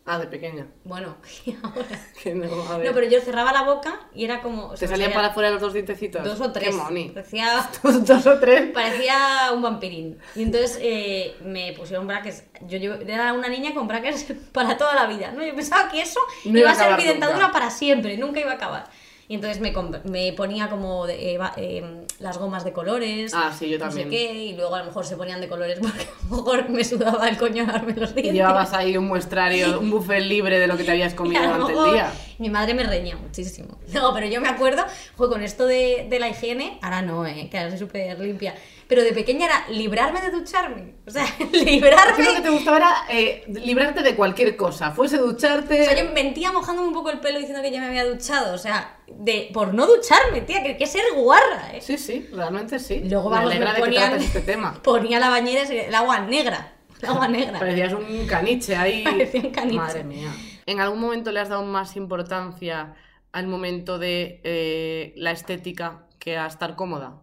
Ah, 0.06 0.18
de 0.18 0.26
pequeña. 0.26 0.66
Bueno, 0.84 1.16
y 1.46 1.54
ahora. 1.62 1.86
Que 2.22 2.34
no, 2.34 2.46
a 2.70 2.78
ver. 2.78 2.88
No, 2.88 2.94
pero 2.94 3.06
yo 3.08 3.20
cerraba 3.20 3.52
la 3.52 3.62
boca 3.62 4.00
y 4.14 4.24
era 4.24 4.40
como. 4.42 4.66
o 4.66 4.70
¿Te 4.70 4.78
sea, 4.78 4.88
salían 4.88 5.06
salía 5.10 5.14
para 5.16 5.28
afuera 5.28 5.50
los 5.50 5.60
dos 5.60 5.72
dientecitos? 5.74 6.24
Dos 6.24 6.40
o 6.40 6.50
tres. 6.52 6.70
Qué 6.70 6.74
moni. 6.74 7.10
Parecía, 7.10 7.68
Dos, 7.82 8.26
o 8.26 8.38
tres. 8.40 8.70
parecía 8.72 9.50
un 9.54 9.60
vampirín. 9.62 10.18
Y 10.34 10.42
entonces 10.42 10.78
eh, 10.82 11.36
me 11.42 11.72
pusieron 11.74 12.06
brackets. 12.06 12.44
Yo, 12.62 12.78
yo 12.78 12.94
era 13.06 13.32
una 13.34 13.48
niña 13.48 13.72
con 13.74 13.86
brackets 13.88 14.26
para 14.52 14.76
toda 14.76 14.94
la 14.94 15.06
vida. 15.06 15.32
¿no? 15.32 15.44
Yo 15.44 15.54
pensaba 15.54 15.90
que 15.90 16.00
eso 16.00 16.20
No 16.44 16.50
iba 16.52 16.60
iba 16.60 16.70
a 16.70 16.74
ser 16.74 16.96
mi 16.96 17.04
dentadura 17.04 17.38
nunca. 17.38 17.52
para 17.52 17.70
siempre, 17.70 18.16
nunca 18.16 18.40
iba 18.40 18.52
a 18.52 18.54
acabar. 18.54 18.90
Y 19.30 19.36
entonces 19.36 19.60
me, 19.60 19.72
me 20.10 20.32
ponía 20.32 20.68
como 20.68 21.06
de- 21.06 21.34
eh, 21.36 21.38
eh, 21.56 21.84
las 22.18 22.36
gomas 22.36 22.64
de 22.64 22.72
colores. 22.72 23.32
Ah, 23.32 23.54
sí, 23.56 23.68
yo 23.70 23.78
no 23.78 23.88
sé 23.92 24.00
también. 24.00 24.10
qué, 24.10 24.32
y 24.46 24.56
luego 24.56 24.74
a 24.74 24.80
lo 24.80 24.86
mejor 24.86 25.06
se 25.06 25.16
ponían 25.16 25.40
de 25.40 25.46
colores 25.48 25.78
porque 25.80 26.00
a 26.02 26.28
lo 26.30 26.36
mejor 26.36 26.68
me 26.68 26.82
sudaba 26.82 27.28
el 27.28 27.36
coño 27.38 27.64
darme 27.64 27.92
los 27.94 28.10
Y 28.10 28.14
dientes. 28.14 28.34
llevabas 28.34 28.72
ahí 28.72 28.96
un 28.96 29.06
muestrario, 29.06 29.78
un 29.78 29.88
buffet 29.88 30.24
libre 30.24 30.58
de 30.58 30.66
lo 30.66 30.76
que 30.76 30.82
te 30.82 30.90
habías 30.90 31.12
Y 31.12 31.16
comido 31.16 31.42
durante 31.44 31.72
el 31.72 31.92
día. 31.92 32.12
Mi 32.40 32.48
madre 32.50 32.74
me 32.74 32.82
reñía 32.82 33.16
muchísimo. 33.16 33.78
No, 33.92 34.14
pero 34.14 34.26
yo 34.26 34.40
me 34.40 34.48
acuerdo, 34.48 34.84
fue 35.16 35.28
con 35.28 35.42
esto 35.42 35.66
de, 35.66 36.06
de 36.08 36.18
la 36.20 36.28
higiene, 36.28 36.78
ahora 36.80 37.02
no, 37.02 37.26
eh, 37.26 37.48
que 37.50 37.58
ahora 37.58 37.70
soy 37.70 37.78
súper 37.80 38.18
limpia. 38.20 38.54
Pero 38.88 39.02
de 39.04 39.12
pequeña 39.12 39.46
era 39.46 39.68
librarme 39.68 40.20
de 40.20 40.30
ducharme. 40.30 40.94
O 41.06 41.10
sea, 41.10 41.24
librarme. 41.52 42.24
Lo 42.24 42.34
que 42.34 42.40
te 42.40 42.50
gustaba 42.50 42.76
era 42.78 42.94
eh, 43.08 43.44
librarte 43.48 44.02
de 44.02 44.14
cualquier 44.16 44.56
cosa. 44.56 44.90
Fuese 44.92 45.18
ducharte. 45.18 45.82
O 45.82 45.84
sea, 45.84 46.02
yo 46.04 46.10
mentía 46.12 46.50
mojándome 46.50 46.88
un 46.88 46.94
poco 46.94 47.10
el 47.10 47.20
pelo 47.20 47.38
diciendo 47.38 47.62
que 47.62 47.70
ya 47.70 47.80
me 47.80 47.86
había 47.88 48.04
duchado. 48.04 48.54
O 48.54 48.58
sea, 48.58 48.98
de, 49.06 49.50
por 49.52 49.74
no 49.74 49.86
ducharme, 49.86 50.40
tía, 50.40 50.62
que, 50.62 50.76
que 50.76 50.86
ser 50.86 51.02
guarra, 51.16 51.70
¿eh? 51.74 51.80
Sí, 51.80 51.98
sí, 51.98 52.28
realmente 52.32 52.78
sí. 52.78 53.00
Luego, 53.04 53.28
Me 53.30 53.36
vamos, 53.36 53.50
alegra 53.52 53.72
me 53.72 53.78
de 53.78 53.84
ponían- 53.84 54.14
este 54.20 54.40
tema. 54.40 54.80
Ponía 54.82 55.20
la 55.20 55.28
bañera, 55.30 55.62
el 55.62 55.94
agua 55.94 56.20
negra. 56.20 56.72
El 57.02 57.08
agua 57.08 57.28
negra. 57.28 57.58
Parecías 57.58 57.92
un 57.92 58.26
caniche 58.26 58.74
ahí. 58.76 59.04
Parecía 59.04 59.40
un 59.40 59.50
caniche. 59.50 59.76
Madre 59.76 60.04
mía. 60.04 60.30
¿En 60.70 60.78
algún 60.78 61.00
momento 61.00 61.32
le 61.32 61.40
has 61.40 61.48
dado 61.48 61.64
más 61.64 61.96
importancia 61.96 62.94
al 63.32 63.48
momento 63.48 63.98
de 63.98 64.40
eh, 64.44 65.12
la 65.16 65.32
estética 65.32 66.06
que 66.20 66.36
a 66.36 66.46
estar 66.46 66.76
cómoda? 66.76 67.20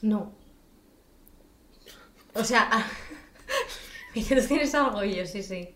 No. 0.00 0.32
O 2.32 2.42
sea, 2.42 2.70
¿tú 4.14 4.20
tienes 4.48 4.74
algo? 4.74 5.04
Y 5.04 5.16
yo, 5.16 5.26
sí, 5.26 5.42
sí. 5.42 5.74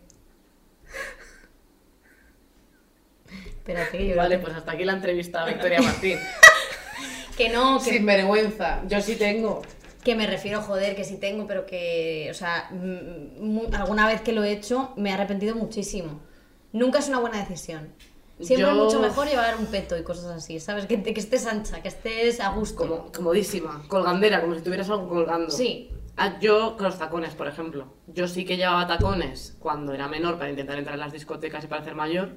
Espérate, 3.49 3.99
que 3.99 4.09
yo 4.09 4.17
Vale, 4.17 4.39
pues 4.39 4.55
hasta 4.55 4.73
aquí 4.73 4.87
la 4.87 4.95
entrevista 4.95 5.43
a 5.43 5.47
Victoria 5.47 5.83
Martín. 5.83 6.19
Que 7.37 7.49
no, 7.49 7.79
que, 7.79 7.91
Sin 7.91 8.07
vergüenza. 8.07 8.83
Yo 8.87 9.01
sí 9.01 9.17
tengo. 9.17 9.63
Que 10.03 10.15
me 10.15 10.27
refiero, 10.27 10.61
joder, 10.63 10.97
que 10.97 11.05
sí 11.05 11.17
tengo, 11.17 11.47
pero 11.47 11.65
que, 11.67 12.29
o 12.31 12.35
sea, 12.35 12.69
mm, 12.73 13.75
alguna 13.75 14.07
vez 14.07 14.21
que 14.21 14.33
lo 14.33 14.43
he 14.45 14.53
hecho 14.53 14.93
me 14.97 15.11
he 15.11 15.13
arrepentido 15.13 15.55
muchísimo. 15.57 16.21
Nunca 16.73 16.99
es 16.99 17.09
una 17.09 17.21
buena 17.21 17.39
decisión. 17.39 17.89
Siempre 18.41 18.67
Yo- 18.67 18.71
es 18.73 18.77
mucho 18.77 19.01
mejor 19.01 19.29
llevar 19.29 19.57
un 19.57 19.67
peto 19.67 19.97
y 19.97 20.03
cosas 20.03 20.25
así, 20.27 20.59
¿sabes? 20.59 20.87
Que, 20.87 21.01
que 21.03 21.21
estés 21.21 21.47
ancha, 21.47 21.81
que 21.83 21.89
estés 21.89 22.41
a 22.41 22.49
gusto. 22.51 22.77
Como, 22.79 23.13
comodísima, 23.13 23.83
colgandera, 23.89 24.41
como 24.41 24.55
si 24.55 24.63
tuvieras 24.63 24.91
algo 24.91 25.09
colgando. 25.09 25.51
Sí. 25.51 25.91
Ah, 26.17 26.39
Yo 26.41 26.75
con 26.77 26.85
los 26.87 26.99
tacones, 26.99 27.35
por 27.35 27.47
ejemplo. 27.47 27.87
Yo 28.09 28.27
sí 28.27 28.45
que 28.45 28.57
llevaba 28.57 28.87
tacones 28.87 29.57
cuando 29.61 29.93
era 29.95 30.09
menor 30.09 30.37
para 30.39 30.51
intentar 30.51 30.77
entrar 30.79 30.95
en 30.95 31.01
las 31.01 31.13
discotecas 31.13 31.65
y 31.65 31.69
parecer 31.69 31.95
mayor, 31.95 32.31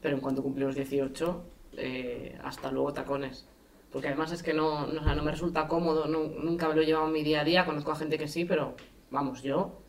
pero 0.00 0.14
en 0.14 0.20
cuanto 0.20 0.42
cumplí 0.42 0.64
los 0.64 0.74
18, 0.76 1.42
eh, 1.76 2.38
hasta 2.44 2.70
luego 2.70 2.92
tacones. 2.92 3.46
Porque 3.92 4.08
además 4.08 4.30
es 4.32 4.42
que 4.42 4.54
no, 4.54 4.86
no, 4.86 5.00
o 5.00 5.04
sea, 5.04 5.14
no 5.14 5.22
me 5.22 5.30
resulta 5.32 5.66
cómodo, 5.66 6.06
no- 6.06 6.28
nunca 6.42 6.68
me 6.68 6.74
lo 6.74 6.82
he 6.82 6.86
llevado 6.86 7.06
en 7.06 7.12
mi 7.12 7.22
día 7.22 7.40
a 7.40 7.44
día, 7.44 7.64
conozco 7.66 7.90
a 7.92 7.96
gente 7.96 8.18
que 8.18 8.28
sí, 8.28 8.44
pero 8.44 8.74
vamos, 9.10 9.42
yo. 9.42 9.80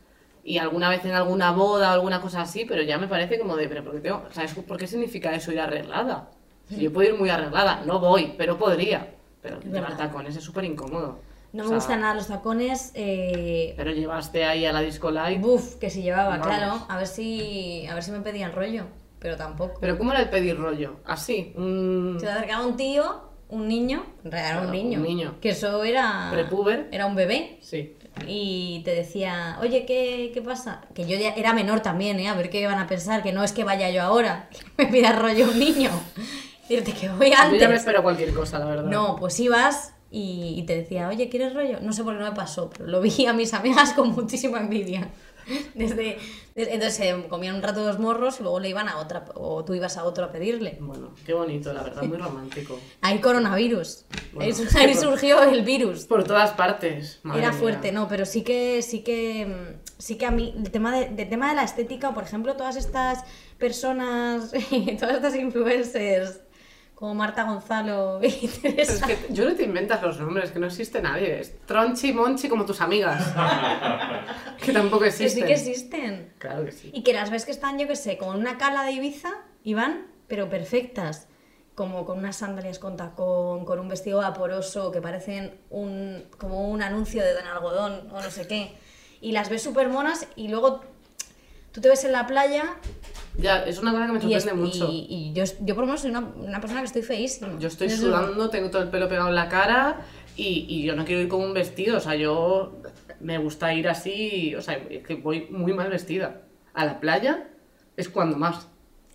Y 0.44 0.58
alguna 0.58 0.90
vez 0.90 1.06
en 1.06 1.12
alguna 1.12 1.52
boda 1.52 1.92
o 1.92 1.94
alguna 1.94 2.20
cosa 2.20 2.42
así, 2.42 2.66
pero 2.66 2.82
ya 2.82 2.98
me 2.98 3.08
parece 3.08 3.38
como 3.40 3.56
de, 3.56 3.68
pero 3.68 3.84
¿por 3.84 3.94
qué, 3.94 4.00
tengo, 4.02 4.24
¿sabes 4.32 4.54
por 4.56 4.78
qué 4.78 4.88
significa 4.88 5.36
eso 5.36 5.52
ir 5.52 5.60
arreglada? 5.60 6.30
Si 6.68 6.80
yo 6.82 6.92
puedo 6.92 7.10
ir 7.10 7.16
muy 7.20 7.30
arreglada, 7.30 7.84
no 7.86 8.00
voy, 8.00 8.34
pero 8.38 8.58
podría. 8.58 9.14
Pero 9.42 9.60
llevar 9.60 9.92
verdad. 9.92 9.98
tacones 10.08 10.36
es 10.36 10.44
súper 10.44 10.64
incómodo. 10.64 11.20
No 11.54 11.64
O 11.64 11.66
me 11.66 11.68
sea, 11.70 11.76
gustan 11.78 12.02
nada 12.02 12.14
los 12.16 12.28
tacones. 12.28 12.92
Eh, 12.96 13.74
Pero 13.76 13.92
llevaste 13.92 14.46
ahí 14.46 14.66
a 14.66 14.72
la 14.72 14.80
disco 14.82 15.12
live. 15.12 15.40
Buf, 15.40 15.76
que 15.76 15.90
si 15.90 16.02
llevaba, 16.02 16.38
Vamos. 16.38 16.48
claro. 16.48 16.86
A 16.88 16.98
ver 16.98 17.08
si 17.08 17.86
a 17.88 17.94
ver 17.94 18.04
si 18.04 18.12
me 18.12 18.22
pedían 18.22 18.54
rollo, 18.54 18.86
pero 19.20 19.36
tampoco. 19.36 19.80
Pero 19.82 19.98
¿cómo 19.98 20.12
era 20.12 20.22
el 20.22 20.30
pedir 20.30 20.58
rollo? 20.58 20.96
Así, 21.06 21.54
un... 21.58 22.16
Se 22.20 22.26
te 22.26 22.32
acercaba 22.32 22.66
un 22.66 22.78
tío, 22.78 23.31
un 23.52 23.68
niño, 23.68 24.04
en 24.26 24.32
realidad 24.32 24.52
era 24.54 24.62
un 24.62 24.68
Claro, 24.72 24.84
niño, 24.84 25.00
un 25.00 25.06
niño. 25.06 25.36
que 25.42 25.50
eso 25.50 25.84
era 25.84 26.30
Prepuber. 26.32 26.88
era 26.92 27.06
un 27.06 27.16
bebé 27.16 27.58
Sí. 27.62 27.94
y 28.28 28.82
te 28.84 28.96
decía, 28.96 29.58
oye, 29.62 29.86
¿qué, 29.86 30.32
qué 30.34 30.42
pasa? 30.42 30.82
Que 30.96 31.06
yo 31.06 31.18
ya 31.18 31.30
era 31.36 31.54
menor 31.54 31.82
también, 31.82 32.20
¿eh? 32.20 32.28
A 32.28 32.34
ver 32.34 32.50
qué 32.50 32.62
iban 32.62 32.80
a 32.80 32.88
pensar, 32.88 33.22
que 33.24 33.32
no 33.32 33.44
es 33.44 33.52
que 33.52 33.64
vaya 33.64 33.90
yo 33.90 34.02
ahora, 34.02 34.50
que 34.52 34.60
me 34.86 34.92
pida 34.92 35.12
rollo 35.14 35.46
un 35.50 35.60
niño. 35.60 35.90
Decirte 36.70 36.94
que 36.94 37.10
voy 37.10 37.30
Yo 37.30 37.36
ya 37.36 37.48
me 37.50 37.58
antes. 37.66 37.80
espero 37.80 38.02
cualquier 38.02 38.34
cosa, 38.34 38.58
la 38.60 38.66
verdad. 38.66 38.84
No, 38.86 39.18
pues 39.18 39.38
ibas 39.42 39.94
y, 40.10 40.56
y 40.58 40.64
te 40.64 40.76
decía, 40.76 41.10
oye, 41.10 41.28
¿quieres 41.30 41.54
rollo? 41.54 41.80
No 41.82 41.92
sé 41.94 42.04
por 42.04 42.14
qué 42.16 42.24
no 42.24 42.30
me 42.30 42.36
pasó, 42.36 42.70
pero 42.70 42.88
lo 42.88 43.02
vi 43.02 43.26
a 43.26 43.34
mis 43.34 43.54
amigas 43.54 43.92
con 43.94 44.12
muchísima 44.14 44.60
envidia. 44.60 45.10
Desde, 45.76 46.18
desde- 46.56 46.74
entonces 46.74 46.96
se 46.96 47.28
comían 47.30 47.56
un 47.56 47.62
rato 47.62 47.84
dos 47.84 47.98
morros 48.00 48.40
y 48.40 48.44
luego 48.44 48.60
le 48.60 48.70
iban 48.70 48.88
a 48.90 48.98
otra, 48.98 49.26
o 49.36 49.64
tú 49.66 49.74
ibas 49.74 49.98
a 49.98 50.04
otro 50.04 50.26
a 50.26 50.32
pedirle. 50.32 50.78
Bueno, 50.82 51.14
qué 51.26 51.34
bonito, 51.34 51.72
la 51.74 51.84
verdad, 51.84 52.04
muy 52.04 52.18
romántico. 52.18 52.78
Ahí 53.02 53.20
coronavirus. 53.20 54.06
Bueno, 54.34 54.46
ahí, 54.46 54.54
sí, 54.54 54.78
ahí 54.78 54.94
por- 54.94 55.02
surgió 55.02 55.42
el 55.44 55.64
virus. 55.64 56.06
Por 56.06 56.24
todas 56.24 56.52
partes. 56.52 57.20
madre 57.24 57.40
Era 57.42 57.52
mía. 57.52 57.60
fuerte, 57.60 57.92
no, 57.92 58.08
pero 58.08 58.26
sí 58.26 58.44
que, 58.44 58.82
sí 58.82 59.02
que, 59.04 59.78
sí 59.98 60.18
que 60.18 60.26
a 60.26 60.32
mí, 60.32 60.54
el 60.58 60.72
tema 60.72 60.98
de, 60.98 61.26
tema 61.26 61.50
de 61.50 61.56
la 61.56 61.64
estética, 61.64 62.14
por 62.14 62.24
ejemplo, 62.24 62.56
todas 62.56 62.76
estas 62.76 63.24
personas, 63.58 64.52
todas 65.00 65.16
estas 65.16 65.36
influencers, 65.36 66.40
como 67.02 67.16
Marta 67.16 67.46
Gonzalo 67.46 68.20
y 68.24 68.30
Pero 68.62 68.76
es 68.80 69.00
Teresa, 69.00 69.08
que 69.08 69.18
yo 69.32 69.50
no 69.50 69.56
te 69.56 69.64
inventas 69.64 70.04
los 70.04 70.20
nombres, 70.20 70.52
que 70.52 70.60
no 70.60 70.68
existe 70.68 71.02
nadie. 71.02 71.40
Es 71.40 71.60
Tronchi, 71.66 72.14
Monchi, 72.14 72.48
como 72.48 72.64
tus 72.64 72.80
amigas. 72.80 73.34
que 74.64 74.72
tampoco 74.72 75.06
que 75.06 75.12
sí 75.12 75.24
existen. 75.24 75.48
que 75.48 75.54
existen. 75.54 76.34
Claro 76.38 76.64
que 76.66 76.72
sí. 76.72 76.92
Y 76.94 77.02
que 77.02 77.14
las 77.14 77.32
ves 77.32 77.46
que 77.46 77.52
están, 77.52 77.80
yo 77.80 77.88
que 77.88 77.96
sé, 77.96 78.20
como 78.20 78.36
en 78.36 78.42
una 78.42 78.60
cala 78.60 78.84
de 78.84 78.92
Ibiza 78.92 79.32
y 79.64 79.74
van, 79.74 80.12
pero 80.28 80.48
perfectas. 80.48 81.28
Como 81.74 82.06
con 82.06 82.20
unas 82.20 82.36
sandalias 82.36 82.78
con 82.78 82.98
tacón, 82.98 83.66
con 83.66 83.80
un 83.80 83.88
vestido 83.88 84.20
vaporoso 84.20 84.92
que 84.92 85.02
parecen 85.02 85.60
un, 85.72 86.26
como 86.38 86.70
un 86.70 86.84
anuncio 86.84 87.24
de 87.24 87.34
Don 87.34 87.48
Algodón 87.48 88.12
o 88.12 88.22
no 88.22 88.30
sé 88.30 88.46
qué. 88.46 88.78
Y 89.22 89.32
las 89.32 89.50
ves 89.50 89.64
súper 89.64 89.90
monas 89.90 90.28
y 90.36 90.50
luego 90.50 90.82
tú 91.72 91.82
te 91.82 91.90
ves 91.90 92.04
en 92.04 92.12
la 92.12 92.28
playa 92.28 92.76
Ya, 93.38 93.64
es 93.64 93.80
una 93.80 93.92
cosa 93.92 94.08
que 94.08 94.12
me 94.14 94.24
y, 94.26 94.34
es- 94.34 94.44
sorprende 94.44 94.62
mucho. 94.68 94.90
y- 94.92 95.08
y 95.10 95.34
yo, 95.34 95.44
yo 95.62 95.74
por 95.76 95.84
lo 95.84 95.88
menos 95.88 96.02
soy 96.02 96.10
una, 96.12 96.20
una 96.20 96.60
persona 96.60 96.82
que 96.82 96.88
estoy 96.88 97.02
feísima. 97.02 97.58
Yo 97.60 97.68
estoy 97.70 97.90
sudando, 97.90 98.50
tengo 98.50 98.70
todo 98.70 98.82
el 98.84 98.90
pelo 98.90 99.08
pegado 99.08 99.30
en 99.30 99.36
la 99.36 99.48
cara 99.50 100.02
y, 100.36 100.66
y 100.70 100.84
yo 100.84 100.96
no 100.96 101.06
quiero 101.06 101.22
ir 101.22 101.28
con 101.30 101.42
un 101.42 101.54
vestido. 101.54 101.98
O 101.98 102.02
sea, 102.02 102.16
yo 102.16 102.82
me 103.20 103.38
gusta 103.38 103.74
ir 103.74 103.88
así, 103.88 104.54
o 104.56 104.62
sea, 104.62 104.76
es 104.90 105.04
que 105.06 105.16
voy 105.16 105.48
muy 105.50 105.74
mal 105.74 105.90
vestida. 105.90 106.42
A 106.74 106.86
la 106.86 107.00
playa 107.00 107.48
es 107.98 108.10
cuando 108.10 108.38
más. 108.38 108.68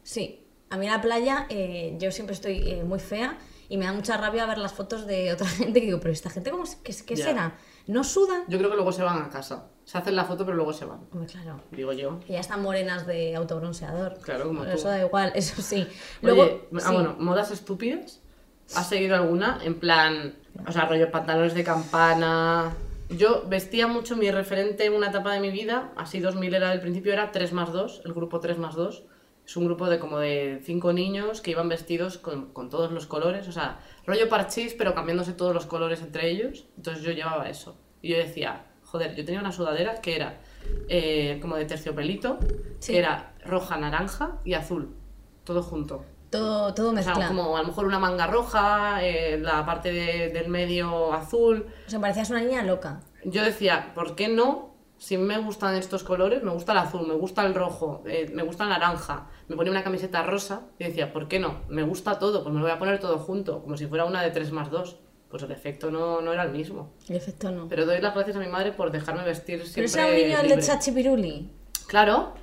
Sí, 0.02 0.40
a 0.70 0.76
mí 0.78 0.86
la 0.88 1.00
playa 1.00 1.46
eh, 1.48 1.96
yo 1.98 2.10
siempre 2.10 2.34
estoy 2.34 2.58
eh, 2.70 2.84
muy 2.84 2.98
fea 3.00 3.38
y 3.68 3.76
me 3.76 3.84
da 3.86 3.92
mucha 3.92 4.16
rabia 4.16 4.46
ver 4.46 4.58
las 4.58 4.72
fotos 4.72 5.06
de 5.06 5.32
otra 5.32 5.46
gente 5.58 5.80
que 5.80 5.86
digo, 5.86 6.00
pero 6.00 6.12
esta 6.12 6.30
gente, 6.30 6.50
¿cómo, 6.50 6.64
qué, 6.84 6.94
qué 7.04 7.16
será? 7.16 7.56
¿No 7.86 8.02
sudan? 8.02 8.42
Yo 8.48 8.58
creo 8.58 8.70
que 8.70 8.76
luego 8.76 8.92
se 8.92 9.02
van 9.02 9.22
a 9.22 9.28
casa. 9.28 9.66
Se 9.84 9.98
hacen 9.98 10.16
la 10.16 10.24
foto, 10.24 10.44
pero 10.44 10.56
luego 10.56 10.72
se 10.72 10.84
van. 10.84 11.00
Hombre, 11.12 11.26
claro. 11.30 11.60
Digo 11.70 11.92
yo. 11.92 12.18
Que 12.26 12.32
ya 12.32 12.40
están 12.40 12.62
morenas 12.62 13.06
de 13.06 13.36
autobronceador. 13.36 14.18
Claro, 14.20 14.48
como 14.48 14.64
tú. 14.64 14.70
Eso 14.70 14.88
da 14.88 15.04
igual, 15.04 15.32
eso 15.36 15.62
sí. 15.62 15.86
Luego, 16.22 16.42
Oye, 16.42 16.68
ah, 16.74 16.80
sí. 16.80 16.92
bueno, 16.92 17.16
modas 17.18 17.50
estúpidas. 17.52 18.20
¿Has 18.74 18.88
seguido 18.88 19.14
alguna? 19.14 19.60
En 19.62 19.78
plan, 19.78 20.34
o 20.66 20.72
sea, 20.72 20.86
rollo 20.86 21.10
pantalones 21.12 21.54
de 21.54 21.62
campana. 21.62 22.74
Yo 23.08 23.44
vestía 23.46 23.86
mucho 23.86 24.16
mi 24.16 24.28
referente 24.32 24.84
en 24.84 24.94
una 24.94 25.10
etapa 25.10 25.32
de 25.32 25.38
mi 25.38 25.50
vida, 25.50 25.92
así 25.96 26.18
2000 26.18 26.52
era 26.54 26.70
del 26.70 26.80
principio, 26.80 27.12
era 27.12 27.30
3 27.30 27.52
más 27.52 27.72
2, 27.72 28.02
el 28.04 28.12
grupo 28.12 28.40
3 28.40 28.58
más 28.58 28.74
2. 28.74 29.04
Es 29.46 29.56
un 29.56 29.64
grupo 29.66 29.88
de 29.88 29.98
como 30.00 30.18
de 30.18 30.60
cinco 30.64 30.92
niños 30.92 31.40
que 31.40 31.52
iban 31.52 31.68
vestidos 31.68 32.18
con, 32.18 32.52
con 32.52 32.68
todos 32.68 32.90
los 32.90 33.06
colores, 33.06 33.46
o 33.46 33.52
sea, 33.52 33.78
rollo 34.04 34.28
parchís, 34.28 34.74
pero 34.76 34.94
cambiándose 34.94 35.32
todos 35.32 35.54
los 35.54 35.66
colores 35.66 36.02
entre 36.02 36.28
ellos. 36.30 36.66
Entonces 36.76 37.02
yo 37.04 37.12
llevaba 37.12 37.48
eso. 37.48 37.76
Y 38.02 38.10
yo 38.10 38.16
decía, 38.18 38.66
joder, 38.84 39.14
yo 39.14 39.24
tenía 39.24 39.40
una 39.40 39.52
sudadera 39.52 40.00
que 40.00 40.16
era 40.16 40.40
eh, 40.88 41.38
como 41.40 41.54
de 41.56 41.64
terciopelito, 41.64 42.38
Sí. 42.80 42.92
que 42.92 42.98
era 42.98 43.34
roja, 43.44 43.76
naranja 43.76 44.38
y 44.44 44.54
azul, 44.54 44.94
todo 45.44 45.62
junto. 45.62 46.04
todo, 46.28 46.74
todo 46.74 46.88
O 46.88 46.92
sea, 46.96 47.04
mezclado. 47.14 47.28
como 47.28 47.56
a 47.56 47.60
lo 47.62 47.68
mejor 47.68 47.86
una 47.86 48.00
manga 48.00 48.26
roja, 48.26 48.98
eh, 49.04 49.38
la 49.38 49.64
parte 49.64 49.92
de- 49.92 50.28
del 50.30 50.48
medio 50.48 51.12
azul. 51.14 51.66
O 51.86 51.90
sea, 51.90 52.00
parecías 52.00 52.28
una 52.30 52.40
niña 52.40 52.64
loca. 52.64 53.00
Yo 53.24 53.44
decía, 53.44 53.92
¿por 53.94 54.16
qué 54.16 54.26
no? 54.28 54.74
Si 54.98 55.16
me 55.18 55.38
gustan 55.38 55.76
estos 55.76 56.02
colores, 56.02 56.42
me 56.42 56.50
gusta 56.50 56.72
el 56.72 56.78
azul, 56.78 57.06
me 57.06 57.14
gusta 57.14 57.44
el 57.46 57.54
rojo, 57.54 58.02
eh, 58.06 58.30
me 58.34 58.42
gusta 58.42 58.64
el 58.64 58.70
naranja, 58.70 59.28
me 59.48 59.56
ponía 59.56 59.70
una 59.70 59.84
camiseta 59.84 60.22
rosa 60.22 60.62
y 60.78 60.84
decía, 60.84 61.12
¿por 61.12 61.28
qué 61.28 61.38
no? 61.38 61.60
Me 61.68 61.82
gusta 61.82 62.18
todo, 62.18 62.42
pues 62.42 62.52
me 62.52 62.60
lo 62.60 62.66
voy 62.66 62.74
a 62.74 62.78
poner 62.78 62.98
todo 62.98 63.18
junto, 63.18 63.62
como 63.62 63.76
si 63.76 63.86
fuera 63.86 64.04
una 64.04 64.22
de 64.22 64.30
3 64.30 64.52
más 64.52 64.70
2. 64.70 64.96
Pues 65.28 65.42
el 65.42 65.50
efecto 65.50 65.90
no, 65.90 66.20
no 66.20 66.32
era 66.32 66.44
el 66.44 66.52
mismo. 66.52 66.92
El 67.08 67.16
efecto 67.16 67.50
no. 67.50 67.66
Pero 67.68 67.84
doy 67.84 68.00
las 68.00 68.14
gracias 68.14 68.36
a 68.36 68.40
mi 68.40 68.46
madre 68.46 68.72
por 68.72 68.92
dejarme 68.92 69.24
vestir 69.24 69.66
siempre 69.66 69.92
Pero 69.92 70.06
era 70.06 70.16
un 70.16 70.22
niño 70.22 70.36
de 70.38 70.42
libre. 70.44 70.62
Chachi 70.62 70.92
Piruli. 70.92 71.50
Claro. 71.88 72.34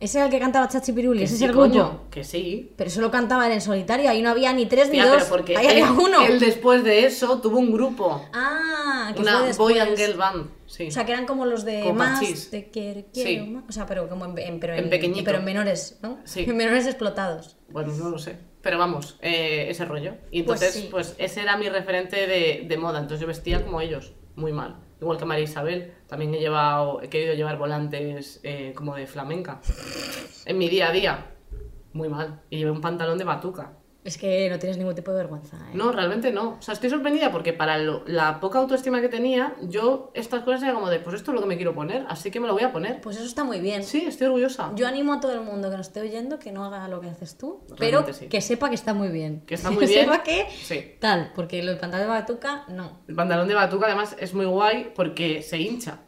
Ese 0.00 0.18
era 0.18 0.26
el 0.26 0.30
que 0.30 0.38
cantaba 0.38 0.68
Chachi 0.68 0.92
Piruli, 0.92 1.24
ese 1.24 1.36
sí, 1.36 1.42
es 1.44 1.50
el 1.50 1.56
coño, 1.56 1.88
grupo. 1.88 2.10
Que 2.10 2.22
sí. 2.22 2.72
Pero 2.76 2.88
solo 2.88 3.10
cantaba 3.10 3.46
él 3.48 3.52
en 3.54 3.60
solitario, 3.60 4.08
ahí 4.08 4.22
no 4.22 4.30
había 4.30 4.52
ni 4.52 4.66
tres 4.66 4.86
ni 4.88 4.92
Tía, 4.92 5.06
dos. 5.06 5.24
pero 5.24 5.28
porque 5.28 5.56
ahí 5.56 5.66
él, 5.66 5.82
había 5.82 5.90
uno. 5.92 6.24
él 6.24 6.38
después 6.38 6.84
de 6.84 7.04
eso 7.04 7.40
tuvo 7.40 7.58
un 7.58 7.72
grupo. 7.72 8.24
Ah, 8.32 9.12
que 9.14 9.22
Una 9.22 9.40
fue. 9.40 9.52
Boy 9.54 9.78
and 9.80 9.96
Girl 9.96 10.16
Band. 10.16 10.50
Sí. 10.66 10.86
O 10.86 10.90
sea, 10.92 11.04
que 11.04 11.12
eran 11.12 11.26
como 11.26 11.46
los 11.46 11.64
de 11.64 11.80
Como 11.80 11.94
más, 11.94 12.20
de 12.50 12.70
quiero, 12.70 13.02
quiero 13.12 13.28
Sí. 13.30 13.50
más. 13.50 13.64
O 13.68 13.72
sea, 13.72 13.86
pero 13.86 14.08
como 14.08 14.24
en, 14.26 14.38
en- 14.38 14.60
pero 14.60 14.74
En 14.74 14.88
pequeñito. 14.88 15.24
pero 15.24 15.38
en 15.38 15.44
menores, 15.44 15.98
¿no? 16.02 16.18
Sí. 16.24 16.44
En 16.46 16.56
menores 16.56 16.86
explotados. 16.86 17.56
Bueno, 17.70 17.92
no 17.94 18.08
lo 18.10 18.18
sé. 18.18 18.36
Pero 18.62 18.78
vamos, 18.78 19.16
eh, 19.22 19.66
ese 19.68 19.84
rollo. 19.84 20.14
Y 20.30 20.40
entonces, 20.40 20.72
Pues 20.72 20.86
pues, 20.90 21.06
sí. 21.08 21.14
ese 21.18 21.40
era 21.42 21.56
mi 21.56 21.68
referente 21.68 22.26
de, 22.26 22.66
de 22.68 22.76
moda. 22.76 22.98
Entonces 23.00 23.20
yo 23.20 23.26
vestía 23.26 23.64
como 23.64 23.80
ellos, 23.80 24.12
muy 24.36 24.52
mal. 24.52 24.76
Igual 25.00 25.18
que 25.18 25.24
María 25.24 25.44
Isabel, 25.44 25.94
también 26.08 26.34
he 26.34 26.40
llevado, 26.40 27.00
he 27.02 27.08
querido 27.08 27.34
llevar 27.34 27.56
volantes 27.56 28.40
eh, 28.42 28.72
como 28.74 28.96
de 28.96 29.06
flamenca. 29.06 29.60
En 30.44 30.58
mi 30.58 30.68
día 30.68 30.88
a 30.88 30.92
día. 30.92 31.26
Muy 31.92 32.08
mal. 32.08 32.42
Y 32.50 32.58
llevé 32.58 32.70
un 32.70 32.80
pantalón 32.80 33.18
de 33.18 33.24
batuca. 33.24 33.77
Es 34.08 34.16
que 34.16 34.48
no 34.48 34.58
tienes 34.58 34.78
ningún 34.78 34.94
tipo 34.94 35.10
de 35.10 35.18
vergüenza. 35.18 35.56
¿eh? 35.58 35.70
No, 35.74 35.92
realmente 35.92 36.32
no. 36.32 36.56
O 36.58 36.62
sea, 36.62 36.72
estoy 36.72 36.88
sorprendida 36.88 37.30
porque 37.30 37.52
para 37.52 37.76
lo- 37.76 38.02
la 38.06 38.40
poca 38.40 38.58
autoestima 38.58 39.02
que 39.02 39.08
tenía, 39.10 39.54
yo 39.62 40.10
estas 40.14 40.42
cosas 40.44 40.62
era 40.62 40.72
como 40.72 40.88
de, 40.88 40.98
pues 40.98 41.14
esto 41.16 41.30
es 41.30 41.34
lo 41.34 41.42
que 41.42 41.46
me 41.46 41.56
quiero 41.56 41.74
poner, 41.74 42.06
así 42.08 42.30
que 42.30 42.40
me 42.40 42.46
lo 42.46 42.54
voy 42.54 42.62
a 42.62 42.72
poner. 42.72 43.00
Pues 43.02 43.16
eso 43.16 43.26
está 43.26 43.44
muy 43.44 43.60
bien. 43.60 43.84
Sí, 43.84 44.04
estoy 44.06 44.28
orgullosa. 44.28 44.72
Yo 44.74 44.86
animo 44.88 45.12
a 45.12 45.20
todo 45.20 45.32
el 45.34 45.42
mundo 45.42 45.70
que 45.70 45.76
nos 45.76 45.88
esté 45.88 46.00
oyendo 46.00 46.38
que 46.38 46.52
no 46.52 46.64
haga 46.64 46.88
lo 46.88 47.00
que 47.02 47.10
haces 47.10 47.36
tú, 47.36 47.60
pero 47.78 47.98
Realmente 48.00 48.12
sí. 48.14 48.26
que 48.28 48.40
sepa 48.40 48.70
que 48.70 48.74
está 48.76 48.94
muy 48.94 49.08
bien. 49.08 49.42
Que 49.46 49.54
está 49.56 49.70
muy 49.70 49.84
bien. 49.86 50.04
sepa 50.06 50.22
que 50.22 50.46
Sí. 50.62 50.94
tal, 50.98 51.32
porque 51.34 51.58
del 51.62 51.76
pantalón 51.76 52.06
de 52.06 52.12
batuca, 52.14 52.64
no. 52.68 53.00
El 53.08 53.14
pantalón 53.14 53.46
de 53.46 53.54
batuca 53.54 53.86
además 53.86 54.16
es 54.18 54.32
muy 54.32 54.46
guay 54.46 54.92
porque 54.96 55.42
se 55.42 55.58
hincha. 55.58 55.98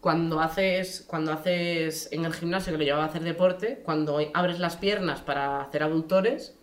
Cuando 0.00 0.40
haces, 0.40 1.04
cuando 1.06 1.30
haces 1.32 2.08
en 2.10 2.24
el 2.24 2.32
gimnasio 2.32 2.72
que 2.72 2.78
lo 2.78 2.84
llevaba 2.84 3.04
a 3.04 3.08
hacer 3.08 3.22
deporte, 3.22 3.82
cuando 3.84 4.18
abres 4.32 4.58
las 4.58 4.76
piernas 4.76 5.20
para 5.20 5.60
hacer 5.60 5.82
abductores, 5.82 6.56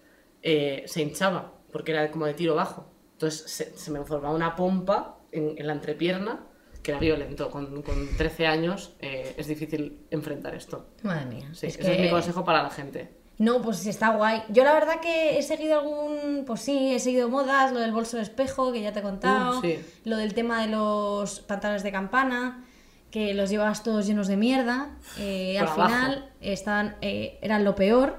eh, 0.44 0.84
se 0.88 1.02
hinchaba 1.02 1.54
porque 1.72 1.92
era 1.92 2.10
como 2.12 2.26
de 2.26 2.34
tiro 2.34 2.56
bajo. 2.56 2.90
Entonces 3.14 3.50
se, 3.52 3.78
se 3.78 3.92
me 3.92 4.04
formaba 4.06 4.34
una 4.36 4.56
pompa 4.56 5.18
en, 5.32 5.56
en 5.58 5.68
la 5.68 5.74
entrepierna 5.74 6.46
que 6.84 6.92
era 6.92 7.00
violento. 7.00 7.50
Con, 7.52 7.82
con 7.82 8.08
13 8.16 8.48
años 8.48 8.94
eh, 9.00 9.34
es 9.38 9.48
difícil 9.48 10.06
enfrentar 10.12 10.56
esto. 10.56 10.88
Madre 11.04 11.26
mía. 11.26 11.50
Sí, 11.54 11.68
es 11.68 11.78
ese 11.80 11.94
es 11.94 12.00
mi 12.00 12.06
que- 12.06 12.12
consejo 12.12 12.44
para 12.46 12.64
la 12.64 12.70
gente. 12.70 13.16
No, 13.40 13.62
pues 13.62 13.78
sí, 13.78 13.90
está 13.90 14.16
guay. 14.16 14.42
Yo 14.50 14.64
la 14.64 14.74
verdad 14.74 15.00
que 15.00 15.38
he 15.38 15.44
seguido 15.44 15.80
algún, 15.80 16.44
pues 16.48 16.60
sí, 16.62 16.96
he 16.96 17.00
seguido 17.00 17.30
modas, 17.30 17.72
lo 17.72 17.80
del 17.80 17.92
bolso 17.92 18.18
de 18.18 18.24
espejo, 18.24 18.72
que 18.72 18.82
ya 18.82 18.94
te 18.94 19.00
he 19.00 19.04
contado, 19.04 19.60
Uh, 19.60 19.62
sí. 19.62 19.80
lo 20.06 20.18
del 20.18 20.34
tema 20.34 20.62
de 20.66 20.70
los 20.72 21.42
pantalones 21.42 21.84
de 21.84 21.92
campana, 21.92 22.66
que 23.12 23.36
los 23.36 23.52
llevabas 23.52 23.84
todos 23.84 24.08
llenos 24.08 24.28
de 24.28 24.38
mierda. 24.38 24.98
Eh, 25.20 25.60
al 25.60 25.68
abajo. 25.68 25.88
final 25.88 26.32
estaban, 26.42 26.96
eh, 27.02 27.38
eran 27.44 27.64
lo 27.64 27.76
peor, 27.76 28.18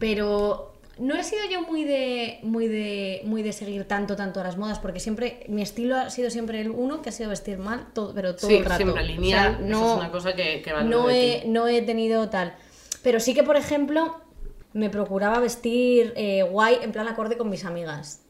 pero 0.00 0.67
no 0.98 1.14
he 1.16 1.22
sido 1.24 1.42
yo 1.50 1.62
muy 1.62 1.84
de, 1.84 2.38
muy 2.42 2.68
de, 2.68 3.22
muy 3.24 3.42
de 3.42 3.52
seguir 3.52 3.84
tanto, 3.86 4.16
tanto 4.16 4.42
las 4.42 4.56
modas, 4.56 4.78
porque 4.78 5.00
siempre, 5.00 5.44
mi 5.48 5.62
estilo 5.62 5.96
ha 5.96 6.10
sido 6.10 6.30
siempre 6.30 6.60
el 6.60 6.70
uno, 6.70 7.02
que 7.02 7.08
ha 7.10 7.12
sido 7.12 7.30
vestir 7.30 7.58
mal, 7.58 7.86
todo, 7.94 8.12
pero 8.14 8.34
todo 8.36 8.48
Sí, 8.48 8.56
el 8.56 8.64
rato. 8.64 8.76
siempre 8.76 9.02
O 9.02 9.06
sea, 9.06 9.14
lineal. 9.14 9.52
eso 9.54 9.62
no, 9.68 9.92
es 9.92 9.98
una 9.98 10.10
cosa 10.10 10.34
que, 10.34 10.62
que 10.62 10.72
no 10.84 11.10
he, 11.10 11.44
no 11.46 11.68
he 11.68 11.82
tenido 11.82 12.28
tal. 12.28 12.54
Pero 13.02 13.20
sí 13.20 13.34
que, 13.34 13.42
por 13.42 13.56
ejemplo, 13.56 14.16
me 14.72 14.90
procuraba 14.90 15.38
vestir 15.38 16.12
eh, 16.16 16.42
guay 16.42 16.78
en 16.82 16.92
plan 16.92 17.08
acorde 17.08 17.36
con 17.38 17.48
mis 17.48 17.64
amigas. 17.64 18.22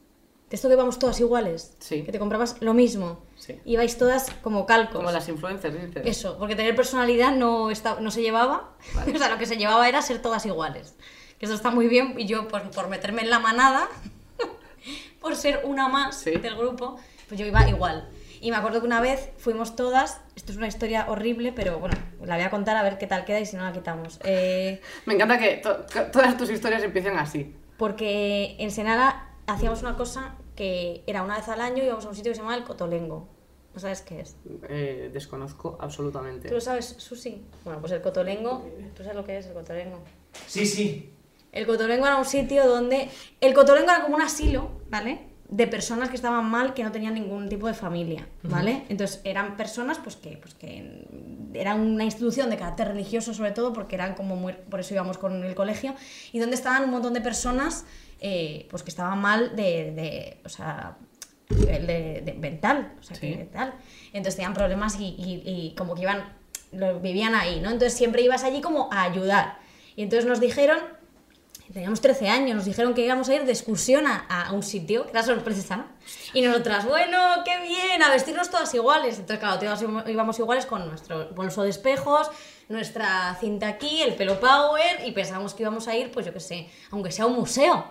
De 0.50 0.56
esto 0.56 0.68
que 0.68 0.74
íbamos 0.74 0.98
todas 0.98 1.20
iguales. 1.20 1.76
Sí. 1.78 2.02
Que 2.04 2.12
te 2.12 2.18
comprabas 2.18 2.56
lo 2.60 2.72
mismo. 2.72 3.20
Sí. 3.36 3.60
Ibais 3.66 3.98
todas 3.98 4.30
como 4.42 4.64
calcos. 4.64 4.96
Como 4.96 5.10
las 5.10 5.28
influencers, 5.28 5.74
dices. 5.74 6.02
Eso, 6.06 6.38
porque 6.38 6.56
tener 6.56 6.74
personalidad 6.74 7.32
no, 7.34 7.70
está, 7.70 8.00
no 8.00 8.10
se 8.10 8.22
llevaba. 8.22 8.72
Vale. 8.94 9.12
o 9.14 9.18
sea, 9.18 9.28
lo 9.28 9.36
que 9.38 9.44
se 9.44 9.56
llevaba 9.56 9.86
era 9.88 10.00
ser 10.00 10.22
todas 10.22 10.46
iguales. 10.46 10.94
Que 11.38 11.46
eso 11.46 11.54
está 11.54 11.70
muy 11.70 11.88
bien. 11.88 12.14
Y 12.18 12.26
yo, 12.26 12.48
por, 12.48 12.70
por 12.70 12.88
meterme 12.88 13.22
en 13.22 13.30
la 13.30 13.38
manada, 13.38 13.88
por 15.20 15.36
ser 15.36 15.62
una 15.64 15.88
más 15.88 16.16
Sí. 16.16 16.32
del 16.32 16.56
grupo, 16.56 16.98
pues 17.28 17.38
yo 17.40 17.46
iba 17.46 17.68
igual. 17.68 18.08
Y 18.40 18.50
me 18.52 18.56
acuerdo 18.56 18.80
que 18.80 18.86
una 18.86 19.00
vez 19.00 19.30
fuimos 19.38 19.74
todas, 19.74 20.20
esto 20.36 20.52
es 20.52 20.58
una 20.58 20.68
historia 20.68 21.06
horrible, 21.08 21.52
pero 21.52 21.80
bueno, 21.80 21.96
la 22.24 22.36
voy 22.36 22.44
a 22.44 22.50
contar 22.50 22.76
a 22.76 22.84
ver 22.84 22.96
qué 22.96 23.08
tal 23.08 23.24
queda 23.24 23.40
y 23.40 23.46
si 23.46 23.56
no 23.56 23.64
la 23.64 23.72
quitamos. 23.72 24.20
Eh, 24.22 24.80
Me 25.06 25.14
encanta 25.14 25.38
que 25.38 25.56
to- 25.56 25.84
que 25.86 26.00
todas 26.02 26.36
tus 26.36 26.48
historias 26.50 26.82
empiecen 26.84 27.16
así. 27.16 27.54
porque 27.76 28.54
en 28.60 28.70
Senara 28.70 29.28
hacíamos 29.48 29.82
una 29.82 29.96
cosa 29.96 30.36
que 30.54 31.02
era 31.06 31.22
una 31.22 31.36
vez 31.36 31.48
al 31.48 31.60
año 31.60 31.82
íbamos 31.84 32.04
a 32.04 32.08
un 32.10 32.14
sitio 32.14 32.30
que 32.32 32.36
se 32.36 32.42
llama 32.42 32.56
el 32.56 32.64
Cotolengo. 32.64 33.28
¿No 33.74 33.80
sabes 33.80 34.02
qué 34.02 34.20
es? 34.20 34.36
Eh, 34.68 35.10
desconozco 35.12 35.76
absolutamente. 35.80 36.48
¿Tú 36.48 36.54
lo 36.54 36.60
sabes, 36.60 36.94
Susi? 36.98 37.44
Bueno, 37.64 37.80
pues 37.80 37.92
el 37.92 38.00
Cotolengo, 38.02 38.64
¿tú 38.96 39.02
sabes 39.02 39.16
lo 39.16 39.24
que 39.24 39.38
es 39.38 39.46
el 39.46 39.52
Cotolengo? 39.52 40.00
Sí, 40.46 40.64
sí. 40.66 41.12
El 41.52 41.66
Cotolengo 41.66 42.06
era 42.06 42.16
un 42.16 42.24
sitio 42.24 42.66
donde... 42.66 43.08
El 43.40 43.54
Cotolengo 43.54 43.90
era 43.90 44.02
como 44.02 44.16
un 44.16 44.22
asilo, 44.22 44.70
¿vale? 44.90 45.20
De 45.48 45.66
personas 45.66 46.10
que 46.10 46.16
estaban 46.16 46.44
mal, 46.44 46.74
que 46.74 46.84
no 46.84 46.92
tenían 46.92 47.14
ningún 47.14 47.48
tipo 47.48 47.66
de 47.66 47.74
familia, 47.74 48.28
¿vale? 48.42 48.84
Entonces 48.90 49.20
eran 49.24 49.56
personas 49.56 49.98
pues 49.98 50.16
que, 50.16 50.36
pues 50.36 50.54
que 50.54 51.06
era 51.54 51.74
una 51.74 52.04
institución 52.04 52.50
de 52.50 52.56
carácter 52.58 52.88
religioso 52.88 53.32
sobre 53.32 53.52
todo, 53.52 53.72
porque 53.72 53.94
eran 53.94 54.14
como 54.14 54.36
muy... 54.36 54.52
Por 54.52 54.80
eso 54.80 54.92
íbamos 54.94 55.16
con 55.16 55.42
el 55.42 55.54
colegio, 55.54 55.94
y 56.32 56.38
donde 56.38 56.54
estaban 56.54 56.84
un 56.84 56.90
montón 56.90 57.14
de 57.14 57.22
personas 57.22 57.86
eh, 58.20 58.66
pues 58.70 58.82
que 58.82 58.90
estaban 58.90 59.18
mal 59.20 59.56
de... 59.56 59.92
de 59.92 60.40
o 60.44 60.48
sea, 60.50 60.98
de, 61.48 62.22
de 62.26 62.34
mental, 62.34 62.92
o 63.00 63.02
sea, 63.02 63.16
Sí. 63.16 63.34
que 63.34 63.44
tal. 63.44 63.72
Entonces 64.12 64.36
tenían 64.36 64.52
problemas 64.52 65.00
y, 65.00 65.04
y- 65.16 65.42
y 65.46 65.74
como 65.78 65.94
que 65.94 66.02
iban, 66.02 66.30
lo, 66.72 67.00
vivían 67.00 67.34
ahí, 67.34 67.60
¿no? 67.60 67.70
Entonces 67.70 67.94
siempre 67.94 68.20
ibas 68.20 68.44
allí 68.44 68.60
como 68.60 68.92
a 68.92 69.04
ayudar. 69.04 69.58
Y 69.96 70.02
entonces 70.02 70.26
nos 70.28 70.40
dijeron, 70.40 70.78
teníamos 71.72 72.00
13 72.00 72.28
años, 72.28 72.56
nos 72.56 72.64
dijeron 72.64 72.94
que 72.94 73.04
íbamos 73.04 73.28
a 73.28 73.34
ir 73.34 73.44
de 73.44 73.52
excursión 73.52 74.06
a, 74.06 74.18
a 74.28 74.52
un 74.52 74.62
sitio, 74.62 75.04
que 75.04 75.10
era 75.10 75.22
sorpresa. 75.22 75.86
Y 76.32 76.42
nosotras, 76.42 76.86
bueno, 76.86 77.18
qué 77.44 77.58
bien, 77.60 78.02
a 78.02 78.10
vestirnos 78.10 78.50
todas 78.50 78.72
iguales. 78.74 79.18
Entonces, 79.18 79.38
claro, 79.38 79.58
todas 79.58 79.82
íbamos 80.08 80.38
iguales 80.38 80.66
con 80.66 80.88
nuestro 80.88 81.28
bolso 81.30 81.62
de 81.62 81.70
espejos, 81.70 82.30
nuestra 82.68 83.36
cinta 83.40 83.68
aquí, 83.68 84.02
el 84.02 84.14
pelo 84.14 84.40
power, 84.40 85.06
y 85.06 85.12
pensábamos 85.12 85.54
que 85.54 85.62
íbamos 85.62 85.88
a 85.88 85.96
ir, 85.96 86.10
pues 86.10 86.26
yo 86.26 86.32
qué 86.32 86.40
sé, 86.40 86.68
aunque 86.90 87.12
sea 87.12 87.24
a 87.24 87.28
un 87.28 87.34
museo. 87.36 87.84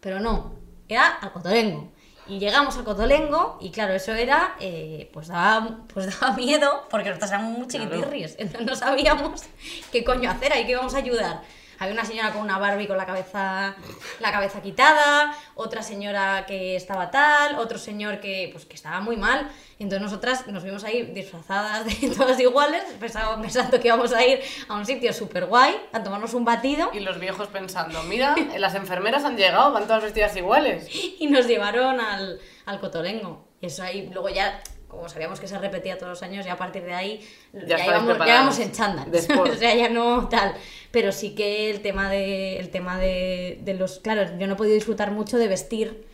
Pero 0.00 0.20
no, 0.20 0.54
era 0.88 1.06
al 1.08 1.32
Cotolengo. 1.32 1.92
Y 2.28 2.38
llegamos 2.38 2.76
al 2.76 2.84
Cotolengo 2.84 3.56
y 3.58 3.70
claro, 3.70 3.94
eso 3.94 4.12
era, 4.14 4.54
eh, 4.60 5.08
pues, 5.14 5.28
daba, 5.28 5.78
pues 5.92 6.20
daba 6.20 6.32
miedo 6.36 6.86
porque 6.90 7.08
nosotros 7.08 7.30
éramos 7.30 7.58
muy 7.58 7.66
Claro. 7.66 7.86
chiquitirris, 7.90 8.34
entonces 8.38 8.66
no 8.66 8.76
sabíamos 8.76 9.42
qué 9.90 10.04
coño 10.04 10.30
hacer, 10.30 10.52
ahí 10.52 10.66
que 10.66 10.72
íbamos 10.72 10.94
a 10.94 10.98
ayudar. 10.98 11.40
Había 11.78 11.94
una 11.94 12.04
señora 12.04 12.32
con 12.32 12.42
una 12.42 12.58
Barbie 12.58 12.86
con 12.88 12.96
la 12.96 13.06
cabeza, 13.06 13.76
la 14.20 14.32
cabeza 14.32 14.60
quitada, 14.60 15.32
otra 15.54 15.82
señora 15.82 16.44
que 16.46 16.74
estaba 16.76 17.10
tal, 17.10 17.56
otro 17.58 17.78
señor 17.78 18.20
que, 18.20 18.48
pues, 18.52 18.64
que 18.64 18.74
estaba 18.74 19.00
muy 19.00 19.16
mal. 19.16 19.48
Y 19.78 19.84
entonces 19.84 20.02
nosotras 20.02 20.46
nos 20.48 20.64
vimos 20.64 20.82
ahí 20.82 21.02
disfrazadas 21.14 21.84
de 21.86 22.08
todas 22.16 22.38
iguales, 22.40 22.82
pensábamos- 23.00 23.40
pensando 23.42 23.78
que 23.78 23.86
íbamos 23.88 24.12
a 24.12 24.24
ir 24.26 24.40
a 24.68 24.74
un 24.74 24.84
sitio 24.84 25.12
súper 25.12 25.46
guay, 25.46 25.76
a 25.92 26.02
tomarnos 26.02 26.34
un 26.34 26.44
batido. 26.44 26.90
Y 26.92 27.00
los 27.00 27.20
viejos 27.20 27.46
pensando, 27.48 28.02
mira, 28.02 28.34
las 28.58 28.74
enfermeras 28.74 29.24
han 29.24 29.36
llegado, 29.36 29.70
van 29.72 29.84
todas 29.86 30.02
vestidas 30.02 30.36
iguales. 30.36 30.88
y 31.20 31.26
nos 31.28 31.46
llevaron 31.46 32.00
al, 32.00 32.40
al 32.66 32.80
Cotolengo. 32.80 33.46
Y 33.60 33.66
eso 33.66 33.82
ahí, 33.84 34.08
luego 34.12 34.28
ya, 34.28 34.60
como 34.88 35.08
sabíamos 35.08 35.38
que 35.38 35.46
se 35.46 35.58
repetía 35.58 35.96
todos 35.98 36.10
los 36.10 36.22
años, 36.22 36.44
ya 36.46 36.54
a 36.54 36.56
partir 36.56 36.82
de 36.82 36.94
ahí 36.94 37.20
ya, 37.52 37.76
estabais 37.76 38.02
íbamos, 38.02 38.18
ya 38.18 38.34
íbamos 38.34 38.58
en 38.58 38.72
chándal. 38.72 39.08
O 39.40 39.54
sea, 39.54 39.74
ya 39.74 39.88
no 39.90 40.28
tal. 40.28 40.54
Pero 40.90 41.12
sí 41.12 41.34
que 41.34 41.70
el 41.70 41.80
tema 41.82 42.10
de, 42.10 42.58
el 42.58 42.70
tema 42.70 42.98
de, 42.98 43.60
de 43.62 43.74
los... 43.74 43.98
Claro, 44.00 44.22
yo 44.38 44.46
no 44.46 44.54
he 44.54 44.56
podido 44.56 44.74
disfrutar 44.74 45.10
mucho 45.12 45.36
de 45.38 45.46
vestir 45.48 46.06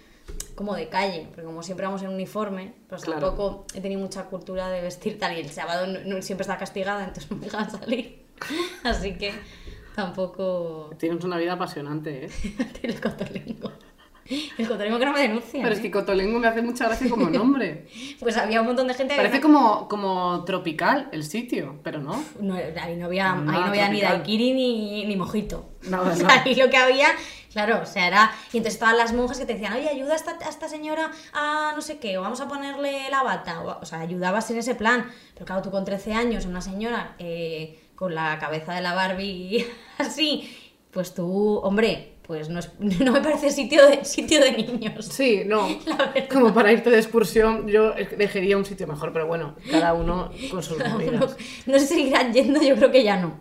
como 0.57 0.75
de 0.75 0.89
calle, 0.89 1.27
porque 1.31 1.43
como 1.45 1.63
siempre 1.63 1.87
vamos 1.87 2.03
en 2.03 2.09
uniforme, 2.09 2.73
pues 2.89 3.03
Claro. 3.05 3.21
tampoco 3.21 3.67
he 3.75 3.81
tenido 3.81 4.01
mucha 4.01 4.25
cultura 4.25 4.69
de 4.71 4.81
vestir 4.83 5.19
tal, 5.19 5.37
y 5.37 5.41
el 5.41 5.51
sábado 5.51 5.87
no- 5.87 6.01
no- 6.01 6.23
siempre 6.23 6.43
está 6.43 6.57
castigada, 6.59 7.05
entonces 7.05 7.31
no 7.31 7.37
me 7.37 7.45
dejan 7.45 7.71
salir. 7.71 8.23
Así 8.85 9.15
que 9.19 9.33
tampoco... 9.95 10.91
Tienes 10.99 11.23
una 11.25 11.37
vida 11.39 11.53
apasionante, 11.55 12.27
¿eh? 12.27 12.95
cotolengo. 13.03 13.73
El 14.59 14.69
cotolengo 14.69 14.99
que 14.99 15.05
no 15.07 15.13
me 15.13 15.21
denuncia. 15.21 15.63
Pero 15.63 15.75
es 15.75 15.81
que 15.81 15.91
Cotolengo 15.91 16.39
me 16.39 16.47
hace 16.49 16.63
mucha 16.63 16.87
gracia 16.87 17.09
como 17.11 17.29
nombre. 17.31 17.87
Pues 18.21 18.37
había 18.37 18.61
un 18.61 18.67
montón 18.67 18.87
de 18.89 18.95
gente 18.95 19.15
Parece 19.17 19.37
no- 19.37 19.43
como, 19.43 19.89
como 19.89 20.45
tropical 20.45 21.09
el 21.13 21.25
sitio, 21.25 21.79
pero 21.83 22.01
no. 22.01 22.23
no, 22.41 22.55
ahí 22.55 22.97
no 22.97 23.07
había, 23.07 23.33
ahí 23.33 23.41
no 23.43 23.65
había 23.65 23.89
ni 23.89 24.01
daiquiri 24.01 24.53
ni, 24.53 25.05
ni 25.07 25.17
mojito. 25.17 25.69
Nada, 25.89 26.11
o 26.13 26.17
sea, 26.17 26.27
nada. 26.29 26.43
ahí 26.45 26.55
lo 26.55 26.71
que 26.71 26.77
había, 26.79 27.09
claro, 27.53 27.81
o 27.83 27.87
sea, 27.87 28.07
era... 28.07 28.33
Y 28.53 28.57
entonces 28.57 28.75
estaban 28.75 28.97
las 28.97 29.13
monjas 29.13 29.39
que 29.39 29.45
te 29.45 29.53
decían, 29.55 29.75
oye, 29.75 29.89
ayuda 29.89 30.15
a 30.15 30.17
esta, 30.17 30.33
a 30.45 30.49
esta 30.49 30.69
señora 30.69 31.11
a 31.35 31.73
no 31.77 31.83
sé 31.83 31.99
qué, 31.99 32.17
o 32.17 32.23
vamos 32.23 32.41
a 32.41 32.49
ponerle 32.49 33.11
la 33.11 33.23
bata. 33.23 33.61
O, 33.61 33.81
o 33.81 33.85
sea, 33.85 34.01
ayudabas 34.01 34.51
en 34.51 34.57
ese 34.59 34.75
plan. 34.75 35.07
Pero 35.35 35.45
claro, 35.45 35.61
tú 35.63 35.71
con 35.71 35.85
13 35.85 36.15
años, 36.15 36.47
una 36.47 36.63
señora 36.63 37.15
eh, 37.19 37.79
con 37.95 38.15
la 38.15 38.39
cabeza 38.39 38.73
de 38.75 38.81
la 38.81 38.95
Barbie 38.95 39.67
así, 39.99 40.51
pues 40.91 41.13
tú, 41.15 41.59
hombre, 41.59 42.14
pues 42.27 42.49
no, 42.49 42.59
es- 42.61 42.71
no 42.79 43.13
me 43.13 43.21
parece 43.21 43.51
sitio 43.51 43.87
de, 43.87 44.05
sitio 44.05 44.41
de 44.41 44.53
niños. 44.53 45.05
Sí, 45.07 45.43
no. 45.47 45.67
Como 46.33 46.55
para 46.55 46.73
irte 46.73 46.91
de 46.91 46.99
excursión, 46.99 47.69
yo 47.69 47.93
elegiría 47.95 48.57
un 48.57 48.65
sitio 48.65 48.87
mejor, 48.87 49.13
pero 49.13 49.27
bueno, 49.27 49.57
cada 49.71 49.93
uno 49.95 50.31
con 50.51 50.63
sus 50.63 50.79
Cada 50.79 50.97
uno- 50.97 51.05
movidas. 51.05 51.37
no 51.67 51.79
sé 51.79 51.87
si 51.87 51.95
seguirán 51.95 52.33
yendo, 52.33 52.63
yo 52.63 52.77
creo 52.77 52.91
que 52.91 53.05
ya 53.05 53.17
no. 53.21 53.41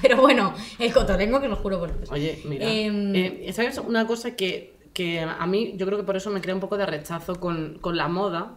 Pero 0.00 0.20
bueno, 0.20 0.54
el 0.78 0.92
cotolengo 0.92 1.40
que 1.40 1.48
lo 1.48 1.56
juro 1.56 1.78
por 1.78 1.96
Dios. 1.96 2.10
Oye, 2.10 2.40
mira, 2.44 2.66
Em, 2.70 3.14
eh, 3.14 3.52
¿sabes 3.52 3.78
una 3.78 4.06
cosa 4.06 4.34
que, 4.36 4.76
que 4.94 5.20
a 5.20 5.46
mí, 5.46 5.74
yo 5.76 5.84
creo 5.86 5.98
que 5.98 6.04
por 6.04 6.16
eso 6.16 6.30
me 6.30 6.40
crea 6.40 6.54
un 6.54 6.60
poco 6.60 6.76
de 6.78 6.86
rechazo 6.86 7.38
con, 7.38 7.78
con 7.80 7.96
la 7.96 8.08
moda? 8.08 8.54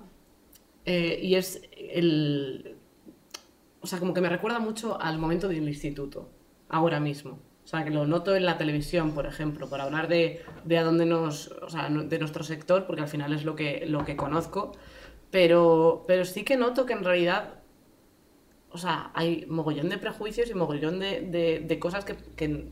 Eh, 0.85 1.19
y 1.21 1.35
es 1.35 1.61
el... 1.93 2.77
O 3.81 3.87
sea, 3.87 3.99
como 3.99 4.13
que 4.13 4.21
me 4.21 4.29
recuerda 4.29 4.59
mucho 4.59 4.99
al 5.01 5.17
momento 5.19 5.47
del 5.47 5.67
instituto, 5.67 6.29
ahora 6.69 6.99
mismo. 6.99 7.39
O 7.65 7.67
sea, 7.67 7.83
que 7.83 7.89
lo 7.91 8.05
noto 8.05 8.35
en 8.35 8.45
la 8.45 8.57
televisión, 8.57 9.13
por 9.13 9.25
ejemplo, 9.25 9.67
por 9.69 9.81
hablar 9.81 10.07
de, 10.07 10.41
de 10.65 10.77
a 10.77 10.83
dónde 10.83 11.05
nos... 11.05 11.47
O 11.63 11.69
sea, 11.69 11.89
de 11.89 12.19
nuestro 12.19 12.43
sector, 12.43 12.85
porque 12.85 13.01
al 13.01 13.07
final 13.09 13.33
es 13.33 13.43
lo 13.43 13.55
que, 13.55 13.85
lo 13.87 14.05
que 14.05 14.15
conozco. 14.15 14.71
Pero, 15.31 16.05
pero 16.07 16.25
sí 16.25 16.43
que 16.43 16.57
noto 16.57 16.85
que 16.85 16.93
en 16.93 17.03
realidad 17.03 17.55
o 18.71 18.77
sea, 18.77 19.11
hay 19.13 19.45
mogollón 19.47 19.89
de 19.89 19.97
prejuicios 19.97 20.49
y 20.49 20.53
mogollón 20.53 20.99
de, 20.99 21.21
de- 21.21 21.61
de 21.65 21.79
cosas 21.79 22.03
que, 22.05 22.15
que 22.35 22.65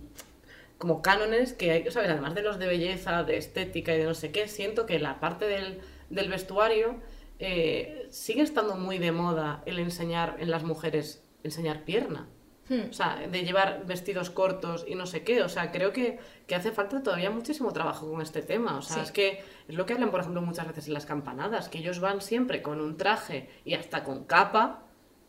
como 0.78 1.02
cánones 1.02 1.54
que 1.54 1.72
hay, 1.72 1.92
¿sabes? 1.92 2.10
Además 2.10 2.36
de 2.36 2.42
los 2.44 2.60
de 2.60 2.68
belleza, 2.68 3.24
de 3.24 3.38
estética 3.38 3.96
y 3.96 4.00
de 4.00 4.06
no 4.06 4.14
sé 4.14 4.32
qué, 4.32 4.48
siento 4.48 4.86
que 4.86 5.00
la 5.00 5.20
parte 5.20 5.46
del, 5.46 5.80
del 6.10 6.30
vestuario 6.30 6.96
eh, 7.40 8.08
sigue 8.10 8.42
estando 8.42 8.76
muy 8.76 8.98
de 8.98 9.12
moda 9.14 9.64
el 9.66 9.80
enseñar 9.80 10.36
en 10.40 10.52
las 10.52 10.64
mujeres, 10.64 11.24
enseñar 11.44 11.84
pierna. 11.86 12.28
Hmm. 12.70 12.90
O 12.90 12.94
sea, 12.94 13.18
de 13.30 13.44
llevar 13.44 13.86
vestidos 13.86 14.30
cortos 14.30 14.86
y 14.88 14.96
no 14.96 15.06
sé 15.06 15.24
qué. 15.24 15.42
O 15.44 15.50
sea, 15.50 15.72
creo 15.72 15.92
que, 15.92 16.18
que 16.48 16.56
hace 16.56 16.72
falta 16.72 17.04
todavía 17.04 17.30
muchísimo 17.30 17.74
trabajo 17.74 18.10
con 18.10 18.22
este 18.22 18.42
tema. 18.42 18.78
O 18.78 18.82
sea, 18.82 18.98
Sí. 18.98 19.02
es 19.04 19.12
que 19.12 19.44
es 19.68 19.76
lo 19.76 19.86
que 19.86 19.94
hablan, 19.94 20.12
por 20.12 20.22
ejemplo, 20.22 20.42
muchas 20.42 20.68
veces 20.68 20.88
en 20.88 20.94
las 20.94 21.06
campanadas, 21.06 21.68
que 21.70 21.80
ellos 21.80 22.00
van 22.00 22.22
siempre 22.22 22.62
con 22.62 22.80
un 22.80 22.96
traje 22.96 23.50
y 23.66 23.74
hasta 23.74 24.04
con 24.06 24.24
capa, 24.24 24.86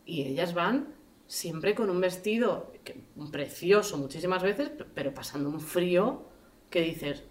y 0.07 0.23
ellas 0.23 0.55
van 0.55 0.95
siempre 1.27 1.75
con 1.75 1.91
un 1.91 2.01
vestido 2.01 2.73
que- 2.85 3.03
precioso 3.33 3.97
muchísimas 3.99 4.43
veces, 4.43 4.71
pero 4.95 5.13
pasando 5.15 5.49
un 5.49 5.61
frío 5.61 6.29
que 6.71 6.83
dices, 6.83 7.25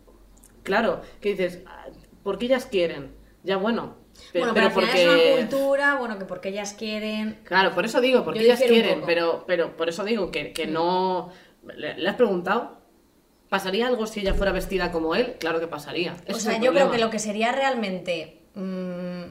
claro, 0.63 1.01
que 1.21 1.29
dices, 1.29 1.61
"Ah, 1.65 1.85
¿por 2.23 2.37
qué 2.37 2.47
ellas 2.47 2.65
quieren? 2.65 3.15
Ya 3.43 3.57
bueno, 3.57 3.95
bueno, 4.33 4.53
pero, 4.53 4.71
final 4.71 4.89
es 4.89 5.05
una 5.05 5.13
porque... 5.13 5.35
cultura, 5.37 5.95
bueno, 5.95 6.19
que 6.19 6.25
porque 6.25 6.49
ellas 6.49 6.73
quieren. 6.73 7.39
Claro, 7.43 7.73
por 7.73 7.85
eso 7.85 8.01
digo, 8.01 8.23
porque 8.23 8.39
Yo 8.39 8.45
ellas 8.45 8.61
quieren, 8.61 9.03
pero, 9.05 9.43
pero 9.47 9.75
por 9.75 9.89
eso 9.89 10.03
digo 10.03 10.31
que, 10.31 10.53
que 10.53 10.67
no... 10.67 11.31
¿Le, 11.75 11.97
le 11.97 12.09
has 12.09 12.15
preguntado? 12.15 12.81
¿Pasaría 13.49 13.87
algo 13.87 14.07
si 14.07 14.21
ella 14.21 14.33
fuera 14.33 14.51
vestida 14.51 14.91
como 14.91 15.15
él? 15.15 15.35
Claro 15.39 15.59
que 15.59 15.67
pasaría. 15.67 16.15
Ese 16.25 16.33
O 16.33 16.39
sea, 16.39 16.59
yo 16.59 16.71
creo 16.71 16.91
que 16.91 16.97
lo 16.97 17.09
que 17.09 17.19
sería 17.19 17.51
realmente. 17.51 18.41
mm, 18.55 19.23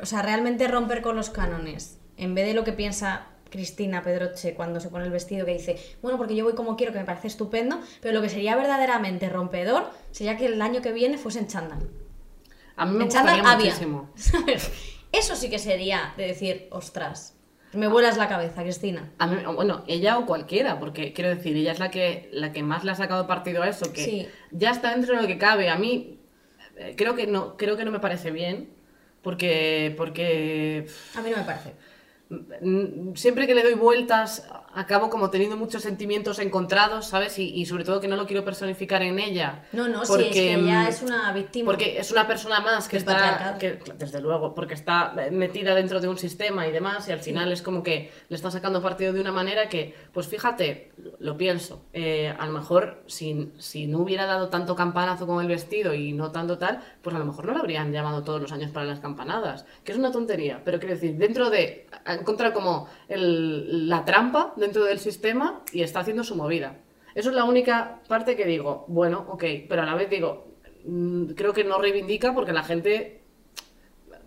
o 0.00 0.06
sea, 0.06 0.22
realmente 0.22 0.68
romper 0.68 1.02
con 1.02 1.16
los 1.16 1.30
cánones. 1.30 1.98
En 2.16 2.34
vez 2.34 2.46
de 2.46 2.54
lo 2.54 2.64
que 2.64 2.72
piensa 2.72 3.26
Cristina 3.50 4.02
Pedroche 4.02 4.54
cuando 4.54 4.80
se 4.80 4.88
pone 4.88 5.04
el 5.04 5.10
vestido, 5.10 5.46
que 5.46 5.52
dice, 5.52 5.76
bueno, 6.02 6.18
porque 6.18 6.36
yo 6.36 6.44
voy 6.44 6.54
como 6.54 6.76
quiero, 6.76 6.92
que 6.92 6.98
me 6.98 7.04
parece 7.04 7.28
estupendo, 7.28 7.80
pero 8.00 8.14
lo 8.14 8.22
que 8.22 8.28
sería 8.28 8.56
verdaderamente 8.56 9.28
rompedor 9.28 9.90
sería 10.10 10.36
que 10.36 10.46
el 10.46 10.60
año 10.60 10.82
que 10.82 10.92
viene 10.92 11.18
fuese 11.18 11.40
en 11.40 11.48
chándal. 11.48 11.88
A 12.78 12.86
mí 12.86 12.96
me 12.96 13.04
en 13.04 13.10
chándal 13.10 13.36
gustaría 13.40 13.52
había. 13.56 13.66
muchísimo. 13.72 14.10
¿Sabes? 14.14 14.70
Eso 15.12 15.36
sí 15.36 15.48
que 15.50 15.58
sería 15.58 16.14
de 16.16 16.26
decir, 16.26 16.68
ostras, 16.70 17.34
me 17.72 17.88
vuelas 17.88 18.16
la 18.16 18.28
cabeza, 18.28 18.62
Cristina. 18.62 19.12
A 19.18 19.26
mí- 19.26 19.42
bueno, 19.54 19.84
ella 19.86 20.18
o 20.18 20.26
cualquiera, 20.26 20.78
porque 20.80 21.12
quiero 21.12 21.30
decir, 21.30 21.56
ella 21.56 21.72
es 21.72 21.78
la 21.78 21.90
que, 21.90 22.28
la 22.32 22.52
que 22.52 22.62
más 22.62 22.84
le 22.84 22.92
ha 22.92 22.94
sacado 22.94 23.26
partido 23.26 23.62
a 23.62 23.68
eso, 23.68 23.92
que 23.92 24.04
Sí. 24.04 24.28
ya 24.50 24.70
está 24.70 24.90
dentro 24.90 25.14
de 25.16 25.22
lo 25.22 25.28
que 25.28 25.36
cabe. 25.38 25.68
A 25.68 25.76
mí 25.76 26.18
eh, 26.76 26.94
creo 26.96 27.14
que 27.14 27.26
no, 27.26 27.56
creo 27.56 27.76
que 27.76 27.84
no 27.84 27.90
me 27.90 28.00
parece 28.00 28.30
bien, 28.30 28.70
porque, 29.22 29.92
porque 29.96 30.86
A 31.16 31.20
mí 31.22 31.30
no 31.30 31.36
me 31.38 31.42
parece. 31.42 31.74
Mm, 32.30 33.14
siempre 33.14 33.46
que 33.46 33.54
le 33.54 33.62
doy 33.62 33.72
vueltas 33.72 34.46
acabo 34.74 35.08
como 35.08 35.30
teniendo 35.30 35.56
muchos 35.56 35.82
sentimientos 35.82 36.38
encontrados, 36.38 37.06
¿sabes? 37.06 37.38
Y, 37.38 37.54
y 37.54 37.64
sobre 37.64 37.84
todo 37.84 38.00
que 38.00 38.08
no 38.08 38.16
lo 38.16 38.26
quiero 38.26 38.44
personificar 38.44 39.02
en 39.02 39.18
ella. 39.18 39.64
No, 39.72 39.88
no, 39.88 40.04
sí, 40.04 40.22
es 40.22 40.32
que 40.34 40.56
mm, 40.56 40.60
ella 40.60 40.88
es 40.88 41.02
una 41.02 41.32
víctima. 41.32 41.66
Porque 41.66 41.98
es 41.98 42.12
una 42.12 42.26
persona 42.26 42.60
más 42.60 42.86
que 42.86 42.98
está, 42.98 43.56
que, 43.58 43.78
desde 43.96 44.20
luego, 44.20 44.54
porque 44.54 44.74
está 44.74 45.14
metida 45.32 45.74
dentro 45.74 46.00
de 46.00 46.08
un 46.08 46.18
sistema 46.18 46.66
y 46.66 46.72
demás, 46.72 47.08
y 47.08 47.12
al 47.12 47.20
final 47.20 47.50
es 47.50 47.62
como 47.62 47.82
que 47.82 48.12
le 48.28 48.36
está 48.36 48.50
sacando 48.50 48.82
partido 48.82 49.12
de 49.12 49.20
una 49.20 49.32
manera 49.32 49.68
que, 49.68 49.94
pues 50.12 50.28
fíjate, 50.28 50.92
lo, 50.98 51.12
lo 51.18 51.36
pienso, 51.36 51.86
eh, 51.92 52.34
a 52.38 52.46
lo 52.46 52.52
mejor 52.52 53.02
si, 53.06 53.52
si 53.58 53.86
no 53.86 54.00
hubiera 54.00 54.26
dado 54.26 54.48
tanto 54.48 54.76
campanazo 54.76 55.26
con 55.26 55.40
el 55.40 55.48
vestido 55.48 55.94
y 55.94 56.12
no 56.12 56.30
tanto 56.30 56.58
tal, 56.58 56.80
pues 57.02 57.16
a 57.16 57.18
lo 57.18 57.24
mejor 57.24 57.46
no 57.46 57.54
lo 57.54 57.60
habrían 57.60 57.92
llamado 57.92 58.22
todos 58.22 58.40
los 58.40 58.52
años 58.52 58.70
para 58.70 58.86
las 58.86 59.00
campanadas, 59.00 59.64
que 59.82 59.92
es 59.92 59.98
una 59.98 60.12
tontería, 60.12 60.60
pero 60.64 60.78
quiero 60.78 60.94
decir, 60.94 61.16
dentro 61.16 61.50
de, 61.50 61.86
ha 62.18 62.20
encontrado 62.22 62.52
como 62.52 62.88
el- 63.08 63.88
la 63.88 64.04
trampa 64.04 64.52
dentro 64.56 64.84
del 64.84 64.98
sistema 64.98 65.62
y 65.72 65.82
está 65.82 66.00
haciendo 66.00 66.24
su 66.24 66.34
movida. 66.36 66.76
Eso 67.14 67.30
es 67.30 67.34
la 67.34 67.44
única 67.44 68.00
parte 68.08 68.36
que 68.36 68.44
digo, 68.44 68.84
bueno, 68.88 69.26
ok, 69.30 69.44
pero 69.68 69.82
a 69.82 69.86
la 69.86 69.94
vez 69.94 70.08
digo, 70.10 70.48
mm, 70.84 71.30
creo 71.32 71.52
que 71.52 71.64
no 71.64 71.78
reivindica 71.78 72.32
porque 72.34 72.52
la 72.52 72.62
gente, 72.62 73.22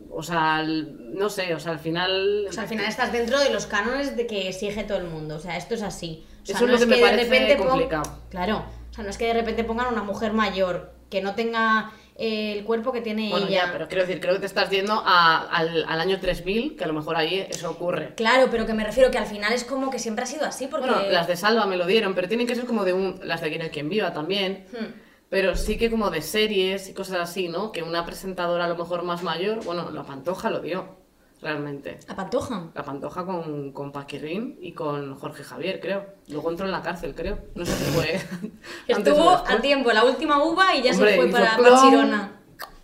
o 0.10 0.24
sea, 0.24 0.64
no 0.64 1.30
sé, 1.30 1.54
o 1.56 1.60
sea, 1.60 1.72
al 1.74 1.80
final... 1.80 2.46
O 2.50 2.52
sea, 2.52 2.64
al 2.64 2.70
final 2.70 2.86
estás 2.86 3.12
dentro 3.14 3.39
de 3.39 3.50
los 3.52 3.66
cánones 3.66 4.18
de 4.18 4.28
que 4.28 4.50
exige 4.50 4.84
todo 4.84 4.98
el 4.98 5.06
mundo. 5.08 5.36
O 5.36 5.39
sea, 5.39 5.58
esto 5.58 5.76
es 5.76 5.84
así. 5.84 6.26
O 6.42 6.46
sea, 6.46 6.56
Eso 6.56 6.66
es 6.66 6.72
lo 6.72 6.78
que 6.80 6.86
me 6.86 6.96
de 6.98 7.02
parece 7.02 7.24
repente 7.24 7.56
pon- 7.56 7.68
complicado. 7.68 8.20
Claro. 8.30 8.66
O 8.89 8.94
sea, 8.94 9.04
no 9.04 9.10
es 9.10 9.18
que 9.18 9.28
de 9.28 9.34
repente 9.34 9.64
pongan 9.64 9.88
una 9.94 10.04
mujer 10.04 10.34
mayor 10.34 10.92
que 11.10 11.22
no 11.22 11.34
tenga 11.36 11.92
el 12.22 12.63
cuerpo 12.63 12.91
que 12.91 13.01
tiene 13.01 13.30
Bueno, 13.30 13.47
ella. 13.47 13.65
ya, 13.65 13.72
pero 13.72 13.88
quiero 13.88 14.05
decir, 14.05 14.22
creo 14.22 14.34
que 14.36 14.39
te 14.41 14.45
estás 14.45 14.69
yendo 14.69 14.93
a- 15.05 15.47
al, 15.49 15.86
al 15.88 15.99
año 16.01 16.19
3000, 16.19 16.76
que 16.76 16.84
a 16.84 16.88
lo 16.88 16.93
mejor 16.93 17.15
ahí 17.17 17.45
eso 17.49 17.69
ocurre. 17.72 18.13
Claro, 18.15 18.47
pero 18.51 18.65
que 18.65 18.74
me 18.74 18.84
refiero 18.84 19.09
que 19.11 19.17
al 19.17 19.26
final 19.26 19.53
es 19.53 19.63
como 19.63 19.89
que 19.89 19.99
siempre 19.99 20.24
ha 20.24 20.28
sido 20.28 20.45
así, 20.45 20.67
porque... 20.67 20.88
Bueno, 20.89 21.09
las 21.09 21.28
de 21.28 21.36
Salva 21.36 21.65
me 21.65 21.78
lo 21.78 21.86
dieron, 21.88 22.13
pero 22.13 22.28
tienen 22.28 22.47
que 22.47 22.55
ser 22.55 22.65
como 22.65 22.86
de 22.86 22.93
un... 22.93 23.19
Las 23.24 23.41
de 23.41 23.49
Quien 23.49 23.61
hay 23.63 23.69
quien 23.69 23.89
viva 23.89 24.13
también. 24.13 24.65
Hmm. 24.72 24.86
Pero 25.30 25.55
sí 25.55 25.78
que 25.78 25.89
como 25.89 26.09
de 26.11 26.22
series 26.22 26.89
y 26.89 26.93
cosas 26.93 27.17
así, 27.22 27.47
¿no? 27.47 27.72
Que 27.72 27.84
una 27.84 28.05
presentadora 28.05 28.65
a 28.65 28.67
lo 28.67 28.76
mejor 28.76 29.03
más 29.03 29.24
mayor, 29.24 29.63
bueno, 29.63 29.89
la 29.89 30.03
Pantoja 30.03 30.49
lo 30.49 30.59
dio, 30.59 30.97
realmente. 31.42 32.00
La 32.08 32.16
pantoja. 32.16 32.66
La 32.74 32.84
Pantoja 32.84 33.26
con, 33.26 33.72
con 33.72 33.92
Paquirrín 33.92 34.58
y 34.62 34.74
con 34.74 35.16
Jorge 35.18 35.44
Javier, 35.44 35.80
creo. 35.80 36.06
Luego 36.28 36.52
entró 36.52 36.66
en 36.66 36.72
la 36.72 36.82
cárcel, 36.82 37.14
creo. 37.16 37.39
No 37.56 37.66
sé 37.66 37.74
si 37.74 37.92
fue 37.92 38.22
Estuvo 38.88 39.30
a 39.32 39.60
tiempo 39.62 39.92
la 39.92 40.04
última 40.06 40.44
uva 40.44 40.76
y 40.76 40.82
ya 40.84 40.92
Hombre, 40.92 41.12
se 41.12 41.18
fue 41.18 41.28
para, 41.32 41.56
plom. 41.58 41.70
para 41.70 41.82
Chirona. 41.82 42.32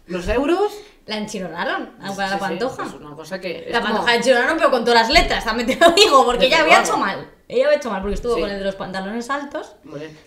Los 0.07 0.27
euros... 0.27 0.71
La 1.05 1.17
enchironaron 1.17 1.91
a- 2.01 2.13
para 2.15 2.29
la 2.31 2.33
Sí, 2.33 2.33
sí, 2.33 2.39
pantoja. 2.49 2.83
es 2.85 2.93
una 2.95 3.15
cosa 3.15 3.39
que... 3.39 3.65
es 3.67 3.71
La 3.71 3.79
como- 3.79 3.93
pantoja 3.93 4.11
la 4.11 4.17
enchironaron, 4.17 4.57
pero 4.57 4.71
con 4.71 4.83
todas 4.83 5.07
las 5.07 5.09
letras, 5.21 5.45
también 5.45 5.67
te 5.67 5.75
lo 5.77 5.91
digo, 5.93 6.25
porque 6.25 6.47
ella 6.47 6.61
había 6.61 6.81
hecho 6.81 6.97
mal. 6.97 7.29
Ella 7.49 7.67
había 7.67 7.77
hecho 7.77 7.89
mal 7.89 8.01
porque 8.01 8.15
estuvo 8.15 8.35
Sí. 8.35 8.41
con 8.41 8.49
el 8.49 8.59
de 8.59 8.65
los 8.65 8.75
pantalones 8.75 9.29
altos, 9.29 9.73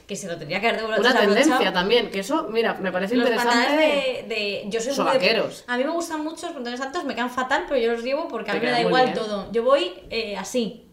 que 0.07 0.17
se 0.17 0.27
lo 0.27 0.39
tenía 0.39 0.59
que 0.61 0.69
haber 0.69 0.81
devuelto 0.81 1.03
Una 1.07 1.21
tendencia 1.21 1.73
también, 1.73 2.11
que 2.11 2.21
eso, 2.21 2.49
mira, 2.51 2.75
me 2.75 2.91
parece 2.93 3.15
Los 3.15 3.27
interesante. 3.29 3.57
pantalones 3.67 4.29
de, 4.29 4.35
de- 4.35 4.65
Yo 4.69 4.81
soy 4.81 4.95
Son 4.95 5.07
muy 5.07 5.19
de-. 5.19 5.43
A 5.67 5.77
mí 5.77 5.85
me 5.85 5.91
gustan 5.91 6.25
mucho 6.25 6.47
los 6.47 6.55
pantalones 6.55 6.81
altos, 6.81 7.05
me 7.05 7.15
quedan 7.15 7.31
fatal, 7.31 7.65
pero 7.69 7.79
yo 7.79 7.93
los 7.93 8.03
llevo 8.03 8.27
porque 8.29 8.51
a 8.51 8.55
mí 8.55 8.61
me 8.61 8.71
da 8.71 8.81
igual 8.81 9.05
bien. 9.05 9.15
todo. 9.15 9.53
Yo 9.53 9.63
voy 9.63 9.93
eh, 10.09 10.37
así. 10.37 10.87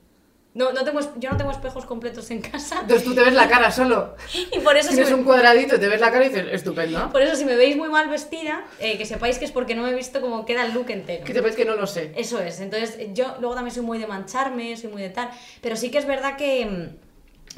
No, 0.57 0.73
no 0.73 0.83
tengo, 0.83 0.99
yo 1.17 1.29
no 1.29 1.37
tengo 1.37 1.51
espejos 1.51 1.85
completos 1.85 2.31
en 2.31 2.41
casa. 2.41 2.79
Entonces 2.81 3.03
tú 3.03 3.13
te 3.13 3.23
ves 3.23 3.33
la 3.33 3.47
cara 3.47 3.71
solo. 3.71 4.15
Y 4.51 4.59
por 4.59 4.75
eso, 4.75 4.89
si 4.89 4.95
Tienes 4.95 5.11
me, 5.13 5.19
un 5.19 5.23
cuadradito 5.23 5.75
y 5.75 5.79
te 5.79 5.87
ves 5.87 6.01
la 6.01 6.11
cara 6.11 6.25
y 6.25 6.29
dices, 6.29 6.47
estupendo. 6.51 7.11
por 7.11 7.21
eso 7.21 7.35
si 7.35 7.45
me 7.45 7.55
veis 7.55 7.77
muy 7.77 7.89
mal 7.89 8.09
vestida, 8.09 8.65
eh, 8.79 8.97
que 8.97 9.05
sepáis 9.05 9.37
que 9.37 9.45
es 9.45 9.51
porque 9.51 9.75
no 9.75 9.83
me 9.83 9.91
he 9.91 9.93
visto 9.93 10.19
cómo 10.19 10.45
queda 10.45 10.65
el 10.65 10.73
look 10.73 10.89
entero. 10.89 11.23
Que 11.23 11.33
sepáis 11.33 11.55
que 11.55 11.63
no 11.65 11.75
lo 11.75 11.85
sé. 11.85 12.11
Eso 12.15 12.41
es, 12.41 12.59
entonces 12.59 12.97
yo 13.13 13.35
luego 13.39 13.53
también 13.53 13.73
soy 13.73 13.83
muy 13.83 13.99
de 13.99 14.07
mancharme, 14.07 14.75
soy 14.77 14.89
muy 14.89 15.01
de 15.03 15.09
tal, 15.09 15.29
pero 15.61 15.75
sí 15.75 15.91
que 15.91 15.99
es 15.99 16.07
verdad 16.07 16.35
que 16.37 16.65
mm, 16.65 17.06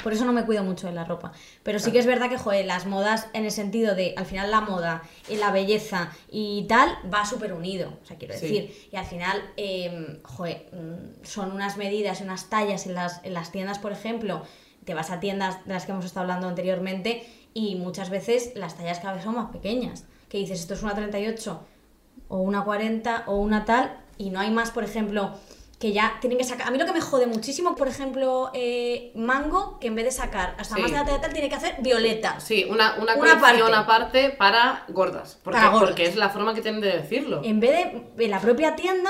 por 0.03 0.13
eso 0.13 0.25
no 0.25 0.33
me 0.33 0.45
cuido 0.45 0.63
mucho 0.63 0.87
de 0.87 0.93
la 0.93 1.03
ropa, 1.05 1.31
pero 1.63 1.79
sí 1.79 1.91
que 1.91 1.99
es 1.99 2.05
verdad 2.05 2.29
que 2.29 2.37
joder, 2.37 2.65
las 2.65 2.85
modas 2.85 3.27
en 3.33 3.45
el 3.45 3.51
sentido 3.51 3.95
de 3.95 4.13
al 4.17 4.25
final 4.25 4.49
la 4.51 4.61
moda 4.61 5.03
y 5.29 5.35
la 5.35 5.51
belleza 5.51 6.11
y 6.31 6.65
tal 6.67 6.89
va 7.13 7.25
súper 7.25 7.53
unido, 7.53 7.93
o 8.01 8.05
sea, 8.05 8.17
quiero 8.17 8.33
Sí. 8.33 8.41
decir, 8.41 8.89
y 8.91 8.95
al 8.95 9.05
final 9.05 9.41
eh, 9.57 10.19
joder, 10.23 10.67
mm, 10.73 11.25
son 11.25 11.51
unas 11.51 11.77
medidas 11.77 12.21
unas 12.21 12.49
tallas 12.49 12.85
en 12.87 12.95
las, 12.95 13.19
en 13.23 13.33
las 13.33 13.51
tiendas, 13.51 13.79
por 13.79 13.91
ejemplo, 13.91 14.43
te 14.85 14.93
vas 14.93 15.11
a 15.11 15.19
tiendas 15.19 15.63
de 15.65 15.73
las 15.73 15.85
que 15.85 15.91
hemos 15.91 16.05
estado 16.05 16.23
hablando 16.23 16.47
anteriormente 16.47 17.25
y 17.53 17.75
muchas 17.75 18.09
veces 18.09 18.51
las 18.55 18.75
tallas 18.77 18.99
cada 18.99 19.13
vez 19.13 19.23
son 19.23 19.35
más 19.35 19.51
pequeñas, 19.51 20.05
que 20.29 20.37
dices 20.37 20.59
esto 20.61 20.73
es 20.75 20.83
una 20.83 20.95
38 20.95 21.65
o 22.27 22.37
una 22.37 22.63
40 22.63 23.23
o 23.27 23.35
una 23.37 23.65
tal 23.65 23.97
y 24.17 24.29
no 24.29 24.39
hay 24.39 24.51
más, 24.51 24.71
por 24.71 24.83
ejemplo, 24.83 25.31
que 25.79 25.93
ya 25.93 26.17
tienen 26.19 26.37
que 26.37 26.43
sacar. 26.43 26.67
A 26.67 26.71
mí 26.71 26.77
lo 26.77 26.85
que 26.85 26.91
me 26.91 26.99
jode 26.99 27.25
muchísimo, 27.25 27.73
por 27.75 27.87
ejemplo, 27.87 28.51
eh, 28.53 29.11
Mango, 29.15 29.79
que 29.79 29.87
en 29.87 29.95
vez 29.95 30.05
de 30.05 30.11
sacar 30.11 30.55
hasta 30.57 30.75
Sí. 30.75 30.81
más 30.81 30.91
de 30.91 30.97
la 30.97 31.21
tal, 31.21 31.31
tiene 31.31 31.47
que 31.47 31.55
hacer 31.55 31.75
violeta. 31.79 32.39
Sí, 32.41 32.65
una, 32.69 32.95
una, 32.99 33.15
Una 33.15 33.39
parte. 33.39 33.63
aparte 33.73 34.29
para 34.31 34.83
gordas. 34.89 35.39
Porque, 35.41 35.57
Para 35.57 35.71
gordas. 35.71 35.89
porque 35.91 36.05
es 36.05 36.15
la 36.17 36.29
forma 36.29 36.53
que 36.53 36.61
tienen 36.61 36.81
de 36.81 36.91
decirlo. 36.97 37.41
En 37.45 37.59
vez 37.61 37.71
de 38.17 38.25
en 38.25 38.31
la 38.31 38.41
propia 38.41 38.75
tienda, 38.75 39.09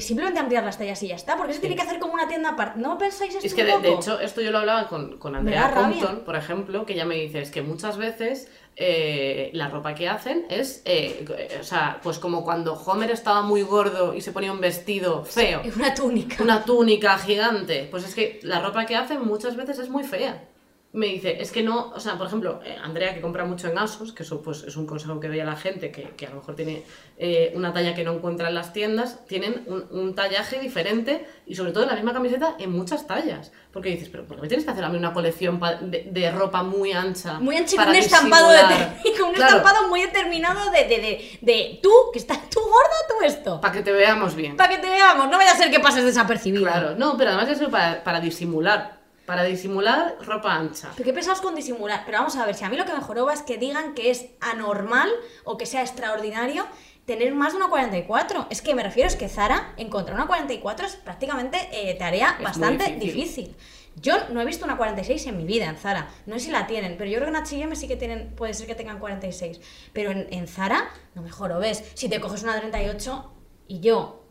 simplemente 0.00 0.40
ampliar 0.40 0.64
las 0.64 0.78
tallas 0.78 1.02
y 1.02 1.08
ya 1.08 1.14
está. 1.16 1.36
Porque 1.36 1.52
se 1.52 1.60
tiene 1.60 1.76
que 1.76 1.82
hacer 1.82 1.98
como 1.98 2.14
una 2.14 2.26
tienda 2.28 2.50
aparte. 2.50 2.80
¿No 2.80 2.96
pensáis 2.98 3.34
esto 3.34 3.46
Es 3.46 3.54
que 3.54 3.62
un 3.62 3.66
de, 3.66 3.72
de 3.74 3.88
poco? 3.90 4.00
hecho 4.02 4.20
esto 4.20 4.40
yo 4.40 4.50
lo 4.50 4.58
hablaba 4.58 4.88
con, 4.88 5.18
con 5.18 5.34
Andrea. 5.36 5.72
Compton, 5.74 6.20
por 6.24 6.36
ejemplo, 6.36 6.86
que 6.86 6.94
ella 6.94 7.04
me 7.04 7.16
dice, 7.16 7.40
es 7.42 7.50
que 7.50 7.62
muchas 7.62 7.96
veces 7.98 8.48
eh, 8.76 9.50
la 9.52 9.68
ropa 9.68 9.94
que 9.94 10.08
hacen 10.08 10.46
es, 10.48 10.82
eh, 10.86 11.24
eh, 11.38 11.58
o 11.60 11.64
sea, 11.64 12.00
pues 12.02 12.18
como 12.18 12.42
cuando 12.42 12.72
Homer 12.74 13.10
estaba 13.10 13.42
muy 13.42 13.62
gordo 13.62 14.14
y 14.14 14.20
se 14.22 14.32
ponía 14.32 14.50
un 14.50 14.60
vestido 14.60 15.24
feo, 15.24 15.60
Es 15.62 15.76
una 15.76 15.94
túnica. 15.94 16.42
una 16.42 16.64
túnica 16.64 17.18
gigante, 17.18 17.86
pues 17.90 18.04
es 18.04 18.14
que 18.14 18.40
la 18.42 18.60
ropa 18.60 18.86
que 18.86 18.96
hacen 18.96 19.24
muchas 19.24 19.56
veces 19.56 19.78
es 19.78 19.88
muy 19.90 20.04
fea. 20.04 20.48
Me 20.94 21.06
dice, 21.06 21.40
es 21.40 21.50
que 21.50 21.62
no, 21.62 21.90
o 21.94 22.00
sea, 22.00 22.18
por 22.18 22.26
ejemplo, 22.26 22.60
eh, 22.66 22.76
Andrea 22.82 23.14
que 23.14 23.22
compra 23.22 23.46
mucho 23.46 23.66
en 23.66 23.78
Asos, 23.78 24.12
que 24.12 24.24
eso 24.24 24.42
pues 24.42 24.62
es 24.64 24.76
un 24.76 24.86
consejo 24.86 25.18
que 25.20 25.28
doy 25.28 25.40
a 25.40 25.44
la 25.46 25.56
gente 25.56 25.90
que, 25.90 26.10
que 26.10 26.26
a 26.26 26.28
lo 26.30 26.36
mejor 26.36 26.54
tiene 26.54 26.82
eh, 27.16 27.50
una 27.54 27.72
talla 27.72 27.94
que 27.94 28.04
no 28.04 28.12
encuentra 28.12 28.48
en 28.48 28.54
las 28.54 28.74
tiendas, 28.74 29.24
tienen 29.26 29.64
un, 29.68 29.86
un 29.90 30.14
tallaje 30.14 30.60
diferente 30.60 31.26
y 31.46 31.54
sobre 31.54 31.72
todo 31.72 31.86
la 31.86 31.94
misma 31.94 32.12
camiseta 32.12 32.56
en 32.58 32.72
muchas 32.72 33.06
tallas. 33.06 33.52
Porque 33.72 33.88
dices, 33.88 34.10
pero 34.10 34.26
¿por 34.26 34.36
qué 34.36 34.42
me 34.42 34.48
tienes 34.48 34.66
que 34.66 34.70
hacer 34.70 34.84
a 34.84 34.90
mí 34.90 34.98
una 34.98 35.14
colección 35.14 35.58
de, 35.80 36.08
de 36.10 36.30
ropa 36.30 36.62
muy 36.62 36.92
ancha? 36.92 37.40
Muy 37.40 37.56
ancho 37.56 37.74
y 37.74 37.78
para 37.78 37.86
con 37.90 37.96
un 37.96 38.02
estampado, 38.04 38.50
de, 38.50 38.58
con 39.18 39.28
un 39.30 39.34
Claro, 39.34 39.56
estampado 39.56 39.88
muy 39.88 40.02
determinado 40.02 40.70
de, 40.72 40.84
de, 40.84 40.98
de, 41.00 41.38
de 41.40 41.80
tú, 41.82 41.90
que 42.12 42.18
estás 42.18 42.50
tú 42.50 42.60
gorda, 42.60 42.96
tú 43.08 43.24
esto. 43.24 43.62
Para 43.62 43.72
que 43.72 43.80
te 43.80 43.92
veamos 43.92 44.34
bien. 44.34 44.58
Para 44.58 44.68
que 44.68 44.78
te 44.78 44.90
veamos, 44.90 45.30
no 45.30 45.38
vaya 45.38 45.52
a 45.52 45.56
ser 45.56 45.70
que 45.70 45.80
pases 45.80 46.04
desapercibido. 46.04 46.64
Claro, 46.64 46.96
no, 46.96 47.16
pero 47.16 47.30
además 47.30 47.48
eso 47.48 47.70
para, 47.70 48.04
para 48.04 48.20
disimular. 48.20 49.00
Para 49.26 49.44
disimular 49.44 50.16
ropa 50.20 50.54
ancha. 50.54 50.90
¿Pero 50.96 51.04
qué 51.04 51.12
pensamos 51.12 51.40
con 51.40 51.54
disimular? 51.54 52.02
Pero 52.04 52.18
vamos 52.18 52.36
a 52.36 52.44
ver, 52.44 52.54
si 52.54 52.64
a 52.64 52.68
mí 52.68 52.76
lo 52.76 52.84
que 52.84 52.92
me 52.92 53.00
joroba 53.00 53.32
es 53.32 53.42
que 53.42 53.56
digan 53.56 53.94
que 53.94 54.10
es 54.10 54.26
anormal 54.40 55.10
o 55.44 55.56
que 55.56 55.66
sea 55.66 55.82
extraordinario 55.82 56.66
tener 57.06 57.34
más 57.34 57.52
de 57.52 57.58
una 57.58 57.68
44. 57.68 58.46
Es 58.50 58.62
que 58.62 58.74
me 58.74 58.82
refiero, 58.82 59.08
es 59.08 59.16
que 59.16 59.28
Zara, 59.28 59.74
encontrar 59.76 60.16
una 60.16 60.26
44 60.26 60.86
es 60.86 60.96
prácticamente 60.96 61.58
eh, 61.72 61.94
tarea 61.94 62.38
bastante 62.42 62.84
difícil. 62.92 63.14
difícil. 63.14 63.56
Yo 63.96 64.14
no 64.30 64.40
he 64.40 64.44
visto 64.44 64.64
una 64.64 64.76
46 64.78 65.26
en 65.26 65.36
mi 65.36 65.44
vida 65.44 65.66
en 65.66 65.76
Zara. 65.76 66.08
No 66.26 66.38
sé 66.38 66.46
si 66.46 66.50
la 66.50 66.66
tienen, 66.66 66.96
pero 66.96 67.10
yo 67.10 67.18
creo 67.18 67.30
que 67.30 67.36
en 67.36 67.42
H&M 67.42 67.76
sí 67.76 67.88
que 67.88 67.96
tienen, 67.96 68.34
puede 68.34 68.54
ser 68.54 68.66
que 68.66 68.74
tengan 68.74 68.98
46. 68.98 69.60
Pero 69.92 70.10
en, 70.10 70.26
en 70.30 70.48
Zara, 70.48 70.88
no 71.14 71.22
me 71.22 71.58
ves. 71.58 71.84
Si 71.94 72.08
te 72.08 72.20
coges 72.20 72.42
una 72.42 72.58
38 72.58 73.32
y 73.68 73.80
yo 73.80 74.21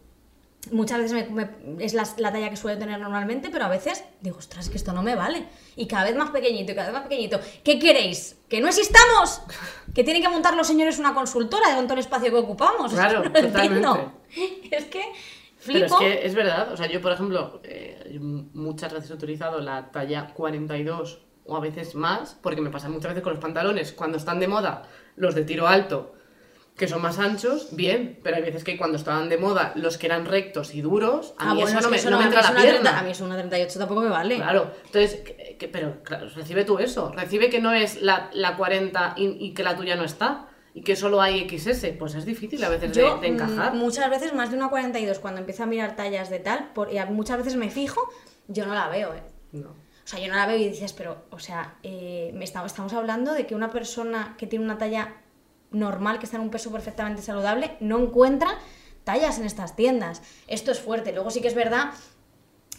muchas 0.71 0.99
veces 0.99 1.13
me- 1.13 1.45
me- 1.45 1.83
es 1.83 1.93
la, 1.93 2.07
la 2.17 2.31
talla 2.31 2.49
que 2.49 2.55
suelo 2.55 2.77
tener 2.77 2.99
normalmente, 2.99 3.49
pero 3.49 3.65
a 3.65 3.69
veces 3.69 4.03
digo, 4.21 4.37
ostras, 4.37 4.69
que 4.69 4.77
esto 4.77 4.93
no 4.93 5.01
me 5.01 5.15
vale. 5.15 5.47
Y 5.75 5.87
cada 5.87 6.03
vez 6.03 6.15
más 6.15 6.29
pequeñito 6.29 6.71
y 6.71 6.75
cada 6.75 6.87
vez 6.89 6.93
más 6.93 7.03
pequeñito. 7.03 7.39
¿Qué 7.63 7.79
queréis? 7.79 8.37
¿Que 8.47 8.61
no 8.61 8.67
existamos? 8.67 9.41
¿Que 9.95 10.03
tienen 10.03 10.21
que 10.21 10.29
montar 10.29 10.55
los 10.55 10.67
señores 10.67 10.99
una 10.99 11.13
consultora 11.13 11.75
con 11.75 11.85
todo 11.85 11.93
el 11.95 11.99
espacio 12.01 12.29
que 12.31 12.37
ocupamos? 12.37 12.93
Claro, 12.93 13.23
no 13.23 13.29
lo 13.29 13.37
entiendo. 13.39 13.91
totalmente. 13.93 14.21
Es 14.75 14.85
que 14.85 15.01
Pero 15.65 15.87
flipo. 15.87 15.95
es 15.95 15.99
que 15.99 16.25
es 16.27 16.35
verdad, 16.35 16.71
o 16.71 16.77
sea, 16.77 16.87
yo 16.87 17.01
por 17.01 17.11
ejemplo, 17.11 17.59
eh, 17.63 18.17
muchas 18.53 18.93
veces 18.93 19.09
he 19.11 19.13
utilizado 19.13 19.59
la 19.59 19.91
talla 19.91 20.33
42 20.33 21.21
o 21.45 21.55
a 21.57 21.59
veces 21.59 21.95
más, 21.95 22.37
porque 22.41 22.61
me 22.61 22.69
pasa 22.69 22.87
muchas 22.87 23.09
veces 23.11 23.23
con 23.23 23.33
los 23.33 23.41
pantalones, 23.41 23.91
cuando 23.93 24.17
están 24.17 24.39
de 24.39 24.47
moda 24.47 24.83
los 25.17 25.35
de 25.35 25.43
tiro 25.43 25.67
alto, 25.67 26.13
que 26.81 26.87
son 26.87 27.01
más 27.01 27.19
anchos, 27.19 27.69
bien, 27.71 28.19
pero 28.23 28.35
hay 28.37 28.41
veces 28.41 28.63
que 28.63 28.75
cuando 28.77 28.97
estaban 28.97 29.29
de 29.29 29.37
moda 29.37 29.71
los 29.75 29.97
que 29.97 30.07
eran 30.07 30.25
rectos 30.25 30.73
y 30.73 30.81
duros, 30.81 31.33
a 31.37 31.51
Ah, 31.51 31.53
mí 31.53 31.61
bueno, 31.61 31.69
eso 31.69 31.77
es 31.79 31.83
no 31.83 31.89
que 31.89 31.91
me, 31.91 31.97
eso 31.97 32.09
no 32.09 32.17
me 32.17 32.23
entra 32.25 32.41
la 32.41 32.51
pierna. 32.51 32.71
30 32.81 32.99
a 32.99 33.03
mí 33.03 33.11
es 33.11 33.21
una 33.21 33.37
38 33.37 33.79
tampoco 33.79 34.01
me 34.01 34.09
vale. 34.09 34.35
Claro, 34.37 34.71
entonces, 34.85 35.15
que- 35.21 35.55
que- 35.59 35.67
pero 35.67 36.01
claro, 36.03 36.27
recibe 36.35 36.65
tú 36.65 36.79
eso, 36.79 37.11
recibe 37.15 37.49
que 37.51 37.61
no 37.61 37.71
es 37.71 38.01
la, 38.01 38.29
la 38.33 38.57
40 38.57 39.13
y, 39.15 39.27
y 39.39 39.53
que 39.53 39.61
la 39.63 39.77
tuya 39.77 39.95
no 39.95 40.03
está, 40.03 40.47
y 40.73 40.81
que 40.81 40.95
solo 40.95 41.21
hay 41.21 41.47
XS, 41.47 41.93
pues 41.99 42.15
es 42.15 42.25
difícil 42.25 42.63
a 42.63 42.69
veces 42.69 42.93
de- 42.95 42.99
Yo 43.01 43.17
de, 43.19 43.27
encajar. 43.27 43.73
mm, 43.73 43.77
muchas 43.77 44.09
veces 44.09 44.33
más 44.33 44.49
de 44.49 44.57
una 44.57 44.69
42 44.69 45.19
cuando 45.19 45.39
empiezo 45.39 45.61
a 45.63 45.65
mirar 45.67 45.95
tallas 45.95 46.29
de 46.31 46.39
tal, 46.39 46.71
por- 46.73 46.91
y 46.91 46.97
muchas 47.11 47.37
veces 47.37 47.55
me 47.57 47.69
fijo, 47.69 48.01
yo 48.47 48.65
no 48.65 48.73
la 48.73 48.87
veo, 48.89 49.13
¿eh? 49.13 49.21
No. 49.51 49.69
O 49.69 50.07
sea, 50.11 50.19
yo 50.19 50.27
no 50.29 50.35
la 50.35 50.47
veo 50.47 50.57
y 50.57 50.67
dices, 50.67 50.93
pero, 50.93 51.25
o 51.29 51.37
sea, 51.37 51.75
eh, 51.83 52.31
me 52.33 52.43
estamos, 52.43 52.71
estamos 52.71 52.91
hablando 52.93 53.33
de 53.33 53.45
que 53.45 53.53
una 53.53 53.69
persona 53.69 54.35
que 54.37 54.47
tiene 54.47 54.65
una 54.65 54.79
talla 54.79 55.13
normal, 55.71 56.19
que 56.19 56.25
está 56.25 56.37
en 56.37 56.43
un 56.43 56.51
peso 56.51 56.71
perfectamente 56.71 57.21
saludable, 57.21 57.77
no 57.79 57.99
encuentra 57.99 58.57
tallas 59.03 59.39
en 59.39 59.45
estas 59.45 59.75
tiendas. 59.75 60.21
Esto 60.47 60.71
es 60.71 60.79
fuerte. 60.79 61.11
Luego 61.11 61.31
sí 61.31 61.41
que 61.41 61.47
es 61.47 61.55
verdad 61.55 61.91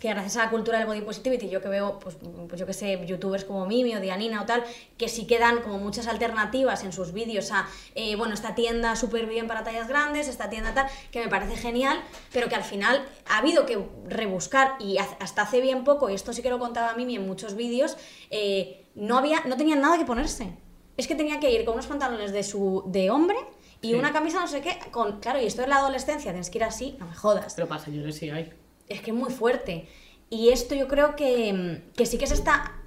que 0.03 0.09
gracias 0.09 0.37
a 0.37 0.47
la 0.47 0.51
cultura 0.51 0.79
del 0.79 0.89
body 0.89 1.03
positivity, 1.03 1.49
yo 1.49 1.61
que 1.61 1.69
veo, 1.69 2.01
pues, 2.01 2.17
pues 2.49 2.59
yo 2.59 2.67
que 2.67 2.73
sé, 2.73 3.07
youtubers 3.07 3.45
como 3.45 3.67
Mimi 3.67 3.95
o 3.95 4.01
Dianina 4.01 4.43
o 4.43 4.47
tal, 4.47 4.65
que 4.99 5.09
sí 5.09 5.29
que 5.29 5.39
dan 5.39 5.63
como 5.63 5.79
muchas 5.79 6.09
alternativas 6.09 6.83
en 6.83 6.93
sus 6.93 7.13
vídeos 7.13 7.53
a, 7.53 7.69
eh, 7.95 8.17
bueno, 8.17 8.35
esta 8.35 8.57
tienda 8.57 8.97
súper 8.97 9.27
bien 9.27 9.47
para 9.47 9.63
tallas 9.63 9.87
grandes, 9.87 10.27
esta 10.27 10.51
tienda 10.51 10.75
tal, 10.75 10.89
que 11.13 11.21
me 11.21 11.29
parece 11.29 11.57
genial, 11.57 12.03
pero 12.33 12.49
que 12.49 12.57
al 12.57 12.65
final 12.65 13.05
ha 13.27 13.39
habido 13.39 13.65
que 13.65 13.79
rebuscar 14.07 14.75
y 14.81 14.99
hasta 14.99 15.43
hace 15.43 15.61
bien 15.61 15.85
poco, 15.85 16.11
y 16.11 16.15
esto 16.15 16.33
sí 16.33 16.43
que 16.43 16.51
lo 16.51 16.59
contaba 16.59 16.95
Mimi 16.95 17.15
en 17.15 17.25
muchos 17.25 17.55
vídeos, 17.55 17.97
eh, 18.31 18.89
no, 18.97 19.19
había, 19.19 19.43
no 19.45 19.57
tenían 19.57 19.81
nada 19.81 19.99
que 19.99 20.05
ponerse. 20.05 20.57
Es 20.97 21.07
que 21.07 21.15
tenía 21.15 21.41
que 21.41 21.51
ir 21.51 21.65
con 21.65 21.75
unos 21.75 21.87
pantalones 21.87 22.33
de, 22.33 22.43
su, 22.43 22.85
de 22.87 23.11
hombre 23.11 23.37
y 23.81 23.89
Sí. 23.91 23.95
una 23.95 24.13
camisa 24.13 24.41
no 24.41 24.47
sé 24.47 24.61
qué, 24.61 24.79
con, 24.91 25.21
claro, 25.21 25.41
y 25.41 25.47
esto 25.47 25.63
es 25.63 25.69
la 25.69 25.77
adolescencia, 25.77 26.31
tienes 26.33 26.51
que 26.51 26.59
ir 26.59 26.65
así, 26.65 26.97
no 27.01 27.07
me 27.07 27.15
jodas 27.15 27.55
Pero 27.55 27.67
pasa, 27.69 27.91
yo 27.91 28.11
sí 28.13 28.31
hay. 28.31 28.53
es 28.89 29.01
que 29.01 29.11
es 29.11 29.17
muy 29.17 29.31
fuerte. 29.33 29.89
Y 30.31 30.51
esto 30.51 30.75
yo 30.75 30.89
creo 30.89 31.15
que, 31.17 31.83
que 31.97 32.07
sí 32.07 32.17
que 32.19 32.27
se 32.27 32.35
está, 32.35 32.81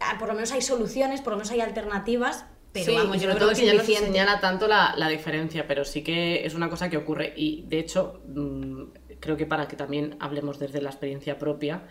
ah, 0.00 0.16
por 0.18 0.28
lo 0.28 0.34
menos 0.34 0.52
hay 0.52 0.62
soluciones, 0.62 1.20
por 1.20 1.32
lo 1.32 1.38
menos 1.38 1.50
hay 1.50 1.60
alternativas, 1.60 2.44
pero 2.72 2.86
sí, 2.86 2.94
vamos, 2.94 3.20
yo 3.20 3.28
no 3.28 3.34
creo 3.36 3.48
que 3.50 3.54
que 3.54 3.66
ya 3.66 3.74
no 3.74 3.82
se 3.84 3.96
señala 3.96 4.40
tanto 4.40 4.66
la, 4.68 4.94
la 4.96 5.08
diferencia, 5.08 5.66
pero 5.66 5.84
sí 5.84 6.02
que 6.02 6.46
es 6.46 6.54
una 6.54 6.70
cosa 6.70 6.88
que 6.90 6.96
ocurre 6.96 7.32
y 7.36 7.62
de 7.66 7.78
hecho 7.78 8.22
mm, 8.28 8.82
creo 9.20 9.36
que 9.36 9.46
para 9.46 9.68
que 9.68 9.76
también 9.76 10.16
hablemos 10.20 10.58
desde 10.58 10.80
la 10.80 10.90
experiencia 10.90 11.38
propia 11.38 11.82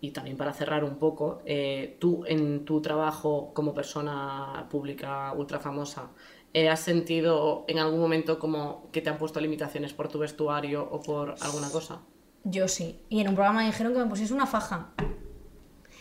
y 0.00 0.10
también 0.12 0.36
para 0.36 0.52
cerrar 0.52 0.82
un 0.84 0.96
poco, 0.96 1.42
eh, 1.44 1.96
tú 2.00 2.24
en 2.26 2.64
tu 2.64 2.80
trabajo 2.80 3.52
como 3.54 3.74
persona 3.74 4.66
pública 4.70 5.32
ultra 5.36 5.58
famosa, 5.60 6.10
eh, 6.54 6.68
¿has 6.68 6.80
sentido 6.80 7.64
en 7.68 7.78
algún 7.78 8.00
momento 8.00 8.38
como 8.38 8.88
que 8.92 9.02
te 9.02 9.10
han 9.10 9.18
puesto 9.18 9.40
limitaciones 9.40 9.92
por 9.92 10.08
tu 10.08 10.18
vestuario 10.18 10.88
o 10.90 11.00
por 11.02 11.34
alguna 11.40 11.70
cosa? 11.70 12.00
Yo 12.44 12.66
sí. 12.68 13.00
Y 13.10 13.20
en 13.20 13.28
un 13.28 13.34
programa 13.34 13.60
me 13.60 13.66
dijeron 13.66 13.92
que 13.92 13.98
me 13.98 14.06
pusiese 14.06 14.32
una 14.32 14.46
faja. 14.46 14.92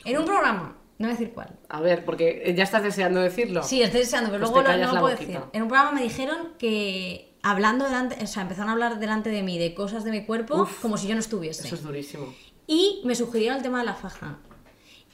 En 0.05 0.17
un 0.17 0.25
programa, 0.25 0.77
no 0.97 1.07
voy 1.07 1.15
a 1.15 1.17
decir 1.17 1.33
cuál. 1.33 1.59
A 1.67 1.81
ver, 1.81 2.05
porque 2.05 2.53
ya 2.55 2.63
estás 2.63 2.83
deseando 2.83 3.19
decirlo. 3.19 3.61
Sí, 3.63 3.81
estoy 3.83 3.99
deseando, 4.01 4.29
pero 4.31 4.41
Pues 4.49 4.51
luego 4.63 4.69
lo- 4.71 4.77
no 4.87 4.93
lo 4.93 4.99
puedo 5.01 5.13
boquita. 5.15 5.31
decir. 5.39 5.49
En 5.53 5.61
un 5.63 5.67
programa 5.67 5.91
me 5.91 6.01
dijeron 6.03 6.53
que 6.57 7.37
hablando 7.43 7.85
delante, 7.85 8.23
o 8.23 8.27
sea, 8.27 8.43
empezaron 8.43 8.69
a 8.69 8.71
hablar 8.73 8.99
delante 8.99 9.29
de 9.29 9.43
mí 9.43 9.57
de 9.59 9.73
cosas 9.75 10.03
de 10.05 10.11
mi 10.11 10.25
cuerpo 10.25 10.61
Uf, 10.63 10.81
como 10.81 10.97
si 10.97 11.07
yo 11.07 11.13
no 11.15 11.19
estuviese. 11.19 11.67
Eso 11.67 11.75
es 11.75 11.83
durísimo. 11.83 12.33
Y 12.69 13.01
me 13.03 13.15
sugirieron 13.15 13.57
el 13.57 13.63
tema 13.63 13.79
de 13.79 13.85
la 13.85 13.95
faja. 13.95 14.37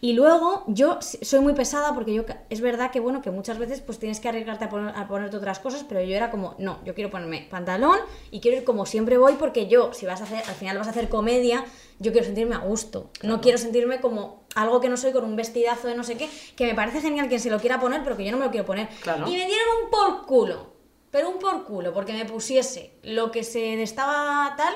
Y 0.01 0.11
luego 0.11 0.65
yo 0.67 0.99
soy 1.01 1.39
muy 1.39 1.53
pesada 1.53 1.93
porque 1.95 2.13
yo 2.13 2.25
es 2.49 2.59
verdad 2.59 2.91
que 2.91 2.99
bueno 2.99 3.21
que 3.21 3.31
muchas 3.31 3.57
veces 3.57 3.79
pues 3.79 3.97
tienes 3.97 4.19
que 4.19 4.27
arriesgarte 4.27 4.65
a, 4.65 4.69
poner- 4.69 4.93
a 4.93 5.07
ponerte 5.07 5.37
otras 5.37 5.59
cosas, 5.59 5.85
pero 5.87 6.01
yo 6.01 6.13
era 6.17 6.29
como, 6.29 6.53
no, 6.59 6.83
yo 6.83 6.93
quiero 6.93 7.09
ponerme 7.09 7.47
pantalón 7.49 7.97
y 8.29 8.41
quiero 8.41 8.57
ir 8.57 8.65
como 8.65 8.85
siempre 8.85 9.17
voy 9.17 9.33
porque 9.39 9.67
yo, 9.67 9.93
si 9.93 10.05
vas 10.05 10.19
a 10.19 10.25
hacer, 10.25 10.43
al 10.49 10.53
final 10.55 10.77
vas 10.77 10.87
a 10.87 10.89
hacer 10.89 11.07
comedia, 11.07 11.63
yo 11.99 12.11
quiero 12.11 12.25
sentirme 12.25 12.55
a 12.55 12.59
gusto. 12.59 13.09
No 13.23 13.39
quiero 13.39 13.57
sentirme 13.57 14.01
como 14.01 14.43
algo 14.53 14.81
que 14.81 14.89
no 14.89 14.97
soy 14.97 15.13
con 15.13 15.23
un 15.23 15.37
vestidazo 15.37 15.87
de 15.87 15.95
no 15.95 16.03
sé 16.03 16.17
qué, 16.17 16.29
que 16.57 16.67
me 16.67 16.75
parece 16.75 16.99
genial 16.99 17.29
quien 17.29 17.39
se 17.39 17.49
lo 17.49 17.59
quiera 17.59 17.79
poner, 17.79 18.03
pero 18.03 18.17
que 18.17 18.25
yo 18.25 18.31
no 18.31 18.37
me 18.37 18.45
lo 18.45 18.51
quiero 18.51 18.65
poner. 18.65 18.89
Claro. 19.01 19.25
Y 19.27 19.31
me 19.31 19.45
dieron 19.45 19.67
un 19.85 19.89
por 19.89 20.25
culo, 20.27 20.73
pero 21.09 21.29
un 21.29 21.39
por 21.39 21.63
culo, 21.63 21.93
porque 21.93 22.11
me 22.11 22.25
pusiese 22.25 22.97
lo 23.01 23.31
que 23.31 23.45
se 23.45 23.81
estaba 23.81 24.53
tal, 24.57 24.73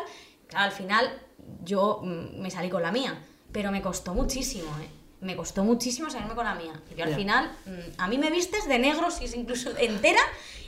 claro, 0.48 0.66
al 0.66 0.72
final 0.72 1.12
yo 1.70 2.02
mm, 2.04 2.42
me 2.42 2.50
salí 2.50 2.70
con 2.70 2.82
la 2.82 2.92
mía, 2.92 3.14
pero 3.52 3.72
me 3.72 3.82
costó 3.82 4.14
muchísimo, 4.14 4.70
¿eh? 4.82 4.90
Me 5.22 5.36
costó 5.36 5.64
muchísimo 5.66 6.10
salirme 6.10 6.34
con 6.34 6.46
la 6.46 6.56
mía. 6.56 6.72
Y 6.90 6.96
yo 6.98 7.04
al 7.04 7.14
final, 7.14 7.52
mm, 7.66 8.02
a 8.02 8.08
mí 8.08 8.18
me 8.18 8.32
vistes 8.32 8.68
de 8.70 8.80
negro, 8.80 9.12
si 9.12 9.26
es 9.26 9.36
incluso 9.36 9.70
entera, 9.78 10.22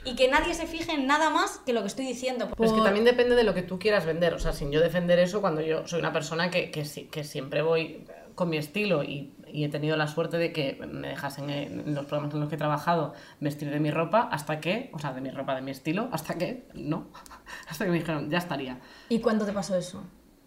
y 0.04 0.14
que 0.14 0.28
nadie 0.28 0.54
se 0.54 0.66
fije 0.66 0.92
en 0.92 1.06
nada 1.06 1.30
más 1.30 1.58
que 1.64 1.72
lo 1.72 1.80
que 1.80 1.86
estoy 1.86 2.06
diciendo. 2.06 2.50
Pero 2.50 2.64
es 2.64 2.72
que 2.72 2.78
Por- 2.78 2.84
también 2.84 3.04
depende 3.04 3.34
de 3.34 3.44
lo 3.44 3.54
que 3.54 3.62
tú 3.62 3.78
quieras 3.78 4.04
vender. 4.04 4.34
O 4.34 4.38
sea, 4.38 4.52
sin 4.52 4.70
yo 4.70 4.80
defender 4.80 5.18
eso, 5.18 5.40
cuando 5.40 5.62
yo 5.62 5.86
soy 5.86 6.00
una 6.00 6.12
persona 6.12 6.50
que, 6.50 6.70
que, 6.70 7.24
siempre 7.24 7.62
voy 7.62 8.04
con 8.34 8.50
mi 8.50 8.58
estilo 8.58 9.02
y, 9.02 9.32
y 9.50 9.64
he 9.64 9.68
tenido 9.70 9.96
la 9.96 10.06
suerte 10.06 10.36
de 10.36 10.52
que 10.52 10.78
me 10.86 11.08
dejasen 11.08 11.48
en, 11.48 11.80
en 11.80 11.94
los 11.94 12.04
programas 12.04 12.34
en 12.34 12.40
los 12.40 12.48
que 12.50 12.56
he 12.56 12.58
trabajado 12.58 13.14
vestir 13.40 13.70
de 13.70 13.80
mi 13.80 13.90
ropa 13.90 14.28
hasta 14.30 14.60
que, 14.60 14.90
o 14.92 14.98
sea, 14.98 15.12
de 15.14 15.22
mi 15.22 15.30
ropa, 15.30 15.54
de 15.54 15.62
mi 15.62 15.70
estilo, 15.70 16.08
hasta 16.12 16.34
que, 16.34 16.68
no, 16.74 17.06
hasta 17.68 17.86
que 17.86 17.90
me 17.90 17.98
dijeron, 17.98 18.28
ya 18.28 18.38
estaría. 18.38 18.80
¿Y 19.08 19.20
cuándo 19.20 19.46
te 19.46 19.52
pasó 19.52 19.76
eso? 19.76 20.02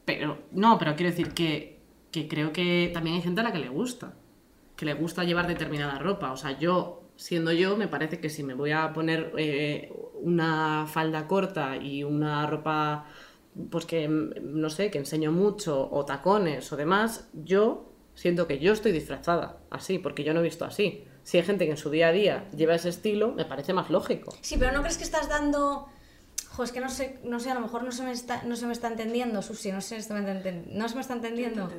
Pero, 0.05 0.37
no, 0.51 0.77
pero 0.77 0.95
quiero 0.95 1.11
decir 1.11 1.33
que, 1.33 1.81
que 2.11 2.27
creo 2.27 2.53
que 2.53 2.91
también 2.93 3.17
hay 3.17 3.21
gente 3.21 3.41
a 3.41 3.43
la 3.43 3.51
que 3.51 3.59
le 3.59 3.69
gusta. 3.69 4.13
Que 4.75 4.85
le 4.85 4.93
gusta 4.93 5.23
llevar 5.23 5.47
determinada 5.47 5.99
ropa. 5.99 6.31
O 6.31 6.37
sea, 6.37 6.57
yo, 6.57 7.09
siendo 7.15 7.51
yo, 7.51 7.75
me 7.77 7.87
parece 7.87 8.19
que 8.19 8.29
si 8.29 8.43
me 8.43 8.53
voy 8.53 8.71
a 8.71 8.93
poner 8.93 9.33
eh, 9.37 9.91
una 10.21 10.85
falda 10.87 11.27
corta 11.27 11.77
y 11.77 12.03
una 12.03 12.45
ropa, 12.45 13.05
pues 13.69 13.85
que, 13.85 14.07
no 14.07 14.69
sé, 14.69 14.91
que 14.91 14.97
enseño 14.97 15.31
mucho, 15.31 15.89
o 15.91 16.05
tacones 16.05 16.71
o 16.71 16.77
demás, 16.77 17.29
yo 17.33 17.91
siento 18.15 18.47
que 18.47 18.59
yo 18.59 18.73
estoy 18.73 18.91
disfrazada 18.91 19.57
así, 19.69 19.99
porque 19.99 20.23
yo 20.23 20.33
no 20.33 20.39
he 20.39 20.43
visto 20.43 20.65
así. 20.65 21.05
Si 21.23 21.37
hay 21.37 21.43
gente 21.43 21.65
que 21.65 21.71
en 21.71 21.77
su 21.77 21.89
día 21.89 22.09
a 22.09 22.11
día 22.11 22.47
lleva 22.55 22.75
ese 22.75 22.89
estilo, 22.89 23.33
me 23.33 23.45
parece 23.45 23.73
más 23.73 23.89
lógico. 23.89 24.35
Sí, 24.41 24.57
pero 24.59 24.71
¿no 24.71 24.81
crees 24.81 24.97
que 24.97 25.03
estás 25.03 25.27
dando... 25.27 25.87
Jo, 26.55 26.63
es 26.63 26.71
que 26.71 26.79
no 26.79 26.89
sé, 26.89 27.19
no 27.23 27.39
sé, 27.39 27.51
a 27.51 27.53
lo 27.53 27.59
mejor 27.59 27.83
no 27.83 27.91
se 27.91 28.03
me 28.03 28.11
está, 28.11 28.43
no 28.43 28.55
se 28.55 28.65
me 28.65 28.71
está 28.73 28.87
entendiendo, 28.87 29.41
Susi, 29.41 29.71
no 29.71 29.81
sé, 29.81 30.01
si 30.01 30.13
me 30.13 30.19
está 30.19 30.31
enten- 30.33 30.65
no 30.67 30.87
se 30.87 30.95
me 30.95 31.01
está 31.01 31.13
entendiendo. 31.13 31.69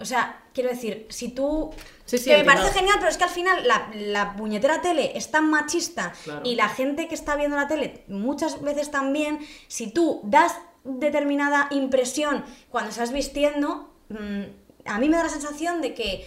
O 0.00 0.04
sea, 0.04 0.44
quiero 0.54 0.70
decir, 0.70 1.06
si 1.10 1.28
tú... 1.28 1.70
Sí, 2.06 2.16
sí, 2.18 2.30
que 2.30 2.38
me 2.38 2.44
parece 2.44 2.70
genial, 2.72 2.96
pero 2.98 3.10
es 3.10 3.18
que 3.18 3.24
al 3.24 3.30
final 3.30 3.66
la, 3.68 3.90
la 3.94 4.34
puñetera 4.36 4.80
tele 4.80 5.12
es 5.16 5.30
tan 5.30 5.50
machista 5.50 6.12
Claro. 6.24 6.40
y 6.44 6.54
la 6.54 6.68
gente 6.68 7.06
que 7.08 7.14
está 7.14 7.36
viendo 7.36 7.56
la 7.56 7.68
tele 7.68 8.04
muchas 8.08 8.62
veces 8.62 8.90
también, 8.90 9.40
si 9.68 9.88
tú 9.90 10.20
das 10.24 10.56
determinada 10.84 11.68
impresión 11.70 12.44
cuando 12.70 12.90
estás 12.90 13.12
vistiendo, 13.12 13.92
mm, 14.08 14.42
a 14.86 14.98
mí 14.98 15.08
me 15.08 15.16
da 15.16 15.24
la 15.24 15.28
sensación 15.30 15.80
de 15.82 15.92
que 15.94 16.26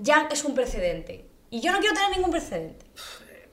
ya 0.00 0.28
es 0.30 0.44
un 0.44 0.54
precedente. 0.54 1.24
Y 1.50 1.60
yo 1.60 1.72
no 1.72 1.78
quiero 1.80 1.94
tener 1.94 2.10
ningún 2.16 2.30
precedente. 2.30 2.84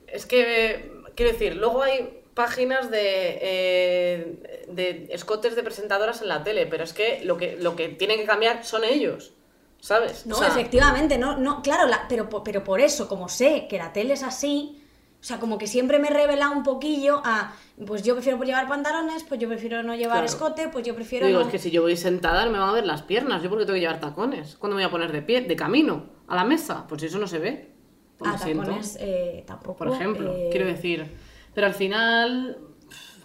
Es 0.08 0.26
que, 0.26 0.90
quiero 1.14 1.32
decir, 1.32 1.54
luego 1.56 1.82
hay 1.82 2.21
páginas 2.34 2.90
de, 2.90 3.38
eh, 3.42 4.64
de 4.68 5.08
escotes 5.10 5.54
de 5.56 5.62
presentadoras 5.62 6.22
en 6.22 6.28
la 6.28 6.42
tele, 6.42 6.66
pero 6.66 6.84
es 6.84 6.92
que 6.92 7.22
lo 7.24 7.36
que, 7.36 7.56
lo 7.58 7.76
que 7.76 7.88
tienen 7.88 8.18
que 8.18 8.24
cambiar 8.26 8.64
son 8.64 8.84
ellos, 8.84 9.32
¿sabes? 9.80 10.26
No, 10.26 10.36
O 10.36 10.38
sea, 10.38 10.48
efectivamente, 10.48 11.18
no, 11.18 11.36
no, 11.36 11.62
claro, 11.62 11.86
la- 11.88 12.06
pero, 12.08 12.28
pero 12.44 12.64
por 12.64 12.80
eso, 12.80 13.08
como 13.08 13.28
sé 13.28 13.66
que 13.68 13.78
la 13.78 13.92
tele 13.92 14.14
es 14.14 14.22
así, 14.22 14.78
O 15.20 15.24
sea, 15.24 15.38
como 15.38 15.56
que 15.56 15.68
siempre 15.68 16.00
me 16.00 16.08
he 16.08 16.10
revelado 16.10 16.50
un 16.52 16.64
poquillo 16.64 17.22
a, 17.24 17.54
pues 17.86 18.02
yo 18.02 18.14
prefiero 18.14 18.42
llevar 18.42 18.66
pantalones, 18.66 19.22
pues 19.22 19.38
yo 19.38 19.48
prefiero 19.48 19.80
no 19.84 19.94
llevar 19.94 20.24
Claro. 20.24 20.26
escote, 20.26 20.68
pues 20.68 20.84
yo 20.84 20.96
prefiero 20.96 21.26
Digo, 21.28 21.38
no... 21.38 21.46
es 21.46 21.52
que 21.52 21.60
si 21.60 21.70
yo 21.70 21.82
voy 21.82 21.96
sentada 21.96 22.44
me 22.46 22.58
van 22.58 22.70
a 22.70 22.72
ver 22.72 22.84
las 22.86 23.02
piernas. 23.02 23.40
¿Yo 23.40 23.48
por 23.48 23.58
qué 23.60 23.64
tengo 23.64 23.74
que 23.76 23.80
llevar 23.80 24.00
tacones? 24.00 24.56
¿Cuándo 24.56 24.74
me 24.76 24.82
voy 24.82 24.88
a 24.88 24.90
poner 24.90 25.12
de 25.12 25.22
pie? 25.22 25.42
¿De 25.42 25.54
camino? 25.54 26.06
¿A 26.26 26.34
la 26.34 26.44
mesa? 26.44 26.86
Pues 26.88 27.04
eso 27.04 27.18
no 27.20 27.28
se 27.28 27.38
ve. 27.38 27.70
Pues 28.18 28.32
Ah, 28.32 28.36
tacones 28.36 28.96
eh, 29.00 29.44
tampoco. 29.46 29.76
por 29.78 29.86
ejemplo. 29.88 30.32
eh, 30.36 30.48
Quiero 30.50 30.66
decir, 30.66 31.06
pero 31.54 31.66
al 31.66 31.74
final, 31.74 32.58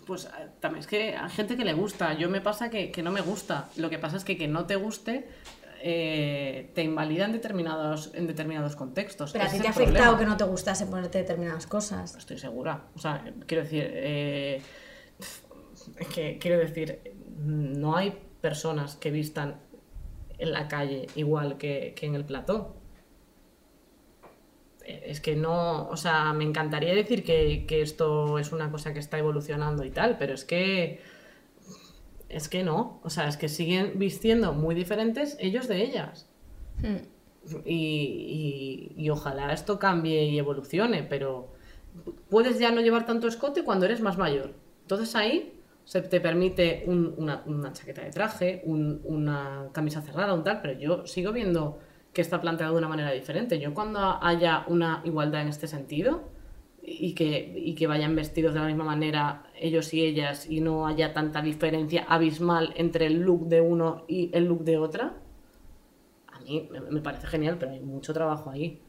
pues 0.06 0.26
eh, 0.26 0.50
también 0.60 0.82
es 0.82 0.88
que 0.88 1.16
hay 1.16 1.30
gente 1.30 1.58
que 1.58 1.66
le 1.66 1.74
gusta. 1.74 2.14
Yo 2.14 2.30
me 2.30 2.42
pasa 2.42 2.70
que, 2.70 2.92
que 2.92 3.04
no 3.04 3.12
me 3.12 3.22
gusta. 3.22 3.70
Lo 3.78 3.90
que 3.90 4.00
pasa 4.00 4.18
es 4.18 4.24
que 4.24 4.38
que 4.38 4.48
no 4.48 4.66
te 4.66 4.76
guste 4.76 5.28
eh, 5.82 6.72
te 6.74 6.84
invalida 6.84 7.26
en 7.26 7.34
determinados, 7.34 8.12
en 8.14 8.28
determinados 8.28 8.76
contextos. 8.76 9.32
Pero 9.32 9.46
a 9.46 9.48
ti 9.48 9.60
te 9.60 9.68
ha 9.68 9.72
afectado 9.72 9.94
problema. 9.94 10.20
que 10.20 10.26
no 10.26 10.38
te 10.38 10.44
gustase 10.46 10.86
ponerte 10.88 11.20
determinadas 11.20 11.68
cosas. 11.68 12.16
Estoy 12.16 12.40
segura. 12.40 12.86
O 12.96 13.00
sea, 13.00 13.24
quiero 13.46 13.64
decir, 13.64 13.84
eh, 13.86 14.62
que 16.14 16.40
quiero 16.40 16.58
decir, 16.58 17.16
no 17.40 17.96
hay 17.96 18.18
personas 18.42 18.96
que 18.96 19.12
vistan 19.12 19.60
en 20.38 20.52
la 20.52 20.68
calle 20.68 21.08
igual 21.16 21.58
que, 21.58 21.94
que 21.96 22.06
en 22.06 22.16
el 22.16 22.26
plató. 22.26 22.76
Es 24.88 25.20
que 25.22 25.36
no, 25.36 25.90
o 25.90 25.98
sea, 25.98 26.32
me 26.34 26.44
encantaría 26.46 26.94
decir 26.96 27.24
que, 27.26 27.66
que 27.68 27.82
esto 27.82 28.40
es 28.40 28.52
una 28.54 28.72
cosa 28.72 28.94
que 28.94 29.00
está 29.00 29.18
evolucionando 29.20 29.84
y 29.84 29.92
tal, 29.92 30.18
pero 30.18 30.34
es 30.34 30.46
que 30.46 31.02
es 32.30 32.50
que 32.50 32.64
no, 32.64 33.00
o 33.04 33.10
sea, 33.10 33.28
es 33.28 33.38
que 33.38 33.48
siguen 33.50 33.94
vistiendo 34.00 34.54
muy 34.54 34.76
diferentes 34.76 35.38
ellos 35.40 35.68
de 35.68 35.82
ellas. 35.84 36.28
Hmm. 36.82 36.98
Y, 37.66 38.94
y- 38.98 39.02
y 39.02 39.10
ojalá 39.10 39.54
esto 39.54 39.80
cambie 39.80 40.26
y 40.26 40.38
evolucione, 40.38 41.04
pero 41.04 41.48
puedes 42.30 42.60
ya 42.60 42.72
no 42.72 42.82
llevar 42.82 43.06
tanto 43.06 43.28
escote 43.28 43.64
cuando 43.64 43.86
eres 43.86 44.02
más 44.02 44.18
mayor. 44.18 44.54
Entonces 44.82 45.16
ahí 45.16 45.54
se 45.86 46.02
te 46.02 46.20
permite 46.20 46.84
un- 46.88 47.14
una, 47.18 47.44
una 47.46 47.72
chaqueta 47.72 48.02
de 48.04 48.12
traje, 48.12 48.62
un- 48.66 49.00
una 49.06 49.68
camisa 49.72 50.02
cerrada, 50.02 50.34
un 50.34 50.44
tal, 50.44 50.62
pero 50.62 50.78
yo 50.78 51.08
sigo 51.08 51.32
viendo 51.32 51.80
que 52.18 52.24
está 52.24 52.42
planteado 52.42 52.74
de 52.74 52.80
una 52.80 52.90
manera 52.90 53.12
diferente. 53.12 53.60
Yo 53.60 53.74
cuando 53.76 54.00
haya 54.22 54.66
una 54.68 55.02
igualdad 55.06 55.44
en 55.44 55.50
este 55.50 55.68
sentido 55.68 56.12
y 56.82 57.14
que, 57.14 57.54
y 57.56 57.76
que 57.76 57.86
vayan 57.88 58.16
vestidos 58.16 58.54
de 58.56 58.60
la 58.62 58.66
misma 58.68 58.86
manera 58.86 59.44
ellos 59.60 59.94
y 59.94 60.04
ellas 60.04 60.48
y 60.50 60.62
no 60.62 60.88
haya 60.88 61.14
tanta 61.14 61.42
diferencia 61.44 62.06
abismal 62.10 62.74
entre 62.76 63.06
el 63.06 63.20
look 63.22 63.48
de 63.48 63.62
uno 63.62 64.04
y 64.08 64.32
el 64.34 64.46
look 64.46 64.64
de 64.64 64.78
otra, 64.78 65.14
a 66.34 66.40
mí 66.40 66.70
me- 66.92 67.02
parece 67.02 67.28
genial, 67.28 67.58
pero 67.60 67.72
hay 67.72 67.80
mucho 67.80 68.14
trabajo 68.14 68.50
ahí. 68.50 68.82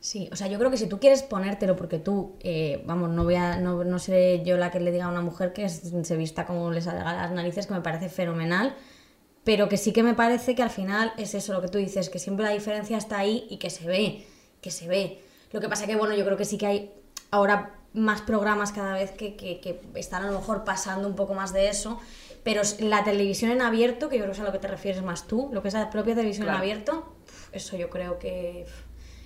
Sí, 0.00 0.28
o 0.32 0.36
sea, 0.36 0.46
yo 0.48 0.58
creo 0.58 0.70
que 0.70 0.78
si 0.78 0.88
tú 0.88 0.98
quieres 0.98 1.22
ponértelo 1.22 1.76
porque 1.76 1.98
tú, 1.98 2.36
eh, 2.40 2.82
vamos, 2.86 3.10
no 3.10 3.24
voy 3.24 3.34
a, 3.34 3.58
no, 3.58 3.84
no 3.84 3.98
seré 3.98 4.42
yo 4.44 4.56
la 4.56 4.70
que 4.70 4.80
le 4.80 4.92
diga 4.92 5.04
a 5.06 5.08
una 5.10 5.20
mujer 5.20 5.52
que 5.52 5.68
se 5.68 6.16
vista 6.16 6.46
como 6.46 6.70
le 6.70 6.80
salga 6.80 7.12
las 7.12 7.32
narices, 7.32 7.66
que 7.66 7.74
me 7.74 7.82
parece 7.82 8.08
fenomenal, 8.08 8.74
pero 9.50 9.68
que 9.68 9.76
sí 9.76 9.92
que 9.92 10.04
me 10.04 10.14
parece 10.14 10.54
que 10.54 10.62
al 10.62 10.70
final 10.70 11.12
es 11.16 11.34
eso 11.34 11.52
lo 11.52 11.60
que 11.60 11.66
tú 11.66 11.78
dices, 11.78 12.08
que 12.08 12.20
siempre 12.20 12.44
la 12.44 12.52
diferencia 12.52 12.96
está 12.96 13.18
ahí 13.18 13.48
y 13.50 13.56
que 13.56 13.68
se 13.68 13.84
ve, 13.84 14.24
que 14.60 14.70
se 14.70 14.86
ve. 14.86 15.20
Lo 15.50 15.60
que 15.60 15.68
pasa 15.68 15.88
que, 15.88 15.96
bueno, 15.96 16.14
yo 16.14 16.24
creo 16.24 16.36
que 16.36 16.44
sí 16.44 16.56
que 16.56 16.66
hay 16.66 16.92
ahora 17.32 17.74
más 17.92 18.22
programas 18.22 18.70
cada 18.70 18.94
vez 18.94 19.10
que, 19.10 19.34
que- 19.34 19.58
que 19.58 19.80
están 19.96 20.22
a 20.22 20.30
lo 20.30 20.38
mejor 20.38 20.62
pasando 20.62 21.08
un 21.08 21.16
poco 21.16 21.34
más 21.34 21.52
de 21.52 21.68
eso, 21.68 21.98
pero 22.44 22.62
la 22.78 23.02
televisión 23.02 23.50
en 23.50 23.60
abierto, 23.60 24.08
que 24.08 24.18
yo 24.18 24.22
creo 24.22 24.32
que 24.34 24.38
es 24.38 24.40
a 24.40 24.44
lo 24.46 24.52
que 24.52 24.60
te 24.60 24.68
refieres 24.68 25.02
más 25.02 25.26
tú, 25.26 25.50
lo 25.52 25.62
que 25.62 25.66
es 25.68 25.74
la 25.74 25.90
propia 25.90 26.14
televisión 26.14 26.44
Claro. 26.46 26.58
en 26.58 26.62
abierto, 26.70 27.12
eso 27.50 27.76
yo 27.76 27.90
creo 27.90 28.20
que 28.20 28.66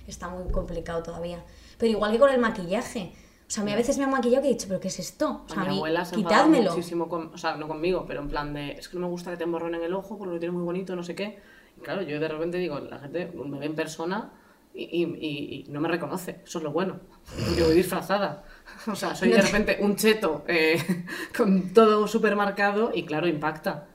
está 0.07 0.27
muy 0.27 0.51
complicado 0.51 1.03
todavía. 1.03 1.43
Pero 1.77 1.91
igual 1.91 2.11
que 2.13 2.17
con 2.17 2.31
el 2.31 2.39
maquillaje. 2.39 3.11
O 3.47 3.51
sea, 3.51 3.61
a 3.61 3.65
mí 3.65 3.71
a 3.71 3.75
veces 3.75 3.97
me 3.97 4.03
han 4.05 4.11
maquillado 4.11 4.41
que 4.41 4.49
he 4.49 4.53
dicho, 4.53 4.67
¿pero 4.67 4.79
qué 4.79 4.87
es 4.87 4.99
esto? 4.99 5.43
O 5.45 5.49
sea, 5.49 5.61
a 5.61 5.65
mi 5.65 5.75
abuela 5.77 6.03
se 6.03 6.15
quitádmelo. 6.15 6.71
muchísimo, 6.71 7.07
con- 7.07 7.31
o 7.33 7.37
sea, 7.37 7.55
no 7.57 7.67
conmigo, 7.67 8.05
pero 8.07 8.21
en 8.21 8.27
plan 8.27 8.53
de, 8.53 8.71
es 8.71 8.89
que 8.89 8.95
no 8.97 9.01
me 9.05 9.11
gusta 9.11 9.31
que 9.31 9.37
te 9.37 9.43
emborronen 9.43 9.81
el 9.83 9.93
ojo 9.93 10.17
porque 10.17 10.33
lo 10.33 10.39
tienes 10.39 10.55
muy 10.55 10.63
bonito, 10.63 10.95
no 10.95 11.03
sé 11.03 11.13
qué. 11.15 11.39
Y 11.77 11.81
claro, 11.81 12.01
yo 12.01 12.19
de 12.19 12.27
repente 12.27 12.57
digo, 12.57 12.79
la 12.79 12.99
gente 12.99 13.31
me 13.35 13.59
ve 13.59 13.65
en 13.67 13.75
persona 13.75 14.31
y, 14.73 14.83
y- 14.83 15.63
y- 15.65 15.65
no 15.69 15.79
me 15.79 15.87
reconoce, 15.87 16.41
eso 16.43 16.57
es 16.57 16.63
lo 16.63 16.71
bueno, 16.71 16.99
porque 17.47 17.63
voy 17.63 17.75
disfrazada. 17.75 18.43
O 18.91 18.95
sea, 18.95 19.13
soy 19.15 19.29
de 19.29 19.41
repente 19.41 19.77
un 19.79 19.95
cheto 19.95 20.43
eh, 20.47 20.77
con 21.37 21.71
todo 21.73 22.07
súper 22.07 22.35
marcado 22.35 22.91
y 22.93 23.05
claro, 23.05 23.27
impacta. 23.27 23.87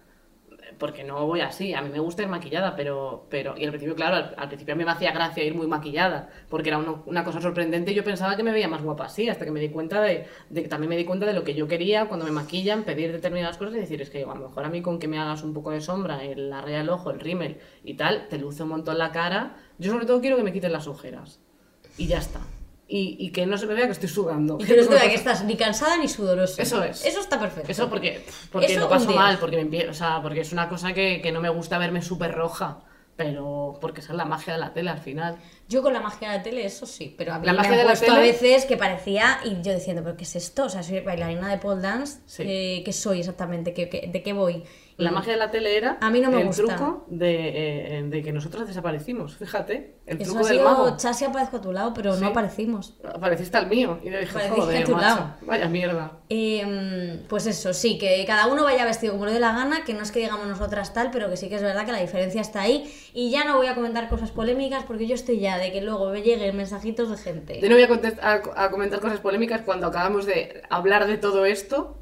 Porque 0.81 1.05
no 1.05 1.27
voy 1.27 1.43
así, 1.43 1.75
a 1.75 1.83
mí 1.83 1.91
me 1.91 2.01
gusta 2.01 2.23
ir 2.23 2.29
maquillada, 2.29 2.75
pero, 2.75 3.27
pero 3.29 3.55
y 3.57 3.65
al 3.65 3.71
principio, 3.71 3.95
claro, 3.95 4.17
al, 4.17 4.35
al 4.37 4.49
principio 4.49 4.75
a 4.75 4.77
mí 4.79 4.85
me 4.85 4.91
hacía 4.91 5.13
gracia 5.13 5.45
ir 5.45 5.55
muy 5.55 5.67
maquillada, 5.67 6.31
porque 6.49 6.71
era 6.71 6.79
una 6.79 7.23
cosa 7.23 7.41
sorprendente 7.41 7.93
y 7.93 7.95
yo 7.95 8.03
pensaba 8.03 8.35
que 8.35 8.43
me 8.43 8.51
veía 8.51 8.67
más 8.67 8.83
guapa 8.83 9.05
así, 9.05 9.29
hasta 9.29 9.45
que 9.45 9.51
me 9.51 9.61
di 9.61 9.69
cuenta 9.69 10.01
de, 10.01 10.27
de 10.49 10.63
también 10.63 10.89
me 10.89 10.97
di 10.97 11.05
cuenta 11.05 11.27
de 11.27 11.35
lo 11.35 11.45
que 11.45 11.55
yo 11.55 11.69
quería 11.69 12.07
cuando 12.07 12.25
me 12.25 12.33
maquillan, 12.33 12.85
pedir 12.85 13.13
determinadas 13.13 13.59
cosas 13.59 13.75
y 13.75 13.81
decir, 13.81 14.01
es 14.01 14.09
que 14.09 14.25
a 14.25 14.27
lo 14.27 14.49
mejor 14.49 14.65
a 14.65 14.71
mí 14.71 14.81
con 14.81 14.99
que 14.99 15.07
me 15.07 15.19
hagas 15.19 15.43
un 15.43 15.53
poco 15.53 15.71
de 15.71 15.83
sombra, 15.83 16.25
el, 16.25 16.49
la 16.49 16.63
raya 16.63 16.79
del 16.79 16.89
ojo, 16.89 17.11
el 17.11 17.21
rímel 17.21 17.59
y 17.85 17.95
tal, 17.95 18.27
te 18.29 18.39
luce 18.39 18.63
un 18.63 18.71
montón 18.71 18.97
la 18.97 19.13
cara, 19.13 19.57
yo 19.79 19.93
sobre 19.93 20.07
todo 20.07 20.23
quiero 20.23 20.39
que 20.39 20.43
me 20.43 20.53
quiten 20.53 20.73
las 20.73 20.87
ojeras. 20.87 21.41
Y 21.99 22.07
ya 22.07 22.17
está. 22.17 22.41
Y, 22.93 23.17
y 23.21 23.31
que 23.31 23.47
no 23.47 23.57
se 23.57 23.67
me 23.67 23.75
vea 23.75 23.87
que 23.87 23.93
estoy 23.93 24.09
sudando. 24.09 24.59
Y 24.61 24.65
que 24.65 24.77
no 24.77 24.83
se 24.83 24.89
vea 24.89 25.09
que 25.09 25.15
estás 25.15 25.45
ni 25.45 25.57
cansada 25.57 25.97
ni 25.97 26.09
sudorosa. 26.09 26.61
Eso 26.61 26.83
es. 26.83 27.05
Eso 27.07 27.21
está 27.21 27.39
perfecto. 27.39 27.71
Eso 27.71 27.89
porque, 27.89 28.25
porque 28.51 28.67
Eso 28.67 28.81
lo 28.81 28.89
paso 28.89 29.11
mal, 29.13 29.39
porque 29.39 29.65
me 29.65 29.89
o 29.89 29.95
sea, 29.95 30.21
porque 30.21 30.41
es 30.41 30.53
una 30.53 30.69
cosa 30.69 30.93
que, 30.93 31.21
que 31.23 31.31
no 31.31 31.41
me 31.41 31.51
gusta 31.51 31.79
verme 31.79 32.03
súper 32.03 32.33
roja, 32.35 32.81
pero 33.17 33.79
porque 33.81 34.01
esa 34.01 34.13
es 34.13 34.17
la 34.17 34.25
magia 34.25 34.55
de 34.55 34.59
la 34.59 34.73
tele 34.73 34.91
al 34.91 34.99
final. 34.99 35.37
Yo 35.69 35.83
con 35.83 35.93
la 35.93 36.01
magia 36.01 36.31
de 36.33 36.39
la 36.39 36.43
tele, 36.43 36.65
eso 36.67 36.85
sí, 36.85 37.15
pero 37.17 37.35
a 37.35 37.39
mí 37.39 37.47
La 37.47 37.53
me 37.53 37.59
magia 37.59 37.73
han 37.73 37.77
de 37.79 37.85
la 37.85 37.91
puesto 37.91 38.11
a 38.11 38.15
tele- 38.17 38.33
veces 38.33 38.65
que 38.65 38.77
parecía, 38.77 39.39
y 39.45 39.63
yo 39.63 39.73
diciendo, 39.73 40.03
¿pero 40.03 40.17
qué 40.17 40.25
es 40.25 40.35
esto? 40.35 40.65
O 40.65 40.69
sea, 40.69 40.83
soy 40.83 40.99
bailarina 41.01 41.49
de 41.49 41.59
pole 41.59 41.83
dance, 41.83 42.19
Sí. 42.27 42.43
eh, 42.45 42.83
¿qué 42.85 42.93
soy 42.93 43.21
exactamente? 43.21 43.73
¿Qué, 43.73 43.89
qué- 43.89 44.09
de 44.13 44.23
qué 44.23 44.33
voy? 44.33 44.65
La 45.01 45.11
Y- 45.11 45.15
magia 45.15 45.33
de 45.33 45.39
la 45.39 45.51
tele 45.51 45.77
era 45.77 45.99
A 46.01 46.11
mí 46.11 46.21
no 46.21 46.31
me 46.31 46.41
el 46.41 46.47
gusta. 46.49 46.63
truco 46.77 47.05
de, 47.09 47.99
eh, 47.99 48.03
de 48.05 48.23
que 48.23 48.33
nosotros 48.33 48.67
desaparecimos, 48.69 49.37
fíjate, 49.37 49.97
el 50.07 50.21
Eso 50.21 50.33
truco 50.33 50.45
ha 50.45 50.49
del 50.49 50.59
sido, 50.59 50.71
mago. 50.71 50.97
Chasi 50.97 51.25
aparezco 51.25 51.57
a 51.57 51.61
tu 51.61 51.73
lado, 51.73 51.93
pero 51.95 52.15
Sí. 52.15 52.21
no 52.21 52.29
aparecimos. 52.29 52.99
Apareciste 53.05 53.57
al 53.57 53.67
mío 53.69 53.99
y 54.03 54.11
yo 54.11 54.19
dije, 54.19 54.31
Apareciste 54.31 54.61
joder, 54.61 54.83
a 54.83 54.85
tu 54.87 54.93
macho, 54.93 55.03
lado. 55.07 55.35
vaya 55.47 55.69
mierda. 55.69 56.13
Eh, 56.29 57.25
pues 57.29 57.47
eso, 57.47 57.73
sí, 57.73 57.99
que 57.99 58.25
cada 58.27 58.47
uno 58.47 58.65
vaya 58.65 58.85
vestido 58.85 59.13
como 59.15 59.27
le 59.27 59.33
dé 59.33 59.41
la 59.41 59.53
gana, 59.53 59.85
que 59.85 59.95
no 59.95 60.03
es 60.03 60.13
que 60.13 60.21
digamos 60.21 60.47
nosotras 60.47 60.93
tal, 60.93 61.11
pero 61.11 61.29
que 61.31 61.37
sí 61.37 61.49
que 61.49 61.57
es 61.57 61.63
verdad 61.63 61.87
que 61.87 61.93
la 61.93 62.01
diferencia 62.01 62.41
está 62.41 62.61
ahí. 62.63 62.93
Y 63.15 63.31
ya 63.31 63.45
no 63.45 63.57
voy 63.57 63.67
a 63.67 63.75
comentar 63.75 64.09
cosas 64.09 64.31
polémicas 64.31 64.85
porque 64.85 65.07
yo 65.07 65.15
estoy 65.15 65.41
ya 65.41 65.59
de 65.59 65.73
que 65.73 65.81
luego 65.81 66.11
me 66.11 66.23
lleguen 66.23 66.57
mensajitos 66.57 67.11
de 67.11 67.17
gente. 67.17 67.61
Yo 67.61 67.69
no 67.69 67.75
voy 67.77 67.85
a- 68.21 68.43
a 68.65 68.71
comentar 68.71 69.01
cosas 69.01 69.21
polémicas 69.21 69.63
cuando 69.63 69.87
acabamos 69.87 70.27
de 70.27 70.63
hablar 70.71 71.07
de 71.07 71.17
todo 71.19 71.45
esto, 71.47 71.97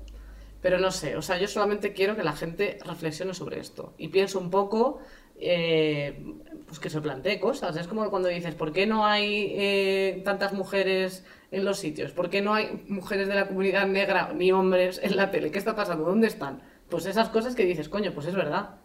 pero 0.61 0.79
no 0.79 0.91
sé, 0.91 1.17
o 1.17 1.23
sea, 1.23 1.39
yo 1.39 1.47
solamente 1.47 1.93
quiero 1.93 2.17
que 2.17 2.23
la 2.23 2.33
gente 2.33 2.79
reflexione 2.85 3.35
sobre 3.35 3.61
esto 3.61 3.95
y 3.97 4.09
piense 4.09 4.39
un 4.39 4.51
poco, 4.51 4.99
eh, 5.39 6.35
pues 6.67 6.81
que 6.81 6.91
se 6.91 7.01
plantee 7.01 7.39
cosas. 7.39 7.77
Es 7.77 7.87
como 7.87 8.09
cuando 8.11 8.29
dices, 8.29 8.55
¿por 8.55 8.73
qué 8.73 8.87
no 8.87 9.07
hay 9.07 9.53
eh, 9.57 10.23
tantas 10.25 10.53
mujeres 10.53 11.25
en 11.53 11.65
los 11.65 11.79
sitios? 11.79 12.13
¿Por 12.13 12.29
qué 12.29 12.43
no 12.43 12.55
hay 12.55 12.85
mujeres 12.89 13.29
de 13.29 13.35
la 13.35 13.47
comunidad 13.47 13.87
negra 13.87 14.33
ni 14.35 14.51
hombres 14.51 15.01
en 15.03 15.17
la 15.17 15.31
tele? 15.31 15.51
¿Qué 15.51 15.59
está 15.59 15.77
pasando? 15.77 16.05
¿Dónde 16.05 16.27
están? 16.27 16.61
Pues 16.89 17.07
esas 17.07 17.29
cosas 17.29 17.55
que 17.55 17.65
dices, 17.65 17.89
coño, 17.89 18.13
pues 18.13 18.27
es 18.27 18.35
verdad 18.35 18.77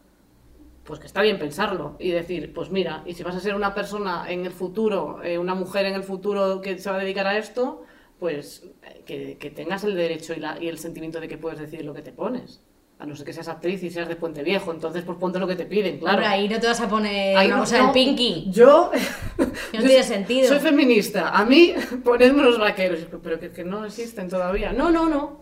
pues 0.83 0.99
que 0.99 1.07
está 1.07 1.21
bien 1.21 1.39
pensarlo 1.39 1.95
y 1.99 2.11
decir, 2.11 2.53
pues 2.53 2.69
mira, 2.69 3.03
y 3.05 3.13
si 3.13 3.23
vas 3.23 3.35
a 3.35 3.39
ser 3.39 3.55
una 3.55 3.73
persona 3.73 4.25
en 4.29 4.45
el 4.45 4.51
futuro, 4.51 5.23
eh, 5.23 5.37
una 5.37 5.55
mujer 5.55 5.85
en 5.85 5.95
el 5.95 6.03
futuro 6.03 6.61
que 6.61 6.77
se 6.77 6.89
va 6.89 6.97
a 6.97 6.99
dedicar 6.99 7.25
a 7.25 7.37
esto, 7.37 7.83
pues 8.23 8.63
eh, 8.83 9.01
que, 9.05 9.37
que 9.37 9.49
tengas 9.49 9.83
el 9.83 9.95
derecho 9.95 10.31
y, 10.33 10.39
la- 10.39 10.57
y 10.61 10.69
el 10.69 10.77
sentimiento 10.79 11.19
de 11.19 11.27
que 11.27 11.37
puedes 11.37 11.59
decidir 11.59 11.83
lo 11.83 11.93
que 11.93 12.01
te 12.01 12.13
pones. 12.13 12.61
A 12.97 13.05
no 13.05 13.17
ser 13.17 13.25
que 13.25 13.33
seas 13.33 13.49
actriz 13.49 13.83
y 13.83 13.89
seas 13.89 14.07
de 14.07 14.15
Puente 14.15 14.43
Viejo, 14.43 14.71
entonces 14.71 15.03
pues 15.03 15.17
ponte 15.17 15.39
lo 15.39 15.45
que 15.45 15.57
te 15.57 15.65
piden, 15.65 15.99
claro. 15.99 16.25
Ahí 16.25 16.47
no 16.47 16.57
te 16.57 16.67
vas 16.67 16.79
a 16.79 16.87
poner 16.87 17.35
Ahí 17.35 17.49
no- 17.49 17.57
no, 17.57 17.65
del 17.65 17.91
Pinky. 17.91 18.45
Yo. 18.49 18.91
no 19.37 19.45
yo 19.45 19.51
tiene 19.81 19.89
soy- 19.95 20.03
sentido. 20.03 20.47
Soy 20.47 20.59
feminista. 20.59 21.31
A 21.37 21.43
mí, 21.43 21.73
ponedme 22.05 22.39
unos 22.39 22.57
vaqueros. 22.59 22.99
Pero 23.21 23.37
que, 23.41 23.49
que 23.51 23.65
no 23.65 23.83
existen 23.83 24.29
todavía. 24.29 24.71
No, 24.71 24.89
no, 24.89 25.09
no. 25.09 25.41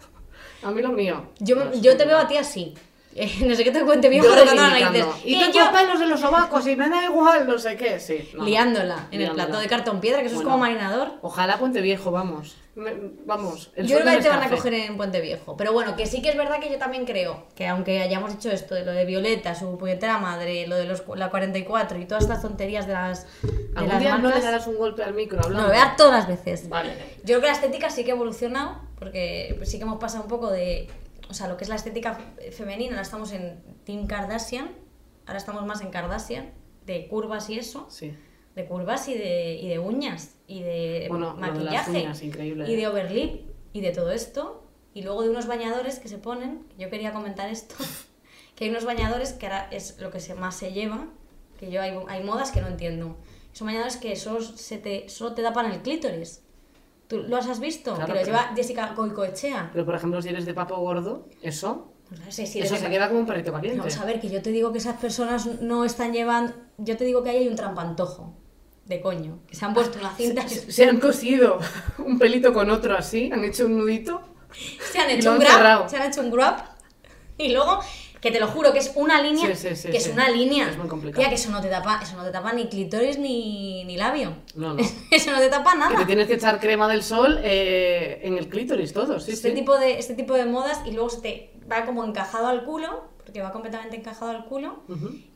A 0.63 0.71
mí 0.71 0.81
lo 0.81 0.89
mío. 0.91 1.27
Yo, 1.39 1.71
yo 1.73 1.95
te 1.97 2.05
veo 2.05 2.17
a 2.17 2.27
ti 2.27 2.37
así. 2.37 2.73
Eh, 3.15 3.29
no 3.45 3.55
sé 3.55 3.63
qué 3.63 3.71
te 3.71 3.81
cuente 3.83 4.07
viejo 4.09 4.27
las 4.27 4.45
reivindicando. 4.45 4.99
narices. 4.99 5.21
Y 5.25 5.39
tengo 5.39 5.51
yo 5.53 5.71
pelos 5.71 5.99
en 6.01 6.09
los 6.09 6.19
sobacos 6.19 6.65
y 6.67 6.75
me 6.75 6.89
da 6.89 7.03
igual, 7.03 7.45
no 7.47 7.57
sé 7.59 7.75
qué. 7.75 7.99
Sí. 7.99 8.29
no. 8.33 8.45
liándola 8.45 9.07
en 9.11 9.21
el 9.21 9.31
plato 9.31 9.59
de 9.59 9.67
cartón 9.67 9.99
piedra, 9.99 10.19
que 10.21 10.27
eso 10.27 10.35
Bueno. 10.35 10.49
es 10.49 10.53
como 10.53 10.63
marinador. 10.63 11.11
Ojalá 11.21 11.57
Puente 11.57 11.81
Viejo, 11.81 12.11
vamos. 12.11 12.55
Me- 12.73 12.93
vamos. 13.25 13.69
el 13.75 13.85
Yo 13.85 13.99
creo 13.99 14.15
que 14.15 14.23
te 14.23 14.29
van 14.29 14.43
a 14.43 14.49
coger 14.49 14.73
en 14.73 14.95
Puente 14.95 15.19
Viejo. 15.19 15.57
Pero 15.57 15.73
bueno, 15.73 15.97
que 15.97 16.05
sí 16.05 16.21
que 16.21 16.29
es 16.29 16.37
verdad 16.37 16.59
que 16.61 16.71
yo 16.71 16.77
también 16.77 17.03
creo 17.05 17.47
que 17.53 17.67
aunque 17.67 18.01
hayamos 18.01 18.33
hecho 18.33 18.49
esto 18.49 18.75
de 18.75 18.85
lo 18.85 18.93
de 18.93 19.03
Violeta, 19.03 19.55
su 19.55 19.77
puñetera 19.77 20.17
madre, 20.19 20.65
lo 20.67 20.77
de 20.77 20.85
los, 20.85 21.03
la 21.15 21.29
44 21.29 21.99
y 21.99 22.05
todas 22.05 22.23
estas 22.23 22.41
tonterías 22.41 22.87
de 22.87 22.93
las, 22.93 23.25
de 23.41 23.49
¿Algún 23.75 23.89
las 23.89 23.99
día 23.99 24.11
no 24.11 24.17
le 24.19 24.23
marcas, 24.35 24.43
darás 24.43 24.67
un 24.67 24.77
golpe 24.77 25.03
al 25.03 25.13
micro 25.13 25.37
no, 25.39 25.47
hablando? 25.47 25.67
lo 25.67 25.73
voy 25.73 25.81
a 25.81 25.85
dar 25.87 25.95
todas 25.97 26.13
las 26.13 26.27
veces. 26.29 26.69
Vale. 26.69 26.93
Yo 27.25 27.25
creo 27.25 27.41
que 27.41 27.47
la 27.47 27.53
estética 27.53 27.89
sí 27.89 28.05
que 28.05 28.11
ha 28.11 28.15
evolucionado, 28.15 28.79
porque 28.97 29.59
sí 29.63 29.77
que 29.77 29.83
hemos 29.83 29.99
pasado 29.99 30.23
un 30.23 30.29
poco 30.29 30.49
de. 30.49 30.87
O 31.31 31.33
sea, 31.33 31.47
lo 31.47 31.57
que 31.57 31.63
es 31.63 31.69
la 31.69 31.75
estética 31.75 32.13
fe- 32.15 32.51
femenina, 32.51 32.91
ahora 32.91 33.01
estamos 33.03 33.31
en 33.31 33.63
Team 33.85 34.05
Kardashian, 34.05 34.69
ahora 35.25 35.37
estamos 35.39 35.65
más 35.65 35.81
en 35.81 35.89
Kardashian, 35.89 36.51
de 36.85 37.07
curvas 37.07 37.49
y 37.49 37.57
eso. 37.57 37.87
Sí. 37.89 38.13
de 38.55 38.65
curvas 38.65 39.07
y 39.07 39.13
de, 39.17 39.53
y 39.55 39.69
de 39.69 39.79
uñas 39.79 40.35
y 40.45 40.61
de 40.61 41.05
Bueno, 41.09 41.33
de 41.35 41.39
maquillaje 41.39 41.91
uñas, 41.91 42.21
increíble. 42.21 42.69
y 42.69 42.75
de 42.75 42.85
overlip 42.85 43.45
y 43.71 43.79
de 43.79 43.91
todo 43.91 44.11
esto 44.11 44.67
y 44.93 45.03
luego 45.03 45.23
de 45.23 45.29
unos 45.29 45.47
bañadores 45.47 45.99
que 45.99 46.09
se 46.09 46.17
ponen, 46.17 46.67
yo 46.77 46.89
quería 46.89 47.13
comentar 47.13 47.49
esto, 47.49 47.75
que 48.55 48.65
hay 48.65 48.69
unos 48.69 48.83
bañadores 48.83 49.31
que 49.31 49.45
ahora 49.47 49.69
es 49.71 49.97
lo 49.99 50.11
que 50.11 50.19
se, 50.19 50.35
más 50.35 50.57
se 50.57 50.73
lleva, 50.73 51.07
que 51.57 51.71
yo 51.71 51.81
hay, 51.81 51.97
hay 52.09 52.23
modas 52.25 52.51
que 52.51 52.59
no 52.59 52.67
entiendo. 52.67 53.15
Son 53.53 53.67
bañadores 53.67 53.95
que 53.95 54.17
solo, 54.17 54.41
se 54.41 54.77
te, 54.79 55.07
solo 55.07 55.33
te 55.33 55.43
tapan 55.43 55.71
el 55.71 55.81
clítoris. 55.81 56.43
¿Tú 57.11 57.23
los 57.27 57.45
has 57.47 57.59
visto? 57.59 57.93
Claro, 57.93 58.13
que 58.13 58.19
pero- 58.21 58.25
lleva 58.25 58.53
Jessica 58.55 58.93
Goicoechea. 58.95 59.69
Pero 59.73 59.85
por 59.85 59.95
ejemplo, 59.95 60.21
si 60.21 60.29
eres 60.29 60.45
de 60.45 60.53
papo 60.53 60.77
gordo, 60.77 61.27
eso, 61.41 61.91
No 62.09 62.31
sé 62.31 62.45
si 62.45 62.59
eso 62.61 62.75
se 62.77 62.83
de- 62.85 62.89
queda 62.89 63.09
como 63.09 63.19
un 63.19 63.25
perrito 63.25 63.51
caliente. 63.51 63.79
Vamos 63.79 63.97
a 63.97 64.05
ver, 64.05 64.21
que 64.21 64.29
yo 64.29 64.41
te 64.41 64.51
digo 64.51 64.71
que 64.71 64.77
esas 64.77 64.95
personas 64.95 65.45
no 65.61 65.83
están 65.83 66.13
llevando. 66.13 66.53
Yo 66.77 66.95
te 66.95 67.03
digo 67.03 67.21
que 67.21 67.31
ahí 67.31 67.37
hay 67.37 67.47
un 67.49 67.55
trampantojo. 67.57 68.37
De 68.85 68.99
coño. 69.01 69.39
Que 69.47 69.55
se 69.55 69.65
han 69.65 69.73
puesto 69.73 69.99
una 69.99 70.13
cinta. 70.15 70.41
Se, 70.47 70.71
se 70.71 70.85
han 70.85 70.99
cosido 71.01 71.59
un 71.99 72.17
pelito 72.17 72.53
con 72.53 72.69
otro 72.69 72.95
así, 72.97 73.29
han 73.31 73.43
hecho 73.43 73.65
un 73.65 73.77
nudito. 73.77 74.21
Se 74.91 74.99
han 74.99 75.09
hecho 75.09 75.31
lo 75.31 75.37
un 75.37 75.39
grab. 75.43 75.89
Se 75.89 75.97
han 75.97 76.09
hecho 76.09 76.21
un 76.21 76.31
grab. 76.31 76.55
Y 77.37 77.53
luego, 77.53 77.79
que 78.21 78.31
te 78.31 78.39
lo 78.39 78.47
juro, 78.47 78.71
que 78.71 78.79
es 78.79 78.91
una 78.95 79.19
línea. 79.21 79.47
Sí, 79.55 79.69
sí, 79.69 79.75
sí, 79.75 79.89
que 79.89 79.97
es 79.97 80.07
una 80.07 80.29
línea. 80.29 80.69
Es 80.69 80.77
muy 80.77 80.87
complicado. 80.87 81.21
Tía, 81.21 81.29
que 81.29 81.35
eso 81.35 81.49
no 81.49 81.59
te 81.59 81.69
tapa, 81.69 81.99
eso 82.03 82.15
no 82.15 82.23
te 82.23 82.29
tapa 82.31 82.53
ni 82.53 82.69
clitoris 82.69 83.17
ni, 83.17 83.83
ni 83.85 83.97
labio. 83.97 84.35
No, 84.55 84.75
no. 84.75 84.83
eso 85.11 85.31
no 85.31 85.39
te 85.39 85.49
tapa 85.49 85.71
Que 85.73 85.77
nada. 85.79 85.97
te 85.97 86.05
tienes 86.05 86.27
que 86.27 86.35
echar 86.35 86.59
crema 86.59 86.87
del 86.87 87.01
sol 87.03 87.39
eh, 87.43 88.19
en 88.23 88.37
el 88.37 88.47
clítoris 88.47 88.93
todo, 88.93 89.19
sí, 89.19 89.31
este. 89.31 89.51
Tipo 89.51 89.77
de, 89.77 89.97
este 89.99 90.13
tipo 90.13 90.35
de 90.35 90.45
modas 90.45 90.79
y 90.85 90.91
luego 90.91 91.09
se 91.09 91.19
te 91.21 91.53
va 91.71 91.85
como 91.85 92.03
encajado 92.05 92.47
al 92.47 92.63
culo, 92.63 93.09
porque 93.25 93.41
va 93.41 93.51
completamente 93.51 93.95
encajado 93.97 94.29
al 94.31 94.45
culo. 94.45 94.83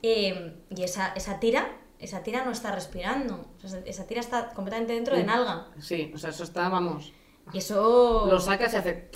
Eh, 0.04 0.56
y 0.70 0.84
esa, 0.84 1.08
esa 1.16 1.40
tira, 1.40 1.78
esa 1.98 2.22
tira 2.22 2.46
no 2.46 2.52
está 2.52 2.72
respirando. 2.72 3.48
O 3.58 3.68
sea, 3.68 3.80
esa- 3.80 3.90
esa 3.90 4.06
tira 4.06 4.20
está 4.22 4.50
completamente 4.50 4.94
dentro 4.94 5.16
de 5.16 5.24
nalga. 5.24 5.68
Sí, 5.80 6.12
o 6.14 6.18
sea, 6.20 6.30
eso 6.30 6.44
está, 6.44 6.70
vamos, 6.70 7.14
Y 7.52 7.58
eso. 7.58 8.28
lo 8.30 8.40
sacas 8.40 8.74
y 8.74 8.78
hace 8.78 9.10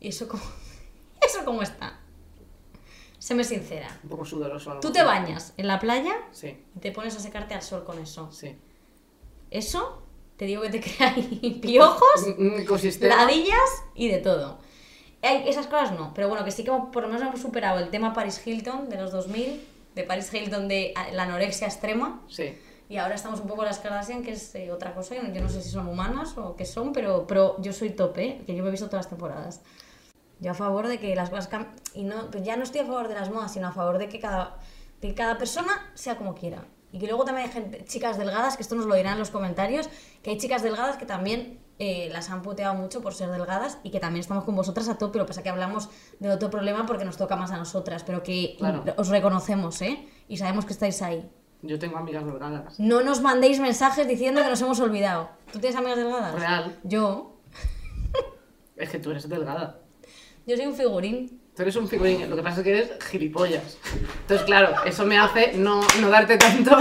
¿Y 0.00 0.08
eso 0.10 0.28
cómo, 0.28 0.42
eso 1.20 1.44
cómo 1.44 1.62
está? 1.62 1.98
Séme 3.18 3.42
sincera. 3.44 3.88
un 4.04 4.08
poco 4.10 4.24
sudoroso. 4.24 4.70
a 4.70 4.74
lo 4.74 4.80
Tú 4.80 4.90
te 4.92 5.02
bañas 5.02 5.52
en 5.56 5.66
la 5.66 5.78
playa 5.80 6.14
Sí, 6.30 6.56
y 6.76 6.78
te 6.80 6.92
pones 6.92 7.16
a 7.16 7.20
secarte 7.20 7.54
al 7.54 7.62
sol 7.62 7.84
con 7.84 7.98
eso. 7.98 8.30
sí. 8.32 8.56
Eso, 9.50 10.02
te 10.36 10.44
digo 10.44 10.62
que 10.62 10.70
te 10.70 10.80
crea 10.96 11.14
piojos, 11.60 12.22
Un, 12.38 12.52
un 12.52 12.60
ecosistema. 12.60 13.16
ladillas 13.16 13.58
y 13.94 14.08
de 14.08 14.18
todo. 14.18 14.58
Esas 15.22 15.66
cosas 15.66 15.92
no, 15.92 16.12
pero 16.14 16.28
bueno, 16.28 16.44
que 16.44 16.50
sí 16.52 16.62
que 16.64 16.70
por 16.70 17.02
lo 17.02 17.08
menos 17.08 17.22
hemos 17.22 17.40
superado 17.40 17.80
el 17.80 17.90
tema 17.90 18.12
Paris 18.12 18.40
Hilton 18.46 18.88
de 18.88 18.96
los 19.00 19.10
2000, 19.10 19.66
de 19.94 20.04
Paris 20.04 20.32
Hilton 20.32 20.68
de 20.68 20.92
ah, 20.94 21.08
la 21.12 21.24
anorexia 21.24 21.66
extrema. 21.66 22.22
Sí. 22.28 22.56
Y 22.88 22.98
ahora 22.98 23.16
estamos 23.16 23.40
un 23.40 23.48
poco 23.48 23.62
en 23.62 23.68
las 23.68 23.80
Kardashian, 23.80 24.22
que 24.22 24.30
es 24.32 24.54
eh, 24.54 24.70
otra 24.70 24.94
cosa. 24.94 25.14
Yo 25.16 25.40
no- 25.42 25.48
sé 25.48 25.60
si 25.62 25.70
son 25.70 25.88
humanas 25.88 26.38
o 26.38 26.54
qué 26.56 26.64
son, 26.64 26.92
pero, 26.92 27.26
pero 27.26 27.56
yo 27.60 27.72
soy 27.72 27.90
tope, 27.90 28.42
que 28.46 28.54
yo 28.54 28.62
me 28.62 28.68
he 28.68 28.70
visto 28.70 28.86
todas 28.86 29.06
las 29.06 29.10
temporadas. 29.10 29.60
Yo 30.40 30.52
a 30.52 30.54
favor 30.54 30.86
de 30.88 30.98
que 30.98 31.14
las 31.16 31.30
cosas 31.30 31.48
cambien. 31.48 31.74
Y 31.94 32.04
no, 32.04 32.30
ya 32.42 32.56
no 32.56 32.62
estoy 32.62 32.80
a 32.80 32.84
favor 32.84 33.08
de 33.08 33.14
las 33.14 33.30
modas, 33.30 33.52
sino 33.52 33.68
a 33.68 33.72
favor 33.72 33.98
de 33.98 34.08
que 34.08 34.20
cada, 34.20 34.56
de 35.00 35.08
que 35.08 35.14
cada 35.14 35.36
persona 35.38 35.72
sea 35.94 36.16
como 36.16 36.34
quiera. 36.34 36.64
Y 36.92 36.98
que 36.98 37.06
luego 37.06 37.24
también 37.24 37.46
hay 37.48 37.52
gente, 37.52 37.84
chicas 37.84 38.16
delgadas, 38.16 38.56
que 38.56 38.62
esto 38.62 38.74
nos 38.74 38.86
lo 38.86 38.94
dirán 38.94 39.14
en 39.14 39.18
los 39.18 39.30
comentarios, 39.30 39.90
que 40.22 40.30
hay 40.30 40.38
chicas 40.38 40.62
delgadas 40.62 40.96
que 40.96 41.04
también 41.04 41.60
eh, 41.78 42.08
las 42.12 42.30
han 42.30 42.40
puteado 42.40 42.74
mucho 42.74 43.02
por 43.02 43.12
ser 43.12 43.30
delgadas 43.30 43.78
y 43.82 43.90
que 43.90 44.00
también 44.00 44.20
estamos 44.20 44.44
con 44.44 44.56
vosotras 44.56 44.88
a 44.88 44.96
tope. 44.96 45.18
Lo 45.18 45.24
que 45.26 45.28
pasa 45.28 45.42
que 45.42 45.50
hablamos 45.50 45.90
de 46.18 46.30
otro 46.30 46.48
problema 46.48 46.86
porque 46.86 47.04
nos 47.04 47.16
toca 47.18 47.36
más 47.36 47.50
a 47.50 47.58
nosotras, 47.58 48.04
pero 48.04 48.22
que 48.22 48.54
Claro. 48.58 48.84
os 48.96 49.08
reconocemos, 49.08 49.82
¿eh? 49.82 50.08
Y 50.28 50.38
sabemos 50.38 50.64
que 50.64 50.72
estáis 50.72 51.02
ahí. 51.02 51.30
Yo 51.60 51.78
tengo 51.78 51.98
amigas 51.98 52.24
delgadas. 52.24 52.78
No 52.80 53.02
nos 53.02 53.20
mandéis 53.20 53.58
mensajes 53.60 54.06
diciendo 54.08 54.40
que 54.42 54.48
nos 54.48 54.62
hemos 54.62 54.78
olvidado. 54.80 55.28
¿Tú 55.52 55.58
tienes 55.58 55.76
amigas 55.76 55.98
delgadas? 55.98 56.34
Real. 56.36 56.78
Yo. 56.84 57.36
Es 58.76 58.88
que 58.90 58.98
tú 58.98 59.10
eres 59.10 59.28
delgada. 59.28 59.80
Yo 60.48 60.56
soy 60.56 60.64
un 60.64 60.74
figurín. 60.74 61.40
Tú 61.54 61.60
eres 61.60 61.76
un 61.76 61.86
figurín, 61.88 62.30
lo 62.30 62.36
que 62.36 62.42
pasa 62.42 62.60
es 62.60 62.64
que 62.64 62.70
eres 62.70 62.90
gilipollas. 63.10 63.76
Entonces, 64.22 64.46
claro, 64.46 64.74
eso 64.86 65.04
me 65.04 65.18
hace 65.18 65.52
no, 65.54 65.82
no 66.00 66.08
darte 66.08 66.38
tanto 66.38 66.74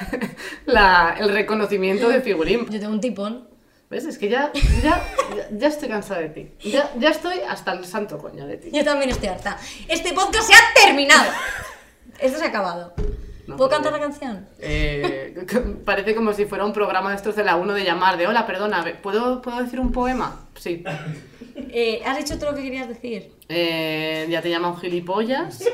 la- 0.66 1.16
el 1.18 1.30
reconocimiento 1.32 2.08
de 2.10 2.20
figurín. 2.20 2.66
Yo 2.68 2.78
tengo 2.78 2.92
un 2.92 3.00
tipón. 3.00 3.48
¿Ves? 3.88 4.04
Es 4.04 4.18
que 4.18 4.28
ya, 4.28 4.52
ya, 4.82 5.02
ya, 5.34 5.48
ya 5.50 5.68
estoy 5.68 5.88
cansada 5.88 6.20
de 6.20 6.28
ti. 6.28 6.50
Ya, 6.68 6.92
ya 6.98 7.08
estoy 7.08 7.38
hasta 7.48 7.72
el 7.72 7.86
santo 7.86 8.18
coño 8.18 8.46
de 8.46 8.58
ti. 8.58 8.68
Yo 8.70 8.84
también 8.84 9.08
estoy 9.10 9.28
harta. 9.30 9.56
Este 9.88 10.12
podcast 10.12 10.46
se 10.46 10.52
ha 10.52 10.58
terminado. 10.84 11.30
Esto 12.20 12.38
se 12.38 12.44
ha 12.44 12.48
acabado. 12.48 12.92
No, 13.48 13.56
¿Puedo 13.56 13.70
cantar 13.70 13.92
la 13.92 13.98
canción? 14.00 14.46
Eh, 14.58 15.34
parece 15.86 16.14
como 16.14 16.34
si 16.34 16.44
fuera 16.44 16.66
un 16.66 16.74
programa 16.74 17.10
de 17.10 17.16
estos 17.16 17.34
de 17.34 17.44
la 17.44 17.56
1 17.56 17.72
de 17.72 17.82
llamar, 17.82 18.18
de 18.18 18.26
hola, 18.26 18.46
perdona, 18.46 18.84
¿puedo, 19.02 19.40
¿puedo 19.40 19.62
decir 19.62 19.80
un 19.80 19.90
poema? 19.90 20.46
Sí. 20.54 20.84
Eh, 21.56 22.02
¿Has 22.04 22.18
dicho 22.18 22.38
todo 22.38 22.50
lo 22.50 22.56
que 22.58 22.62
querías 22.62 22.88
decir? 22.88 23.32
Eh, 23.48 24.26
ya 24.28 24.42
te 24.42 24.50
llaman 24.50 24.76
gilipollas. 24.76 25.64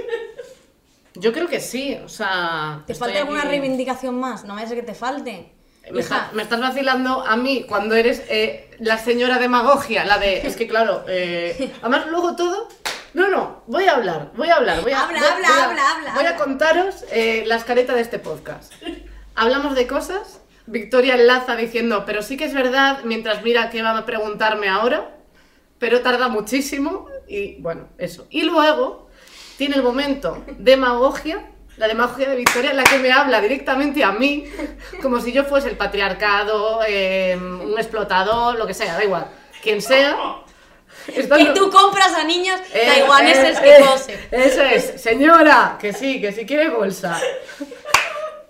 Yo 1.15 1.33
creo 1.33 1.49
que 1.49 1.59
sí, 1.61 1.97
o 2.05 2.09
sea. 2.09 2.83
¿Te 2.87 2.95
falta 2.95 3.19
alguna 3.19 3.41
aquí- 3.41 3.49
reivindicación 3.49 4.19
más? 4.21 4.45
No 4.45 4.55
vaya 4.55 4.67
a 4.67 4.69
ser 4.69 4.79
que 4.79 4.87
te 4.87 4.95
falte. 4.95 5.53
Me, 5.91 6.01
Hija, 6.01 6.01
está- 6.01 6.31
me 6.33 6.43
estás 6.43 6.61
vacilando 6.61 7.27
a 7.27 7.37
mí 7.37 7.65
cuando 7.69 7.95
eres 7.97 8.23
eh, 8.29 8.71
la 8.79 8.99
señora 8.99 9.39
demagogia, 9.39 10.05
la 10.05 10.19
de. 10.19 10.47
Es 10.47 10.55
que 10.57 10.69
claro, 10.69 11.05
eh, 11.09 11.73
además 11.83 12.07
luego 12.09 12.37
todo. 12.37 12.69
No, 13.15 13.29
no, 13.29 13.63
voy 13.69 13.85
a 13.85 13.93
hablar, 13.95 14.33
voy 14.37 14.49
a 14.49 14.57
hablar, 14.57 14.83
voy 14.83 14.93
a 14.93 15.03
Habla, 15.05 15.19
voy- 15.21 15.27
habla, 15.29 15.49
voy 15.49 15.59
a- 15.61 15.65
habla, 15.65 15.91
habla, 15.93 16.15
Voy 16.15 16.27
a 16.27 16.37
contaros 16.37 17.05
eh, 17.13 17.45
la 17.47 17.57
escaleta 17.57 17.95
de 17.95 18.01
este 18.03 18.19
podcast. 18.19 18.73
Hablamos 19.37 19.75
de 19.77 19.87
cosas, 19.87 20.41
Victoria 20.67 21.15
enlaza 21.15 21.55
diciendo, 21.57 22.05
pero 22.07 22.23
sí 22.23 22.37
que 22.37 22.45
es 22.45 22.55
verdad, 22.55 23.01
mientras 23.05 23.43
mira 23.45 23.71
qué 23.71 23.83
va 23.83 23.97
a 23.97 24.05
preguntarme 24.05 24.69
ahora, 24.69 25.15
pero 25.79 26.01
tarda 26.01 26.29
muchísimo 26.29 27.07
y 27.29 27.61
bueno, 27.61 27.89
eso. 27.99 28.27
Y 28.31 28.43
luego 28.43 29.09
tiene 29.59 29.77
el 29.77 29.83
momento 29.85 30.43
demagogia, 30.59 31.51
la 31.77 31.87
demagogia 31.87 32.29
de 32.29 32.37
Victoria, 32.37 32.71
en 32.73 32.77
la 32.79 32.85
que 32.85 32.99
me 32.99 33.13
habla 33.13 33.41
directamente 33.41 34.03
a 34.03 34.11
mí, 34.13 34.45
como 35.03 35.21
si 35.21 35.31
yo 35.33 35.45
fuese 35.45 35.69
el 35.69 35.77
patriarcado, 35.77 36.81
eh, 36.87 37.37
un 37.41 37.75
explotador, 37.79 38.57
lo 38.59 38.67
que 38.67 38.75
sea, 38.75 38.95
da 38.95 39.05
igual, 39.05 39.27
quien 39.63 39.81
sea. 39.81 40.17
Esto 41.15 41.37
no- 41.39 41.53
tú 41.55 41.71
compras 41.71 42.15
a 42.15 42.25
niños 42.25 42.59
eh, 42.73 42.85
taiwaneses 42.87 43.59
eh, 43.59 43.61
que 43.63 44.13
eh. 44.13 44.29
Eso 44.31 44.63
es, 44.63 45.01
señora, 45.03 45.77
que 45.81 45.93
sí, 45.93 46.21
que 46.21 46.33
si 46.33 46.47
quiere 46.47 46.69
bolsa. 46.71 47.21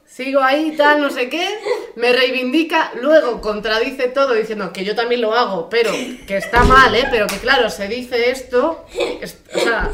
Sigo 0.07 0.41
ahí, 0.41 0.77
tal, 0.77 1.01
no 1.01 1.11
sé 1.11 1.29
qué, 1.29 1.59
me 1.97 2.13
reivindica, 2.13 2.93
luego 3.01 3.41
contradice 3.41 4.07
todo 4.07 4.33
diciendo 4.35 4.73
que 4.73 4.85
yo 4.85 4.95
también 4.95 5.21
lo 5.21 5.35
hago, 5.35 5.69
pero 5.69 5.91
que 5.91 6.37
está 6.37 6.63
mal, 6.63 6.95
¿eh? 6.95 7.09
Pero 7.11 7.27
que 7.27 7.39
claro, 7.39 7.69
se 7.69 7.89
dice 7.89 8.31
esto, 8.31 8.85
es- 9.21 9.39
o 9.53 9.59
sea, 9.59 9.91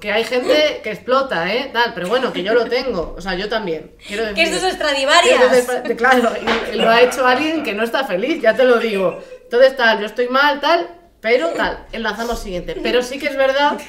que 0.00 0.10
hay 0.10 0.24
gente 0.24 0.80
que 0.82 0.90
explota, 0.90 1.54
¿eh? 1.54 1.70
Tal, 1.72 1.94
pero 1.94 2.08
bueno, 2.08 2.32
que 2.32 2.42
yo 2.42 2.54
lo 2.54 2.64
tengo, 2.64 3.14
o 3.16 3.20
sea, 3.20 3.36
yo 3.36 3.48
también. 3.48 3.92
Quiero 4.04 4.34
Que 4.34 4.42
esto 4.42 4.66
es 4.66 4.74
Stradivarius. 4.74 5.32
entonces, 5.40 5.96
claro, 5.96 6.32
y- 6.72 6.74
y 6.74 6.78
lo 6.80 6.90
ha 6.90 7.00
hecho 7.00 7.24
alguien 7.24 7.62
que 7.62 7.72
no 7.72 7.84
está 7.84 8.02
feliz, 8.04 8.42
ya 8.42 8.56
te 8.56 8.64
lo 8.64 8.78
digo. 8.78 9.20
Entonces, 9.44 9.76
tal, 9.76 10.00
yo 10.00 10.06
estoy 10.06 10.26
mal, 10.28 10.60
tal, 10.60 10.90
pero 11.22 11.50
tal, 11.50 11.86
enlazamos 11.92 12.40
siguiente. 12.40 12.76
Pero 12.82 13.00
sí 13.02 13.18
que 13.18 13.28
es 13.28 13.36
verdad 13.36 13.80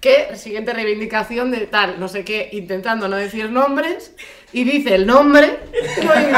que 0.00 0.36
siguiente 0.36 0.74
reivindicación 0.74 1.50
de 1.52 1.66
tal, 1.66 1.98
no 1.98 2.08
sé 2.08 2.24
qué, 2.24 2.50
intentando 2.52 3.08
no 3.08 3.16
decir 3.16 3.48
nombres, 3.48 4.12
y 4.52 4.64
dice 4.64 4.96
el 4.96 5.06
nombre, 5.06 5.60
y 5.72 6.04
luego 6.04 6.18
dice, 6.18 6.36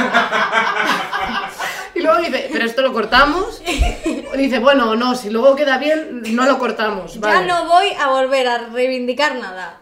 y 1.94 2.00
luego 2.00 2.18
dice, 2.18 2.48
pero 2.52 2.64
esto 2.66 2.82
lo 2.82 2.92
cortamos, 2.92 3.62
y 3.66 4.36
dice, 4.36 4.58
bueno, 4.60 4.94
no, 4.94 5.16
si 5.16 5.30
luego 5.30 5.56
queda 5.56 5.78
bien, 5.78 6.22
no 6.36 6.44
lo 6.44 6.58
cortamos. 6.58 7.18
Ya 7.18 7.40
no 7.40 7.66
voy 7.66 7.88
a 7.98 8.08
volver 8.08 8.46
a 8.46 8.58
reivindicar 8.58 9.36
nada. 9.36 9.80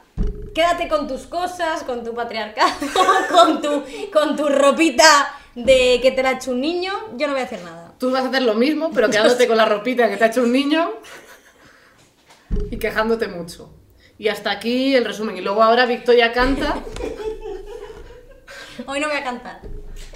Quédate 0.54 0.86
con 0.86 1.08
tus 1.08 1.26
cosas, 1.26 1.82
con 1.82 2.04
tu 2.04 2.14
patriarcado, 2.14 2.72
con 3.30 3.60
tu, 3.60 3.84
con 4.12 4.36
tu 4.36 4.48
ropita 4.48 5.34
de 5.56 5.98
que 6.00 6.12
te 6.12 6.22
la 6.22 6.28
ha 6.30 6.32
hecho 6.34 6.52
un 6.52 6.60
niño. 6.60 6.92
Yo 7.16 7.26
no 7.26 7.32
voy 7.32 7.42
a 7.42 7.44
hacer 7.44 7.60
nada. 7.62 7.83
Tú 8.04 8.10
vas 8.10 8.22
a 8.22 8.28
hacer 8.28 8.42
lo 8.42 8.52
mismo, 8.52 8.90
pero 8.94 9.08
quedándote 9.08 9.48
con 9.48 9.56
la 9.56 9.64
ropita 9.64 10.10
que 10.10 10.18
te 10.18 10.24
ha 10.24 10.26
hecho 10.26 10.42
un 10.42 10.52
niño 10.52 10.92
y 12.70 12.76
quejándote 12.76 13.28
mucho. 13.28 13.72
Y 14.18 14.28
hasta 14.28 14.50
aquí 14.50 14.94
el 14.94 15.06
resumen. 15.06 15.38
Y 15.38 15.40
luego 15.40 15.62
ahora 15.62 15.86
Victoria 15.86 16.30
canta. 16.34 16.84
Hoy 18.86 19.00
no 19.00 19.08
voy 19.08 19.16
a 19.16 19.24
cantar. 19.24 19.62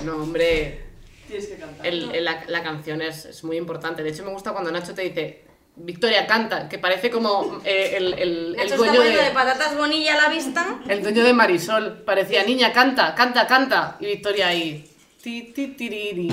No, 0.04 0.16
hombre, 0.16 0.82
Tienes 1.28 1.46
que 1.46 1.56
cantar. 1.56 1.86
el- 1.86 2.14
el- 2.14 2.24
la, 2.26 2.44
la 2.46 2.62
canción 2.62 3.00
es, 3.00 3.24
es 3.24 3.42
muy 3.42 3.56
importante. 3.56 4.02
De 4.02 4.10
hecho, 4.10 4.22
me 4.22 4.32
gusta 4.32 4.52
cuando 4.52 4.70
Nacho 4.70 4.94
te 4.94 5.00
dice, 5.00 5.44
Victoria 5.76 6.26
canta, 6.26 6.68
que 6.68 6.78
parece 6.78 7.10
como 7.10 7.62
eh, 7.64 7.94
el, 7.96 8.12
el, 8.12 8.20
el 8.20 8.52
Nacho 8.52 8.64
está 8.64 8.76
dueño 8.76 8.94
poniendo 8.96 9.18
de 9.22 9.28
de... 9.28 9.34
patatas 9.34 9.78
bonilla 9.78 10.12
a 10.12 10.28
la 10.28 10.28
vista. 10.28 10.78
El 10.90 11.02
dueño 11.02 11.24
de 11.24 11.32
Marisol 11.32 12.02
parecía 12.04 12.44
niña, 12.44 12.70
canta, 12.74 13.14
canta, 13.14 13.46
canta. 13.46 13.96
Y 13.98 14.04
Victoria 14.04 14.48
ahí. 14.48 14.84
Ti, 15.22 15.52
ti, 15.54 15.68
tiriri. 15.68 16.28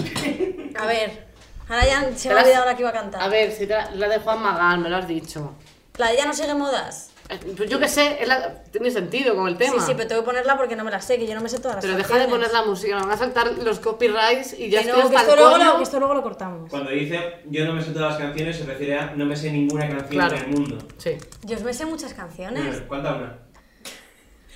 A 0.78 0.86
ver, 0.86 1.25
ahora 1.70 1.86
ya 1.86 2.10
se 2.16 2.30
me 2.30 2.36
ha 2.36 2.44
olvidado 2.44 2.66
la 2.66 2.76
que 2.76 2.82
iba 2.82 2.90
a 2.90 2.94
cantar. 2.94 3.22
A 3.22 3.28
ver, 3.28 3.52
si 3.52 3.68
te 3.68 3.74
la, 3.74 3.92
la 3.92 4.08
de 4.10 4.20
Juan 4.20 4.42
Magán, 4.42 4.82
me 4.82 4.90
lo 4.90 4.98
has 4.98 5.08
dicho. 5.08 5.54
La 5.98 6.10
de 6.12 6.18
ya 6.18 6.26
no 6.26 6.34
sigue 6.34 6.54
modas. 6.54 7.12
Eh, 7.30 7.40
Pues 7.58 7.68
yo 7.70 7.80
qué 7.80 7.88
sé, 7.88 8.22
es 8.22 8.28
la- 8.28 8.64
tiene 8.66 8.92
sentido 8.92 9.36
con 9.36 9.48
el 9.48 9.58
tema. 9.58 9.80
Sí, 9.80 9.88
sí, 9.88 9.94
pero 9.96 10.08
tengo 10.08 10.22
que 10.22 10.26
ponerla 10.28 10.58
porque 10.58 10.76
no 10.76 10.84
me 10.84 10.92
la 10.92 11.02
sé, 11.02 11.18
que 11.18 11.26
yo 11.26 11.34
no 11.34 11.42
me 11.42 11.50
sé 11.50 11.58
todas 11.58 11.78
las 11.78 11.84
Pero 11.86 11.98
deja 11.98 12.10
canciones. 12.10 12.28
de 12.28 12.32
poner 12.38 12.52
la 12.54 12.66
música, 12.70 12.96
me 12.96 13.02
van 13.02 13.12
a 13.12 13.18
saltar 13.18 13.52
los 13.64 13.80
copyrights 13.80 14.54
y 14.60 14.70
ya 14.70 14.82
Que 14.84 14.90
estoy 14.90 15.04
no, 15.04 15.10
que 15.10 15.16
hasta 15.16 15.32
esto, 15.32 15.34
el 15.34 15.40
luego 15.40 15.52
coño. 15.58 15.72
lo, 15.72 15.78
que 15.78 15.84
esto 15.84 15.98
luego 16.00 16.14
lo 16.14 16.22
cortamos. 16.22 16.70
Cuando 16.70 16.92
dice 16.92 17.38
yo 17.50 17.66
no 17.66 17.74
me 17.74 17.82
sé 17.82 17.92
todas 17.94 18.12
las 18.12 18.22
canciones, 18.22 18.58
se 18.58 18.66
refiere 18.66 19.00
a 19.00 19.06
no 19.16 19.26
me 19.26 19.36
sé 19.36 19.52
ninguna 19.52 19.88
canción 19.90 20.10
Claro. 20.12 20.36
en 20.38 20.44
el 20.44 20.50
mundo. 20.52 20.78
Sí. 20.98 21.18
Yo 21.44 21.60
me 21.62 21.74
sé 21.74 21.86
muchas 21.88 22.14
canciones. 22.14 22.82
Cuenta 22.88 23.16
una. 23.16 23.40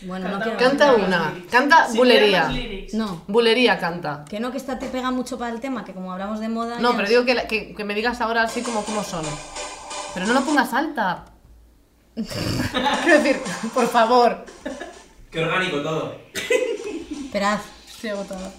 Bueno, 0.01 0.29
no 0.29 0.39
Canta 0.39 0.43
quiero... 0.45 0.59
Canta 0.59 0.93
una, 0.93 1.33
canta 1.51 1.87
bulería. 1.93 2.49
No. 2.93 3.23
Bulería 3.27 3.77
canta. 3.79 4.23
Que 4.29 4.39
no, 4.39 4.51
que 4.51 4.57
esta 4.57 4.79
te 4.79 4.87
pega 4.87 5.11
mucho 5.11 5.37
para 5.37 5.51
el 5.51 5.59
tema, 5.59 5.83
que 5.83 5.93
como 5.93 6.11
hablamos 6.13 6.39
de 6.39 6.47
moda... 6.49 6.79
No, 6.79 6.95
pero 6.95 7.09
digo 7.09 7.25
que, 7.25 7.33
la- 7.35 7.47
que, 7.47 7.73
que 7.75 7.83
me 7.83 7.93
digas 7.95 8.21
ahora 8.21 8.43
así 8.43 8.61
como 8.61 8.83
cómo 8.85 9.03
son. 9.03 9.25
Pero 10.13 10.25
no 10.25 10.33
lo 10.33 10.41
pongas 10.41 10.73
alta. 10.73 11.25
Quiero 12.15 13.21
decir, 13.21 13.41
por 13.73 13.87
favor. 13.87 14.45
Qué 15.31 15.43
orgánico 15.43 15.81
todo. 15.81 16.15
Esperad. 16.33 17.59
Estoy 17.87 18.09
agotada. 18.11 18.51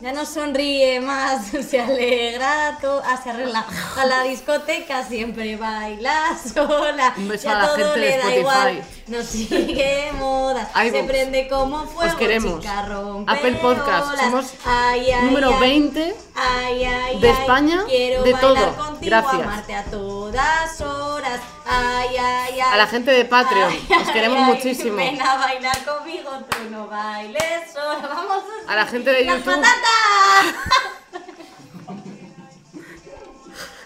Ya 0.00 0.12
no 0.12 0.26
sonríe 0.26 1.00
más, 1.00 1.46
se 1.70 1.80
alegra 1.80 2.78
todo, 2.80 3.02
ah, 3.04 3.18
se 3.22 3.30
arregla. 3.30 3.64
A 3.96 4.04
la 4.04 4.22
discoteca 4.24 5.02
siempre 5.04 5.56
baila 5.56 6.36
sola. 6.54 7.14
Un 7.16 7.28
beso 7.28 7.44
ya 7.44 7.52
a 7.58 7.62
la 7.62 7.66
todo 7.68 7.76
gente 7.76 8.00
de 8.00 8.06
le 8.06 8.10
da 8.10 8.16
Spotify. 8.16 8.38
igual. 8.40 8.84
No 9.06 9.22
sigue 9.22 10.10
moda. 10.18 10.68
Se 10.74 11.02
prende 11.04 11.48
como 11.48 11.86
fuego. 11.86 12.10
Os 12.10 12.16
queremos. 12.18 12.60
chica 12.60 12.86
Apple 13.26 13.52
Podcast. 13.62 14.18
Somos 14.18 14.52
Ay, 14.64 15.10
ay, 15.12 15.24
número 15.26 15.50
ay. 15.54 15.60
20. 15.60 16.16
Ay, 16.34 16.84
ay, 16.84 17.20
de 17.20 17.30
España, 17.30 17.84
quiero 17.86 18.22
de 18.24 18.32
bailar 18.32 18.54
todo. 18.54 18.76
Contigo, 18.76 19.10
Gracias. 19.10 19.42
amarte 19.42 19.74
a 19.74 19.84
todas 19.84 20.80
horas. 20.80 21.40
Ay, 21.64 22.08
ay, 22.18 22.60
ay. 22.60 22.70
A 22.72 22.76
la 22.76 22.86
gente 22.86 23.10
de 23.12 23.24
Patreon, 23.24 23.72
os 24.02 24.08
queremos 24.10 24.38
muchísimo. 24.40 24.96
Ven 24.96 25.20
a 25.22 25.36
bailar 25.36 25.84
conmigo, 25.84 26.30
tú 26.50 26.58
no 26.70 26.86
bailes 26.88 27.72
sola. 27.72 28.06
Vamos 28.08 28.44
A 28.68 28.74
la 28.76 28.86
gente 28.86 29.10
de 29.10 29.24
¡Las 29.24 29.36
YouTube. 29.38 29.54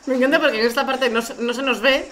Me 0.06 0.16
encanta 0.16 0.40
porque 0.40 0.60
en 0.60 0.66
esta 0.66 0.84
parte 0.86 1.08
no, 1.10 1.22
se- 1.22 1.34
no 1.34 1.52
se 1.54 1.62
nos 1.62 1.80
ve, 1.80 2.10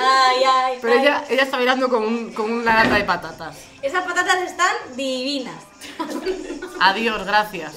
Ay, 0.00 0.44
ay, 0.46 0.78
pero 0.80 0.94
ay. 0.94 1.00
ella, 1.00 1.24
ella 1.28 1.42
está 1.42 1.58
mirando 1.58 1.88
con, 1.88 2.04
un- 2.04 2.32
con 2.32 2.50
una 2.50 2.84
lata 2.84 2.94
de 2.96 3.04
patatas. 3.04 3.56
Esas 3.82 4.04
patatas 4.04 4.38
están 4.42 4.74
divinas. 4.96 5.62
Adiós, 6.80 7.24
gracias. 7.26 7.74